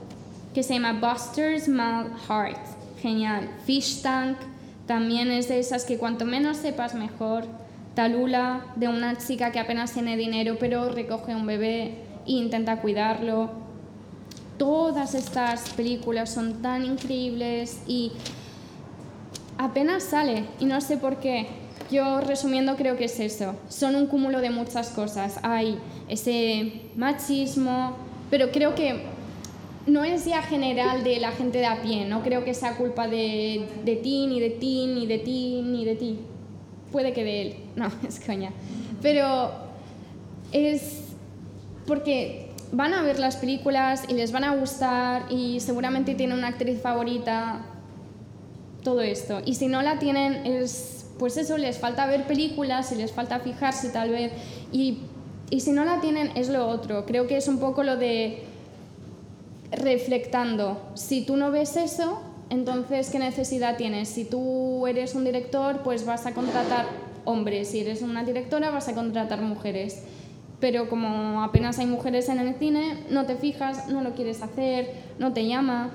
que 0.55 0.63
se 0.63 0.75
llama 0.75 0.95
Buster's 0.95 1.69
Mal 1.69 2.11
Heart. 2.29 2.59
Genial. 3.03 3.49
Fish 3.67 4.01
Tank 4.01 4.39
también 4.87 5.31
es 5.31 5.49
de 5.49 5.59
esas 5.59 5.85
que 5.85 5.99
cuanto 5.99 6.25
menos 6.25 6.57
sepas 6.57 6.95
mejor. 6.95 7.45
Talula, 7.95 8.65
de 8.77 8.89
una 8.89 9.19
chica 9.19 9.53
que 9.53 9.59
apenas 9.59 9.93
tiene 9.93 10.17
dinero 10.17 10.57
pero 10.59 10.89
recoge 10.89 11.35
un 11.35 11.47
bebé 11.47 11.99
e 12.27 12.33
intenta 12.33 12.81
cuidarlo. 12.81 13.51
Todas 14.57 15.15
estas 15.15 15.69
películas 15.71 16.31
son 16.31 16.63
tan 16.63 16.85
increíbles 16.85 17.83
y 17.87 18.13
apenas 19.59 20.05
sale 20.05 20.45
y 20.59 20.65
no 20.65 20.81
sé 20.81 20.97
por 20.97 21.17
qué. 21.17 21.47
Yo 21.91 22.21
resumiendo 22.21 22.77
creo 22.77 22.97
que 22.97 23.05
es 23.05 23.21
eso. 23.21 23.55
Son 23.69 23.95
un 23.95 24.07
cúmulo 24.07 24.41
de 24.41 24.51
muchas 24.51 24.91
cosas. 24.91 25.39
Hay 25.43 25.79
ese 26.09 26.83
machismo, 26.97 27.97
pero 28.31 28.51
creo 28.51 28.75
que 28.75 29.03
no 29.87 30.05
es 30.05 30.25
ya 30.25 30.43
general 30.43 31.03
de 31.05 31.19
la 31.19 31.33
gente 31.33 31.59
de 31.59 31.67
a 31.67 31.81
pie. 31.83 32.05
No 32.05 32.23
creo 32.23 32.45
que 32.45 32.55
sea 32.55 32.77
culpa 32.77 33.09
de, 33.09 33.67
de 33.85 33.97
ti, 33.97 34.27
ni 34.27 34.41
de 34.41 34.51
ti, 34.51 34.87
ni 34.87 35.07
de 35.07 35.19
ti, 35.19 35.63
ni 35.63 35.85
de 35.85 35.97
ti 35.97 36.19
puede 36.91 37.13
que 37.13 37.25
de 37.25 37.43
él, 37.43 37.57
no, 37.77 37.91
es 38.09 38.21
coña, 38.21 38.51
pero 39.03 39.53
es 40.53 41.05
porque 41.87 42.51
van 42.73 42.93
a 42.93 43.03
ver 43.03 43.19
las 43.19 43.37
películas 43.37 44.05
y 44.09 44.15
les 44.15 44.33
van 44.33 44.45
a 44.45 44.55
gustar 44.55 45.27
y 45.31 45.61
seguramente 45.61 46.15
tienen 46.15 46.39
una 46.39 46.49
actriz 46.49 46.81
favorita, 46.81 47.65
todo 48.83 49.01
esto. 49.01 49.41
Y 49.45 49.55
si 49.55 49.69
no 49.69 49.83
la 49.83 49.99
tienen, 49.99 50.47
es, 50.47 51.07
pues 51.19 51.37
eso, 51.37 51.59
les 51.59 51.79
falta 51.79 52.07
ver 52.07 52.27
películas 52.27 52.93
y 52.93 52.97
les 52.97 53.13
falta 53.13 53.41
fijarse 53.41 53.91
tal 53.91 54.11
vez. 54.11 54.33
Y, 54.73 54.99
y 55.51 55.61
si 55.61 55.73
no 55.73 55.85
la 55.85 56.01
tienen, 56.01 56.31
es 56.37 56.49
lo 56.49 56.67
otro. 56.69 57.07
Creo 57.07 57.27
que 57.27 57.37
es 57.37 57.49
un 57.49 57.59
poco 57.59 57.83
lo 57.83 57.97
de 57.97 58.43
reflectando. 59.71 60.81
Si 60.95 61.25
tú 61.25 61.37
no 61.37 61.51
ves 61.51 61.77
eso, 61.77 62.21
entonces, 62.51 63.11
¿qué 63.11 63.19
necesidad 63.19 63.77
tienes? 63.77 64.09
Si 64.09 64.25
tú 64.25 64.87
eres 64.87 65.15
un 65.15 65.25
director, 65.25 65.83
pues 65.83 66.07
vas 66.07 66.27
a 66.27 66.33
contratar 66.33 66.87
hombres. 67.25 67.69
Si 67.69 67.81
eres 67.81 68.03
una 68.03 68.25
directora, 68.25 68.71
vas 68.71 68.89
a 68.89 68.95
contratar 68.95 69.43
mujeres. 69.43 70.03
Pero 70.61 70.89
como 70.89 71.43
apenas 71.43 71.79
hay 71.79 71.87
mujeres 71.87 72.29
en 72.29 72.39
el 72.39 72.55
cine, 72.55 73.05
no 73.11 73.27
te 73.27 73.37
fijas, 73.37 73.89
no 73.89 74.03
lo 74.03 74.15
quieres 74.15 74.43
hacer, 74.43 74.93
no 75.19 75.33
te 75.33 75.47
llama. 75.47 75.91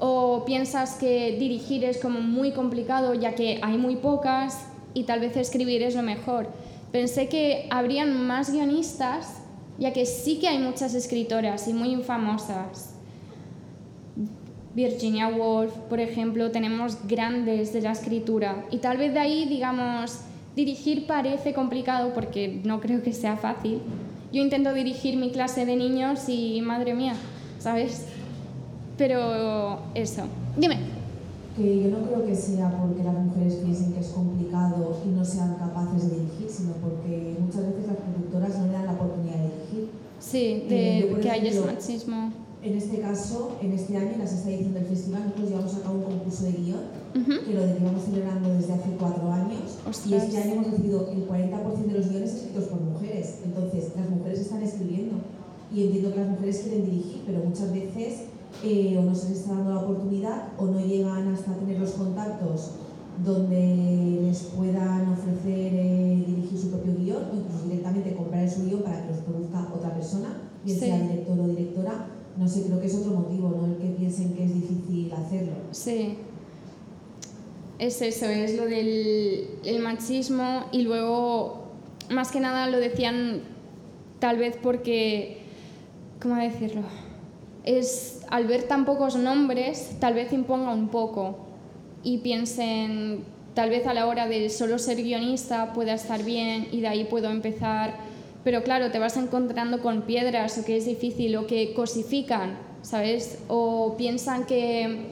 O 0.00 0.44
piensas 0.44 0.94
que 0.94 1.36
dirigir 1.38 1.84
es 1.84 1.98
como 1.98 2.20
muy 2.20 2.52
complicado, 2.52 3.14
ya 3.14 3.34
que 3.34 3.60
hay 3.62 3.78
muy 3.78 3.96
pocas 3.96 4.66
y 4.94 5.04
tal 5.04 5.20
vez 5.20 5.36
escribir 5.36 5.82
es 5.82 5.94
lo 5.94 6.02
mejor. 6.02 6.48
Pensé 6.90 7.28
que 7.28 7.68
habrían 7.70 8.26
más 8.26 8.50
guionistas, 8.50 9.42
ya 9.78 9.92
que 9.92 10.06
sí 10.06 10.40
que 10.40 10.48
hay 10.48 10.58
muchas 10.58 10.94
escritoras 10.94 11.68
y 11.68 11.72
muy 11.72 11.94
famosas 12.02 12.94
Virginia 14.74 15.28
Woolf, 15.28 15.72
por 15.88 15.98
ejemplo, 15.98 16.50
tenemos 16.52 16.96
grandes 17.06 17.72
de 17.72 17.82
la 17.82 17.92
escritura. 17.92 18.64
Y 18.70 18.78
tal 18.78 18.98
vez 18.98 19.12
de 19.12 19.18
ahí, 19.18 19.46
digamos, 19.46 20.20
dirigir 20.54 21.06
parece 21.06 21.52
complicado 21.54 22.12
porque 22.14 22.60
no 22.64 22.80
creo 22.80 23.02
que 23.02 23.12
sea 23.12 23.36
fácil. 23.36 23.80
Yo 24.32 24.40
intento 24.40 24.72
dirigir 24.72 25.16
mi 25.16 25.32
clase 25.32 25.66
de 25.66 25.74
niños 25.74 26.28
y 26.28 26.60
madre 26.62 26.94
mía, 26.94 27.14
¿sabes? 27.58 28.06
Pero 29.00 29.78
eso. 29.94 30.22
Dime. 30.58 30.76
que 31.56 31.82
yo 31.84 31.88
no 31.90 32.04
creo 32.06 32.26
que 32.26 32.34
sea 32.36 32.68
porque 32.80 33.02
las 33.02 33.14
mujeres 33.14 33.54
piensen 33.64 33.92
que 33.94 34.00
es 34.00 34.08
complicado 34.08 34.96
y 35.04 35.08
no 35.08 35.24
sean 35.24 35.56
capaces 35.56 36.10
de 36.10 36.16
dirigir, 36.20 36.48
sino 36.48 36.72
porque 36.74 37.34
muchas 37.40 37.64
veces 37.66 37.86
las 37.88 37.96
productoras 37.96 38.58
no 38.58 38.66
le 38.66 38.72
dan 38.72 38.86
la 38.86 38.92
oportunidad 38.92 39.36
de 39.36 39.48
dirigir. 39.56 39.90
Sí, 40.20 40.64
Eh, 40.68 41.04
de 41.08 41.10
yo, 41.14 41.20
que 41.20 41.30
hay 41.30 41.48
ese 41.48 41.60
machismo. 41.62 42.32
En 42.62 42.76
este 42.76 43.00
caso, 43.00 43.56
en 43.62 43.72
este 43.72 43.96
año, 43.96 44.10
en 44.12 44.18
la 44.20 44.26
sexta 44.26 44.50
edición 44.50 44.74
del 44.74 44.84
festival, 44.84 45.22
nosotros 45.24 45.48
llevamos 45.48 45.74
a 45.76 45.80
cabo 45.80 45.94
un 45.96 46.02
concurso 46.04 46.44
de 46.44 46.52
guion 46.52 46.84
Ujú. 47.16 47.44
que 47.46 47.54
lo 47.54 47.66
llevamos 47.66 48.04
celebrando 48.04 48.48
desde 48.54 48.72
hace 48.74 48.90
cuatro 49.00 49.32
años 49.32 49.78
y 49.84 49.88
Ostras. 49.88 50.24
este 50.24 50.36
año 50.42 50.52
hemos 50.52 50.70
recibido 50.72 51.08
el 51.10 51.26
40% 51.26 51.86
de 51.92 51.98
los 51.98 52.08
guiones 52.10 52.34
escritos 52.34 52.64
por 52.64 52.80
mujeres. 52.82 53.38
Entonces, 53.44 53.92
las 53.96 54.08
mujeres 54.10 54.40
están 54.40 54.62
escribiendo 54.62 55.16
y 55.74 55.84
entiendo 55.84 56.12
que 56.12 56.20
las 56.20 56.28
mujeres 56.28 56.58
quieren 56.58 56.84
dirigir, 56.84 57.22
pero 57.26 57.38
muchas 57.44 57.72
veces 57.72 58.28
eh, 58.64 58.96
o 58.98 59.02
no 59.02 59.14
se 59.14 59.30
les 59.30 59.38
está 59.40 59.54
dando 59.54 59.70
la 59.74 59.80
oportunidad 59.80 60.48
o 60.58 60.66
no 60.66 60.80
llegan 60.80 61.28
hasta 61.28 61.54
tener 61.54 61.78
los 61.80 61.90
contactos 61.92 62.72
donde 63.24 64.20
les 64.22 64.38
puedan 64.44 65.12
ofrecer 65.12 65.72
eh, 65.74 66.24
dirigir 66.26 66.58
su 66.58 66.70
propio 66.70 66.94
guion 66.96 67.24
o 67.30 67.36
incluso 67.36 67.64
directamente 67.66 68.14
comprar 68.14 68.48
su 68.50 68.64
guion 68.64 68.82
para 68.82 69.02
que 69.02 69.12
los 69.12 69.20
produzca 69.22 69.68
otra 69.74 69.94
persona, 69.94 70.28
bien 70.64 70.78
Sí. 70.78 70.86
sea 70.86 70.98
director 71.00 71.38
o 71.40 71.48
directora. 71.48 72.06
No 72.38 72.48
sé, 72.48 72.64
creo 72.64 72.80
que 72.80 72.86
es 72.86 72.94
otro 72.94 73.12
motivo, 73.12 73.50
no 73.50 73.66
el 73.66 73.76
que 73.76 73.88
piensen 73.98 74.32
que 74.34 74.44
es 74.44 74.54
difícil 74.54 75.12
hacerlo. 75.12 75.52
Sí. 75.72 76.16
Es 77.78 78.00
eso, 78.02 78.26
es 78.26 78.56
lo 78.56 78.64
del 78.66 79.48
el 79.64 79.82
machismo 79.82 80.64
y 80.70 80.82
luego, 80.82 81.64
más 82.10 82.30
que 82.30 82.40
nada 82.40 82.68
lo 82.68 82.78
decían 82.78 83.40
tal 84.18 84.36
vez 84.38 84.56
porque, 84.62 85.38
¿cómo 86.20 86.36
decirlo? 86.36 86.82
Es 87.64 88.19
al 88.30 88.46
ver 88.46 88.62
tan 88.62 88.84
pocos 88.84 89.16
nombres, 89.16 89.96
tal 89.98 90.14
vez 90.14 90.32
imponga 90.32 90.72
un 90.72 90.88
poco 90.88 91.38
y 92.02 92.18
piensen, 92.18 93.24
tal 93.54 93.70
vez 93.70 93.86
a 93.86 93.94
la 93.94 94.06
hora 94.06 94.26
de 94.26 94.48
solo 94.48 94.78
ser 94.78 95.02
guionista 95.02 95.72
pueda 95.72 95.94
estar 95.94 96.22
bien 96.22 96.68
y 96.72 96.80
de 96.80 96.88
ahí 96.88 97.04
puedo 97.04 97.28
empezar, 97.30 97.94
pero 98.44 98.62
claro, 98.62 98.90
te 98.90 98.98
vas 98.98 99.16
encontrando 99.16 99.82
con 99.82 100.02
piedras 100.02 100.58
o 100.58 100.64
que 100.64 100.76
es 100.76 100.86
difícil 100.86 101.36
o 101.36 101.46
que 101.46 101.74
cosifican, 101.74 102.56
¿sabes? 102.82 103.38
O 103.48 103.96
piensan 103.98 104.46
que 104.46 105.08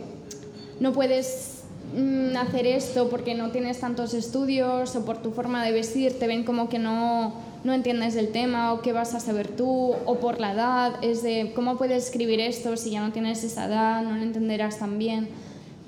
no 0.81 0.93
puedes 0.93 1.65
mm, 1.95 2.36
hacer 2.36 2.66
esto 2.66 3.11
porque 3.11 3.35
no 3.35 3.51
tienes 3.51 3.81
tantos 3.81 4.15
estudios 4.15 4.95
o 4.97 5.05
por 5.05 5.20
tu 5.20 5.32
forma 5.32 5.65
de 5.65 5.73
vestir 5.73 6.19
te 6.19 6.27
ven 6.27 6.45
como 6.45 6.69
que 6.69 6.78
no, 6.78 7.35
no 7.64 7.72
entiendes 7.72 8.16
el 8.16 8.28
tema 8.28 8.72
o 8.72 8.82
qué 8.82 8.93
vas 8.93 9.14
a 9.14 9.20
saber 9.20 9.48
tú 9.48 9.94
o 10.06 10.20
por 10.20 10.40
la 10.40 10.52
edad, 10.52 10.94
es 11.02 11.22
de 11.22 11.52
cómo 11.55 11.76
puedes 11.76 12.05
escribir 12.05 12.40
esto 12.40 12.76
si 12.76 12.90
ya 12.90 13.01
no 13.01 13.12
tienes 13.12 13.43
esa 13.44 13.66
edad, 13.66 14.02
no 14.02 14.12
lo 14.12 14.22
entenderás 14.22 14.78
tan 14.78 14.98
bien. 14.98 15.28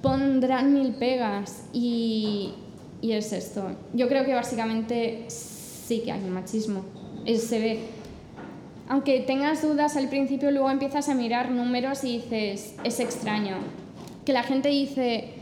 Pondrán 0.02 0.72
mil 0.72 0.94
pegas 0.94 1.64
y, 1.72 2.54
y 3.02 3.12
es 3.12 3.32
esto. 3.32 3.72
Yo 3.92 4.08
creo 4.08 4.24
que 4.24 4.34
básicamente 4.34 5.24
sí 5.28 6.00
que 6.00 6.12
hay 6.12 6.20
machismo, 6.22 6.84
se 7.26 7.58
ve. 7.58 7.80
Aunque 8.88 9.20
tengas 9.20 9.62
dudas 9.62 9.96
al 9.96 10.08
principio, 10.08 10.50
luego 10.50 10.70
empiezas 10.70 11.08
a 11.08 11.14
mirar 11.14 11.50
números 11.50 12.02
y 12.02 12.18
dices, 12.18 12.74
es 12.82 12.98
extraño. 12.98 13.58
Que 14.24 14.32
la 14.32 14.42
gente 14.42 14.68
dice, 14.68 15.34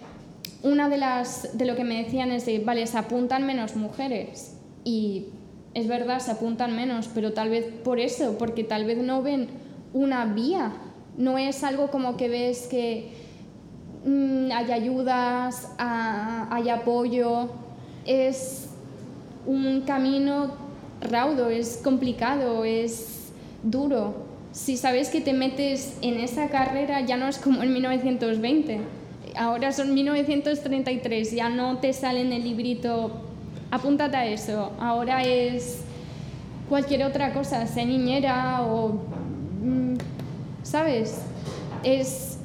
una 0.62 0.88
de 0.88 0.98
las 0.98 1.56
de 1.56 1.64
lo 1.64 1.74
que 1.74 1.84
me 1.84 2.02
decían 2.02 2.30
es 2.30 2.44
de, 2.44 2.58
vale, 2.58 2.86
se 2.86 2.98
apuntan 2.98 3.46
menos 3.46 3.74
mujeres. 3.76 4.56
Y 4.84 5.28
es 5.78 5.88
verdad, 5.88 6.20
se 6.20 6.32
apuntan 6.32 6.74
menos, 6.74 7.08
pero 7.14 7.32
tal 7.32 7.50
vez 7.50 7.64
por 7.84 8.00
eso, 8.00 8.36
porque 8.38 8.64
tal 8.64 8.84
vez 8.84 8.98
no 8.98 9.22
ven 9.22 9.48
una 9.92 10.24
vía. 10.26 10.72
No 11.16 11.38
es 11.38 11.64
algo 11.64 11.90
como 11.90 12.16
que 12.16 12.28
ves 12.28 12.66
que 12.70 13.12
mm, 14.04 14.50
hay 14.52 14.72
ayudas, 14.72 15.72
hay 15.78 16.68
apoyo. 16.68 17.48
Es 18.04 18.68
un 19.46 19.82
camino 19.82 20.52
raudo, 21.00 21.48
es 21.48 21.80
complicado, 21.82 22.64
es 22.64 23.30
duro. 23.62 24.26
Si 24.52 24.76
sabes 24.76 25.10
que 25.10 25.20
te 25.20 25.32
metes 25.32 25.96
en 26.02 26.18
esa 26.18 26.48
carrera, 26.48 27.00
ya 27.02 27.16
no 27.16 27.28
es 27.28 27.38
como 27.38 27.62
en 27.62 27.72
1920. 27.72 28.80
Ahora 29.36 29.72
son 29.72 29.94
1933, 29.94 31.32
ya 31.32 31.48
no 31.48 31.78
te 31.78 31.92
sale 31.92 32.22
en 32.22 32.32
el 32.32 32.42
librito, 32.42 33.27
apúntate 33.70 34.16
a 34.16 34.26
eso. 34.26 34.72
Ahora 34.78 35.22
es 35.22 35.82
cualquier 36.68 37.04
otra 37.04 37.32
cosa, 37.32 37.66
sé 37.66 37.84
niñera 37.84 38.62
o... 38.62 39.00
mm, 39.62 39.94
¿Sabes? 40.62 41.22
Es 41.82 42.38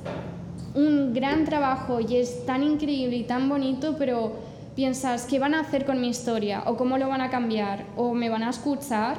un 0.75 1.13
gran 1.13 1.45
trabajo 1.45 1.99
y 1.99 2.17
es 2.17 2.45
tan 2.45 2.63
increíble 2.63 3.17
y 3.17 3.23
tan 3.23 3.49
bonito, 3.49 3.95
pero 3.97 4.33
piensas, 4.75 5.25
¿qué 5.25 5.39
van 5.39 5.53
a 5.53 5.61
hacer 5.61 5.85
con 5.85 5.99
mi 6.01 6.09
historia? 6.09 6.63
¿O 6.65 6.77
cómo 6.77 6.97
lo 6.97 7.07
van 7.07 7.21
a 7.21 7.29
cambiar? 7.29 7.85
¿O 7.95 8.13
me 8.13 8.29
van 8.29 8.43
a 8.43 8.49
escuchar? 8.49 9.17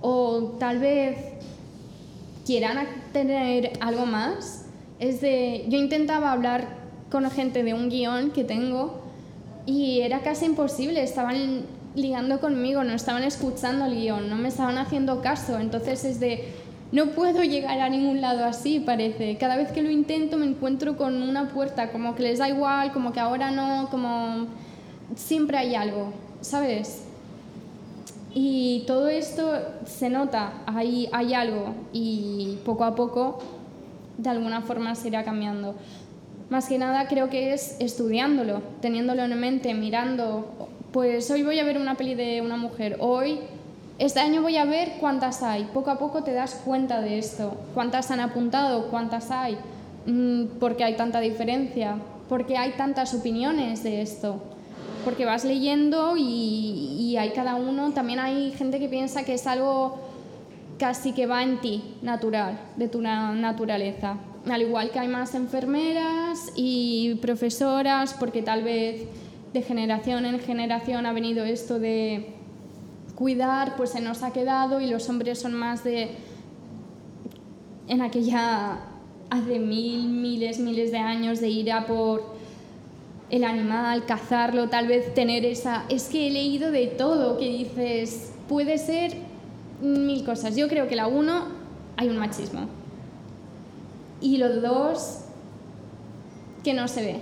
¿O 0.00 0.56
tal 0.58 0.78
vez 0.78 1.16
quieran 2.46 2.86
tener 3.12 3.72
algo 3.80 4.06
más? 4.06 4.66
Es 4.98 5.20
de, 5.20 5.66
yo 5.68 5.78
intentaba 5.78 6.32
hablar 6.32 6.68
con 7.10 7.28
gente 7.30 7.62
de 7.62 7.74
un 7.74 7.90
guion 7.90 8.30
que 8.30 8.44
tengo 8.44 9.05
y 9.66 10.00
era 10.00 10.20
casi 10.20 10.46
imposible, 10.46 11.02
estaban 11.02 11.62
ligando 11.96 12.40
conmigo, 12.40 12.84
no 12.84 12.92
estaban 12.92 13.24
escuchando 13.24 13.86
el 13.86 13.94
guion, 13.94 14.30
no 14.30 14.36
me 14.36 14.48
estaban 14.48 14.78
haciendo 14.78 15.20
caso, 15.20 15.58
entonces 15.58 16.04
es 16.04 16.20
de, 16.20 16.52
no 16.92 17.06
puedo 17.06 17.42
llegar 17.42 17.80
a 17.80 17.88
ningún 17.88 18.20
lado 18.20 18.44
así, 18.44 18.78
parece. 18.80 19.36
Cada 19.38 19.56
vez 19.56 19.72
que 19.72 19.82
lo 19.82 19.90
intento 19.90 20.36
me 20.36 20.46
encuentro 20.46 20.96
con 20.96 21.20
una 21.20 21.48
puerta, 21.48 21.90
como 21.90 22.14
que 22.14 22.22
les 22.22 22.38
da 22.38 22.48
igual, 22.48 22.92
como 22.92 23.12
que 23.12 23.18
ahora 23.18 23.50
no, 23.50 23.88
como 23.90 24.46
siempre 25.16 25.58
hay 25.58 25.74
algo, 25.74 26.12
¿sabes? 26.42 27.02
Y 28.34 28.84
todo 28.86 29.08
esto 29.08 29.50
se 29.86 30.10
nota, 30.10 30.52
hay, 30.66 31.08
hay 31.12 31.34
algo 31.34 31.74
y 31.92 32.58
poco 32.64 32.84
a 32.84 32.94
poco 32.94 33.38
de 34.18 34.30
alguna 34.30 34.60
forma 34.60 34.94
se 34.94 35.08
irá 35.08 35.24
cambiando. 35.24 35.74
Más 36.48 36.68
que 36.68 36.78
nada 36.78 37.08
creo 37.08 37.28
que 37.28 37.52
es 37.52 37.76
estudiándolo, 37.80 38.62
teniéndolo 38.80 39.22
en 39.24 39.38
mente, 39.40 39.74
mirando, 39.74 40.68
pues 40.92 41.30
hoy 41.30 41.42
voy 41.42 41.58
a 41.58 41.64
ver 41.64 41.78
una 41.78 41.96
peli 41.96 42.14
de 42.14 42.40
una 42.40 42.56
mujer, 42.56 42.96
hoy, 43.00 43.40
este 43.98 44.20
año 44.20 44.42
voy 44.42 44.56
a 44.56 44.64
ver 44.64 44.92
cuántas 45.00 45.42
hay, 45.42 45.64
poco 45.74 45.90
a 45.90 45.98
poco 45.98 46.22
te 46.22 46.32
das 46.32 46.54
cuenta 46.64 47.00
de 47.00 47.18
esto, 47.18 47.56
cuántas 47.74 48.10
han 48.10 48.20
apuntado, 48.20 48.88
cuántas 48.90 49.30
hay, 49.30 49.58
Mm, 50.08 50.58
porque 50.60 50.84
hay 50.84 50.94
tanta 50.94 51.18
diferencia, 51.18 51.96
porque 52.28 52.56
hay 52.56 52.74
tantas 52.76 53.12
opiniones 53.12 53.82
de 53.82 54.02
esto, 54.02 54.40
porque 55.04 55.24
vas 55.24 55.44
leyendo 55.44 56.16
y, 56.16 56.22
y 56.96 57.16
hay 57.16 57.30
cada 57.30 57.56
uno, 57.56 57.90
también 57.90 58.20
hay 58.20 58.52
gente 58.52 58.78
que 58.78 58.88
piensa 58.88 59.24
que 59.24 59.34
es 59.34 59.48
algo 59.48 59.98
casi 60.78 61.10
que 61.12 61.26
va 61.26 61.42
en 61.42 61.60
ti, 61.60 61.82
natural, 62.02 62.56
de 62.76 62.86
tu 62.86 63.00
na- 63.02 63.32
naturaleza. 63.32 64.16
Al 64.48 64.62
igual 64.62 64.90
que 64.90 64.98
hay 64.98 65.08
más 65.08 65.34
enfermeras 65.34 66.52
y 66.54 67.16
profesoras, 67.16 68.14
porque 68.14 68.42
tal 68.42 68.62
vez 68.62 69.02
de 69.52 69.62
generación 69.62 70.24
en 70.24 70.38
generación 70.38 71.06
ha 71.06 71.12
venido 71.12 71.44
esto 71.44 71.78
de 71.78 72.34
cuidar, 73.16 73.76
pues 73.76 73.90
se 73.90 74.00
nos 74.00 74.22
ha 74.22 74.32
quedado 74.32 74.80
y 74.80 74.86
los 74.86 75.08
hombres 75.08 75.40
son 75.40 75.54
más 75.54 75.82
de 75.82 76.10
en 77.88 78.02
aquella 78.02 78.78
hace 79.30 79.58
mil, 79.58 80.08
miles, 80.08 80.58
miles 80.58 80.92
de 80.92 80.98
años 80.98 81.40
de 81.40 81.48
ir 81.48 81.72
a 81.72 81.86
por 81.86 82.36
el 83.30 83.44
animal, 83.44 84.06
cazarlo, 84.06 84.68
tal 84.68 84.86
vez 84.86 85.14
tener 85.14 85.44
esa... 85.44 85.84
Es 85.88 86.04
que 86.04 86.28
he 86.28 86.30
leído 86.30 86.70
de 86.70 86.86
todo 86.86 87.38
que 87.38 87.48
dices, 87.48 88.32
puede 88.48 88.78
ser 88.78 89.14
mil 89.80 90.24
cosas. 90.24 90.56
Yo 90.56 90.68
creo 90.68 90.86
que 90.86 90.94
la 90.94 91.08
uno, 91.08 91.46
hay 91.96 92.08
un 92.08 92.18
machismo. 92.18 92.75
Y 94.20 94.38
los 94.38 94.62
dos, 94.62 95.20
que 96.64 96.74
no 96.74 96.88
se 96.88 97.02
ve. 97.04 97.20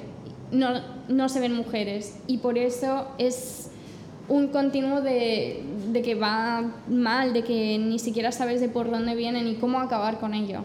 No, 0.52 0.68
no 1.08 1.28
se 1.28 1.40
ven 1.40 1.54
mujeres. 1.54 2.16
Y 2.26 2.38
por 2.38 2.58
eso 2.58 3.06
es 3.18 3.68
un 4.28 4.48
continuo 4.48 5.00
de, 5.00 5.62
de 5.92 6.02
que 6.02 6.14
va 6.14 6.62
mal, 6.88 7.32
de 7.32 7.42
que 7.44 7.78
ni 7.78 7.98
siquiera 7.98 8.32
sabes 8.32 8.60
de 8.60 8.68
por 8.68 8.90
dónde 8.90 9.14
viene 9.14 9.42
ni 9.42 9.56
cómo 9.56 9.80
acabar 9.80 10.18
con 10.20 10.34
ello. 10.34 10.60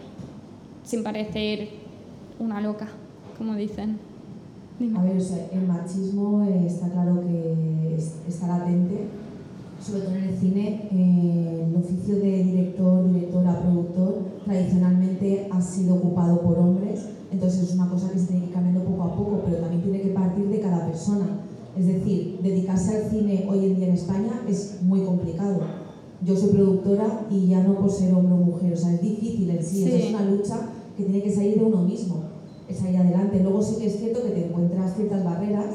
Sin 0.84 1.02
parecer 1.04 1.68
una 2.38 2.60
loca, 2.60 2.88
como 3.36 3.54
dicen. 3.54 3.98
A 4.96 5.02
ver, 5.02 5.18
el 5.52 5.66
machismo 5.66 6.42
eh, 6.44 6.64
está 6.66 6.88
claro 6.88 7.20
que 7.20 7.94
es- 7.98 8.14
está 8.26 8.46
latente, 8.46 9.08
sobre 9.80 10.00
todo 10.02 10.14
en 10.16 10.24
el 10.24 10.36
cine. 10.38 10.88
eh, 10.92 11.66
el 11.68 11.76
oficio 11.76 12.16
de 12.16 12.42
director, 12.44 13.12
directora, 13.12 13.60
productor 13.62 14.18
tradicionalmente 14.44 15.48
ha 15.50 15.60
sido 15.62 15.94
ocupado 15.96 16.40
por 16.42 16.58
hombres, 16.58 17.06
entonces 17.32 17.62
es 17.62 17.74
una 17.74 17.88
cosa 17.88 18.10
que 18.10 18.18
se 18.18 18.26
tiene 18.26 18.42
que 18.42 18.48
ir 18.48 18.54
cambiando 18.54 18.84
poco 18.84 19.02
a 19.04 19.14
poco, 19.16 19.40
pero 19.44 19.58
también 19.58 19.82
tiene 19.82 20.00
que 20.02 20.08
partir 20.10 20.48
de 20.48 20.60
cada 20.60 20.86
persona. 20.86 21.26
Es 21.78 21.86
decir, 21.86 22.40
dedicarse 22.42 22.96
al 22.96 23.10
cine 23.10 23.46
hoy 23.48 23.66
en 23.66 23.76
día 23.76 23.86
en 23.88 23.94
España 23.94 24.42
es 24.48 24.78
muy 24.82 25.00
complicado. 25.04 25.60
Yo 26.22 26.36
soy 26.36 26.50
productora 26.50 27.26
y 27.30 27.46
ya 27.46 27.62
no 27.62 27.74
por 27.76 27.90
ser 27.90 28.12
hombre 28.12 28.34
o 28.34 28.36
mujer, 28.38 28.72
o 28.72 28.76
sea, 28.76 28.92
es 28.92 29.00
difícil 29.00 29.50
en 29.50 29.64
sí, 29.64 29.84
Sí. 29.84 29.92
es 29.92 30.10
una 30.10 30.24
lucha 30.24 30.56
que 30.96 31.04
tiene 31.04 31.22
que 31.22 31.32
salir 31.32 31.58
de 31.58 31.64
uno 31.64 31.82
mismo. 31.82 32.16
es 32.68 32.80
ahí 32.84 32.94
adelante. 32.94 33.40
Luego 33.42 33.60
sí 33.60 33.76
que 33.80 33.86
es 33.88 33.98
cierto 33.98 34.22
que 34.22 34.30
te 34.30 34.46
encuentras 34.46 34.94
ciertas 34.94 35.24
barreras 35.24 35.66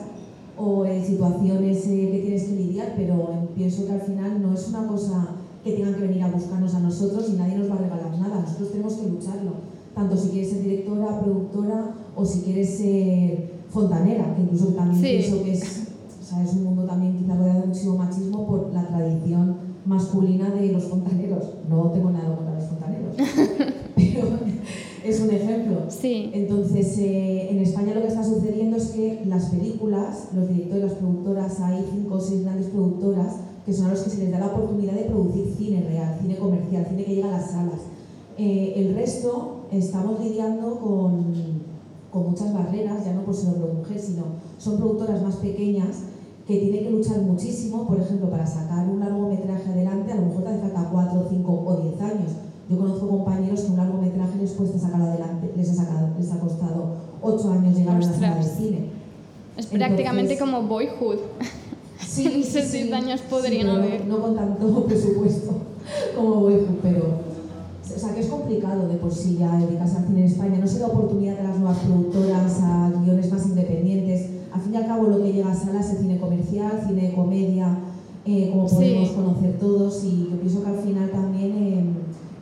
o 0.58 0.86
eh, 0.86 1.04
situaciones 1.06 1.86
eh, 1.88 2.10
que 2.12 2.20
tienes 2.20 2.44
que 2.46 2.56
lidiar, 2.56 2.94
pero 2.96 3.50
pienso 3.56 3.86
que 3.86 3.94
al 3.94 4.02
final 4.02 4.42
no 4.42 4.54
es 4.54 4.68
una 4.70 4.88
cosa 4.88 5.28
que 5.64 5.72
tengan 5.74 5.96
que 5.96 6.02
venir 6.02 6.24
a 6.24 6.32
buscarnos 6.32 6.74
a 6.76 6.80
nosotros 6.80 7.28
y 7.30 7.38
nadie 7.38 7.58
nos 7.58 7.70
va 7.70 7.76
a 7.76 7.80
regalar 7.80 8.18
nada. 8.20 8.42
Nosotros 8.42 8.72
tenemos 8.72 8.94
que 8.94 9.10
lucharlo. 9.10 9.52
Tanto 9.96 10.16
si 10.18 10.30
quieres 10.30 10.50
ser 10.52 10.62
directora, 10.64 11.20
productora 11.22 11.96
o 12.16 12.26
si 12.26 12.42
quieres 12.42 12.70
ser 12.78 13.50
fontanera, 13.70 14.36
que 14.36 14.42
incluso 14.44 14.68
también 14.68 15.02
Sí. 15.02 15.18
pienso 15.28 15.44
que 15.44 15.54
es, 15.54 15.88
o 16.22 16.24
sea, 16.26 16.44
es 16.44 16.54
un 16.54 16.64
mundo 16.66 16.84
también 16.84 17.18
quizá 17.18 17.36
rodeado 17.36 17.62
de 17.62 17.68
muchísimo 17.68 17.98
machismo 17.98 18.46
por 18.46 18.72
la 18.74 18.88
tradición 18.88 19.56
masculina 19.86 20.50
de 20.52 20.72
los 20.72 20.84
fontaneros. 20.86 21.46
No 21.70 21.92
tengo 21.92 22.12
nada 22.12 22.36
contra 22.36 22.56
los 22.56 22.66
fontaneros, 22.66 23.16
es 25.06 25.20
un 25.20 25.30
ejemplo. 25.30 25.86
Sí, 25.90 26.32
Entonces, 26.34 26.98
eh, 26.98 27.50
en 27.52 27.60
España 27.60 27.94
lo 27.94 28.02
que 28.02 28.08
está 28.08 28.24
sucediendo 28.24 28.78
es 28.78 28.88
que 28.88 29.22
las 29.26 29.46
películas, 29.50 30.30
los 30.34 30.50
directores, 30.50 30.84
las 30.84 30.94
productoras, 30.94 31.60
hay 31.62 31.86
cinco 31.92 32.16
o 32.16 32.20
seis 32.20 32.44
grandes 32.44 32.68
productoras 32.68 33.36
que 33.66 33.74
son 33.74 33.88
a 33.88 33.92
los 33.92 34.02
que 34.02 34.10
se 34.10 34.18
les 34.20 34.32
da 34.32 34.40
la 34.40 34.48
oportunidad 34.48 34.94
de 34.94 35.04
producir 35.04 35.54
cine 35.58 35.84
real, 35.88 36.18
cine 36.22 36.38
comercial, 36.38 36.86
cine 36.88 37.04
que 37.04 37.16
llega 37.16 37.30
a 37.30 37.40
las 37.40 37.52
salas. 37.52 37.82
Eh, 38.38 38.74
el 38.76 38.96
resto 38.96 39.68
estamos 39.72 40.20
lidiando 40.20 40.80
con, 40.80 41.34
con 42.12 42.30
muchas 42.32 42.54
barreras, 42.54 43.06
ya 43.06 43.14
no 43.14 43.24
por 43.24 43.36
ser 43.36 43.54
hombre 43.54 43.70
o 43.72 43.74
mujer, 43.76 44.00
sino 44.00 44.24
son 44.58 44.78
productoras 44.78 45.22
más 45.22 45.36
pequeñas 45.38 46.04
que 46.48 46.58
tienen 46.58 46.84
que 46.84 46.92
luchar 46.92 47.22
muchísimo, 47.22 47.88
por 47.88 48.00
ejemplo, 48.00 48.30
para 48.30 48.46
sacar 48.46 48.88
un 48.88 49.00
largometraje 49.00 49.72
adelante, 49.72 50.12
a 50.12 50.16
lo 50.16 50.28
mejor 50.28 50.44
te 50.44 50.50
hace 50.50 50.60
falta 50.60 50.90
4, 50.92 51.28
5 51.30 51.64
o 51.66 51.76
10 51.82 52.02
años. 52.02 52.32
Yo 52.70 52.78
conozco 52.78 53.08
compañeros 53.08 53.62
que 53.62 53.72
un 53.72 53.78
largometraje 53.78 54.38
les 54.42 54.52
cuesta 54.52 54.80
sacar 54.80 55.02
adelante, 55.02 55.52
les 55.56 55.70
ha, 55.70 55.74
sacado, 55.76 56.10
les 56.20 56.32
ha 56.32 56.40
costado 56.40 56.96
8 57.22 57.52
años 57.52 57.78
llegar 57.78 57.96
a 57.96 57.98
una 57.98 58.06
sala 58.14 58.34
de 58.36 58.40
Ostras. 58.40 58.58
cine. 58.58 58.80
es 59.58 59.66
prácticamente 59.68 60.34
Entonces- 60.34 60.40
como 60.58 60.68
Boyhood. 60.68 61.18
Sí, 62.06 62.26
En 62.34 62.42
esos 62.42 62.72
10 62.72 62.92
años 62.94 63.22
podrían 63.30 63.68
pero 63.68 63.78
haber. 63.84 64.06
No, 64.08 64.20
con 64.22 64.36
tanto 64.36 64.86
presupuesto 64.88 65.52
como 66.16 66.36
Boyhood, 66.42 66.80
pero... 66.82 67.26
O 67.96 68.00
sea, 68.00 68.14
que 68.16 68.22
es 68.22 68.28
complicado 68.28 68.88
de 68.90 68.96
por 68.96 69.14
sí 69.14 69.38
ya 69.40 69.56
dedicarse 69.58 69.98
al 69.98 70.08
cine 70.08 70.22
en 70.22 70.26
España. 70.26 70.58
No 70.60 70.68
se 70.68 70.80
da 70.80 70.88
oportunidad 70.88 71.40
a 71.40 71.44
las 71.44 71.58
nuevas 71.60 71.78
productoras, 71.80 72.60
a 72.64 72.92
guiones 73.04 73.32
más 73.32 73.46
independientes. 73.46 74.26
Al 74.52 74.62
fin 74.62 74.74
y 74.74 74.78
al 74.78 74.88
cabo 74.88 75.04
lo 75.04 75.22
que 75.22 75.32
llega 75.32 75.52
a 75.52 75.56
salas 75.56 75.92
es 75.92 76.00
cine 76.00 76.20
comercial, 76.20 76.84
cine 76.88 77.10
de 77.10 77.14
comedia, 77.14 77.78
eh, 78.26 78.50
como 78.52 78.68
Sí. 78.68 78.76
podemos 78.76 79.10
conocer 79.12 79.60
todos. 79.60 80.04
Y 80.04 80.30
yo 80.32 80.38
pienso 80.40 80.64
que 80.64 80.70
al 80.72 80.80
final 80.80 81.12
también 81.12 81.52
eh, 81.52 81.85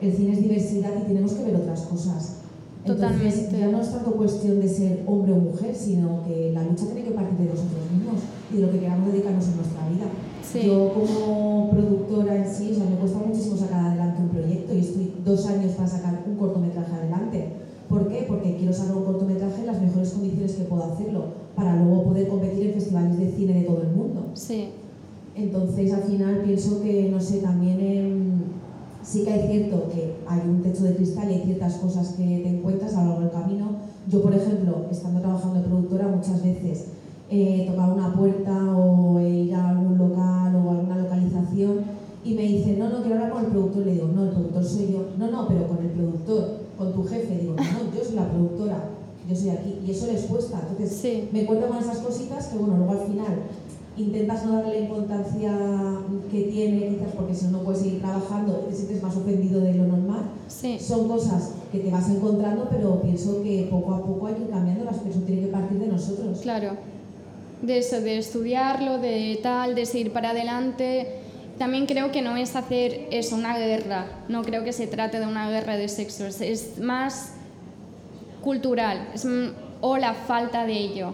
el 0.08 0.14
cine 0.14 0.34
es 0.34 0.42
diversidad 0.42 0.92
y 1.02 1.08
tenemos 1.08 1.34
que 1.34 1.44
ver 1.44 1.56
otras 1.56 1.82
cosas. 1.82 2.44
Entonces, 2.86 3.48
Totalmente. 3.48 3.60
ya 3.60 3.68
no 3.68 3.82
es 3.82 3.92
tanto 3.92 4.12
cuestión 4.12 4.60
de 4.60 4.68
ser 4.68 5.04
hombre 5.08 5.32
o 5.32 5.38
mujer, 5.38 5.74
sino 5.74 6.22
que 6.28 6.52
la 6.54 6.64
lucha 6.64 6.86
tiene 6.88 7.04
que 7.04 7.12
partir 7.12 7.38
de 7.38 7.46
nosotros 7.46 7.92
mismos 7.96 8.22
y 8.52 8.58
de 8.58 8.62
lo 8.62 8.72
que 8.72 8.80
queramos 8.80 9.12
dedicarnos 9.12 9.48
en 9.48 9.56
nuestra 9.56 9.88
vida. 9.88 10.06
Sí. 10.44 10.68
Yo 10.68 10.94
como 10.94 11.72
productora 11.72 12.36
en 12.36 12.54
sí, 12.54 12.72
o 12.74 12.76
sea, 12.76 12.86
me 12.86 12.98
cuesta 12.98 13.20
muchísimo 13.20 13.56
sacar 13.56 13.86
adelante 13.86 14.22
un 14.22 14.30
proyecto 14.30 14.74
y 14.74 14.80
estoy 14.80 15.14
dos 15.24 15.46
años 15.48 15.72
para 15.74 15.88
sacar 15.88 16.24
un 16.28 16.36
cortometraje 16.36 16.94
adelante. 16.94 17.48
¿Por 17.88 18.10
qué? 18.10 18.26
Porque 18.28 18.58
quiero 18.58 18.74
sacar 18.74 18.98
un 18.98 19.06
cortometraje 19.06 19.62
en 19.62 19.68
las 19.68 19.82
mejores 19.82 20.10
condiciones 20.10 20.52
que 20.54 20.64
puedo 20.64 20.84
hacerlo, 20.84 21.26
para 21.56 21.78
luego 21.78 22.04
poder 22.04 22.28
competir 22.28 22.68
en 22.68 22.74
festivales 22.74 23.18
de 23.18 23.32
cine 23.32 23.54
de 23.54 23.64
todo 23.64 23.82
el 23.82 23.90
mundo. 23.96 24.32
Sí, 24.34 24.70
Entonces, 25.36 25.92
al 25.94 26.04
final 26.04 26.42
pienso 26.46 26.82
que, 26.82 27.10
no 27.10 27.20
sé, 27.20 27.38
también 27.38 27.80
em, 27.80 28.42
sí 29.14 29.24
que 29.24 29.32
hay 29.32 29.48
cierto 29.48 29.90
que 29.90 30.16
hay 30.28 30.42
un 30.50 30.64
techo 30.64 30.86
de 30.86 30.96
cristal 30.96 31.30
y 31.30 31.36
hay 31.36 31.44
ciertas 31.44 31.76
cosas 31.76 32.14
que 32.14 32.24
te 32.24 32.50
encuentras 32.50 32.96
a 32.96 33.04
lo 33.04 33.12
largo 33.12 33.22
del 33.22 33.32
camino. 33.32 33.68
Yo, 34.08 34.24
por 34.24 34.34
ejemplo, 34.34 34.88
estando 34.90 35.22
trabajando 35.22 35.60
de 35.60 35.68
productora, 35.68 36.08
muchas 36.08 36.44
veces 36.44 36.88
eh, 37.30 37.68
tocar 37.70 37.92
una 37.92 38.12
puerta 38.16 38.76
o 38.76 39.20
ir 39.20 39.54
a 39.54 39.70
algún 39.70 40.00
local 40.00 40.56
o 40.56 40.70
a 40.70 40.72
alguna 40.72 40.98
localización 40.98 41.82
y 42.26 42.34
me 42.34 42.42
dicen, 42.42 42.80
no, 42.80 42.90
no, 42.90 43.02
quiero 43.02 43.16
hablar 43.16 43.32
con 43.32 43.46
el 43.46 43.52
productor. 43.52 43.86
Le 43.86 43.92
digo, 43.94 44.08
no, 44.08 44.24
el 44.24 44.30
productor 44.30 44.64
soy 44.66 44.92
yo. 44.94 45.06
No, 45.20 45.30
no, 45.30 45.48
pero 45.48 45.68
con 45.68 45.78
el 45.78 45.92
productor, 45.92 46.58
con 46.76 46.94
tu 46.94 47.04
jefe. 47.04 47.38
Digo, 47.38 47.54
no, 47.56 47.64
no, 47.64 47.96
yo 47.96 48.04
soy 48.04 48.16
la 48.16 48.30
productora, 48.30 48.90
yo 49.30 49.36
soy 49.36 49.50
aquí. 49.50 49.80
Y 49.86 49.92
eso 49.92 50.08
les 50.08 50.24
cuesta. 50.24 50.60
Entonces, 50.72 50.98
sí, 50.98 51.30
me 51.32 51.44
encuentro 51.44 51.68
con 51.68 51.78
esas 51.78 52.00
cositas 52.00 52.48
que, 52.48 52.58
bueno, 52.58 52.78
luego 52.78 52.94
al 52.94 53.08
final 53.08 53.44
intentas 53.98 54.44
no 54.46 54.54
darle 54.54 54.80
la 54.80 54.86
importancia 54.88 55.52
que 56.32 56.42
tiene, 56.44 56.88
quizás 56.90 57.14
porque 57.16 57.36
si 57.36 57.46
no, 57.46 57.52
no 57.52 57.60
puedes 57.64 57.82
seguir 57.82 58.02
trabajando 58.02 58.64
y 58.66 58.70
te 58.72 58.76
sientes 58.76 59.04
más 59.04 59.16
ofendido 59.16 59.60
de 59.62 59.74
lo 59.76 59.84
normal. 59.86 60.24
sí. 60.48 60.78
Son 60.80 61.08
cosas 61.08 61.54
que 61.72 61.80
te 61.80 61.92
vas 61.92 62.10
encontrando, 62.10 62.68
pero 62.72 63.02
pienso 63.02 63.44
que 63.44 63.68
poco 63.70 63.94
a 63.94 64.02
poco 64.06 64.28
hay 64.28 64.34
que 64.36 64.42
ir 64.44 64.50
cambiándolas, 64.50 64.98
pero 64.98 65.10
eso 65.12 65.20
tiene 65.22 65.42
que 65.44 65.48
partir 65.48 65.78
de 65.80 65.88
nosotros. 65.88 66.40
Claro, 66.42 66.72
de 67.62 67.78
eso, 67.78 68.02
de 68.02 68.18
estudiarlo, 68.18 68.98
de 68.98 69.40
tal, 69.44 69.76
de 69.76 69.86
seguir 69.86 70.12
para 70.12 70.32
adelante. 70.32 71.20
También 71.60 71.86
creo 71.86 72.12
que 72.12 72.22
no 72.24 72.36
es 72.36 72.56
hacer 72.56 73.08
eso, 73.12 73.36
una 73.36 73.58
guerra. 73.58 74.06
No 74.28 74.42
creo 74.42 74.64
que 74.64 74.74
se 74.74 74.88
trate 74.88 75.20
de 75.20 75.28
una 75.28 75.50
guerra 75.50 75.78
de 75.78 75.88
sexos. 75.88 76.42
Es 76.42 76.80
más 76.80 77.34
cultural 78.42 79.08
es, 79.14 79.24
m- 79.26 79.52
o 79.82 79.98
la 79.98 80.14
falta 80.14 80.66
de 80.66 80.74
ello. 80.74 81.14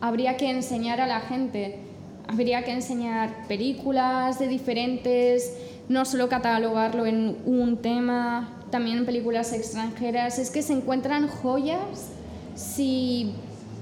Habría 0.00 0.36
que 0.36 0.50
enseñar 0.50 1.00
a 1.00 1.06
la 1.06 1.20
gente, 1.20 1.78
habría 2.28 2.64
que 2.64 2.72
enseñar 2.72 3.46
películas 3.48 4.38
de 4.38 4.48
diferentes, 4.48 5.52
no 5.88 6.04
solo 6.04 6.28
catalogarlo 6.28 7.06
en 7.06 7.36
un 7.46 7.78
tema, 7.78 8.48
también 8.70 9.06
películas 9.06 9.52
extranjeras. 9.52 10.38
Es 10.38 10.50
que 10.50 10.62
se 10.62 10.72
encuentran 10.72 11.28
joyas 11.28 12.10
si, 12.54 13.32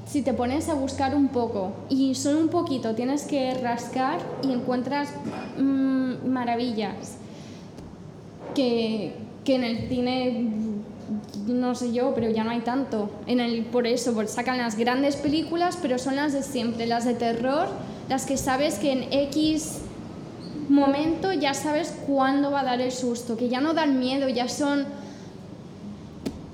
si 0.07 0.23
te 0.23 0.35
pones 0.35 0.69
a 0.69 0.75
buscar 0.75 1.15
un 1.15 1.29
poco 1.29 1.73
y 1.89 2.15
solo 2.15 2.41
un 2.41 2.49
poquito 2.49 2.95
tienes 2.95 3.25
que 3.25 3.55
rascar 3.55 4.19
y 4.43 4.53
encuentras 4.53 5.09
mm, 5.59 6.29
maravillas 6.29 7.17
que, 8.55 9.15
que 9.45 9.55
en 9.57 9.65
el 9.65 9.89
cine 9.89 10.51
no 11.47 11.75
sé 11.75 11.93
yo, 11.93 12.13
pero 12.15 12.31
ya 12.31 12.45
no 12.45 12.51
hay 12.51 12.61
tanto. 12.61 13.11
En 13.27 13.41
el, 13.41 13.65
por 13.65 13.87
eso, 13.87 14.27
sacan 14.27 14.59
las 14.59 14.77
grandes 14.77 15.17
películas, 15.17 15.79
pero 15.81 15.99
son 15.99 16.17
las 16.17 16.33
de 16.33 16.43
siempre, 16.43 16.87
las 16.87 17.05
de 17.05 17.15
terror, 17.15 17.69
las 18.09 18.27
que 18.27 18.37
sabes 18.37 18.79
que 18.79 18.93
en 18.93 19.13
X 19.13 19.81
momento 20.69 21.33
ya 21.33 21.55
sabes 21.55 21.95
cuándo 22.07 22.51
va 22.51 22.61
a 22.61 22.65
dar 22.65 22.81
el 22.81 22.93
susto, 22.93 23.37
que 23.37 23.49
ya 23.49 23.61
no 23.61 23.75
dan 23.75 23.99
miedo, 23.99 24.29
ya 24.29 24.49
son 24.49 24.87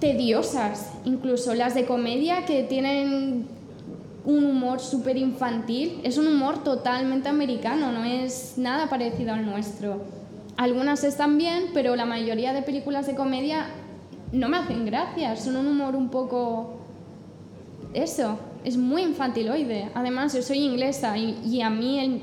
tediosas, 0.01 0.93
incluso 1.05 1.55
las 1.55 1.75
de 1.75 1.85
comedia 1.85 2.45
que 2.47 2.63
tienen 2.63 3.47
un 4.25 4.45
humor 4.45 4.81
súper 4.81 5.17
infantil, 5.17 6.01
es 6.05 6.19
un 6.19 6.27
humor 6.27 6.65
totalmente 6.65 7.29
americano, 7.29 7.93
no 7.93 8.05
es 8.05 8.55
nada 8.57 8.89
parecido 8.89 9.33
al 9.33 9.47
nuestro. 9.47 10.03
Algunas 10.57 11.05
están 11.05 11.39
bien, 11.39 11.71
pero 11.73 11.97
la 11.97 12.05
mayoría 12.05 12.53
de 12.53 12.63
películas 12.63 13.07
de 13.07 13.15
comedia 13.15 13.69
no 14.33 14.49
me 14.49 14.59
hacen 14.59 14.85
gracia, 14.85 15.37
son 15.37 15.57
un 15.57 15.67
humor 15.67 15.97
un 15.97 16.11
poco... 16.11 16.80
Eso, 17.95 18.39
es 18.65 18.77
muy 18.77 19.03
infantiloide. 19.03 19.89
Además, 19.95 20.35
yo 20.35 20.43
soy 20.43 20.59
inglesa 20.59 21.17
y, 21.19 21.39
y 21.45 21.61
a 21.63 21.71
mí 21.71 21.99
el- 21.99 22.23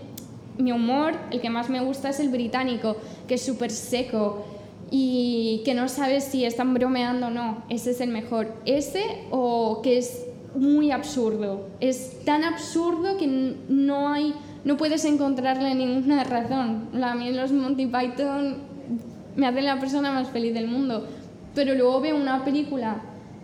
mi 0.57 0.71
humor, 0.71 1.13
el 1.31 1.39
que 1.41 1.49
más 1.49 1.69
me 1.69 1.81
gusta 1.83 2.09
es 2.09 2.19
el 2.19 2.29
británico, 2.29 2.95
que 3.27 3.35
es 3.35 3.45
súper 3.45 3.69
seco 3.69 4.43
y 4.89 5.61
que 5.65 5.73
no 5.75 5.87
sabes 5.89 6.23
si 6.23 6.45
están 6.45 6.73
bromeando 6.73 7.27
o 7.27 7.29
no. 7.29 7.63
Ese 7.69 7.91
es 7.91 8.01
el 8.01 8.09
mejor. 8.09 8.53
Ese 8.65 9.03
o 9.29 9.81
que 9.83 9.97
es 9.99 10.25
muy 10.55 10.89
absurdo. 10.91 11.67
Es 11.79 12.23
tan 12.25 12.43
absurdo 12.43 13.17
que 13.17 13.27
no 13.27 14.09
hay, 14.09 14.33
no 14.63 14.77
puedes 14.77 15.05
encontrarle 15.05 15.75
ninguna 15.75 16.23
razón. 16.35 16.87
A 17.03 17.13
mí 17.13 17.31
los 17.33 17.51
Monty 17.51 17.85
Python 17.85 18.57
me 19.35 19.45
hacen 19.45 19.65
la 19.65 19.79
persona 19.79 20.11
más 20.11 20.29
feliz 20.29 20.53
del 20.55 20.67
mundo. 20.67 21.05
Pero 21.53 21.75
luego 21.75 21.99
veo 22.01 22.15
una 22.15 22.43
película 22.45 23.01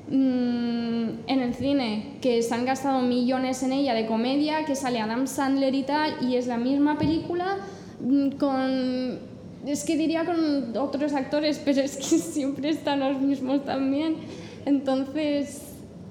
mm, 0.10 1.10
en 1.28 1.40
el 1.40 1.54
cine 1.54 2.18
que 2.22 2.42
se 2.42 2.54
han 2.54 2.66
gastado 2.66 3.02
millones 3.02 3.64
en 3.64 3.74
ella 3.74 3.94
de 3.94 4.06
comedia, 4.06 4.66
que 4.66 4.76
sale 4.76 5.00
Adam 5.00 5.28
Sandler 5.28 5.74
y 5.76 5.84
tal, 5.84 6.16
y 6.22 6.36
es 6.36 6.48
la 6.48 6.58
misma 6.58 6.98
película 6.98 7.58
mm, 8.02 8.30
con... 8.32 9.34
Es 9.66 9.86
que 9.86 9.96
diría 9.96 10.26
con 10.26 10.76
otros 10.78 11.14
actores, 11.14 11.60
pero 11.66 11.82
es 11.82 11.98
que 11.98 12.18
siempre 12.18 12.70
están 12.70 13.00
los 13.00 13.22
mismos 13.22 13.66
también. 13.66 14.18
Entonces, 14.66 15.62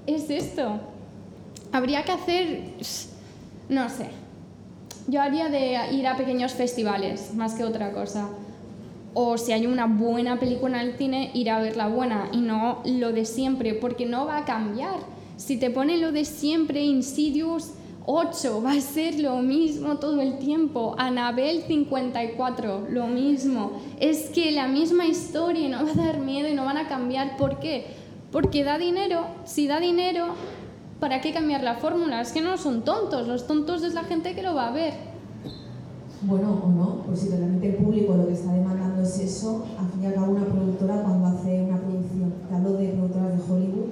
es 0.07 0.29
esto. 0.29 0.79
Habría 1.71 2.03
que 2.03 2.11
hacer... 2.11 2.59
No 3.69 3.89
sé. 3.89 4.07
Yo 5.07 5.21
haría 5.21 5.49
de 5.49 5.77
ir 5.93 6.07
a 6.07 6.15
pequeños 6.15 6.53
festivales, 6.53 7.33
más 7.33 7.53
que 7.55 7.63
otra 7.63 7.91
cosa 7.91 8.29
o 9.13 9.37
si 9.37 9.51
hay 9.51 9.67
una 9.67 9.85
buena 9.85 10.39
película 10.39 10.81
en 10.81 10.89
el 10.89 10.97
cine, 10.97 11.31
ir 11.33 11.49
a 11.49 11.59
ver 11.59 11.77
la 11.77 11.87
buena 11.87 12.29
y 12.31 12.37
no 12.37 12.81
lo 12.85 13.11
de 13.11 13.25
siempre, 13.25 13.73
porque 13.73 14.05
no 14.05 14.25
va 14.25 14.37
a 14.37 14.45
cambiar. 14.45 14.99
Si 15.37 15.57
te 15.57 15.69
ponen 15.69 16.01
lo 16.01 16.11
de 16.11 16.25
siempre, 16.25 16.83
Insidious 16.83 17.73
8, 18.05 18.61
va 18.61 18.73
a 18.73 18.81
ser 18.81 19.19
lo 19.19 19.37
mismo 19.37 19.97
todo 19.97 20.21
el 20.21 20.37
tiempo. 20.37 20.95
Anabel 20.97 21.63
54, 21.63 22.87
lo 22.89 23.07
mismo. 23.07 23.71
Es 23.99 24.29
que 24.29 24.51
la 24.51 24.67
misma 24.67 25.05
historia 25.05 25.69
no 25.69 25.85
va 25.85 25.91
a 25.91 26.05
dar 26.05 26.19
miedo 26.19 26.49
y 26.49 26.53
no 26.53 26.65
van 26.65 26.77
a 26.77 26.87
cambiar. 26.87 27.37
¿Por 27.37 27.59
qué? 27.59 27.85
Porque 28.31 28.63
da 28.63 28.77
dinero, 28.77 29.25
si 29.45 29.67
da 29.67 29.79
dinero, 29.79 30.27
¿para 30.99 31.21
qué 31.21 31.31
cambiar 31.31 31.63
la 31.63 31.75
fórmula? 31.75 32.19
Es 32.19 32.31
que 32.31 32.41
no 32.41 32.57
son 32.57 32.83
tontos, 32.83 33.27
los 33.27 33.47
tontos 33.47 33.83
es 33.83 33.93
la 33.93 34.03
gente 34.03 34.35
que 34.35 34.43
lo 34.43 34.55
va 34.55 34.67
a 34.67 34.71
ver. 34.71 35.12
Bueno, 36.25 36.61
o 36.63 36.69
no, 36.69 37.03
pues 37.05 37.19
si 37.19 37.29
realmente 37.29 37.67
el 37.67 37.75
público 37.75 38.15
lo 38.15 38.27
que 38.27 38.33
está 38.33 38.53
demandando 38.53 39.01
es 39.01 39.19
eso, 39.19 39.65
al 39.77 39.89
fin 39.89 40.03
y 40.03 40.05
al 40.05 40.13
cabo 40.13 40.31
una 40.31 40.45
productora 40.45 41.03
cuando 41.03 41.27
hace 41.27 41.63
una 41.63 41.77
producción, 41.81 42.33
te 42.47 42.55
hablo 42.55 42.73
de 42.73 42.87
productoras 42.89 43.37
de 43.37 43.53
Hollywood, 43.53 43.89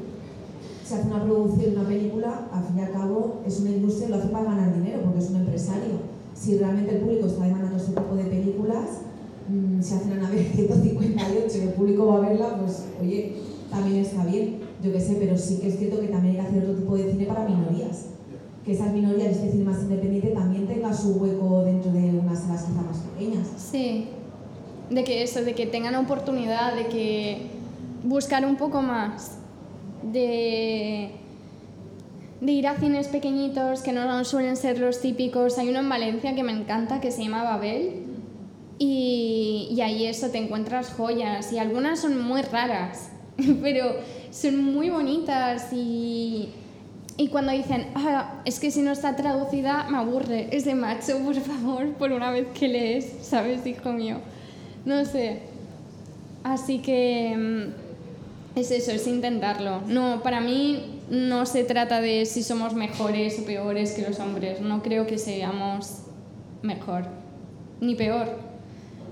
se 0.86 0.95
hace 0.95 1.08
una 1.08 1.24
producción, 1.24 1.78
una 1.78 1.88
película, 1.90 2.48
al 2.53 2.64
fin 2.64 2.78
y 2.78 2.82
al 2.82 2.91
cabo 2.91 3.41
es 3.45 3.60
una 3.60 3.72
industria 3.72 4.10
lo 4.10 4.16
hace 4.16 4.30
para 4.30 4.45
ganar 4.45 4.74
dinero, 4.74 5.02
porque 5.03 5.20
es 5.20 5.30
un 5.30 5.36
empresario. 5.38 5.94
Si 6.34 6.58
realmente 6.58 6.95
el 6.95 7.02
público 7.02 7.28
está 7.28 7.44
demandando 7.44 7.76
este 7.78 7.91
tipo 7.91 8.16
de 8.16 8.24
películas, 8.24 8.88
mmm, 9.49 9.82
se 9.82 9.95
hace 9.95 10.06
una 10.06 10.22
nave 10.22 10.52
158 10.56 11.58
y 11.58 11.62
el 11.62 11.74
público 11.74 12.06
va 12.08 12.18
a 12.18 12.30
verla, 12.30 12.58
pues 12.60 12.86
oye, 13.02 13.36
también 13.70 13.98
está 13.98 14.26
bien, 14.26 14.60
yo 14.82 14.94
qué 14.94 15.02
sé, 15.02 15.18
pero 15.20 15.38
sí 15.38 15.58
que 15.58 15.68
es 15.68 15.78
cierto 15.78 15.99
que 15.99 16.08
también 16.08 16.38
hay 16.38 16.41
que 16.41 16.48
hacer 16.48 16.64
otro 16.64 16.76
tipo 16.76 16.95
de 16.95 17.12
cine 17.12 17.26
para 17.26 17.48
minorías. 17.48 18.06
Que 18.66 18.74
esas 18.74 18.94
minorías, 18.94 19.32
este 19.32 19.52
cine 19.52 19.64
más 19.64 19.82
independiente, 19.82 20.30
también 20.30 20.68
tenga 20.68 20.94
su 20.94 21.14
hueco 21.14 21.64
dentro 21.64 21.92
de 21.92 22.10
unas 22.10 22.40
salas 22.40 22.64
quizá 22.64 22.82
más 22.82 22.98
pequeñas. 22.98 23.48
Sí, 23.58 24.08
de 24.90 25.04
que 25.04 25.24
eso, 25.24 25.44
de 25.44 25.56
que 25.56 25.66
tengan 25.66 25.96
oportunidad, 25.96 26.76
de 26.76 26.88
que 26.88 27.48
buscar 28.04 28.46
un 28.46 28.58
poco 28.58 28.82
más, 28.82 29.38
de, 30.04 31.12
de 32.42 32.52
ir 32.52 32.68
a 32.68 32.76
cines 32.76 33.08
pequeñitos 33.08 33.82
que 33.82 33.94
no 33.94 34.24
suelen 34.26 34.58
ser 34.58 34.80
los 34.80 35.02
típicos. 35.02 35.58
Hay 35.58 35.70
uno 35.70 35.80
en 35.80 35.90
Valencia 35.90 36.36
que 36.36 36.44
me 36.44 36.52
encanta 36.52 37.02
que 37.02 37.12
se 37.12 37.24
llama 37.24 37.44
Babel 37.44 38.04
y, 38.78 39.70
y 39.72 39.82
ahí 39.82 40.06
eso 40.06 40.30
te 40.30 40.40
encuentras 40.40 40.92
joyas 40.94 41.54
y 41.54 41.60
algunas 41.60 42.00
son 42.00 42.22
muy 42.22 42.42
raras, 42.42 43.12
pero 43.62 43.96
son 44.32 44.74
muy 44.74 44.90
bonitas 44.90 45.72
y, 45.72 46.50
y 47.18 47.28
cuando 47.28 47.52
dicen, 47.52 47.88
ah, 47.96 48.42
es 48.46 48.60
que 48.60 48.72
si 48.72 48.82
no 48.82 48.92
está 48.92 49.16
traducida 49.16 49.88
me 49.90 49.98
aburre, 49.98 50.48
es 50.52 50.66
de 50.66 50.76
macho, 50.76 51.20
por 51.20 51.36
favor, 51.36 51.94
por 51.94 52.12
una 52.12 52.32
vez 52.32 52.48
que 52.58 52.68
lees, 52.68 53.12
¿sabes, 53.22 53.66
hijo 53.66 53.92
mío? 53.92 54.18
No 54.86 55.06
sé. 55.06 55.40
Así 56.44 56.80
que 56.80 57.36
mm, 57.38 58.60
es 58.60 58.72
eso, 58.72 58.92
es 58.92 59.06
intentarlo. 59.08 59.82
No, 59.88 60.22
para 60.24 60.42
mí 60.42 61.02
no 61.10 61.46
se 61.46 61.64
trata 61.64 62.02
de 62.02 62.26
si 62.26 62.42
somos 62.44 62.74
mejores 62.74 63.40
o 63.40 63.46
peores 63.46 63.92
que 63.92 64.02
los 64.02 64.20
hombres. 64.20 64.62
No 64.62 64.82
creo 64.82 65.06
que 65.06 65.18
seamos 65.18 66.04
mejor 66.62 67.06
ni 67.80 67.96
peor. 67.96 68.28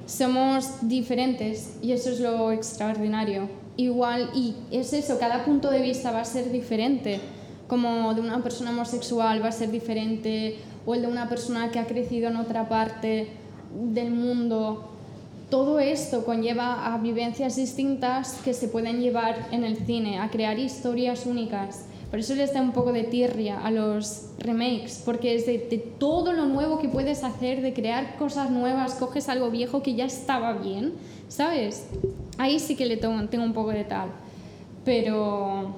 Somos 0.07 0.87
diferentes 0.87 1.75
y 1.81 1.91
eso 1.91 2.09
es 2.09 2.19
lo 2.19 2.51
extraordinario. 2.51 3.49
Igual, 3.77 4.31
y 4.33 4.55
es 4.71 4.91
eso, 4.93 5.19
cada 5.19 5.45
punto 5.45 5.69
de 5.69 5.81
vista 5.81 6.11
va 6.11 6.21
a 6.21 6.25
ser 6.25 6.51
diferente. 6.51 7.19
Como 7.69 8.13
de 8.13 8.19
una 8.19 8.43
persona 8.43 8.71
homosexual 8.71 9.41
va 9.41 9.47
a 9.47 9.53
ser 9.53 9.71
diferente, 9.71 10.57
o 10.85 10.93
el 10.95 11.03
de 11.03 11.07
una 11.07 11.29
persona 11.29 11.71
que 11.71 11.79
ha 11.79 11.87
crecido 11.87 12.27
en 12.27 12.35
otra 12.35 12.67
parte 12.67 13.29
del 13.73 14.11
mundo 14.11 14.89
todo 15.49 15.79
esto 15.79 16.25
conlleva 16.25 16.93
a 16.93 16.99
vivencias 16.99 17.55
distintas 17.55 18.39
que 18.43 18.53
se 18.53 18.67
pueden 18.67 19.01
llevar 19.01 19.47
en 19.51 19.63
el 19.63 19.77
cine, 19.77 20.19
a 20.19 20.29
crear 20.29 20.59
historias 20.59 21.25
únicas. 21.25 21.85
Por 22.11 22.19
eso 22.19 22.35
les 22.35 22.53
da 22.53 22.61
un 22.61 22.71
poco 22.71 22.93
de 22.93 23.03
tirria 23.03 23.59
a 23.59 23.71
los 23.71 24.29
remakes, 24.37 25.01
porque 25.03 25.35
es 25.35 25.47
de, 25.47 25.57
todo 25.97 26.33
lo 26.33 26.45
nuevo 26.45 26.79
que 26.79 26.87
puedes 26.87 27.23
hacer, 27.23 27.61
de 27.61 27.73
crear 27.73 28.15
cosas 28.17 28.51
nuevas, 28.51 28.93
coges 28.95 29.27
algo 29.27 29.49
viejo 29.49 29.81
que 29.81 29.95
ya 29.95 30.05
estaba 30.05 30.53
bien, 30.53 30.93
¿sabes? 31.27 31.87
Ahí 32.37 32.59
sí 32.59 32.75
que 32.75 32.85
le 32.85 32.97
tengo, 32.97 33.27
tengo 33.27 33.43
un 33.43 33.53
poco 33.53 33.71
de 33.71 33.83
tal. 33.85 34.09
Pero, 34.85 35.73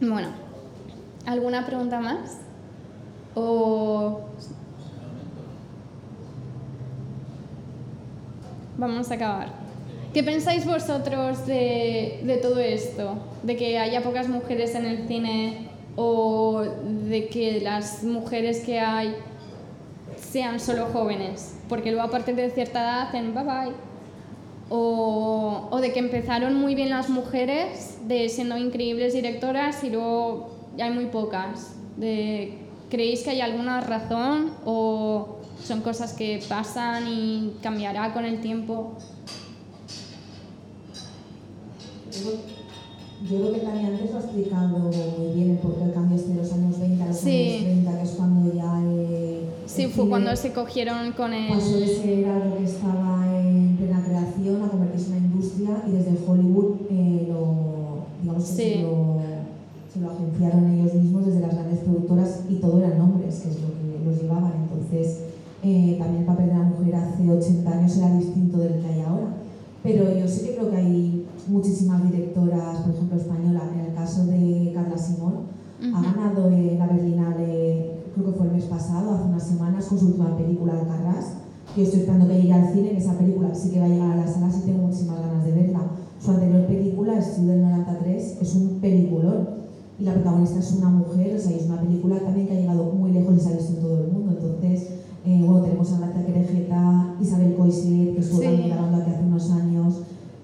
bueno, 0.00 0.28
¿alguna 1.26 1.66
pregunta 1.66 2.00
más? 2.00 2.38
¿O 3.34 4.20
vamos 8.82 9.10
a 9.10 9.14
acabar. 9.14 9.48
¿Qué 10.12 10.22
pensáis 10.22 10.66
vosotros 10.66 11.46
de, 11.46 12.20
de, 12.24 12.36
todo 12.36 12.58
esto? 12.58 13.14
¿De 13.42 13.56
que 13.56 13.78
haya 13.78 14.02
pocas 14.02 14.28
mujeres 14.28 14.74
en 14.74 14.84
el 14.84 15.08
cine 15.08 15.68
o 15.96 16.62
de 17.08 17.28
que 17.28 17.60
las 17.60 18.02
mujeres 18.02 18.60
que 18.60 18.80
hay 18.80 19.14
sean 20.16 20.60
solo 20.60 20.86
jóvenes? 20.92 21.56
Porque 21.68 21.92
luego 21.92 22.06
a 22.06 22.10
partir 22.10 22.34
de 22.34 22.50
cierta 22.50 22.80
edad 22.82 23.02
hacen 23.08 23.34
bye 23.34 23.44
bye. 23.44 23.72
O, 24.68 25.68
o 25.70 25.80
de 25.80 25.92
que 25.92 25.98
empezaron 25.98 26.54
muy 26.56 26.74
bien 26.74 26.90
las 26.90 27.08
mujeres, 27.08 27.98
de 28.06 28.28
siendo 28.28 28.56
increíbles 28.56 29.12
directoras 29.12 29.84
y 29.84 29.90
luego 29.90 30.61
hay 30.78 30.90
muy 30.90 31.06
pocas. 31.06 31.74
De, 31.96 32.58
¿Creéis 32.90 33.22
que 33.22 33.30
hay 33.30 33.40
alguna 33.40 33.80
razón 33.80 34.52
o 34.64 35.38
son 35.62 35.80
cosas 35.80 36.12
que 36.12 36.42
pasan 36.48 37.04
y 37.06 37.54
cambiará 37.62 38.12
con 38.12 38.24
el 38.24 38.40
tiempo. 38.40 38.94
Yo 43.30 43.38
creo 43.38 43.52
que 43.52 43.60
Tania 43.60 43.86
antes 43.86 44.10
lo 44.10 44.16
ha 44.16 44.20
explicado 44.20 44.78
muy 44.78 45.34
bien 45.34 45.50
el 45.50 45.56
por 45.58 45.76
qué 45.76 45.84
el 45.84 45.92
cambio 45.94 46.16
es 46.16 46.28
de 46.28 46.34
los 46.34 46.52
años 46.52 46.80
20 46.80 47.02
a 47.02 47.06
los 47.06 47.16
sí. 47.16 47.30
años 47.30 47.62
30, 47.62 47.96
que 47.96 48.02
es 48.02 48.10
cuando 48.10 48.54
ya. 48.54 48.82
Sí, 49.66 49.86
fue 49.86 50.08
cuando 50.08 50.34
se 50.34 50.52
cogieron 50.52 51.12
con 51.12 51.32
el. 51.32 51.54
Pasó 51.54 51.78
de 51.78 51.86
ser 51.86 52.28
algo 52.28 52.56
que 52.58 52.64
estaba 52.64 53.24
en 53.38 53.76
plena 53.76 54.04
creación 54.04 54.62
a 54.64 54.68
convertirse 54.68 55.12
en 55.12 55.16
una 55.16 55.26
industria 55.26 55.82
y 55.86 55.90
desde 55.92 56.18
Hollywood 56.26 56.76
eh, 56.90 57.26
lo. 57.28 58.06
digamos 58.20 58.44
que 58.44 58.50
sí. 58.50 58.56
se, 58.56 58.82
lo, 58.82 59.20
se 59.92 60.00
lo 60.00 60.10
agenciaron 60.10 60.70
ellos 60.70 60.94
mismos 60.94 61.26
desde 61.26 61.40
las 61.40 61.54
grandes 61.54 61.80
productoras 61.80 62.40
y 62.48 62.54
todo 62.56 62.78
eran 62.78 63.00
hombres, 63.00 63.40
que 63.40 63.50
es 63.50 63.60
lo 63.60 63.68
que 63.68 64.04
los 64.04 64.22
llevaban. 64.22 64.52
Entonces 64.62 65.18
eh, 65.62 65.96
también 65.98 66.22
el 66.22 66.26
papel 66.26 66.46
de 66.48 66.54
la 66.54 66.62
mujer 66.64 66.96
hace 66.96 67.30
80 67.30 67.70
años 67.70 67.96
era 67.96 68.16
distinto 68.16 68.58
del 68.58 68.80
que 68.80 68.88
hay 68.88 69.00
ahora. 69.02 69.36
Pero 69.82 70.16
yo 70.16 70.26
sí 70.26 70.46
que 70.46 70.56
creo 70.56 70.70
que 70.70 70.76
hay 70.76 71.26
muchísimas 71.48 72.02
directoras, 72.10 72.78
por 72.78 72.94
ejemplo, 72.94 73.16
españolas. 73.18 73.64
En 73.74 73.80
el 73.80 73.94
caso 73.94 74.26
de 74.26 74.72
Carla 74.74 74.96
Simón, 74.96 75.34
uh 75.34 75.84
-huh. 75.84 75.96
ha 75.96 76.02
ganado 76.02 76.50
eh, 76.50 76.76
la 76.78 76.86
Berlinale, 76.86 77.90
creo 78.14 78.26
que 78.26 78.32
fue 78.32 78.46
el 78.46 78.52
mes 78.52 78.64
pasado, 78.64 79.14
hace 79.14 79.24
unas 79.24 79.46
semanas, 79.46 79.86
con 79.86 79.98
su 79.98 80.06
última 80.06 80.36
película, 80.36 80.72
Alcarrás. 80.72 81.34
Yo 81.76 81.82
estoy 81.82 82.00
esperando 82.00 82.28
que 82.28 82.40
llegue 82.40 82.52
al 82.52 82.72
cine, 82.72 82.90
que 82.90 82.98
esa 82.98 83.18
película 83.18 83.54
sí 83.54 83.70
que 83.70 83.80
va 83.80 83.86
a 83.86 83.88
llegar 83.88 84.10
a 84.12 84.16
las 84.16 84.34
salas 84.34 84.58
y 84.58 84.66
tengo 84.66 84.86
muchísimas 84.86 85.20
ganas 85.20 85.44
de 85.44 85.52
verla. 85.52 85.80
Su 86.20 86.30
anterior 86.30 86.66
película, 86.66 87.18
Estudio 87.18 87.52
del 87.52 87.62
93, 87.62 88.38
es 88.40 88.54
un 88.54 88.78
peliculón. 88.80 89.61
Y 90.02 90.04
la 90.04 90.14
protagonista 90.14 90.58
es 90.58 90.72
una 90.72 90.88
mujer, 90.90 91.36
o 91.36 91.38
sea, 91.40 91.56
es 91.56 91.66
una 91.66 91.80
película 91.80 92.18
también 92.18 92.48
que 92.48 92.54
ha 92.56 92.60
llegado 92.60 92.92
muy 92.92 93.12
lejos 93.12 93.36
y 93.36 93.40
se 93.40 93.50
ha 93.50 93.56
visto 93.56 93.74
en 93.74 93.80
todo 93.82 93.98
el 94.00 94.10
mundo. 94.12 94.32
Entonces, 94.32 94.88
eh, 95.24 95.40
bueno, 95.46 95.62
tenemos 95.62 95.92
a 95.92 95.98
Gracia 96.00 96.26
Querejeta, 96.26 97.14
Isabel 97.22 97.54
Coiset, 97.54 98.14
que 98.14 98.18
estuvo 98.20 98.40
Sí. 98.40 98.46
también 98.48 98.68
grabando 98.70 98.96
aquí 98.96 99.10
hace 99.12 99.22
unos 99.24 99.50
años, 99.52 99.94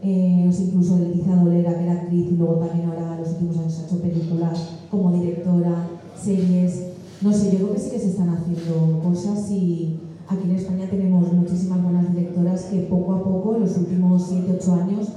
eh, 0.00 0.42
no 0.46 0.52
sé, 0.52 0.62
incluso 0.62 0.96
Leticia 1.00 1.34
Dolera, 1.34 1.74
que 1.76 1.82
era 1.82 1.92
actriz 1.94 2.26
y 2.30 2.36
luego 2.36 2.54
también 2.54 2.88
ahora 2.88 3.14
en 3.16 3.20
los 3.20 3.30
últimos 3.32 3.58
años 3.58 3.78
ha 3.80 3.86
hecho 3.86 4.00
películas 4.00 4.68
como 4.92 5.10
directora, 5.10 5.88
series. 6.22 6.82
No 7.20 7.32
sé, 7.32 7.50
yo 7.50 7.58
creo 7.58 7.72
que 7.74 7.80
sí 7.80 7.90
que 7.90 7.98
se 7.98 8.10
están 8.10 8.28
haciendo 8.28 9.00
cosas 9.02 9.50
y 9.50 9.98
aquí 10.28 10.48
en 10.50 10.54
España 10.54 10.86
tenemos 10.88 11.32
muchísimas 11.32 11.82
buenas 11.82 12.14
directoras 12.14 12.62
que 12.66 12.82
poco 12.82 13.12
a 13.14 13.24
poco, 13.24 13.56
en 13.56 13.62
los 13.62 13.76
últimos 13.76 14.30
7-8 14.30 14.72
años, 14.74 15.08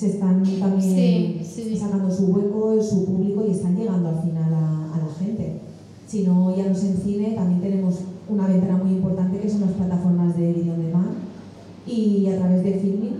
se 0.00 0.06
están 0.12 0.42
también 0.58 0.80
Sí, 0.80 1.40
sí. 1.44 1.76
sacando 1.76 2.10
su 2.10 2.28
hueco, 2.32 2.82
su 2.82 3.04
público 3.04 3.44
y 3.46 3.50
están 3.50 3.76
llegando 3.76 4.08
al 4.08 4.22
final 4.22 4.54
a, 4.54 4.94
a 4.94 4.96
la 4.96 5.12
gente. 5.18 5.60
Si 6.06 6.22
no, 6.22 6.56
ya 6.56 6.64
no 6.64 6.70
es 6.72 6.84
en 6.84 6.96
cine, 6.96 7.32
también 7.34 7.60
tenemos 7.60 7.96
una 8.26 8.46
ventana 8.46 8.78
muy 8.82 8.92
importante 8.92 9.38
que 9.38 9.50
son 9.50 9.60
las 9.60 9.72
plataformas 9.72 10.38
de 10.38 10.54
video 10.54 10.72
on 10.72 10.82
demand 10.86 11.10
y 11.86 12.26
a 12.28 12.38
través 12.38 12.64
de 12.64 12.72
Filming, 12.74 13.16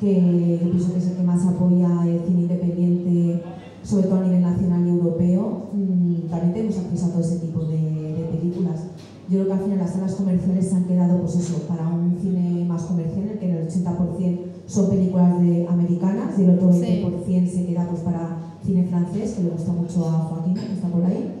que 0.00 0.58
yo 0.64 0.70
pienso 0.70 0.92
que 0.92 0.98
es 0.98 1.06
el 1.10 1.16
que 1.16 1.22
más 1.22 1.46
apoya 1.46 1.88
el 2.04 2.20
cine 2.26 2.40
independiente, 2.42 3.42
sobre 3.84 4.08
todo 4.08 4.16
a 4.18 4.24
nivel 4.24 4.42
nacional 4.42 4.84
y 4.86 4.90
europeo, 4.90 5.68
mmm, 5.72 6.28
también 6.28 6.54
tenemos 6.54 6.78
acceso 6.78 7.06
a 7.06 7.10
todo 7.10 7.20
ese 7.20 7.36
tipo 7.38 7.64
de, 7.66 7.76
de, 7.78 8.24
películas. 8.36 8.80
Yo 9.28 9.38
creo 9.44 9.46
que 9.46 9.52
al 9.52 9.60
final 9.60 9.78
las 9.78 9.92
salas 9.92 10.14
comerciales 10.16 10.68
se 10.68 10.74
han 10.74 10.84
quedado, 10.86 11.20
pues 11.20 11.36
eso, 11.36 11.58
para 11.68 11.86
un 11.88 12.18
cine 12.20 12.64
más 12.64 12.82
comercial, 12.82 13.26
en 13.26 13.30
el 13.30 13.38
que 13.38 13.50
el 13.60 13.68
80% 13.68 14.49
son 14.70 14.88
películas 14.88 15.40
de 15.40 15.66
americanas 15.66 16.38
y 16.38 16.44
el 16.44 16.50
otro 16.50 16.70
20% 16.70 17.24
sí. 17.24 17.50
se 17.50 17.66
queda 17.66 17.88
pues 17.88 18.02
para 18.02 18.36
cine 18.64 18.84
francés, 18.84 19.32
que 19.32 19.42
le 19.42 19.50
gusta 19.50 19.72
mucho 19.72 20.08
a 20.08 20.12
Joaquín, 20.12 20.54
que 20.54 20.72
está 20.74 20.88
por 20.88 21.04
ahí. 21.04 21.36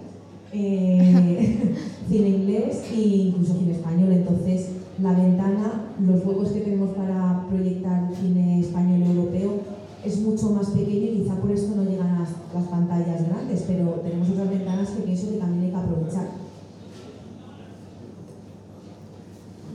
Eh, 0.52 1.76
cine 2.08 2.28
inglés 2.28 2.82
e 2.92 3.00
incluso 3.28 3.56
cine 3.56 3.70
español. 3.70 4.10
Entonces, 4.10 4.70
la 5.00 5.12
ventana, 5.12 5.92
los 6.04 6.26
huecos 6.26 6.48
que 6.48 6.62
tenemos 6.62 6.90
para 6.96 7.46
proyectar 7.48 8.10
cine 8.20 8.58
español 8.58 9.00
europeo 9.14 9.60
es 10.04 10.20
mucho 10.22 10.50
más 10.50 10.70
pequeño 10.70 11.06
y 11.06 11.22
quizá 11.22 11.36
por 11.36 11.52
esto 11.52 11.76
no 11.76 11.84
llegan 11.84 12.08
a 12.08 12.20
las, 12.22 12.30
las 12.52 12.64
pantallas 12.64 13.28
grandes, 13.28 13.62
pero 13.64 14.00
tenemos 14.02 14.28
otras 14.28 14.50
ventanas 14.50 14.90
que 14.90 15.02
pienso 15.02 15.30
que 15.30 15.36
también 15.36 15.66
hay 15.66 15.70
que 15.70 15.76
aprovechar. 15.76 16.26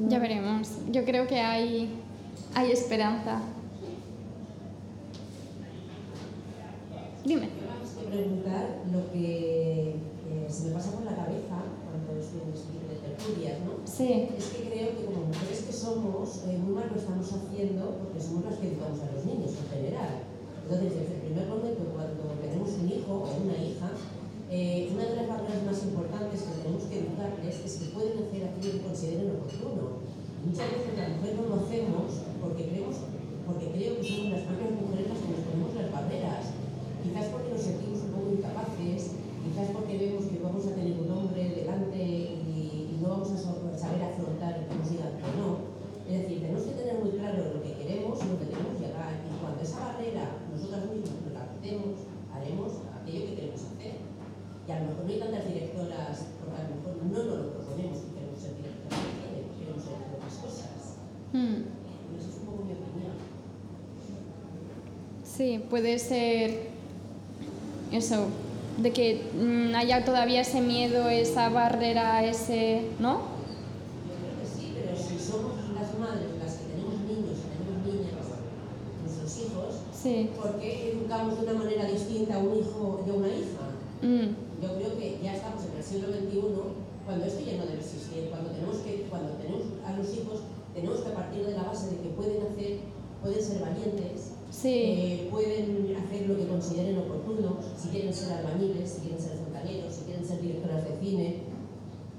Ya 0.10 0.19
veremos. 0.19 0.72
Yo 0.91 1.06
creo 1.06 1.26
que 1.27 1.40
hay, 1.40 1.90
hay 2.56 2.72
esperanza. 2.72 3.41
Dime. 7.26 7.49
preguntar 8.10 8.86
lo 8.94 9.11
que 9.11 9.90
eh, 9.91 10.48
se 10.48 10.68
me 10.68 10.73
pasa 10.76 10.91
por 10.91 11.03
la 11.03 11.15
cabeza 11.15 11.57
cuando 11.84 12.22
estoy 12.22 12.48
en 12.48 12.53
tipo 12.56 12.88
de 12.88 13.02
tertulias, 13.03 13.60
¿no? 13.65 13.84
Sí, 13.84 14.30
Es 14.38 14.56
que 14.56 14.69
creo 14.72 14.95
que 14.95 15.06
como 15.06 15.27
mujeres 15.27 15.68
que 15.68 15.73
somos, 15.73 16.48
eh, 16.48 16.57
muy 16.64 16.76
mal 16.76 16.88
lo 16.88 16.95
estamos 16.95 17.27
haciendo 17.27 17.98
porque 17.99 18.22
somos 18.22 18.45
las 18.45 18.56
que 18.56 18.72
educamos 18.72 19.03
a 19.03 19.11
los 19.11 19.26
niños 19.26 19.52
en 19.52 19.68
general. 19.68 20.23
Entonces, 20.64 20.95
desde 20.95 21.14
el 21.18 21.22
primer 21.27 21.48
momento, 21.49 21.82
cuando 21.91 22.40
tenemos 22.40 22.69
un 22.72 22.88
hijo 22.88 23.11
o 23.11 23.36
una 23.36 23.57
hija, 23.57 23.90
eh, 24.49 24.94
una 24.94 25.03
de 25.03 25.15
las 25.18 25.27
barreras 25.27 25.65
más 25.65 25.84
importantes 25.84 26.40
que 26.45 26.61
tenemos 26.61 26.84
que 26.88 26.99
educarles 27.03 27.56
es 27.65 27.73
que 27.82 27.91
pueden 27.91 28.22
hacer 28.22 28.48
aquello 28.48 28.72
que 28.80 28.86
consideren 28.86 29.34
oportuno. 29.34 30.06
Muchas 30.45 30.69
veces 30.72 30.94
las 30.94 31.10
mujeres 31.10 31.36
no 31.41 31.45
lo 31.49 31.56
hacemos 31.65 32.06
porque 32.45 32.69
creemos, 32.69 33.01
porque 33.49 33.73
creo 33.73 33.97
que 33.97 34.05
somos 34.05 34.30
las 34.38 34.45
propias 34.45 34.72
mujeres 34.77 35.09
las 35.09 35.17
que 35.17 35.34
nos 35.34 35.43
ponemos 35.49 35.73
las 35.73 35.89
barreras. 35.89 36.45
Quizás 37.01 37.26
porque 37.34 37.49
nos 37.49 37.61
sentimos 37.61 38.05
un 38.05 38.11
poco 38.13 38.38
incapaces, 38.38 39.17
quizás 39.41 39.67
porque 39.73 39.97
vemos 39.97 40.30
que 40.30 40.38
vamos 40.45 40.61
a 40.69 40.77
tener 40.77 40.93
un 40.93 41.09
hombre 41.09 41.41
delante 41.57 41.97
y, 41.97 43.01
no 43.01 43.09
vamos 43.09 43.30
a 43.30 43.38
saber 43.38 44.01
afrontar 44.01 44.57
el 44.57 44.65
que 44.65 44.76
nos 44.77 44.89
digan 44.89 45.13
que 45.19 45.30
no. 45.38 45.76
Es 46.09 46.22
decir, 46.22 46.41
tenemos 46.41 46.63
que 46.63 46.73
tener 46.73 46.95
muy 46.97 47.11
claro 47.17 47.53
lo 47.53 47.61
que 47.61 47.77
queremos 47.77 48.17
y 48.17 48.26
lo 48.30 48.39
que 48.39 48.49
queremos 48.49 48.81
llegar. 48.81 49.13
Y 49.22 49.30
cuando 49.38 49.61
esa 49.61 49.77
barrera 49.77 50.41
nosotras 50.49 50.89
mismas 50.89 51.22
nos 51.22 51.34
la 51.38 51.45
quitemos, 51.53 52.01
haremos 52.34 52.81
aquello 52.97 53.22
que 53.30 53.35
queremos 53.35 53.61
hacer. 53.61 53.93
Y 54.01 54.69
a 54.72 54.80
lo 54.80 54.85
mejor 54.89 55.05
no 55.05 55.11
hay 55.11 55.19
tantas 55.22 55.45
directoras, 55.45 56.13
porque 56.41 56.55
a 56.55 56.65
lo 56.65 56.72
mejor 56.73 56.93
no 56.97 57.09
nos 57.13 57.38
lo 57.45 57.49
proponemos 57.53 57.97
que 58.01 58.09
queremos 58.15 58.39
ser 58.41 58.53
directoras 58.57 59.05
queremos 59.59 59.84
ser 59.85 59.97
otras 60.13 60.35
cosas. 60.41 60.77
mm, 61.34 61.61
Y 62.09 62.17
esa 62.17 62.30
es 62.30 62.38
un 62.41 62.45
poco 62.45 62.63
mi 62.63 62.73
opinión. 62.73 63.17
Sí, 65.36 65.64
puede 65.70 65.99
ser 65.99 66.70
eso, 67.91 68.28
de 68.82 68.91
que 68.91 69.22
mm, 69.34 69.76
haya 69.76 70.03
todavía 70.06 70.41
ese 70.41 70.62
miedo, 70.62 71.10
esa 71.10 71.49
barrera, 71.49 72.26
ese, 72.26 72.84
¿no? 72.99 73.14
Yo 74.07 74.16
creo 74.20 74.40
que 74.41 74.48
sí, 74.48 74.74
pero 74.76 74.98
si 74.98 75.20
somos 75.20 75.53
las 75.74 75.98
madres 75.99 76.28
las 76.44 76.56
que 76.56 76.66
tenemos 76.74 76.99
niños 77.07 77.40
tenemos 77.45 77.86
niñas, 77.86 78.26
nuestros 79.03 79.38
hijos, 79.40 79.76
Sí, 79.94 80.30
¿por 80.38 80.60
qué 80.60 80.91
educamos 80.91 81.40
de 81.40 81.48
una 81.49 81.60
manera 81.60 81.86
distinta 81.86 82.36
a 82.36 82.40
un 82.40 82.60
hijo 82.60 83.03
y 83.07 83.10
a 83.10 83.14
una 83.14 83.28
hija? 83.28 83.66
mm, 84.03 84.62
Yo 84.62 84.76
creo 84.78 84.98
que 84.99 85.20
ya 85.24 85.34
estamos 85.36 85.64
en 85.66 85.78
el 85.78 85.84
siglo 85.84 86.07
XXI 86.10 86.40
cuando 87.06 87.26
esto 87.26 87.40
ya 87.45 87.57
no 87.57 87.66
debe 87.66 87.80
existir, 87.80 88.30
cuando 88.30 88.49
tenemos 88.52 88.78
que, 88.78 89.07
cuando 89.10 89.32
tenemos 89.41 89.64
a 89.86 89.94
los 89.98 90.07
hijos, 90.14 90.41
tenemos 90.74 90.99
que 91.02 91.10
partir 91.12 91.45
de 91.45 91.53
la 91.57 91.64
base 91.64 91.90
de 91.91 91.98
que 92.02 92.10
pueden 92.10 92.41
hacer, 92.45 92.80
pueden 93.22 93.41
ser 93.41 93.62
valientes, 93.62 94.35
sí, 94.65 95.27
pueden 95.29 95.95
hacer 95.95 96.27
lo 96.27 96.37
que 96.37 96.47
consideren 96.47 96.97
oportuno, 96.97 97.57
si 97.77 97.89
quieren 97.89 98.13
ser 98.13 98.33
albañiles, 98.33 98.89
si 98.89 99.01
quieren 99.01 99.21
ser 99.21 99.37
fontaneros, 99.37 99.93
si 99.93 100.05
quieren 100.05 100.25
ser 100.25 100.41
directoras 100.41 100.83
de 100.85 100.97
cine. 100.99 101.35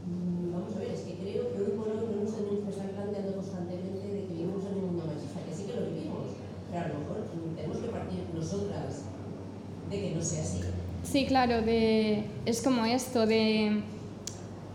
Mm, 0.07 0.53
Vamos 0.53 0.75
a 0.77 0.79
ver, 0.79 0.91
es 0.93 1.01
que 1.01 1.15
creo 1.15 1.53
que 1.53 1.59
hoy 1.61 1.73
por 1.77 1.89
hoy 1.89 2.07
no 2.15 2.23
nos 2.23 2.35
tenemos 2.37 2.65
que 2.65 2.71
estar 2.71 2.91
planteando 2.91 3.33
constantemente 3.35 4.07
de 4.07 4.21
que 4.27 4.33
vivimos 4.35 4.63
en 4.65 4.79
un 4.79 4.85
mundo 4.87 5.05
machista, 5.07 5.43
que 5.43 5.55
sí 5.55 5.65
que 5.67 5.75
lo 5.81 5.87
vivimos, 5.91 6.39
pero 6.71 6.85
a 6.85 6.89
lo 6.89 6.95
mejor 7.01 7.17
tenemos 7.57 7.79
que 7.79 7.89
partir 7.89 8.19
nosotras 8.35 9.03
de 9.91 10.01
que 10.01 10.15
no 10.15 10.23
sea 10.23 10.43
así. 10.43 10.61
sí, 11.03 11.27
claro, 11.27 11.63
de, 11.63 12.25
es 12.45 12.63
como 12.63 12.85
esto, 12.85 13.27
de, 13.27 13.83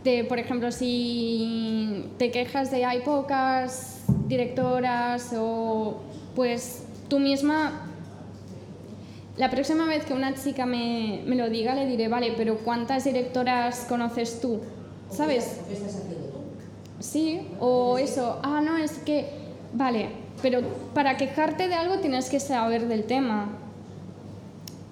de, 0.04 0.24
por 0.26 0.40
ejemplo, 0.40 0.72
si 0.72 2.06
te 2.18 2.32
quejas 2.32 2.70
de 2.72 2.86
hay 2.86 3.02
pocas 3.02 4.02
directoras 4.28 5.34
o 5.38 5.98
pues 6.36 6.84
tú 7.12 7.20
misma 7.20 7.74
la 9.36 9.50
próxima 9.50 9.86
vez 9.86 10.06
que 10.06 10.14
una 10.14 10.34
chica 10.34 10.66
me, 10.66 11.24
me 11.26 11.36
lo 11.36 11.50
diga 11.50 11.76
le 11.76 11.86
diré, 11.86 12.08
vale, 12.08 12.34
pero 12.38 12.56
¿cuántas 12.60 13.04
directoras 13.04 13.86
conoces 13.90 14.40
tú? 14.40 14.62
¿O 15.10 15.14
¿Sabes? 15.14 15.44
qué 15.44 15.50
estás- 15.50 15.60
o 15.64 15.68
¿Qué 15.68 15.74
estás 15.74 15.96
haciendo 16.02 16.28
tú? 16.28 16.38
Sí, 17.02 17.48
o 17.60 17.98
eso, 17.98 18.40
ah, 18.44 18.62
no, 18.62 18.78
es 18.78 18.94
que, 19.00 19.28
vale, 19.74 20.10
pero 20.42 20.62
para 20.94 21.18
quejarte 21.18 21.68
de 21.68 21.74
algo 21.76 21.98
tienes 21.98 22.30
que 22.30 22.40
saber 22.40 22.88
del 22.88 23.04
tema. 23.04 23.50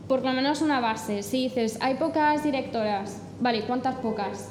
Por 0.10 0.24
lo 0.26 0.34
menos 0.34 0.62
una 0.62 0.82
base. 0.82 1.24
Si 1.24 1.44
dices, 1.44 1.78
hay 1.80 1.96
pocas 1.96 2.44
directoras, 2.44 3.22
vale, 3.40 3.62
¿cuántas 3.64 3.96
pocas? 3.96 4.50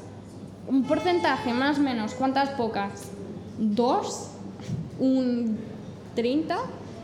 Un 0.69 0.85
porcentaje, 0.85 1.53
más 1.53 1.78
o 1.78 1.82
menos, 1.82 2.15
¿cuántas 2.15 2.49
pocas? 2.51 3.11
¿Dos? 3.59 4.31
¿Un 4.99 5.59
30? 6.15 6.57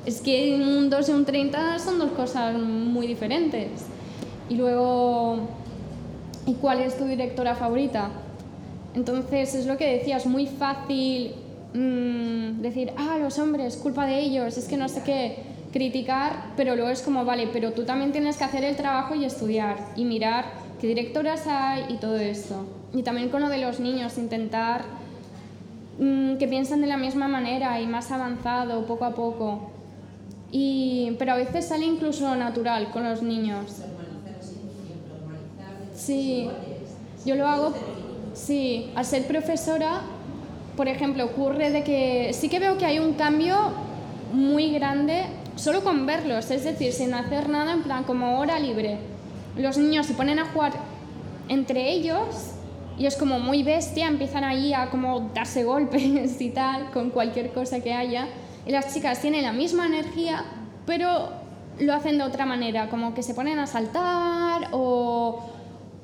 Es 0.06 0.20
que 0.20 0.54
un 0.54 0.90
2 0.90 1.08
y 1.08 1.12
un 1.12 1.24
30 1.24 1.78
son 1.78 1.98
dos 1.98 2.10
cosas 2.12 2.58
muy 2.58 3.06
diferentes. 3.06 3.70
Y 4.50 4.56
luego, 4.56 5.38
¿y 6.46 6.54
cuál 6.54 6.80
es 6.80 6.98
tu 6.98 7.04
directora 7.04 7.54
favorita? 7.54 8.10
Entonces 8.94 9.54
es 9.54 9.66
lo 9.66 9.78
que 9.78 9.96
decías, 9.96 10.26
muy 10.26 10.46
fácil 10.46 11.32
mm, 11.72 12.60
decir, 12.60 12.92
ah, 12.96 13.18
los 13.18 13.38
hombres, 13.38 13.76
culpa 13.76 14.06
de 14.06 14.20
ellos, 14.20 14.58
es 14.58 14.68
que 14.68 14.76
no 14.76 14.88
sé 14.88 15.02
qué, 15.04 15.38
criticar, 15.72 16.52
pero 16.56 16.76
luego 16.76 16.90
es 16.90 17.02
como, 17.02 17.24
vale, 17.24 17.48
pero 17.52 17.72
tú 17.72 17.84
también 17.84 18.12
tienes 18.12 18.36
que 18.36 18.44
hacer 18.44 18.62
el 18.62 18.76
trabajo 18.76 19.14
y 19.14 19.24
estudiar 19.24 19.78
y 19.96 20.04
mirar 20.04 20.44
qué 20.80 20.86
directoras 20.86 21.46
hay 21.46 21.86
y 21.88 21.96
todo 21.96 22.16
esto. 22.16 22.66
Y 22.92 23.02
también 23.02 23.30
con 23.30 23.40
lo 23.40 23.48
de 23.48 23.58
los 23.58 23.80
niños, 23.80 24.18
intentar 24.18 24.82
mm, 25.98 26.36
que 26.36 26.46
piensen 26.46 26.82
de 26.82 26.86
la 26.86 26.98
misma 26.98 27.26
manera 27.26 27.80
y 27.80 27.86
más 27.86 28.12
avanzado, 28.12 28.86
poco 28.86 29.06
a 29.06 29.14
poco. 29.14 29.73
Y, 30.56 31.16
pero 31.18 31.32
a 31.32 31.34
veces 31.34 31.66
sale 31.66 31.84
incluso 31.84 32.36
natural 32.36 32.92
con 32.92 33.02
los 33.02 33.22
niños. 33.22 33.72
Sí, 35.96 36.48
yo 37.26 37.34
lo 37.34 37.48
hago, 37.48 37.74
sí, 38.34 38.92
al 38.94 39.04
ser 39.04 39.26
profesora, 39.26 40.02
por 40.76 40.86
ejemplo, 40.86 41.24
ocurre 41.24 41.70
de 41.70 41.82
que 41.82 42.30
sí 42.32 42.48
que 42.48 42.60
veo 42.60 42.78
que 42.78 42.86
hay 42.86 43.00
un 43.00 43.14
cambio 43.14 43.56
muy 44.32 44.70
grande 44.70 45.24
solo 45.56 45.82
con 45.82 46.06
verlos, 46.06 46.48
es 46.52 46.62
decir, 46.62 46.92
sin 46.92 47.14
hacer 47.14 47.48
nada, 47.48 47.72
en 47.72 47.82
plan 47.82 48.04
como 48.04 48.38
hora 48.38 48.60
libre. 48.60 48.98
Los 49.58 49.76
niños 49.76 50.06
se 50.06 50.14
ponen 50.14 50.38
a 50.38 50.44
jugar 50.52 50.74
entre 51.48 51.90
ellos 51.90 52.52
y 52.96 53.06
es 53.06 53.16
como 53.16 53.40
muy 53.40 53.64
bestia, 53.64 54.06
empiezan 54.06 54.44
ahí 54.44 54.72
a 54.72 54.88
como 54.88 55.30
darse 55.34 55.64
golpes 55.64 56.40
y 56.40 56.50
tal, 56.50 56.92
con 56.92 57.10
cualquier 57.10 57.52
cosa 57.52 57.80
que 57.80 57.92
haya. 57.92 58.28
Y 58.66 58.72
las 58.72 58.92
chicas 58.94 59.20
tienen 59.20 59.42
la 59.42 59.52
misma 59.52 59.86
energía, 59.86 60.44
pero 60.86 61.30
lo 61.80 61.92
hacen 61.92 62.18
de 62.18 62.24
otra 62.24 62.46
manera, 62.46 62.88
como 62.88 63.14
que 63.14 63.22
se 63.22 63.34
ponen 63.34 63.58
a 63.58 63.66
saltar 63.66 64.68
o, 64.72 65.40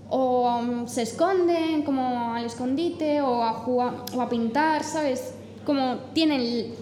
o 0.09 0.59
um, 0.59 0.87
se 0.87 1.03
esconden 1.03 1.83
como 1.83 2.35
al 2.35 2.45
escondite 2.45 3.21
o 3.23 3.43
a 3.43 3.53
jugar 3.53 4.05
o 4.15 4.21
a 4.21 4.29
pintar, 4.29 4.83
¿sabes? 4.83 5.35
Como 5.65 5.97
tienen 6.13 6.75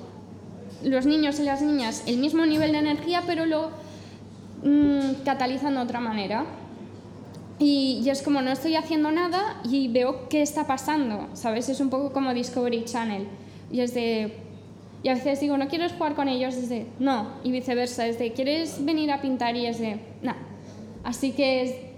los 0.83 1.07
niños 1.07 1.39
y 1.41 1.43
las 1.43 1.61
niñas 1.61 2.05
el 2.07 2.19
mismo 2.19 2.47
nivel 2.47 2.73
de 2.73 2.79
energía, 2.79 3.23
pero 3.27 3.47
lo 3.47 3.71
mm, 4.65 5.23
catalizan 5.25 5.75
de 5.75 5.81
otra 5.81 6.01
manera. 6.01 6.45
Y, 7.61 8.01
y 8.05 8.11
es 8.11 8.23
como 8.23 8.41
no 8.41 8.51
estoy 8.51 8.77
haciendo 8.77 9.11
nada 9.11 9.61
y 9.65 9.89
veo 9.89 10.29
qué 10.29 10.43
está 10.43 10.67
pasando, 10.67 11.29
¿sabes? 11.35 11.69
Es 11.69 11.81
un 11.81 11.91
poco 11.91 12.13
como 12.13 12.33
Discovery 12.33 12.85
Channel. 12.85 13.29
Y 13.71 13.81
es 13.81 13.95
de... 13.95 14.48
Y 15.03 15.09
a 15.09 15.15
veces 15.15 15.41
digo, 15.41 15.57
no 15.57 15.69
quieres 15.69 15.93
jugar 15.93 16.15
con 16.15 16.29
ellos, 16.29 16.55
es 16.55 16.69
de, 16.69 16.87
no, 16.99 17.29
y 17.45 17.53
viceversa, 17.53 18.07
es 18.07 18.19
de, 18.19 18.33
¿quieres 18.33 18.85
venir 18.85 19.13
a 19.13 19.21
pintar? 19.21 19.57
Y 19.57 19.67
es 19.67 19.79
de, 19.79 20.01
no. 20.23 20.35
Así 21.05 21.33
que, 21.33 21.93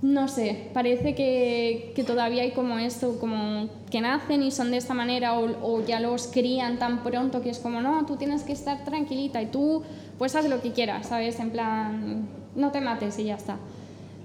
no 0.00 0.28
sé, 0.28 0.68
parece 0.72 1.14
que, 1.14 1.92
que 1.96 2.04
todavía 2.04 2.42
hay 2.42 2.52
como 2.52 2.78
esto, 2.78 3.18
como 3.18 3.68
que 3.90 4.00
nacen 4.00 4.42
y 4.42 4.50
son 4.52 4.70
de 4.70 4.76
esta 4.76 4.94
manera 4.94 5.38
o, 5.38 5.56
o 5.62 5.84
ya 5.84 5.98
los 5.98 6.28
crían 6.28 6.78
tan 6.78 7.02
pronto 7.02 7.42
que 7.42 7.50
es 7.50 7.58
como, 7.58 7.80
no, 7.80 8.06
tú 8.06 8.16
tienes 8.16 8.44
que 8.44 8.52
estar 8.52 8.84
tranquilita 8.84 9.42
y 9.42 9.46
tú 9.46 9.82
pues 10.18 10.36
haz 10.36 10.48
lo 10.48 10.62
que 10.62 10.72
quieras, 10.72 11.08
¿sabes? 11.08 11.40
En 11.40 11.50
plan, 11.50 12.28
no 12.54 12.70
te 12.70 12.80
mates 12.80 13.18
y 13.18 13.24
ya 13.24 13.34
está. 13.34 13.56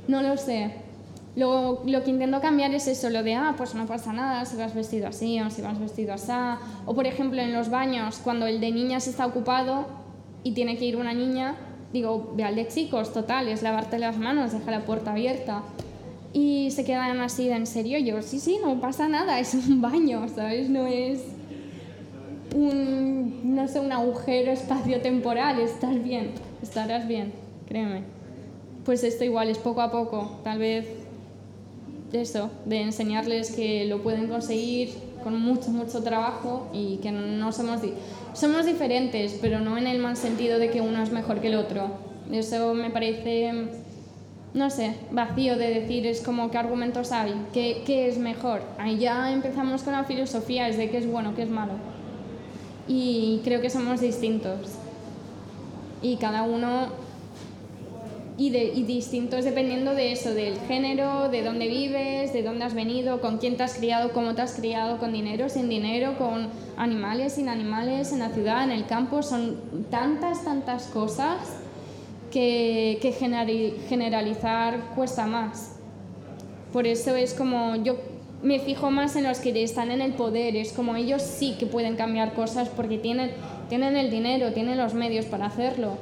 No 0.08 0.22
lo 0.22 0.38
sé. 0.38 0.72
Lo, 1.36 1.82
lo 1.86 2.04
que 2.04 2.10
intento 2.10 2.42
cambiar 2.42 2.74
es 2.74 2.88
eso, 2.88 3.10
lo 3.10 3.24
de, 3.24 3.36
ah, 3.36 3.54
pues 3.58 3.74
no 3.74 3.86
pasa 3.86 4.12
nada 4.12 4.44
si 4.46 4.58
vas 4.58 4.76
vestido 4.76 5.08
así 5.08 5.40
o 5.40 5.50
si 5.50 5.62
vas 5.62 5.80
vestido 5.80 6.14
así. 6.14 6.32
O 6.86 6.94
por 6.94 7.08
ejemplo 7.08 7.42
en 7.42 7.54
los 7.54 7.70
baños, 7.70 8.20
cuando 8.24 8.48
el 8.48 8.60
de 8.60 8.72
niñas 8.72 9.08
está 9.08 9.26
ocupado 9.26 9.86
y 10.44 10.52
tiene 10.52 10.78
que 10.78 10.86
ir 10.86 10.98
una 10.98 11.14
niña, 11.14 11.56
digo, 11.94 12.34
ve 12.36 12.44
al 12.44 12.56
de 12.56 12.68
chicos, 12.68 13.14
total, 13.14 13.48
es 13.48 13.62
lavarte 13.62 13.98
las 13.98 14.18
manos, 14.18 14.52
deja 14.52 14.72
la 14.72 14.82
puerta 14.82 15.12
abierta. 15.12 15.64
Y 16.34 16.72
se 16.72 16.86
quedan 16.86 17.20
así 17.20 17.48
de 17.48 17.56
en 17.56 17.68
serio. 17.68 17.98
Yo, 18.00 18.22
sí, 18.22 18.40
sí, 18.40 18.58
no 18.64 18.80
pasa 18.80 19.08
nada, 19.08 19.40
es 19.40 19.54
un 19.54 19.82
baño, 19.82 20.28
¿sabes? 20.34 20.70
No 20.70 20.86
es 20.88 21.22
un, 22.56 23.56
no 23.56 23.68
sé, 23.68 23.80
un 23.80 23.92
agujero 23.92 24.52
espacio-temporal, 24.52 25.60
estás 25.60 26.02
bien, 26.04 26.32
estarás 26.62 27.08
bien, 27.08 27.34
créeme. 27.68 28.04
Pues 28.86 29.04
esto 29.04 29.24
igual 29.24 29.50
es 29.50 29.58
poco 29.58 29.82
a 29.82 29.92
poco, 29.92 30.40
tal 30.44 30.60
vez 30.60 31.01
eso, 32.14 32.50
de 32.66 32.82
enseñarles 32.82 33.52
que 33.52 33.86
lo 33.86 34.02
pueden 34.04 34.28
conseguir 34.28 34.90
con 35.24 35.40
mucho, 35.40 35.70
mucho 35.72 36.02
trabajo 36.04 36.68
y 36.74 36.98
que 36.98 37.12
no 37.12 37.52
somos, 37.52 37.82
di- 37.82 37.94
somos 38.34 38.66
diferentes, 38.66 39.38
pero 39.42 39.60
no 39.60 39.78
en 39.78 39.88
el 39.88 40.00
mal 40.00 40.18
sentido 40.18 40.60
de 40.60 40.70
que 40.70 40.82
uno 40.82 41.02
es 41.04 41.12
mejor 41.12 41.40
que 41.42 41.48
el 41.48 41.56
otro. 41.56 41.88
Eso 42.32 42.74
me 42.74 42.90
parece 42.90 43.52
no 44.54 44.70
sé, 44.70 44.96
vacío 45.12 45.58
de 45.58 45.74
decir, 45.80 46.06
es 46.06 46.20
como 46.20 46.52
qué 46.52 46.58
argumentos 46.58 47.14
hay, 47.14 47.34
qué, 47.54 47.84
qué 47.86 48.10
es 48.10 48.18
mejor. 48.18 48.62
Ahí 48.78 48.98
ya 48.98 49.32
empezamos 49.32 49.82
con 49.84 49.94
la 49.94 50.04
filosofía, 50.04 50.68
es 50.68 50.76
de 50.76 50.90
qué 50.90 50.98
es 50.98 51.10
bueno, 51.10 51.34
qué 51.36 51.44
es 51.44 51.50
malo. 51.50 51.72
Y 52.88 53.40
creo 53.46 53.62
que 53.62 53.70
somos 53.70 54.02
distintos. 54.02 54.60
Y 56.02 56.18
cada 56.18 56.44
uno 56.44 56.88
y, 58.38 58.50
de, 58.50 58.64
y 58.64 58.84
distintos 58.84 59.46
dependiendo 59.46 59.94
de 59.94 60.12
eso, 60.12 60.34
del 60.34 60.60
género, 60.62 61.30
de 61.30 61.44
dónde 61.44 61.68
vives, 61.68 62.34
de 62.34 62.44
dónde 62.44 62.66
has 62.66 62.74
venido, 62.74 63.22
con 63.22 63.38
quién 63.38 63.58
te 63.58 63.64
has 63.64 63.76
criado, 63.76 64.14
cómo 64.14 64.36
te 64.36 64.42
has 64.42 64.54
criado, 64.54 64.98
con 64.98 65.14
dinero, 65.14 65.50
sin 65.50 65.70
dinero, 65.70 66.18
con 66.18 66.48
animales, 66.78 67.34
sin 67.34 67.50
animales, 67.50 68.12
en 68.12 68.20
la 68.20 68.30
ciudad, 68.30 68.64
en 68.64 68.72
el 68.72 68.86
campo. 68.86 69.22
Son 69.22 69.58
tantas, 69.90 70.44
tantas 70.44 70.88
cosas 70.88 71.38
que, 72.32 73.00
que 73.02 73.12
generalizar 73.12 74.94
cuesta 74.96 75.26
más. 75.28 75.76
Por 76.74 76.88
eso 76.88 77.16
es 77.16 77.34
como 77.34 77.76
yo 77.76 77.98
me 78.44 78.60
fijo 78.60 78.90
más 78.90 79.16
en 79.16 79.24
los 79.24 79.40
que 79.40 79.64
están 79.64 79.92
en 79.92 80.02
el 80.02 80.14
poder, 80.14 80.56
es 80.56 80.74
como 80.74 80.96
ellos 80.96 81.22
sí 81.22 81.56
que 81.60 81.66
pueden 81.66 81.96
cambiar 81.96 82.34
cosas 82.34 82.70
porque 82.70 82.98
tienen, 82.98 83.32
tienen 83.70 83.96
el 83.96 84.10
dinero, 84.10 84.52
tienen 84.54 84.78
los 84.78 84.94
medios 84.94 85.26
para 85.26 85.46
hacerlo. 85.46 85.98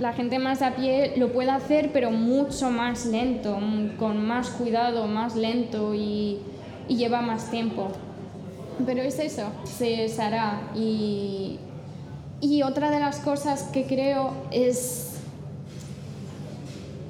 La 0.00 0.12
gente 0.12 0.38
más 0.38 0.62
a 0.62 0.76
pie 0.76 1.14
lo 1.16 1.32
puede 1.32 1.50
hacer, 1.50 1.90
pero 1.92 2.10
mucho 2.10 2.70
más 2.70 3.06
lento, 3.06 3.58
con 3.98 4.24
más 4.26 4.50
cuidado, 4.50 5.06
más 5.06 5.34
lento 5.34 5.94
y, 5.94 6.38
lleva 6.88 7.20
más 7.20 7.50
tiempo. 7.50 7.88
Pero 8.86 9.02
es 9.02 9.18
eso, 9.18 9.50
se, 9.64 10.08
se 10.08 10.22
hará. 10.22 10.70
Y, 10.74 11.58
y 12.40 12.62
otra 12.62 12.90
de 12.90 13.00
las 13.00 13.18
cosas 13.18 13.64
que 13.72 13.86
creo 13.86 14.32
es 14.52 15.08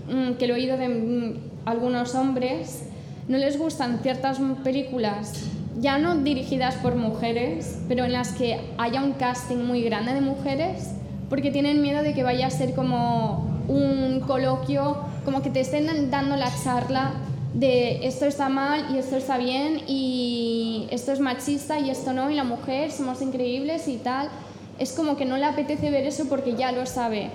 Mm, 0.08 0.34
que 0.38 0.46
lo 0.46 0.54
he 0.54 0.56
oído 0.56 0.78
de 0.78 0.88
mm, 0.88 1.36
algunos 1.66 2.14
hombres, 2.14 2.84
no 3.28 3.36
les 3.36 3.58
gustan 3.58 4.00
ciertas 4.02 4.38
películas, 4.64 5.44
ya 5.80 5.98
no 5.98 6.16
dirigidas 6.16 6.76
por 6.76 6.94
mujeres, 6.96 7.78
pero 7.88 8.06
en 8.06 8.12
las 8.12 8.32
que 8.32 8.58
haya 8.78 9.02
un 9.02 9.12
casting 9.12 9.58
muy 9.58 9.82
grande 9.82 10.14
de 10.14 10.22
mujeres, 10.22 10.94
porque 11.28 11.50
tienen 11.50 11.82
miedo 11.82 12.02
de 12.02 12.14
que 12.14 12.22
vaya 12.22 12.46
a 12.46 12.50
ser 12.50 12.74
como 12.74 13.46
un 13.68 14.20
coloquio, 14.26 14.96
como 15.24 15.42
que 15.42 15.50
te 15.50 15.60
estén 15.60 16.10
dando 16.10 16.36
la 16.36 16.50
charla 16.62 17.12
de 17.54 18.06
esto 18.06 18.26
está 18.26 18.48
mal 18.48 18.94
y 18.94 18.98
esto 18.98 19.16
está 19.16 19.38
bien 19.38 19.82
y 19.86 20.86
esto 20.90 21.12
es 21.12 21.20
machista 21.20 21.78
y 21.78 21.90
esto 21.90 22.12
no 22.12 22.30
y 22.30 22.34
la 22.34 22.44
mujer 22.44 22.92
somos 22.92 23.22
increíbles 23.22 23.88
y 23.88 23.96
tal. 23.96 24.28
Es 24.78 24.92
como 24.92 25.16
que 25.16 25.24
no 25.24 25.36
le 25.36 25.44
apetece 25.44 25.90
ver 25.90 26.06
eso 26.06 26.26
porque 26.28 26.54
ya 26.54 26.72
lo 26.72 26.86
sabe 26.86 27.30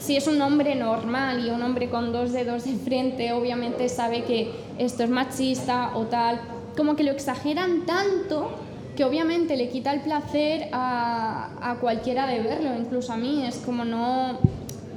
si 0.00 0.16
es 0.16 0.26
un 0.26 0.40
hombre 0.40 0.74
normal 0.74 1.46
y 1.46 1.50
un 1.50 1.62
hombre 1.62 1.88
con 1.88 2.12
dos 2.12 2.32
dedos 2.32 2.64
de 2.64 2.74
frente, 2.74 3.32
obviamente 3.32 3.88
sabe 3.88 4.24
que 4.24 4.50
esto 4.78 5.04
es 5.04 5.10
machista 5.10 5.92
o 5.94 6.04
tal, 6.04 6.40
como 6.76 6.96
que 6.96 7.04
lo 7.04 7.12
exageran 7.12 7.86
tanto 7.86 8.50
que 8.96 9.04
obviamente 9.04 9.56
le 9.56 9.68
quita 9.68 9.92
el 9.92 10.00
placer 10.00 10.68
a, 10.72 11.50
a 11.60 11.76
cualquiera 11.76 12.26
de 12.26 12.40
verlo, 12.40 12.70
incluso 12.78 13.12
a 13.12 13.16
mí, 13.16 13.44
es 13.46 13.56
como 13.56 13.84
no, 13.84 14.38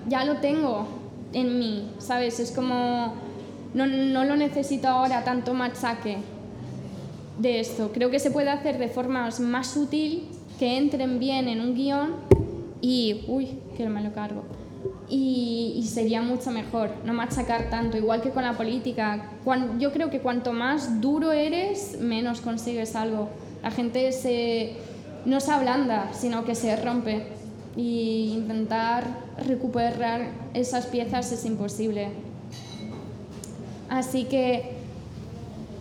ya 0.07 0.23
lo 0.23 0.37
tengo 0.37 0.87
en 1.33 1.59
mí, 1.59 1.89
¿sabes? 1.99 2.39
Es 2.39 2.51
como, 2.51 3.13
no, 3.73 3.85
no 3.85 4.23
lo 4.23 4.35
necesito 4.35 4.87
ahora 4.87 5.23
tanto 5.23 5.53
machaque 5.53 6.17
de 7.39 7.59
esto. 7.59 7.91
Creo 7.93 8.09
que 8.09 8.19
se 8.19 8.31
puede 8.31 8.49
hacer 8.49 8.77
de 8.77 8.87
forma 8.89 9.29
más 9.39 9.67
sutil, 9.67 10.27
que 10.59 10.77
entren 10.77 11.19
bien 11.19 11.47
en 11.47 11.61
un 11.61 11.75
guion 11.75 12.15
y, 12.81 13.25
uy, 13.27 13.59
que 13.75 13.87
me 13.89 14.01
lo 14.01 14.13
cargo 14.13 14.43
y, 15.09 15.83
sería 15.87 16.21
mucho 16.21 16.51
mejor 16.51 16.91
no 17.05 17.13
machacar 17.13 17.69
tanto, 17.69 17.97
igual 17.97 18.21
que 18.21 18.29
con 18.31 18.43
la 18.43 18.53
política. 18.53 19.31
yo 19.79 19.91
creo 19.91 20.09
que 20.09 20.19
cuanto 20.19 20.53
más 20.53 21.01
duro 21.01 21.31
eres, 21.31 21.97
menos 21.99 22.41
consigues 22.41 22.95
algo. 22.95 23.29
La 23.61 23.71
gente 23.71 24.11
se, 24.11 24.73
no 25.25 25.39
se 25.39 25.51
ablanda, 25.51 26.11
sino 26.13 26.45
que 26.45 26.55
se 26.55 26.75
rompe. 26.75 27.27
Y 27.75 28.33
intentar 28.33 29.03
recuperar 29.45 30.31
esas 30.53 30.87
piezas 30.87 31.31
es 31.31 31.45
imposible. 31.45 32.09
Así 33.89 34.25
que 34.25 34.73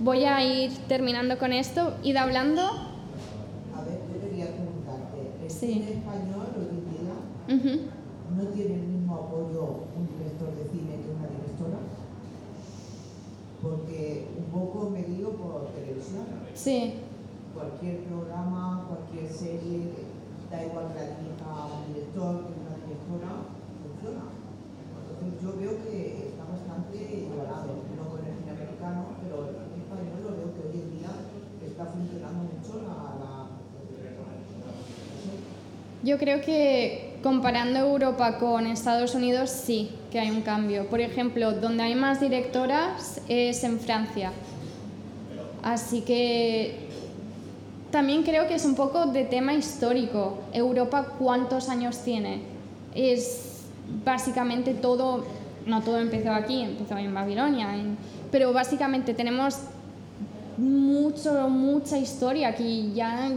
voy 0.01 0.24
a 0.24 0.44
ir 0.44 0.70
terminando 0.89 1.39
con 1.39 1.53
esto. 1.53 1.94
Id 2.03 2.16
hablando. 2.16 2.62
A 2.62 3.82
ver, 3.82 4.01
yo 4.12 4.20
quería 4.20 4.47
preguntarte. 4.47 5.32
¿El 5.43 5.51
sí. 5.51 5.86
español 5.89 6.47
hoy 6.57 6.69
en 6.70 6.90
día 6.90 7.74
no 8.36 8.48
tiene 8.48 8.86
apoyo 9.16 9.86
un 9.97 10.09
director 10.19 10.55
de 10.55 10.65
cine 10.70 11.01
que 11.03 11.11
una 11.11 11.28
directora? 11.28 11.78
Porque 13.62 14.28
un 14.36 14.44
poco 14.44 14.90
me 14.90 15.03
digo 15.03 15.31
por 15.31 15.69
televisión. 15.70 16.27
Sí. 16.55 16.94
Cualquier 17.56 18.04
programa, 18.04 18.84
cualquier 18.86 19.32
serie, 19.32 19.88
da 20.50 20.62
igual 20.62 20.92
que 20.92 21.00
la 21.00 21.16
dirija 21.16 21.48
un 21.72 21.94
director 21.94 22.44
que 22.44 22.52
una 22.52 22.76
directora, 22.84 23.32
funciona. 23.80 24.24
Entonces 24.92 25.40
yo 25.40 25.56
veo 25.56 25.72
que 25.80 26.28
está 26.28 26.44
bastante 26.44 27.00
igualado, 27.00 27.80
no 27.96 28.04
con 28.12 28.20
el 28.20 28.36
cine 28.36 28.52
americano, 28.52 29.16
pero 29.24 29.48
el 29.48 29.56
cine 29.72 29.88
español 29.88 30.20
lo 30.20 30.30
veo 30.36 30.52
que 30.52 30.68
hoy 30.68 30.84
en 30.84 30.90
día 31.00 31.12
está 31.64 31.84
funcionando 31.86 32.44
mucho 32.44 32.84
la... 32.84 33.24
la 33.24 33.36
yo 36.02 36.18
creo 36.18 36.40
que 36.40 37.16
comparando 37.22 37.78
Europa 37.78 38.38
con 38.38 38.66
Estados 38.66 39.14
Unidos, 39.14 39.50
sí 39.50 39.90
que 40.12 40.20
hay 40.20 40.30
un 40.30 40.42
cambio. 40.42 40.86
Por 40.88 41.00
ejemplo, 41.00 41.52
donde 41.52 41.82
hay 41.82 41.94
más 41.94 42.20
directoras 42.20 43.20
es 43.28 43.64
en 43.64 43.80
Francia. 43.80 44.30
Así 45.64 46.02
que 46.02 46.85
también 47.90 48.22
creo 48.22 48.46
que 48.48 48.54
es 48.54 48.64
un 48.64 48.74
poco 48.74 49.06
de 49.06 49.24
tema 49.24 49.54
histórico. 49.54 50.38
Europa, 50.52 51.14
¿cuántos 51.18 51.68
años 51.68 51.98
tiene? 52.04 52.40
Es 52.94 53.64
básicamente 54.04 54.74
todo, 54.74 55.24
no 55.66 55.82
todo 55.82 55.98
empezó 55.98 56.32
aquí, 56.32 56.62
empezó 56.62 56.96
en 56.96 57.14
Babilonia, 57.14 57.68
pero 58.30 58.52
básicamente 58.52 59.14
tenemos 59.14 59.58
mucho, 60.56 61.48
mucha 61.48 61.98
historia 61.98 62.48
aquí. 62.48 62.92
Ya 62.94 63.30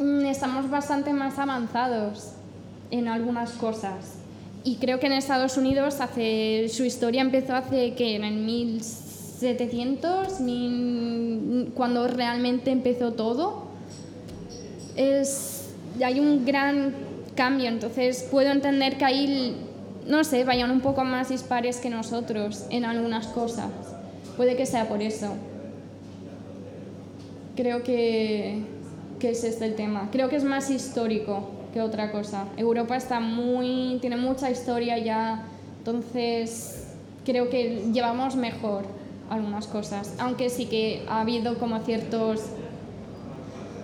Mm, 0.00 0.24
estamos 0.24 0.70
bastante 0.70 1.12
más 1.12 1.38
avanzados 1.38 2.32
en 2.90 3.06
algunas 3.06 3.50
cosas. 3.50 4.14
Y 4.64 4.76
creo 4.76 4.98
que 4.98 5.06
en 5.06 5.12
Estados 5.12 5.58
Unidos 5.58 6.00
hace, 6.00 6.70
su 6.70 6.84
historia 6.84 7.20
empezó 7.20 7.54
hace 7.54 7.92
que 7.94 8.16
en 8.16 8.24
el 8.24 8.36
1700, 9.40 10.40
cuando 11.74 12.08
realmente 12.08 12.70
empezó 12.70 13.12
todo. 13.12 13.70
Es, 14.96 15.70
hay 16.04 16.20
un 16.20 16.44
gran 16.44 16.94
cambio, 17.34 17.68
entonces 17.68 18.26
puedo 18.30 18.50
entender 18.50 18.98
que 18.98 19.04
ahí, 19.04 19.56
no 20.06 20.24
sé, 20.24 20.44
vayan 20.44 20.70
un 20.70 20.80
poco 20.80 21.04
más 21.04 21.28
dispares 21.28 21.78
que 21.78 21.90
nosotros 21.90 22.66
en 22.70 22.84
algunas 22.84 23.26
cosas. 23.28 23.70
Puede 24.36 24.56
que 24.56 24.66
sea 24.66 24.88
por 24.88 25.02
eso. 25.02 25.34
Creo 27.56 27.82
que 27.82 28.62
que 29.20 29.30
es 29.30 29.44
este 29.44 29.66
el 29.66 29.76
tema. 29.76 30.08
Creo 30.10 30.28
que 30.28 30.36
es 30.36 30.44
más 30.44 30.70
histórico 30.70 31.50
que 31.72 31.80
otra 31.80 32.10
cosa. 32.10 32.46
Europa 32.56 32.96
está 32.96 33.20
muy, 33.20 33.98
tiene 34.00 34.16
mucha 34.16 34.50
historia 34.50 34.98
ya, 34.98 35.44
entonces 35.78 36.88
creo 37.24 37.48
que 37.48 37.84
llevamos 37.92 38.34
mejor 38.34 38.84
algunas 39.30 39.66
cosas, 39.66 40.14
aunque 40.18 40.50
sí 40.50 40.66
que 40.66 41.04
ha 41.08 41.20
habido 41.20 41.58
como 41.58 41.78
ciertos 41.80 42.40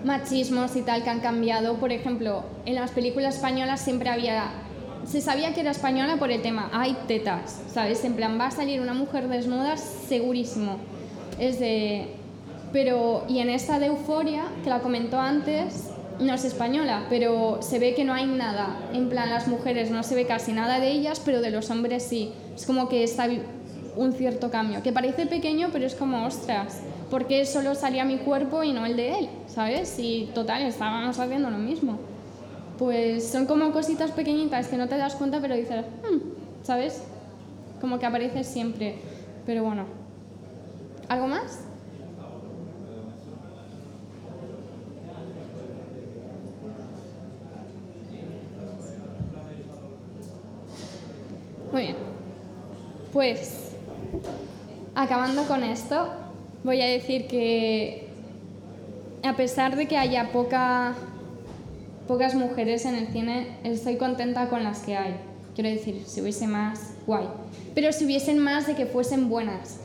machismos 0.05 0.77
y 0.77 0.83
tal 0.83 1.03
que 1.03 1.11
han 1.11 1.21
cambiado. 1.21 1.77
Por 1.77 1.93
ejemplo, 1.93 2.45
en 2.67 2.75
las 2.75 2.91
películas 2.91 3.37
españolas 3.37 3.81
siempre 3.81 4.11
había 4.11 4.51
se 5.07 5.21
sabía 5.21 5.55
que 5.55 5.61
era 5.61 5.71
española 5.71 6.17
por 6.17 6.31
el 6.33 6.43
tema, 6.43 6.69
hay 6.73 6.97
tetas, 7.07 7.63
¿sabes? 7.73 8.05
En 8.05 8.15
plan, 8.15 8.39
va 8.41 8.47
a 8.47 8.51
salir 8.51 8.81
una 8.81 8.93
mujer 8.93 9.29
desnuda 9.29 9.77
segurísimo. 9.77 10.79
Es 11.39 11.61
de, 11.61 12.09
pero, 12.73 13.25
y 13.29 13.39
en 13.39 13.49
esta 13.49 13.79
de 13.79 13.87
Euforia, 13.87 14.45
que 14.65 14.71
la 14.71 14.81
comentó 14.81 15.21
antes, 15.21 15.91
no 16.19 16.35
es 16.35 16.45
española, 16.45 17.07
pero 17.09 17.59
se 17.61 17.79
ve 17.79 17.95
que 17.95 18.05
no 18.05 18.15
hay 18.15 18.27
nada. 18.27 18.81
En 18.93 19.09
plan, 19.09 19.31
las 19.31 19.47
mujeres 19.47 19.91
no 19.91 20.03
se 20.03 20.15
ve 20.17 20.27
casi 20.27 20.53
nada 20.53 20.81
de 20.81 20.91
ellas, 20.91 21.21
pero 21.25 21.41
de 21.41 21.51
los 21.51 21.71
hombres 21.71 22.03
sí. 22.03 22.33
Es 22.57 22.67
como 22.67 22.89
que 22.89 23.05
está 23.05 23.29
un 23.97 24.13
cierto 24.13 24.51
cambio, 24.51 24.83
que 24.83 24.93
parece 24.93 25.27
pequeño, 25.27 25.69
pero 25.73 25.87
es 25.87 25.95
como, 25.95 26.27
ostras, 26.27 26.81
porque 27.11 27.47
solo 27.47 27.75
salía 27.75 28.05
mi 28.05 28.19
cuerpo 28.19 28.63
y 28.63 28.73
no 28.73 28.85
el 28.87 28.97
de 28.97 29.19
él? 29.19 29.29
¿Sabes? 29.47 29.99
Y 29.99 30.31
total, 30.35 30.63
estábamos 30.63 31.19
haciendo 31.19 31.51
lo 31.51 31.59
mismo. 31.59 31.99
Pues 32.79 33.27
son 33.29 33.47
como 33.47 33.73
cositas 33.73 34.11
pequeñitas 34.11 34.69
que 34.69 34.77
no 34.77 34.87
te 34.87 34.99
das 34.99 35.15
cuenta, 35.15 35.41
pero 35.41 35.55
dices, 35.55 35.85
hmm", 36.03 36.65
¿sabes? 36.65 37.03
Como 37.81 37.99
que 37.99 38.07
aparece 38.07 38.45
siempre. 38.45 38.97
Pero 39.47 39.65
bueno. 39.65 39.85
¿Algo 41.09 41.29
más? 41.29 41.61
Muy 51.73 51.83
bien. 51.83 51.97
Pues, 53.13 53.66
acabando 54.95 55.45
con 55.45 55.63
esto, 55.63 56.09
voy 56.65 56.81
a 56.81 56.87
decir 56.87 57.27
que 57.27 58.09
a 59.23 59.37
pesar 59.37 59.77
de 59.77 59.87
que 59.87 59.97
haya 59.97 60.33
poca, 60.33 60.95
pocas 62.09 62.35
mujeres 62.35 62.85
en 62.85 62.95
el 62.95 63.09
cine, 63.09 63.49
estoy 63.65 63.97
contenta 63.97 64.49
con 64.49 64.63
las 64.65 64.81
que 64.81 64.97
hay. 64.97 65.17
Quiero 65.55 65.71
decir, 65.71 66.03
si 66.07 66.21
hubiese 66.21 66.47
más, 66.47 66.95
guay. 67.07 67.27
Pero 67.75 67.93
si 67.93 68.05
hubiesen 68.05 68.39
más 68.39 68.67
de 68.67 68.75
que 68.75 68.87
fuesen 68.87 69.29
buenas. 69.29 69.81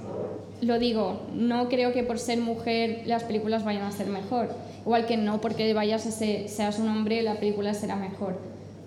Lo 0.61 0.77
digo, 0.77 1.21
no 1.33 1.69
creo 1.69 1.91
que 1.91 2.03
por 2.03 2.19
ser 2.19 2.39
mujer 2.39 3.03
las 3.05 3.23
películas 3.23 3.63
vayan 3.63 3.83
a 3.83 3.91
ser 3.91 4.07
mejor. 4.07 4.49
Igual 4.81 5.05
que 5.05 5.17
no 5.17 5.41
porque 5.41 5.73
vayas 5.73 6.05
a 6.05 6.11
ser, 6.11 6.49
seas 6.49 6.77
un 6.77 6.89
hombre 6.89 7.21
la 7.21 7.35
película 7.35 7.73
será 7.73 7.95
mejor. 7.95 8.37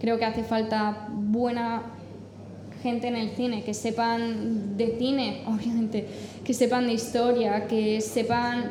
Creo 0.00 0.18
que 0.18 0.24
hace 0.24 0.44
falta 0.44 1.08
buena 1.10 1.82
gente 2.84 3.08
en 3.08 3.16
el 3.16 3.30
cine, 3.30 3.64
que 3.64 3.72
sepan 3.72 4.76
de 4.76 4.96
cine, 4.98 5.42
obviamente, 5.48 6.06
que 6.44 6.52
sepan 6.52 6.86
de 6.86 6.92
historia, 6.92 7.66
que 7.66 8.02
sepan 8.02 8.70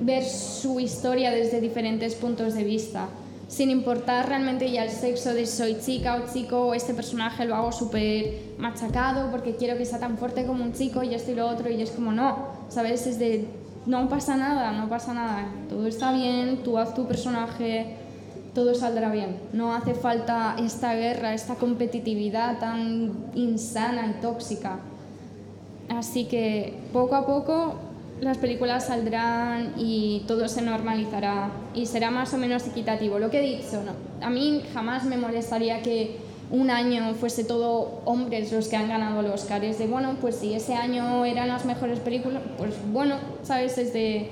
ver 0.00 0.24
su 0.24 0.78
historia 0.78 1.32
desde 1.32 1.60
diferentes 1.60 2.14
puntos 2.14 2.54
de 2.54 2.62
vista, 2.62 3.08
sin 3.48 3.70
importar 3.70 4.28
realmente 4.28 4.70
ya 4.70 4.84
el 4.84 4.90
sexo 4.90 5.34
de 5.34 5.44
soy 5.46 5.76
chica 5.84 6.14
o 6.16 6.32
chico, 6.32 6.68
o 6.68 6.74
este 6.74 6.94
personaje 6.94 7.44
lo 7.46 7.56
hago 7.56 7.72
súper 7.72 8.54
machacado 8.58 9.30
porque 9.32 9.56
quiero 9.56 9.76
que 9.76 9.84
sea 9.84 9.98
tan 9.98 10.16
fuerte 10.16 10.46
como 10.46 10.62
un 10.62 10.72
chico 10.72 11.02
y 11.02 11.14
esto 11.14 11.32
y 11.32 11.34
lo 11.34 11.48
otro, 11.48 11.68
y 11.70 11.82
es 11.82 11.90
como 11.90 12.12
no, 12.12 12.46
¿sabes? 12.68 13.08
Es 13.08 13.18
de 13.18 13.44
no 13.86 14.08
pasa 14.08 14.36
nada, 14.36 14.70
no 14.70 14.88
pasa 14.88 15.12
nada, 15.14 15.48
todo 15.68 15.88
está 15.88 16.12
bien, 16.12 16.62
tú 16.62 16.78
haz 16.78 16.94
tu 16.94 17.06
personaje, 17.06 18.03
todo 18.54 18.74
saldrá 18.74 19.10
bien. 19.10 19.36
No 19.52 19.74
hace 19.74 19.94
falta 19.94 20.56
esta 20.58 20.94
guerra, 20.94 21.34
esta 21.34 21.56
competitividad 21.56 22.58
tan 22.58 23.12
insana 23.34 24.06
y 24.06 24.20
tóxica. 24.20 24.78
Así 25.88 26.24
que 26.24 26.74
poco 26.92 27.14
a 27.14 27.26
poco 27.26 27.74
las 28.20 28.38
películas 28.38 28.86
saldrán 28.86 29.74
y 29.76 30.24
todo 30.26 30.48
se 30.48 30.62
normalizará 30.62 31.50
y 31.74 31.86
será 31.86 32.10
más 32.10 32.32
o 32.32 32.38
menos 32.38 32.66
equitativo. 32.66 33.18
Lo 33.18 33.30
que 33.30 33.38
he 33.38 33.56
dicho, 33.56 33.82
no. 33.84 33.92
a 34.24 34.30
mí 34.30 34.62
jamás 34.72 35.04
me 35.04 35.16
molestaría 35.16 35.82
que 35.82 36.16
un 36.50 36.70
año 36.70 37.14
fuese 37.14 37.44
todo 37.44 38.00
hombres 38.04 38.52
los 38.52 38.68
que 38.68 38.76
han 38.76 38.88
ganado 38.88 39.22
los 39.22 39.42
Oscars. 39.42 39.78
De 39.78 39.86
bueno, 39.86 40.16
pues 40.20 40.36
si 40.36 40.54
ese 40.54 40.74
año 40.74 41.24
eran 41.24 41.48
las 41.48 41.64
mejores 41.64 41.98
películas, 42.00 42.42
pues 42.56 42.74
bueno, 42.92 43.16
sabes, 43.42 43.76
es 43.78 43.92
de 43.92 44.30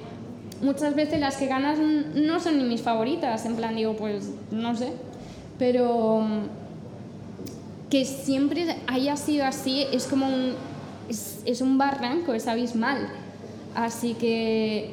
muchas 0.63 0.95
veces 0.95 1.21
las 1.21 1.37
que 1.37 1.47
ganas 1.47 1.79
no 1.79 2.41
son 2.41 2.59
ni 2.59 2.65
mis 2.65 2.81
favoritas, 2.81 3.45
en 3.45 3.57
plan 3.57 3.77
digo, 3.77 3.95
pues 3.95 4.31
no 4.51 4.75
sé, 4.75 4.93
pero 5.59 6.21
mm, 6.21 7.91
que 7.91 8.05
siempre 8.05 8.77
haya 8.87 9.17
sido 9.17 9.45
así 9.45 9.85
es 9.93 10.07
como 10.07 10.27
un, 10.27 10.55
es, 11.09 11.61
un 11.61 11.77
barranco, 11.77 12.33
es 12.33 12.47
abismal. 12.47 13.09
Así 13.75 14.15
que 14.15 14.91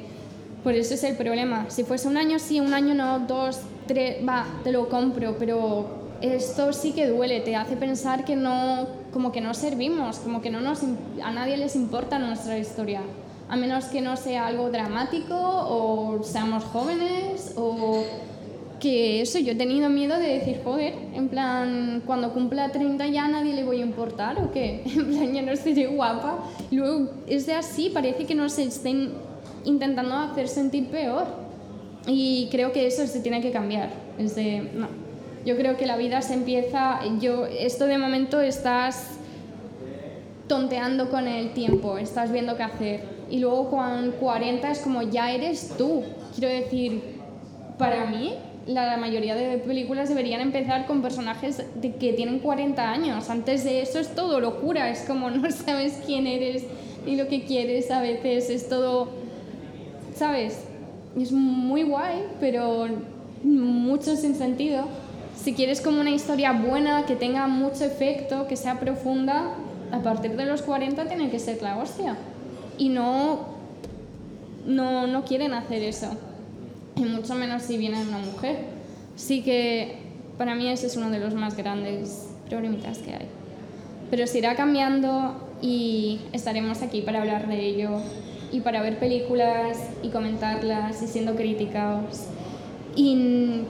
por 0.63 0.73
eso 0.73 0.95
es 0.95 1.03
el 1.03 1.15
problema. 1.15 1.69
Si 1.69 1.83
fuese 1.83 2.07
un 2.07 2.17
año 2.17 2.39
sí, 2.39 2.59
un 2.59 2.73
año 2.73 2.93
no, 2.93 3.19
dos, 3.19 3.59
tres, 3.87 4.17
va, 4.27 4.45
te 4.63 4.71
lo 4.71 4.89
compro, 4.89 5.37
pero 5.37 5.87
esto 6.21 6.73
sí 6.73 6.91
que 6.91 7.07
duele, 7.07 7.39
te 7.41 7.55
hace 7.55 7.77
pensar 7.77 8.25
que 8.25 8.35
no, 8.35 8.87
como 9.13 9.31
que 9.31 9.39
no 9.39 9.53
servimos, 9.53 10.17
como 10.19 10.41
que 10.41 10.49
no 10.49 10.59
nos, 10.59 10.81
a 11.23 11.31
nadie 11.31 11.57
les 11.57 11.75
importa 11.75 12.19
nuestra 12.19 12.57
historia 12.57 13.01
a 13.49 13.55
menos 13.55 13.85
que 13.85 13.99
no 14.01 14.15
sea 14.15 14.47
algo 14.47 14.69
dramático 14.69 15.35
o 15.35 16.23
seamos 16.23 16.63
jóvenes 16.65 17.53
o 17.57 18.03
que 18.79 19.21
eso, 19.21 19.39
yo 19.39 19.51
he 19.51 19.55
tenido 19.55 19.89
miedo 19.89 20.17
de 20.17 20.39
decir, 20.39 20.61
joder, 20.63 20.93
en 21.13 21.27
plan, 21.27 22.01
cuando 22.05 22.31
cumpla 22.31 22.71
30 22.71 23.07
ya 23.07 23.25
a 23.25 23.27
nadie 23.27 23.53
le 23.53 23.63
voy 23.63 23.81
a 23.81 23.83
importar 23.83 24.41
o 24.41 24.51
qué, 24.51 24.83
en 24.85 25.07
plan, 25.07 25.33
ya 25.33 25.41
no 25.41 25.55
seré 25.55 25.87
guapa. 25.87 26.45
luego 26.71 27.09
es 27.27 27.45
de 27.47 27.53
así, 27.53 27.89
parece 27.89 28.25
que 28.25 28.35
nos 28.35 28.57
estén 28.57 29.13
intentando 29.65 30.15
hacer 30.15 30.47
sentir 30.47 30.87
peor. 30.87 31.27
Y 32.07 32.47
creo 32.49 32.71
que 32.71 32.87
eso 32.87 33.05
se 33.05 33.19
tiene 33.19 33.41
que 33.41 33.51
cambiar. 33.51 33.89
Es 34.17 34.33
de, 34.33 34.61
no. 34.73 34.87
Yo 35.45 35.57
creo 35.57 35.75
que 35.75 35.85
la 35.85 35.97
vida 35.97 36.21
se 36.21 36.33
empieza, 36.33 37.01
yo, 37.19 37.45
esto 37.45 37.85
de 37.85 37.97
momento 37.97 38.39
estás 38.39 39.17
tonteando 40.47 41.09
con 41.09 41.27
el 41.27 41.53
tiempo, 41.53 41.97
estás 41.97 42.31
viendo 42.31 42.55
qué 42.55 42.63
hacer 42.63 43.18
y 43.29 43.39
luego 43.39 43.69
con 43.69 44.11
40 44.19 44.71
es 44.71 44.79
como 44.79 45.01
ya 45.03 45.31
eres 45.31 45.73
tú. 45.77 46.03
Quiero 46.35 46.53
decir, 46.53 47.01
para 47.77 48.05
mí 48.05 48.33
la 48.65 48.97
mayoría 48.97 49.35
de 49.35 49.57
películas 49.57 50.09
deberían 50.09 50.41
empezar 50.41 50.85
con 50.85 51.01
personajes 51.01 51.63
de 51.75 51.95
que 51.95 52.13
tienen 52.13 52.39
40 52.39 52.91
años. 52.91 53.29
Antes 53.29 53.63
de 53.63 53.81
eso 53.81 53.99
es 53.99 54.13
todo 54.15 54.39
locura, 54.39 54.89
es 54.89 55.01
como 55.01 55.29
no 55.31 55.49
sabes 55.51 56.01
quién 56.05 56.27
eres 56.27 56.63
ni 57.05 57.15
lo 57.15 57.27
que 57.27 57.43
quieres 57.43 57.89
a 57.91 58.01
veces, 58.01 58.49
es 58.49 58.69
todo, 58.69 59.09
¿sabes? 60.15 60.65
Es 61.19 61.31
muy 61.31 61.83
guay, 61.83 62.25
pero 62.39 62.87
mucho 63.43 64.15
sin 64.15 64.35
sentido. 64.35 64.85
Si 65.35 65.53
quieres 65.53 65.79
como 65.81 66.01
una 66.01 66.11
historia 66.11 66.51
buena, 66.51 67.05
que 67.05 67.15
tenga 67.15 67.47
mucho 67.47 67.85
efecto, 67.85 68.47
que 68.47 68.57
sea 68.57 68.79
profunda, 68.79 69.55
a 69.91 69.99
partir 69.99 70.35
de 70.35 70.45
los 70.45 70.61
40 70.61 71.05
tiene 71.05 71.29
que 71.29 71.39
ser 71.39 71.61
la 71.61 71.77
hostia 71.77 72.17
y 72.79 72.89
no, 72.89 73.45
no, 74.65 75.05
no 75.05 75.25
quieren 75.25 75.53
hacer 75.53 75.83
eso, 75.83 76.09
y 76.95 77.03
mucho 77.03 77.35
menos 77.35 77.61
si 77.61 77.77
viene 77.77 78.01
una 78.01 78.17
mujer. 78.17 78.57
Así 79.15 79.43
que 79.43 79.97
para 80.37 80.55
mí 80.55 80.69
ese 80.69 80.87
es 80.87 80.95
uno 80.95 81.11
de 81.11 81.19
los 81.19 81.35
más 81.35 81.55
grandes 81.55 82.29
problemitas 82.49 82.99
que 82.99 83.13
hay. 83.13 83.27
Pero 84.09 84.25
se 84.25 84.39
irá 84.39 84.55
cambiando 84.55 85.35
y 85.61 86.21
estaremos 86.31 86.81
aquí 86.81 87.01
para 87.01 87.19
hablar 87.21 87.47
de 87.47 87.65
ello 87.65 88.01
y 88.51 88.61
para 88.61 88.81
ver 88.81 88.97
películas 88.97 89.77
y 90.01 90.09
comentarlas 90.09 91.03
y 91.03 91.07
siendo 91.07 91.35
críticos. 91.35 92.27
Y 92.95 93.63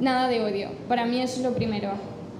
nada 0.00 0.28
de 0.28 0.42
odio. 0.42 0.70
Para 0.88 1.04
mí 1.04 1.20
eso 1.20 1.38
es 1.38 1.42
lo 1.42 1.54
primero. 1.54 1.90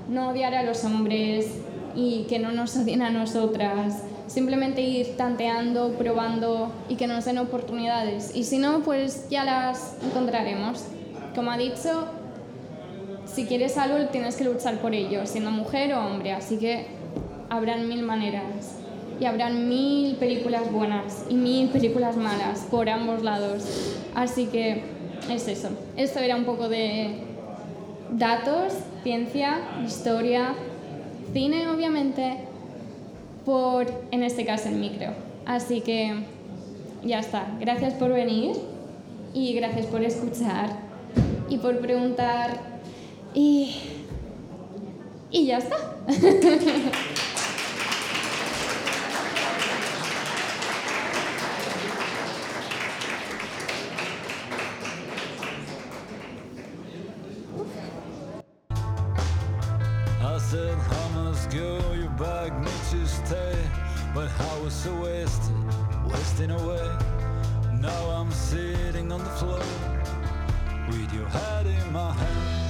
No 0.09 0.31
odiar 0.31 0.55
a 0.55 0.63
los 0.63 0.85
hombres 0.85 1.47
y 1.95 2.27
que 2.29 2.39
no 2.39 2.53
nos 2.53 2.77
odien 2.77 3.03
a 3.03 3.11
nosotras 3.11 4.03
simplemente 4.27 4.81
ir 4.83 5.17
tanteando, 5.17 5.93
probando 5.93 6.73
y 6.89 6.97
que 6.97 7.07
nos 7.07 7.25
den 7.25 7.39
oportunidades. 7.39 8.35
Y 8.35 8.45
si 8.45 8.59
no, 8.59 8.81
pues 8.81 9.29
ya 9.31 9.45
las 9.45 9.97
encontraremos. 10.05 10.85
Como 11.35 11.51
ha 11.51 11.59
dicho, 11.59 12.09
si 13.27 13.47
quieres 13.47 13.77
algo 13.79 14.07
tienes 14.07 14.37
que 14.37 14.45
luchar 14.45 14.79
por 14.79 14.95
ello, 14.95 15.27
siendo 15.27 15.51
mujer 15.51 15.93
o 15.95 16.05
hombre. 16.05 16.33
Así 16.33 16.59
que 16.59 16.87
habrán 17.51 17.89
mil 17.89 18.03
maneras 18.03 18.79
y 19.21 19.25
habrán 19.25 19.69
mil 19.69 20.17
películas 20.17 20.71
buenas 20.71 21.25
y 21.29 21.35
mil 21.35 21.69
películas 21.69 22.17
malas 22.17 22.67
por 22.71 22.89
ambos 22.89 23.23
lados. 23.23 23.97
Así 24.15 24.47
que 24.47 24.83
es 25.31 25.49
eso. 25.49 25.71
Esto 25.97 26.21
era 26.21 26.37
un 26.37 26.45
poco 26.45 26.69
de 26.69 27.23
datos, 28.13 28.73
ciencia, 29.03 29.59
historia, 29.85 30.55
cine 31.33 31.69
obviamente 31.69 32.39
por, 33.47 33.87
en 34.11 34.25
este 34.25 34.45
caso, 34.45 34.69
el 34.69 34.75
micro. 34.75 35.13
Así 35.47 35.81
que 35.81 36.15
ya 37.05 37.21
está. 37.21 37.47
Gracias 37.61 37.95
por 37.95 38.13
venir 38.13 38.57
y 39.33 39.55
gracias 39.55 39.87
por 39.87 40.03
escuchar 40.03 40.71
y 41.49 41.59
por 41.59 41.79
preguntar 41.79 42.59
y, 43.33 43.77
y 45.31 45.47
ya 45.47 45.59
está. 45.59 45.77
so 64.71 64.93
wasted, 65.01 65.55
wasting 66.09 66.51
away. 66.51 66.99
Now 67.81 68.11
I'm 68.11 68.33
sitting 68.33 69.13
on 69.13 69.21
the 69.21 69.31
floor 69.31 69.61
with 70.89 71.13
your 71.15 71.29
head 71.29 71.67
in 71.67 71.93
my 71.93 72.13
hand. 72.13 72.66